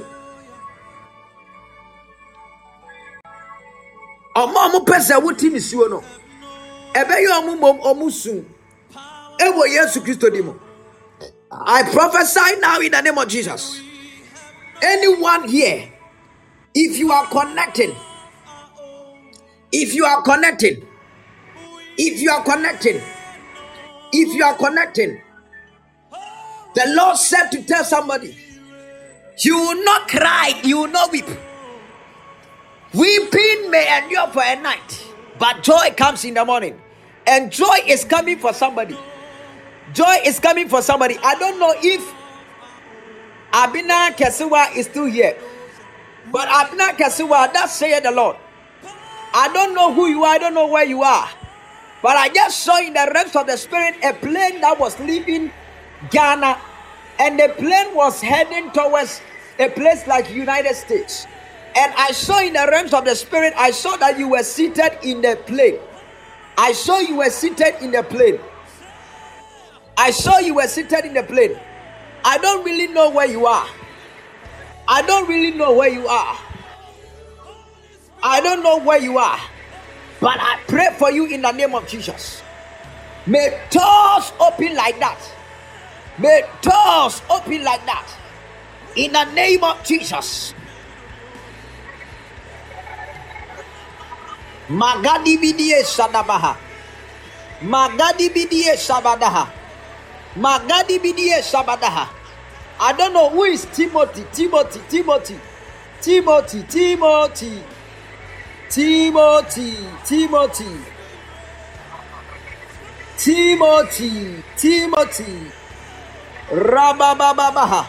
No, 9.40 9.64
Yesu 9.66 10.02
Kristo 10.04 10.30
di 10.32 10.42
mu. 10.42 10.54
I 11.52 11.84
prophesy 11.92 12.60
now 12.60 12.80
in 12.80 12.92
the 12.92 13.02
name 13.02 13.18
of 13.18 13.28
Jesus. 13.28 13.82
Anyone 14.82 15.48
here, 15.50 15.92
if 16.76 17.00
you 17.00 17.12
are 17.12 17.26
connecting, 17.28 17.96
if 19.72 19.94
you 19.96 20.06
are 20.06 20.22
connecting, 20.24 20.86
if 21.98 22.22
you 22.22 22.30
are 22.32 22.44
connecting, 22.44 23.02
if 24.14 24.34
you 24.36 24.44
are 24.44 24.56
connecting, 24.58 25.22
the 26.76 26.86
Lord 26.96 27.18
said 27.18 27.50
to 27.52 27.64
tell 27.64 27.84
somebody, 27.84 28.38
you 29.40 29.58
will 29.58 29.84
not 29.84 30.08
cry, 30.08 30.60
you 30.64 30.80
will 30.80 30.88
not 30.90 31.12
weep. 31.12 31.26
Weeping 32.94 33.70
may 33.70 34.02
endure 34.02 34.28
for 34.30 34.42
a 34.44 34.56
night, 34.62 35.06
but 35.38 35.62
joy 35.62 35.94
comes 35.96 36.24
in 36.26 36.34
the 36.34 36.46
morning. 36.46 36.80
And 37.26 37.52
joy 37.52 37.80
is 37.86 38.06
coming 38.06 38.40
for 38.40 38.54
somebody. 38.54 38.98
Joy 39.94 40.18
is 40.26 40.40
coming 40.40 40.70
for 40.70 40.82
somebody. 40.82 41.18
I 41.22 41.36
don't 41.36 41.60
know 41.60 41.74
if 41.78 42.02
Abina 43.52 44.12
Kesewa 44.16 44.76
is 44.76 44.86
still 44.86 45.06
here. 45.06 45.38
But 46.32 46.48
Abina 46.48 46.96
Kesewa, 46.96 47.52
that 47.54 47.70
saith 47.70 48.04
the 48.04 48.12
Lord. 48.12 48.38
I 49.34 49.52
don't 49.54 49.76
know 49.76 49.94
who 49.94 50.08
you 50.08 50.24
are, 50.24 50.36
I 50.36 50.38
don't 50.38 50.54
know 50.54 50.68
where 50.68 50.86
you 50.86 51.04
are. 51.04 51.30
But 52.02 52.16
I 52.16 52.30
just 52.30 52.62
saw 52.62 52.80
in 52.80 52.94
the 52.94 53.12
realms 53.14 53.36
of 53.36 53.48
the 53.48 53.58
spirit 53.58 53.96
a 54.04 54.14
plane 54.14 54.62
that 54.62 54.80
was 54.80 54.98
leaving 55.02 55.52
Ghana, 56.12 56.58
and 57.20 57.40
the 57.40 57.50
plane 57.58 57.94
was 57.96 58.22
heading 58.22 58.72
towards 58.72 59.22
a 59.60 59.70
place 59.70 60.08
like 60.08 60.30
United 60.32 60.76
States. 60.76 61.28
And 61.78 61.94
I 61.96 62.12
saw 62.12 62.40
in 62.40 62.54
the 62.54 62.68
realms 62.72 62.92
of 62.92 63.06
the 63.06 63.14
spirit, 63.14 63.54
I 63.56 63.70
saw 63.70 63.98
that 63.98 64.18
you 64.18 64.30
were 64.30 64.42
seated 64.42 64.98
in 65.04 65.22
the 65.22 65.40
plane. 65.46 65.78
I 66.58 66.74
saw 66.74 66.98
you 66.98 67.18
were 67.18 67.30
seated 67.30 67.76
in 67.84 67.92
the 67.92 68.02
plane. 68.02 68.40
I 69.96 70.10
saw 70.10 70.40
you 70.40 70.56
were 70.56 70.68
seated 70.68 71.06
in 71.06 71.14
the 71.14 71.22
plane. 71.22 71.56
I 72.26 72.40
don't 72.40 72.66
really 72.66 72.88
know 72.88 73.12
where 73.12 73.28
you 73.28 73.46
are. 73.46 73.68
I 74.88 75.04
don't 75.04 75.30
really 75.30 75.52
know 75.52 75.74
where 75.74 75.90
you 75.90 76.08
are. 76.08 76.40
I 78.24 78.42
don't 78.42 78.64
know 78.64 78.80
where 78.80 79.00
you 79.00 79.20
are. 79.20 79.40
But 80.20 80.40
I 80.40 80.60
pray 80.68 80.96
for 80.98 81.12
you 81.12 81.28
in 81.28 81.44
the 81.44 81.52
name 81.52 81.76
of 81.76 81.88
Jesus. 81.88 82.42
May 83.28 83.50
doors 83.70 84.34
open 84.40 84.74
like 84.76 85.00
that. 85.00 85.20
May 86.18 86.42
doors 86.64 87.22
open 87.30 87.64
like 87.64 87.86
that. 87.86 88.10
In 88.96 89.12
the 89.12 89.26
name 89.34 89.64
of 89.64 89.84
Jesus. 89.84 90.56
Magadi 94.70 95.38
bidie 95.38 95.84
sadabaha. 95.84 96.58
Magadi 97.62 98.30
bidie 98.30 98.78
sabadaha. 98.78 99.48
Magadi 100.36 101.00
bidie 101.00 101.42
sabadaha. 101.42 102.10
I 102.80 102.94
don't 102.94 103.14
know 103.14 103.30
who 103.30 103.44
is 103.46 103.66
Timothy. 103.74 104.26
Timothy. 104.34 104.82
Timothy. 104.90 105.40
Timothy. 106.02 106.68
Timothy. 106.70 107.64
Timothy. 108.70 109.78
Timothy. 110.06 110.82
Timothy. 113.18 114.44
Timothy. 114.58 115.52
Rabababaha. 116.50 117.88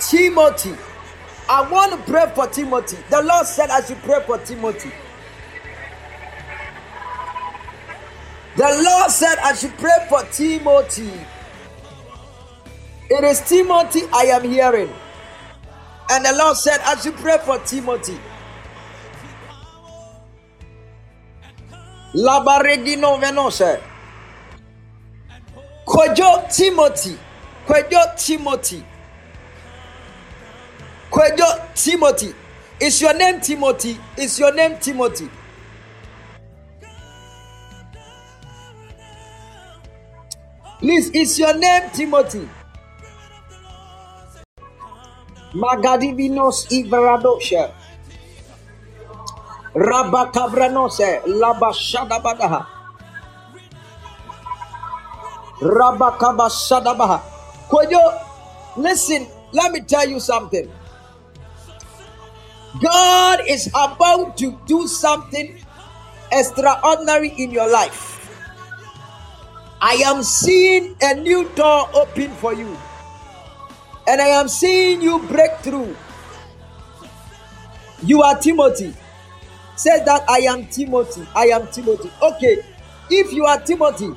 Timothy. 0.00 0.74
I 1.48 1.70
want 1.70 1.92
to 1.92 1.98
pray 2.10 2.30
for 2.34 2.46
Timothy. 2.48 2.98
The 3.08 3.22
Lord 3.22 3.46
said 3.46 3.70
I 3.70 3.80
should 3.84 4.02
pray 4.02 4.20
for 4.26 4.38
Timothy. 4.38 4.90
The 8.56 8.82
Lord 8.84 9.10
said 9.10 9.36
I 9.38 9.54
should 9.54 9.76
pray 9.78 10.06
for 10.08 10.22
Timothy. 10.24 11.10
It 13.08 13.24
is 13.24 13.40
Timothy 13.48 14.02
I 14.12 14.24
am 14.24 14.44
hearing. 14.44 14.92
And 16.10 16.24
the 16.24 16.32
Lord 16.34 16.56
said 16.56 16.80
I 16.84 16.96
should 17.00 17.14
pray 17.16 17.38
for 17.38 17.58
Timothy. 17.60 18.18
Labaregino 22.14 23.18
venose. 23.20 23.80
Kwejo 25.86 26.54
Timothy. 26.54 27.18
Kwejo 27.66 28.16
Timothy. 28.16 28.84
Kwejo 31.10 31.74
Timothy. 31.74 32.34
Is 32.80 33.00
your 33.00 33.14
name 33.14 33.40
Timothy? 33.40 33.98
Is 34.18 34.38
your 34.38 34.52
name 34.54 34.76
Timothy? 34.78 35.30
Please, 40.82 41.10
is 41.14 41.38
your 41.38 41.54
name 41.56 41.90
Timothy? 41.94 42.48
Magadivinos 45.54 46.66
Ivaradosha. 46.74 47.70
Rabakabranose 49.74 51.22
Labashadabadaha. 51.22 52.66
Rabakabashadabaha. 55.60 57.20
Kwejo, 57.70 58.02
listen, 58.76 59.28
let 59.52 59.70
me 59.70 59.82
tell 59.82 60.08
you 60.08 60.18
something. 60.18 60.68
God 62.82 63.38
is 63.48 63.68
about 63.68 64.36
to 64.38 64.58
do 64.66 64.88
something 64.88 65.62
extraordinary 66.32 67.28
in 67.38 67.52
your 67.52 67.70
life. 67.70 68.11
I 69.84 69.94
am 70.06 70.22
seeing 70.22 70.94
a 71.02 71.14
new 71.14 71.48
door 71.56 71.90
open 71.92 72.30
for 72.36 72.54
you, 72.54 72.78
and 74.06 74.22
I 74.22 74.28
am 74.28 74.46
seeing 74.46 75.02
you 75.02 75.18
break 75.18 75.50
through. 75.58 75.96
You 78.04 78.22
are 78.22 78.38
Timothy. 78.38 78.94
Says 79.74 80.04
that 80.04 80.22
I 80.30 80.38
am 80.46 80.66
Timothy. 80.68 81.26
I 81.34 81.46
am 81.46 81.66
Timothy. 81.66 82.12
Okay, 82.22 82.58
if 83.10 83.32
you 83.32 83.44
are 83.44 83.58
Timothy, 83.60 84.14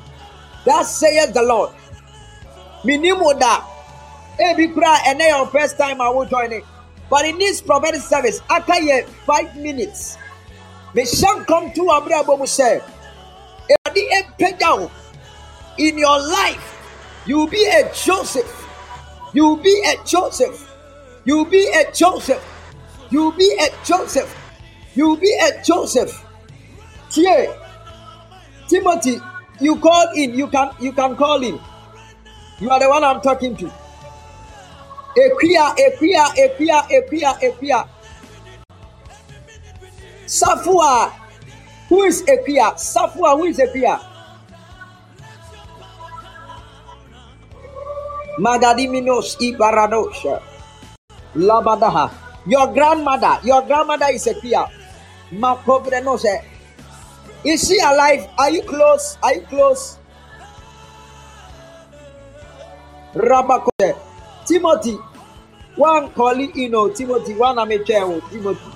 that 0.64 0.86
says 0.86 1.32
the 1.32 1.42
Lord. 1.42 1.74
Minimoda. 2.84 3.64
Ebi 4.38 4.72
kura 4.72 4.98
and 5.06 5.18
your 5.18 5.46
first 5.48 5.76
time 5.78 6.00
I 6.00 6.08
will 6.10 6.26
join 6.26 6.52
it. 6.52 6.62
But 7.10 7.24
in 7.24 7.38
this 7.38 7.60
prophetic 7.60 8.02
service, 8.02 8.40
after 8.48 8.80
ye 8.80 9.02
five 9.26 9.56
minutes, 9.56 10.16
me 10.94 11.06
shall 11.06 11.44
come 11.44 11.72
to 11.72 11.90
Abraham 11.90 12.46
say. 12.46 12.80
In 15.78 15.98
your 15.98 16.18
life, 16.20 17.22
you 17.26 17.38
will 17.38 17.48
be 17.48 17.64
a 17.66 17.92
Joseph. 17.92 18.52
You 19.32 19.48
will 19.48 19.56
be 19.56 19.84
a 19.86 20.02
Joseph. 20.04 20.72
You 21.24 21.38
will 21.38 21.44
be 21.50 21.66
a 21.74 21.90
Joseph. 21.92 22.42
You 23.10 23.24
will 23.24 23.32
be 23.32 23.58
a 23.60 23.68
Joseph. 23.84 24.34
You 24.94 25.08
will 25.08 25.16
be 25.16 25.38
a 25.42 25.62
Joseph. 25.62 26.24
Tie, 27.10 27.48
Timothy, 28.68 29.18
you 29.60 29.76
call 29.76 30.08
in. 30.14 30.34
You 30.34 30.48
can 30.48 30.70
you 30.80 30.92
can 30.92 31.16
call 31.16 31.42
in. 31.42 31.60
You 32.60 32.70
are 32.70 32.80
the 32.80 32.88
one 32.88 33.04
I'm 33.04 33.20
talking 33.20 33.56
to. 33.56 33.66
Equia, 35.16 35.74
Equia, 35.76 36.24
Equia, 36.36 36.82
Equia, 36.88 37.38
Equia. 37.40 37.88
Safua. 40.26 41.12
Who 41.88 42.02
is 42.04 42.22
Equia? 42.22 42.74
Safua, 42.74 43.36
who 43.36 43.44
is 43.44 43.58
Equia? 43.58 44.15
Magadiminos 48.38 49.36
Ibaradosha. 49.40 50.42
Labadaha. 51.34 52.10
Your 52.46 52.72
grandmother, 52.72 53.38
your 53.44 53.62
grandmother 53.62 54.06
is 54.12 54.26
Equia. 54.26 54.68
Makobrenose. 55.32 56.44
Is 57.44 57.66
she 57.68 57.78
alive? 57.78 58.28
Are 58.38 58.50
you 58.50 58.62
close? 58.62 59.18
Are 59.22 59.34
you 59.34 59.42
close? 59.42 59.98
Rabakose. 63.14 63.96
Timothy. 64.46 64.98
One 65.76 66.10
calling 66.12 66.52
you 66.54 66.66
oh, 66.68 66.88
know 66.88 66.94
Timothy. 66.94 67.34
One 67.34 67.58
I'm 67.58 67.70
a 67.70 67.78
chair 67.84 68.04
oh, 68.04 68.20
Timothy. 68.30 68.70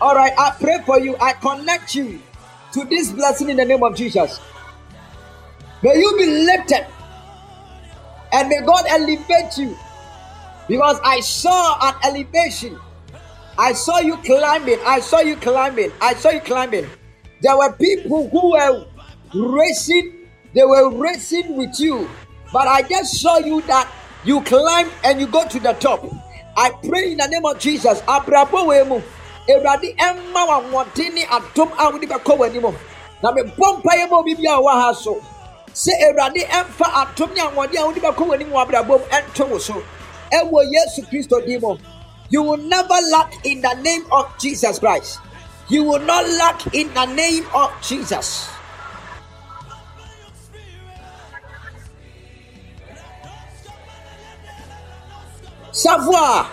All 0.00 0.14
right, 0.14 0.32
I 0.38 0.50
pray 0.60 0.78
for 0.84 1.00
you. 1.00 1.16
I 1.20 1.32
connect 1.34 1.94
you 1.94 2.20
to 2.72 2.84
this 2.84 3.10
blessing 3.12 3.48
in 3.48 3.56
the 3.56 3.64
name 3.64 3.82
of 3.82 3.96
Jesus. 3.96 4.40
May 5.82 5.98
you 5.98 6.14
be 6.16 6.26
lifted 6.46 6.86
and 8.34 8.48
may 8.48 8.60
God 8.60 8.84
elevate 8.88 9.56
you 9.56 9.76
because 10.66 10.98
I 11.04 11.20
saw 11.20 11.78
an 11.80 11.94
elevation. 12.04 12.78
I 13.56 13.72
saw 13.72 14.00
you 14.00 14.16
climbing. 14.18 14.78
I 14.84 14.98
saw 14.98 15.20
you 15.20 15.36
climbing. 15.36 15.92
I 16.00 16.14
saw 16.14 16.30
you 16.30 16.40
climbing. 16.40 16.86
There 17.40 17.56
were 17.56 17.72
people 17.72 18.28
who 18.30 18.52
were 18.52 18.86
racing. 19.32 20.26
They 20.52 20.64
were 20.64 20.90
racing 20.90 21.56
with 21.56 21.78
you. 21.78 22.10
But 22.52 22.66
I 22.66 22.82
just 22.82 23.20
saw 23.20 23.38
you 23.38 23.62
that 23.62 23.88
you 24.24 24.40
climb 24.42 24.90
and 25.04 25.20
you 25.20 25.28
go 25.28 25.46
to 25.46 25.60
the 25.60 25.74
top. 25.74 26.04
I 26.56 26.72
pray 26.88 27.12
in 27.12 27.18
the 27.18 27.28
name 27.28 27.44
of 27.46 27.60
Jesus. 27.60 28.00
Ewurade 29.46 29.94
ɛmma 29.98 30.46
wo 30.48 30.54
ahoɔden 30.56 31.12
ne 31.14 31.24
adom 31.26 31.70
a 31.78 31.90
wode 31.90 32.08
bɛkɔ. 32.08 32.74
Na. 33.22 33.30
Sɛ 35.74 35.90
Awurade 36.06 36.46
ɛmfa 36.48 36.86
adom 37.02 37.34
ne 37.34 37.40
ahoɔden 37.40 37.78
a 37.82 37.86
wode 37.86 38.00
bɛkɔ 38.00 38.22
w'anim 38.28 38.50
wɔ 38.50 38.62
abrabɔ 38.66 38.98
mu 39.00 39.06
ɛnto 39.10 39.48
wo 39.50 39.58
so. 39.58 39.82
Ɛwɔ 40.32 40.70
Yesu 40.72 41.02
Kristo 41.10 41.44
din 41.44 41.60
mu. 41.60 41.76
You 42.30 42.42
will 42.42 42.56
never 42.56 42.94
lack 43.10 43.34
in 43.44 43.60
the 43.60 43.74
name 43.74 44.04
of 44.12 44.26
Jesus 44.38 44.78
Christ. 44.78 45.18
You 45.68 45.82
will 45.84 46.00
not 46.00 46.28
lack 46.28 46.74
in 46.74 46.92
the 46.94 47.04
name 47.06 47.44
of 47.54 47.72
Jesus. 47.82 48.48
Savoir. 55.72 56.46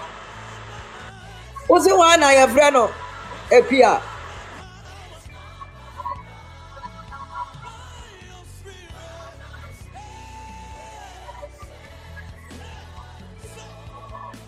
Wosi 1.69 1.95
wa 1.97 2.15
na 2.15 2.31
yɛfrɛ 2.33 2.73
no 2.73 2.91
Epia. 3.51 4.01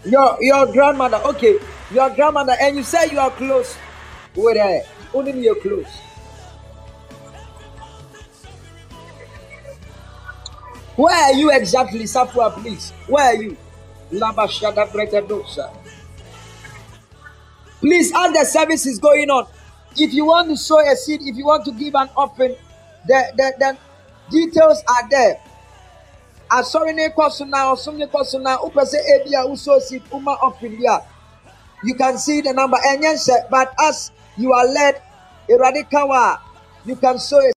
Your 0.06 0.38
your 0.42 0.72
grandmother, 0.72 1.18
okay, 1.26 1.58
your 1.94 2.10
grandmother, 2.10 2.56
and 2.60 2.76
you 2.76 2.84
say 2.84 3.10
you 3.12 3.20
are 3.20 3.32
close 3.32 3.78
with 4.36 4.58
her. 4.58 4.82
Only 5.14 5.40
you're 5.44 5.56
close. 5.56 5.88
Where 10.96 11.16
are 11.16 11.34
you 11.34 11.52
exactly, 11.52 12.04
Safua, 12.04 12.52
please? 12.62 12.92
Where 13.08 13.26
are 13.26 13.36
you? 13.42 13.58
Please, 17.80 18.12
as 18.16 18.34
the 18.34 18.46
service 18.46 18.86
is 18.86 19.00
going 19.00 19.30
on, 19.30 19.48
if 19.98 20.14
you 20.14 20.26
want 20.26 20.50
to 20.50 20.58
sow 20.58 20.80
a 20.80 20.96
seed, 20.96 21.22
if 21.24 21.36
you 21.36 21.46
want 21.46 21.66
to 21.66 21.72
give 21.72 21.96
an 21.96 22.10
offering, 22.16 22.56
the, 23.08 23.34
the, 23.36 23.54
the 23.60 23.78
details 24.30 24.84
are 24.88 25.10
there. 25.10 25.42
Asɔre 26.54 26.94
ne 26.94 27.10
so 27.32 27.46
na 27.46 27.74
ɔsom 27.74 27.98
ne 27.98 28.06
so 28.24 28.38
na 28.38 28.58
wopɛ 28.60 28.84
ebi 29.16 29.34
a 29.34 29.44
wosɔ 29.48 30.00
woma 30.12 30.38
offering 30.40 30.78
bi 30.80 30.86
a 30.86 31.02
you 31.84 31.96
can 31.96 32.16
see 32.20 32.42
the 32.42 32.54
number 32.54 32.78
ɛnyɛ 32.78 33.14
nhyɛ 33.16 33.50
but 33.50 33.74
as 33.82 34.12
you 34.38 34.54
are 34.54 34.68
led 34.68 35.02
Awurade 35.50 35.90
ka 35.90 36.06
wo 36.06 36.14
a 36.14 36.40
you 36.86 36.96
can 36.96 37.18
sow 37.18 37.40
a 37.40 37.52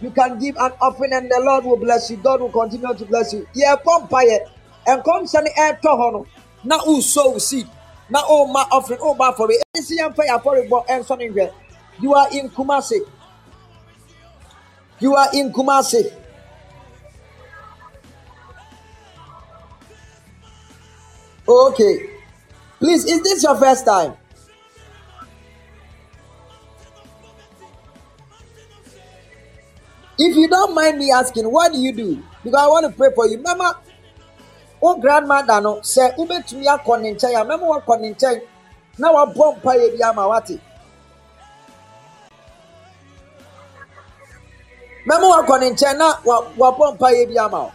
you 0.00 0.10
can 0.12 0.38
give 0.38 0.56
an 0.56 0.70
offering 0.80 1.12
and 1.14 1.28
the 1.28 1.40
Lord 1.40 1.64
will 1.64 1.76
bless 1.78 2.08
you. 2.10 2.16
God 2.18 2.40
will 2.40 2.50
continue 2.52 2.94
to 2.94 3.04
bless 3.06 3.32
you. 3.32 3.44
Yɛbɔ 3.56 4.08
mpaeɛ 4.08 4.38
nkɔmhyɛ 4.86 5.42
no 5.42 5.50
ɛretɔ 5.58 5.82
hɔ 5.82 6.12
no 6.12 6.26
na 6.62 6.78
wosow 6.84 7.32
wo 7.32 7.38
seed 7.38 7.66
na 8.08 8.22
woma 8.22 8.68
offering 8.70 9.00
woma 9.00 9.34
afɔre. 9.34 9.54
Ɛne 9.74 9.82
sɛ 9.82 9.98
yɛmfa 9.98 10.28
yɛ 10.28 10.40
afɔrebɔ 10.40 10.86
ɛnsɔ 10.86 11.18
ne 11.18 11.28
nhwɛ. 11.28 11.52
You 12.00 12.14
are 12.14 12.28
in 12.30 12.48
Kumasi. 12.50 13.00
You 15.00 15.16
are 15.16 15.28
in 15.34 15.52
Kumasi 15.52 16.12
okay. 21.48 22.10
Please 22.78 23.04
is 23.04 23.22
this 23.22 23.42
your 23.42 23.56
first 23.56 23.84
time? 23.84 24.14
If 30.18 30.36
you 30.36 30.48
don't 30.48 30.74
mind 30.74 30.98
me 30.98 31.10
asking 31.12 31.50
what 31.50 31.72
do 31.72 31.78
you 31.78 31.92
do? 31.92 32.22
Because 32.42 32.60
I 32.60 32.66
want 32.66 32.86
to 32.86 32.92
pray 32.96 33.10
for 33.14 33.26
you. 33.26 33.38
Mama 33.38 33.78
wo 34.80 34.94
grandmother 34.96 35.60
no 35.60 35.80
sɛ 35.82 36.14
wobɛtumi 36.16 36.64
akɔ 36.66 37.00
ne 37.02 37.14
nkyɛn 37.14 37.34
a 37.40 37.44
mɛma 37.44 37.66
wakɔ 37.66 38.00
ne 38.00 38.14
nkyɛn 38.14 38.40
na 38.98 39.08
wabɔ 39.12 39.56
mpaeɛ 39.60 39.98
bi 39.98 40.04
ama 40.08 40.28
wate 40.28 40.60
mɛma 45.06 45.26
wakɔ 45.34 45.60
ne 45.60 45.70
nkyɛn 45.70 45.96
na 45.98 46.14
wa- 46.24 46.46
wabɔ 46.56 46.96
mpaeɛ 46.96 47.26
bi 47.28 47.38
ama 47.38 47.58
wo 47.64 47.72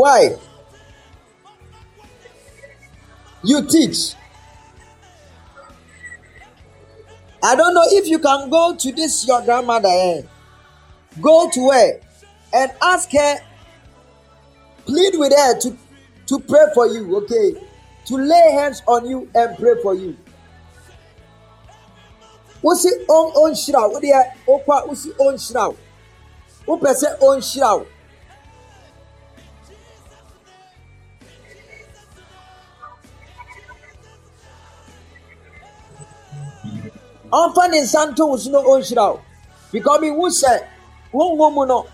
why 0.00 0.30
you 3.44 3.66
teach 3.66 4.14
I 7.42 7.56
don't 7.56 7.72
know 7.72 7.84
if 7.86 8.06
you 8.06 8.18
can 8.18 8.50
go 8.50 8.76
to 8.76 8.92
this 8.92 9.26
your 9.26 9.42
grandmother. 9.42 9.88
Eh? 9.88 10.22
Go 11.20 11.48
to 11.50 11.70
her 11.70 12.00
and 12.52 12.70
ask 12.82 13.10
her, 13.12 13.36
plead 14.84 15.14
with 15.16 15.32
her 15.32 15.58
to, 15.60 15.76
to 16.26 16.38
pray 16.40 16.66
for 16.74 16.86
you, 16.86 17.16
okay? 17.16 17.54
To 18.06 18.16
lay 18.16 18.52
hands 18.52 18.82
on 18.86 19.08
you 19.08 19.28
and 19.34 19.56
pray 19.56 19.74
for 19.82 19.94
you. 19.94 20.16
Wosi 22.62 22.90
on 23.08 23.32
on 23.32 23.52
a 23.52 23.54
wosi 23.56 25.18
on 25.18 25.34
shiraw. 25.38 25.74
Wopɛ 26.66 26.92
sɛ 26.94 27.22
on 27.22 27.40
shiraw. 27.40 27.86
Ɔmfa 37.32 37.70
ne 37.70 37.80
nsa 37.82 38.10
nto 38.12 38.26
wo 38.28 38.36
so 38.36 38.50
no 38.50 38.62
ɔnhyira 38.62 39.12
wo 39.14 39.20
because 39.72 40.00
mehu 40.00 40.26
sɛ 40.28 40.66
honhom 41.12 41.54
mu 41.54 41.66
no. 41.66 41.86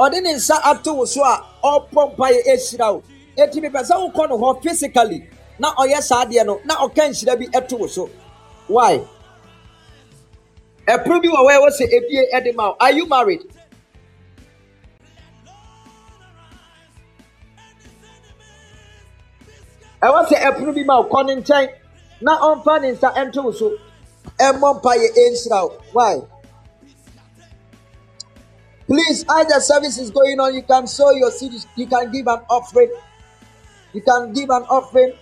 Ɔde 0.00 0.22
ne 0.22 0.32
nsa 0.34 0.56
ato 0.64 0.94
wo 0.94 1.04
so 1.04 1.22
a 1.22 1.44
ɔpɔ 1.62 2.16
mpaeɛ 2.16 2.40
ɛhyira 2.46 2.94
wo 2.94 3.02
enti 3.36 3.60
mepɛ 3.60 3.80
sɛ 3.84 3.94
wokɔ 4.12 4.28
no 4.30 4.38
hɔ 4.38 4.62
physically 4.62 5.28
na 5.58 5.74
ɔyɛ 5.74 6.00
saa 6.02 6.24
adeɛ 6.24 6.46
no. 6.46 6.60
Na 6.64 6.76
ɔka 6.76 7.08
nhyira 7.10 7.38
bi 7.38 7.46
ɛto 7.46 7.78
wo 7.78 7.86
so 7.86 8.08
why? 8.66 9.04
Ɛpono 10.86 11.20
bi 11.22 11.28
wɔ 11.28 11.36
hɔ 11.36 11.50
ɛwɔ 11.58 11.68
sɛ 11.70 11.84
ebie 11.92 12.26
ɛde 12.32 12.54
ma 12.56 12.68
wo 12.70 12.76
are 12.80 12.92
you 12.92 13.06
married? 13.06 13.42
Ɛwɔ 20.02 20.26
sɛ 20.28 20.36
ɛpono 20.40 20.74
bi 20.74 20.82
ma 20.84 21.00
wo 21.00 21.08
kɔ 21.10 21.26
ne 21.26 21.34
nkyɛn 21.42 21.68
na 22.22 22.38
ɔmfa 22.38 22.80
ne 22.80 22.92
nsa 22.92 23.14
ɛnto 23.14 23.44
wo 23.44 23.50
so 23.52 23.72
ɛmmɔ 24.46 24.82
ɛnhyira 24.82 25.60
wo 25.62 25.72
why 25.92 26.20
Please, 28.90 29.24
as 29.30 29.46
the 29.46 29.60
service 29.60 29.98
is 29.98 30.10
going 30.10 30.40
on, 30.40 30.52
you 30.52 30.62
can 30.62 30.84
sow 30.88 31.12
your 31.12 31.30
seeds. 31.30 31.64
You 31.76 31.86
can 31.86 32.10
give 32.10 32.26
an 32.26 32.40
offering. 32.50 32.90
You 33.92 34.00
can 34.02 34.32
give 34.32 34.50
an 34.50 34.64
offering, 34.64 35.12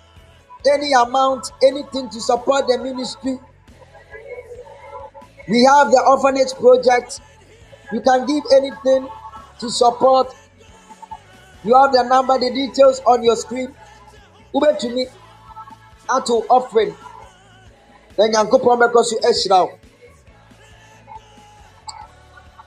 any 0.73 0.93
amount, 0.95 1.53
anything 1.63 2.09
to 2.09 2.19
support 2.19 2.67
the 2.67 2.79
ministry. 2.79 3.39
We 5.49 5.65
have 5.65 5.91
the 5.91 6.03
orphanage 6.07 6.55
project. 6.55 7.21
You 7.93 8.01
can 8.01 8.25
give 8.25 8.43
anything 8.55 9.07
to 9.61 9.69
support. 9.71 10.35
You 11.63 11.75
have 11.75 11.93
the 11.93 12.05
number, 12.05 12.39
the 12.39 12.51
details 12.51 13.03
on 13.07 13.23
your 13.23 13.37
screen. 13.37 13.75
Ube 14.55 14.79
to 14.79 14.89
me, 14.89 15.07
ato 16.09 16.41
offering. 16.49 16.95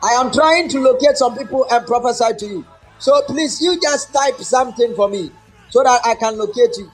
I 0.04 0.14
am 0.14 0.32
trying 0.32 0.70
to 0.70 0.80
locate 0.80 1.18
some 1.18 1.38
people 1.38 1.66
and 1.70 1.86
prophesy 1.86 2.34
to 2.38 2.46
you. 2.48 2.66
So 3.00 3.22
please, 3.24 3.62
you 3.62 3.80
just 3.82 4.14
type 4.14 4.38
something 4.38 4.96
for 4.96 5.10
me 5.10 5.30
so 5.70 5.84
that 5.84 6.02
I 6.06 6.16
can 6.16 6.38
locate 6.38 6.78
you. 6.78 6.90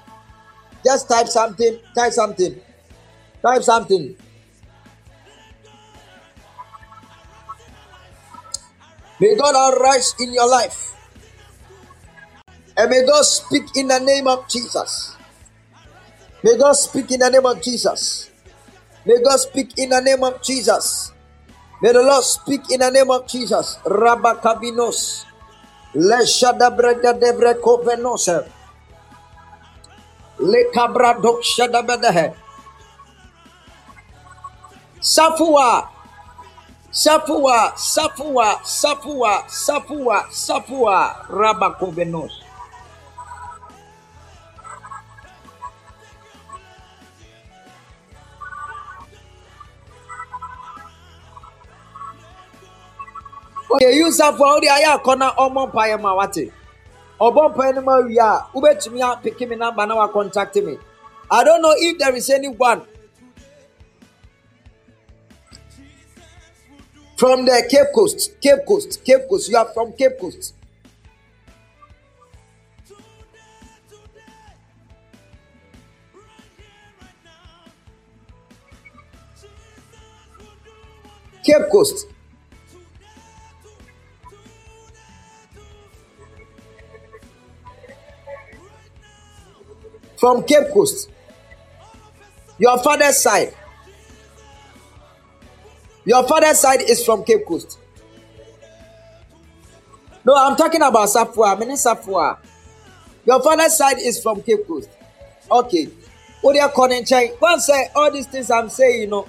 Just 0.83 1.07
type 1.07 1.27
something, 1.27 1.77
type 1.93 2.13
something, 2.13 2.59
type 3.41 3.61
something. 3.61 4.15
May 9.19 9.35
God 9.35 9.73
arise 9.73 10.15
in 10.19 10.33
your 10.33 10.49
life. 10.49 10.95
And 12.77 12.89
may 12.89 13.05
God 13.05 13.23
speak 13.23 13.75
in 13.75 13.87
the 13.87 13.99
name 13.99 14.27
of 14.27 14.47
Jesus. 14.47 15.15
May 16.43 16.57
God 16.57 16.73
speak 16.73 17.11
in 17.11 17.19
the 17.19 17.29
name 17.29 17.45
of 17.45 17.61
Jesus. 17.61 18.29
May 19.07 19.23
God 19.23 19.39
speak 19.39 19.79
in 19.79 19.89
the 19.95 20.01
name 20.03 20.19
of 20.21 20.43
Jesus. 20.43 21.13
May 21.81 21.93
the 21.95 22.03
Lord 22.03 22.23
speak 22.27 22.67
in 22.71 22.81
the 22.83 22.91
name 22.91 23.07
of 23.09 23.23
Jesus. 23.25 23.79
Rabakabinos. 23.87 25.23
Leshadabreda 25.95 27.15
debre 27.15 27.55
kovenose. 27.63 28.43
Lekabradok 30.43 31.39
shadabedehe. 31.39 32.35
Safua. 34.99 35.87
Safua. 36.91 37.71
Safua. 37.79 38.59
Safua. 38.67 39.47
Safua. 39.47 40.27
Safua. 40.27 41.15
Rabakovenos. 53.69 53.75
Okay, 53.75 53.95
you 53.97 54.07
safua. 54.11 54.57
Odi 54.57 54.67
aya 54.69 54.97
akɔna 54.97 55.35
ɔmɔ 55.35 55.71
mpaeɛ 55.71 56.01
ma 56.01 56.15
wate. 56.15 56.51
Ɔbɔ 57.19 57.53
mpaeɛ 57.55 57.75
no 57.75 57.81
ma 57.81 57.99
wie 58.01 58.17
a, 58.17 58.47
wobɛtumi 58.53 59.01
apeke 59.01 59.47
me 59.47 59.55
number 59.55 59.85
na 59.85 60.07
contact 60.07 60.55
me. 60.57 60.77
I 61.29 61.43
don't 61.43 61.61
know 61.61 61.73
if 61.75 61.97
there 61.97 62.15
is 62.15 62.29
anyone 62.29 62.81
from 67.17 67.45
the 67.45 67.67
Cape 67.69 67.93
Coast. 67.93 68.39
Cape 68.39 68.65
Coast. 68.65 69.03
Cape 69.03 69.27
Coast. 69.27 69.49
You 69.49 69.57
are 69.57 69.65
from 69.73 69.91
Cape 69.93 70.17
Coast. 70.19 70.53
Cape 81.43 81.69
Coast. 81.71 82.07
From 90.17 90.43
Cape 90.43 90.71
Coast. 90.73 91.09
Your 92.57 92.77
father's 92.79 93.21
side. 93.21 93.53
Your 96.05 96.27
father's 96.27 96.59
side 96.59 96.81
is 96.81 97.05
from 97.05 97.23
Cape 97.23 97.45
Coast. 97.45 97.77
No, 100.25 100.35
I'm 100.35 100.55
talking 100.55 100.81
about 100.81 101.07
Safua. 101.07 101.57
Mini 101.59 101.73
Safua. 101.73 102.37
Your 103.25 103.41
father's 103.41 103.77
side 103.77 103.97
is 103.99 104.21
from 104.21 104.41
Cape 104.41 104.65
Coast. 104.67 104.89
Okay. 105.51 105.87
What 106.41 106.55
you 106.55 106.67
calling 106.69 107.05
say 107.05 107.89
all 107.95 108.11
these 108.11 108.27
things 108.27 108.49
I'm 108.51 108.69
saying, 108.69 109.01
you 109.01 109.07
know, 109.07 109.27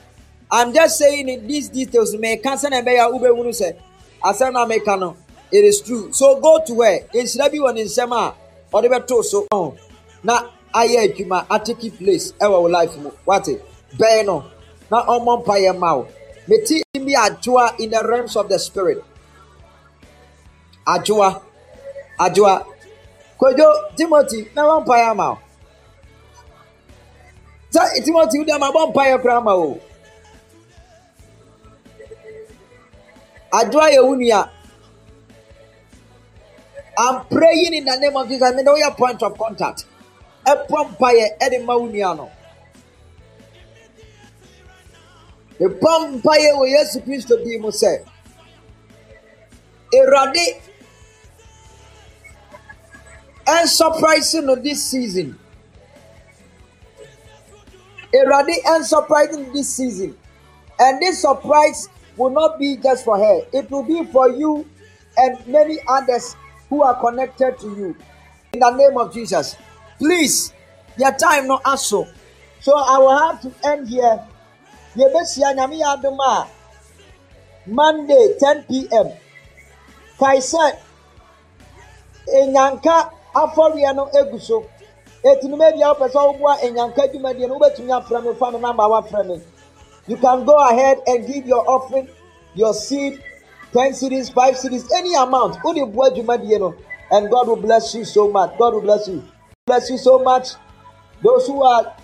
I'm 0.51 0.73
just 0.73 0.99
saying 0.99 1.29
in 1.29 1.47
these 1.47 1.69
details. 1.69 2.17
May 2.17 2.37
cancel 2.39 2.73
and 2.73 2.85
be 2.85 2.97
a 2.97 3.07
ube 3.07 3.23
wunu 3.23 3.55
say. 3.55 3.77
It 5.51 5.65
is 5.65 5.81
true. 5.81 6.13
So 6.13 6.41
go 6.41 6.63
to 6.67 6.75
where? 6.75 7.01
In 7.15 7.27
be 7.51 7.61
one 7.61 7.77
in 7.79 7.89
Sema 7.89 8.35
or 8.73 8.83
the 8.83 8.89
better 8.89 9.23
so. 9.23 9.47
Oh. 9.51 9.77
Ayɛ 10.75 11.09
adwuma 11.09 11.47
atake 11.49 11.91
place. 11.99 12.33
Ɛwɔ 12.33 12.63
wo 12.63 12.69
life 12.69 12.97
mu 12.97 13.11
wate 13.27 13.61
bɛn 13.97 14.27
no 14.27 14.45
na 14.91 15.05
ɔmmɔ 15.05 15.45
mpaeɛ 15.45 15.79
ma 15.79 15.95
wo 15.97 16.07
meti 16.49 16.83
bi 16.95 17.13
adwoa 17.15 17.79
in 17.79 17.91
the 17.91 18.03
realms 18.07 18.37
of 18.37 18.49
the 18.49 18.59
spirit. 18.59 19.03
Adwoa 20.87 21.41
adwoa 22.19 22.65
kodwo 23.39 23.97
timothy 23.97 24.51
na 24.55 24.63
wɔn 24.63 24.85
mpaeɛ 24.85 25.11
ama 25.11 25.31
wo 25.31 25.39
sɛ 27.73 28.05
timothy 28.05 28.39
wode 28.39 28.61
ma 28.61 28.71
bɔ 28.71 28.93
mpaeɛ 28.93 29.23
koraa 29.23 29.43
ma 29.45 29.55
wo 29.55 29.81
adwoa 33.53 33.91
yɛ 33.91 34.05
wo 34.05 34.49
I'm 37.01 37.25
praying 37.27 37.75
in 37.75 37.85
the 37.85 37.97
name 37.97 38.17
of 38.17 38.27
Jesus. 38.29 38.43
I 38.43 38.57
mean, 38.57 38.67
your 38.67 38.91
point 38.91 39.23
of 39.23 39.39
contact. 39.39 39.85
Ɛpɔ 40.51 40.79
mpaeɛ 40.91 41.27
ɛde 41.45 41.65
ma 41.67 41.75
wo 41.77 41.87
nua 41.87 42.15
no 42.17 42.27
mepɔ 45.61 45.91
mpaeɛ 46.13 46.51
wɔ 46.59 46.65
yesu 46.75 47.01
kristo 47.05 47.35
din 47.45 47.61
mu 47.63 47.69
sɛ 47.71 47.93
awurade 49.95 50.45
ɛnsurprise 53.49 54.45
no 54.45 54.55
this 54.57 54.83
season. 54.91 55.39
Awurade 58.15 58.55
ɛnsurprise 58.65 59.33
no 59.39 59.53
this 59.53 59.69
season. 59.75 60.17
And 60.79 61.01
this 61.01 61.23
surprise 61.23 61.89
will 62.17 62.31
not 62.31 62.59
be 62.59 62.77
just 62.77 63.05
for 63.05 63.17
her. 63.19 63.41
It 63.53 63.71
will 63.71 63.83
be 63.83 64.05
for 64.13 64.29
you 64.31 64.67
and 65.17 65.45
many 65.47 65.79
others 65.89 66.37
who 66.69 66.83
are 66.83 66.95
connected 67.01 67.59
to 67.61 67.67
you. 67.69 67.97
In 68.53 68.61
the 68.61 68.71
name 68.71 68.97
of 68.97 69.13
jesus 69.13 69.57
please 69.99 70.53
your 70.97 71.13
time 71.13 71.47
no 71.47 71.59
aso 71.65 72.07
so 72.61 72.73
i 72.77 72.99
will 72.99 73.19
have 73.19 73.41
to 73.41 73.53
end 73.69 73.89
here. 73.89 74.19
Yɛbɛhyia 74.97 75.55
nyame 75.55 75.77
yɛ 75.79 75.87
adom 75.97 76.19
a 76.21 76.47
monday 77.67 78.35
10 78.41 78.65
pm 78.65 79.09
kae 80.19 80.39
sɛ 80.39 80.77
enyanka 82.35 83.11
afɔreɛ 83.35 83.95
no 83.95 84.07
egu 84.15 84.41
so 84.41 84.65
etunum 85.25 85.61
ebi 85.61 85.83
a 85.83 85.95
wopɛ 85.95 86.09
sɛ 86.11 86.19
woboa 86.27 86.59
enyanka 86.63 87.13
dwumadie 87.13 87.49
no 87.49 87.59
wobɛtumi 87.59 87.93
afrɛ 88.01 88.25
me 88.25 88.35
fa 88.35 88.51
me 88.51 88.59
namba 88.59 88.89
wafrɛ 88.89 89.27
me 89.27 89.43
You 90.09 90.17
can 90.17 90.47
go 90.47 90.57
ahead 90.71 91.03
and 91.07 91.27
give 91.27 91.47
your 91.47 91.69
offering, 91.69 92.09
your 92.55 92.73
seed, 92.73 93.23
10 93.75 93.93
cities, 93.93 94.31
5 94.31 94.57
cities, 94.57 94.91
any 94.97 95.15
amount. 95.15 95.59
Only 95.63 95.85
boy 95.85 96.09
you 96.15 96.59
know, 96.59 96.75
And 97.13 97.31
God 97.31 97.47
will 97.47 97.57
bless 97.61 97.95
you 97.95 98.07
so 98.07 98.29
much. 98.33 98.57
God 98.59 98.73
will 98.73 98.81
bless 98.81 99.07
you. 99.07 99.23
Bless 99.69 99.91
you 99.91 99.99
so 99.99 100.19
much. 100.21 100.49
Those 101.23 101.47
who 101.47 101.63
are 101.63 101.95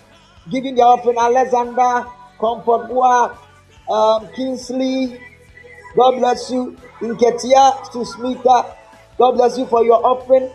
giving 0.51 0.75
their 0.75 0.85
offering, 0.85 1.17
Alexander, 1.17 2.05
Comfort 2.39 2.91
um, 3.89 4.27
Kingsley, 4.35 5.19
God 5.95 6.11
bless 6.19 6.51
you. 6.51 6.77
Inketia 7.01 7.91
to 7.91 7.97
Smita. 8.05 8.75
God 9.17 9.31
bless 9.31 9.57
you 9.57 9.65
for 9.65 9.83
your 9.83 9.97
offering. 10.05 10.51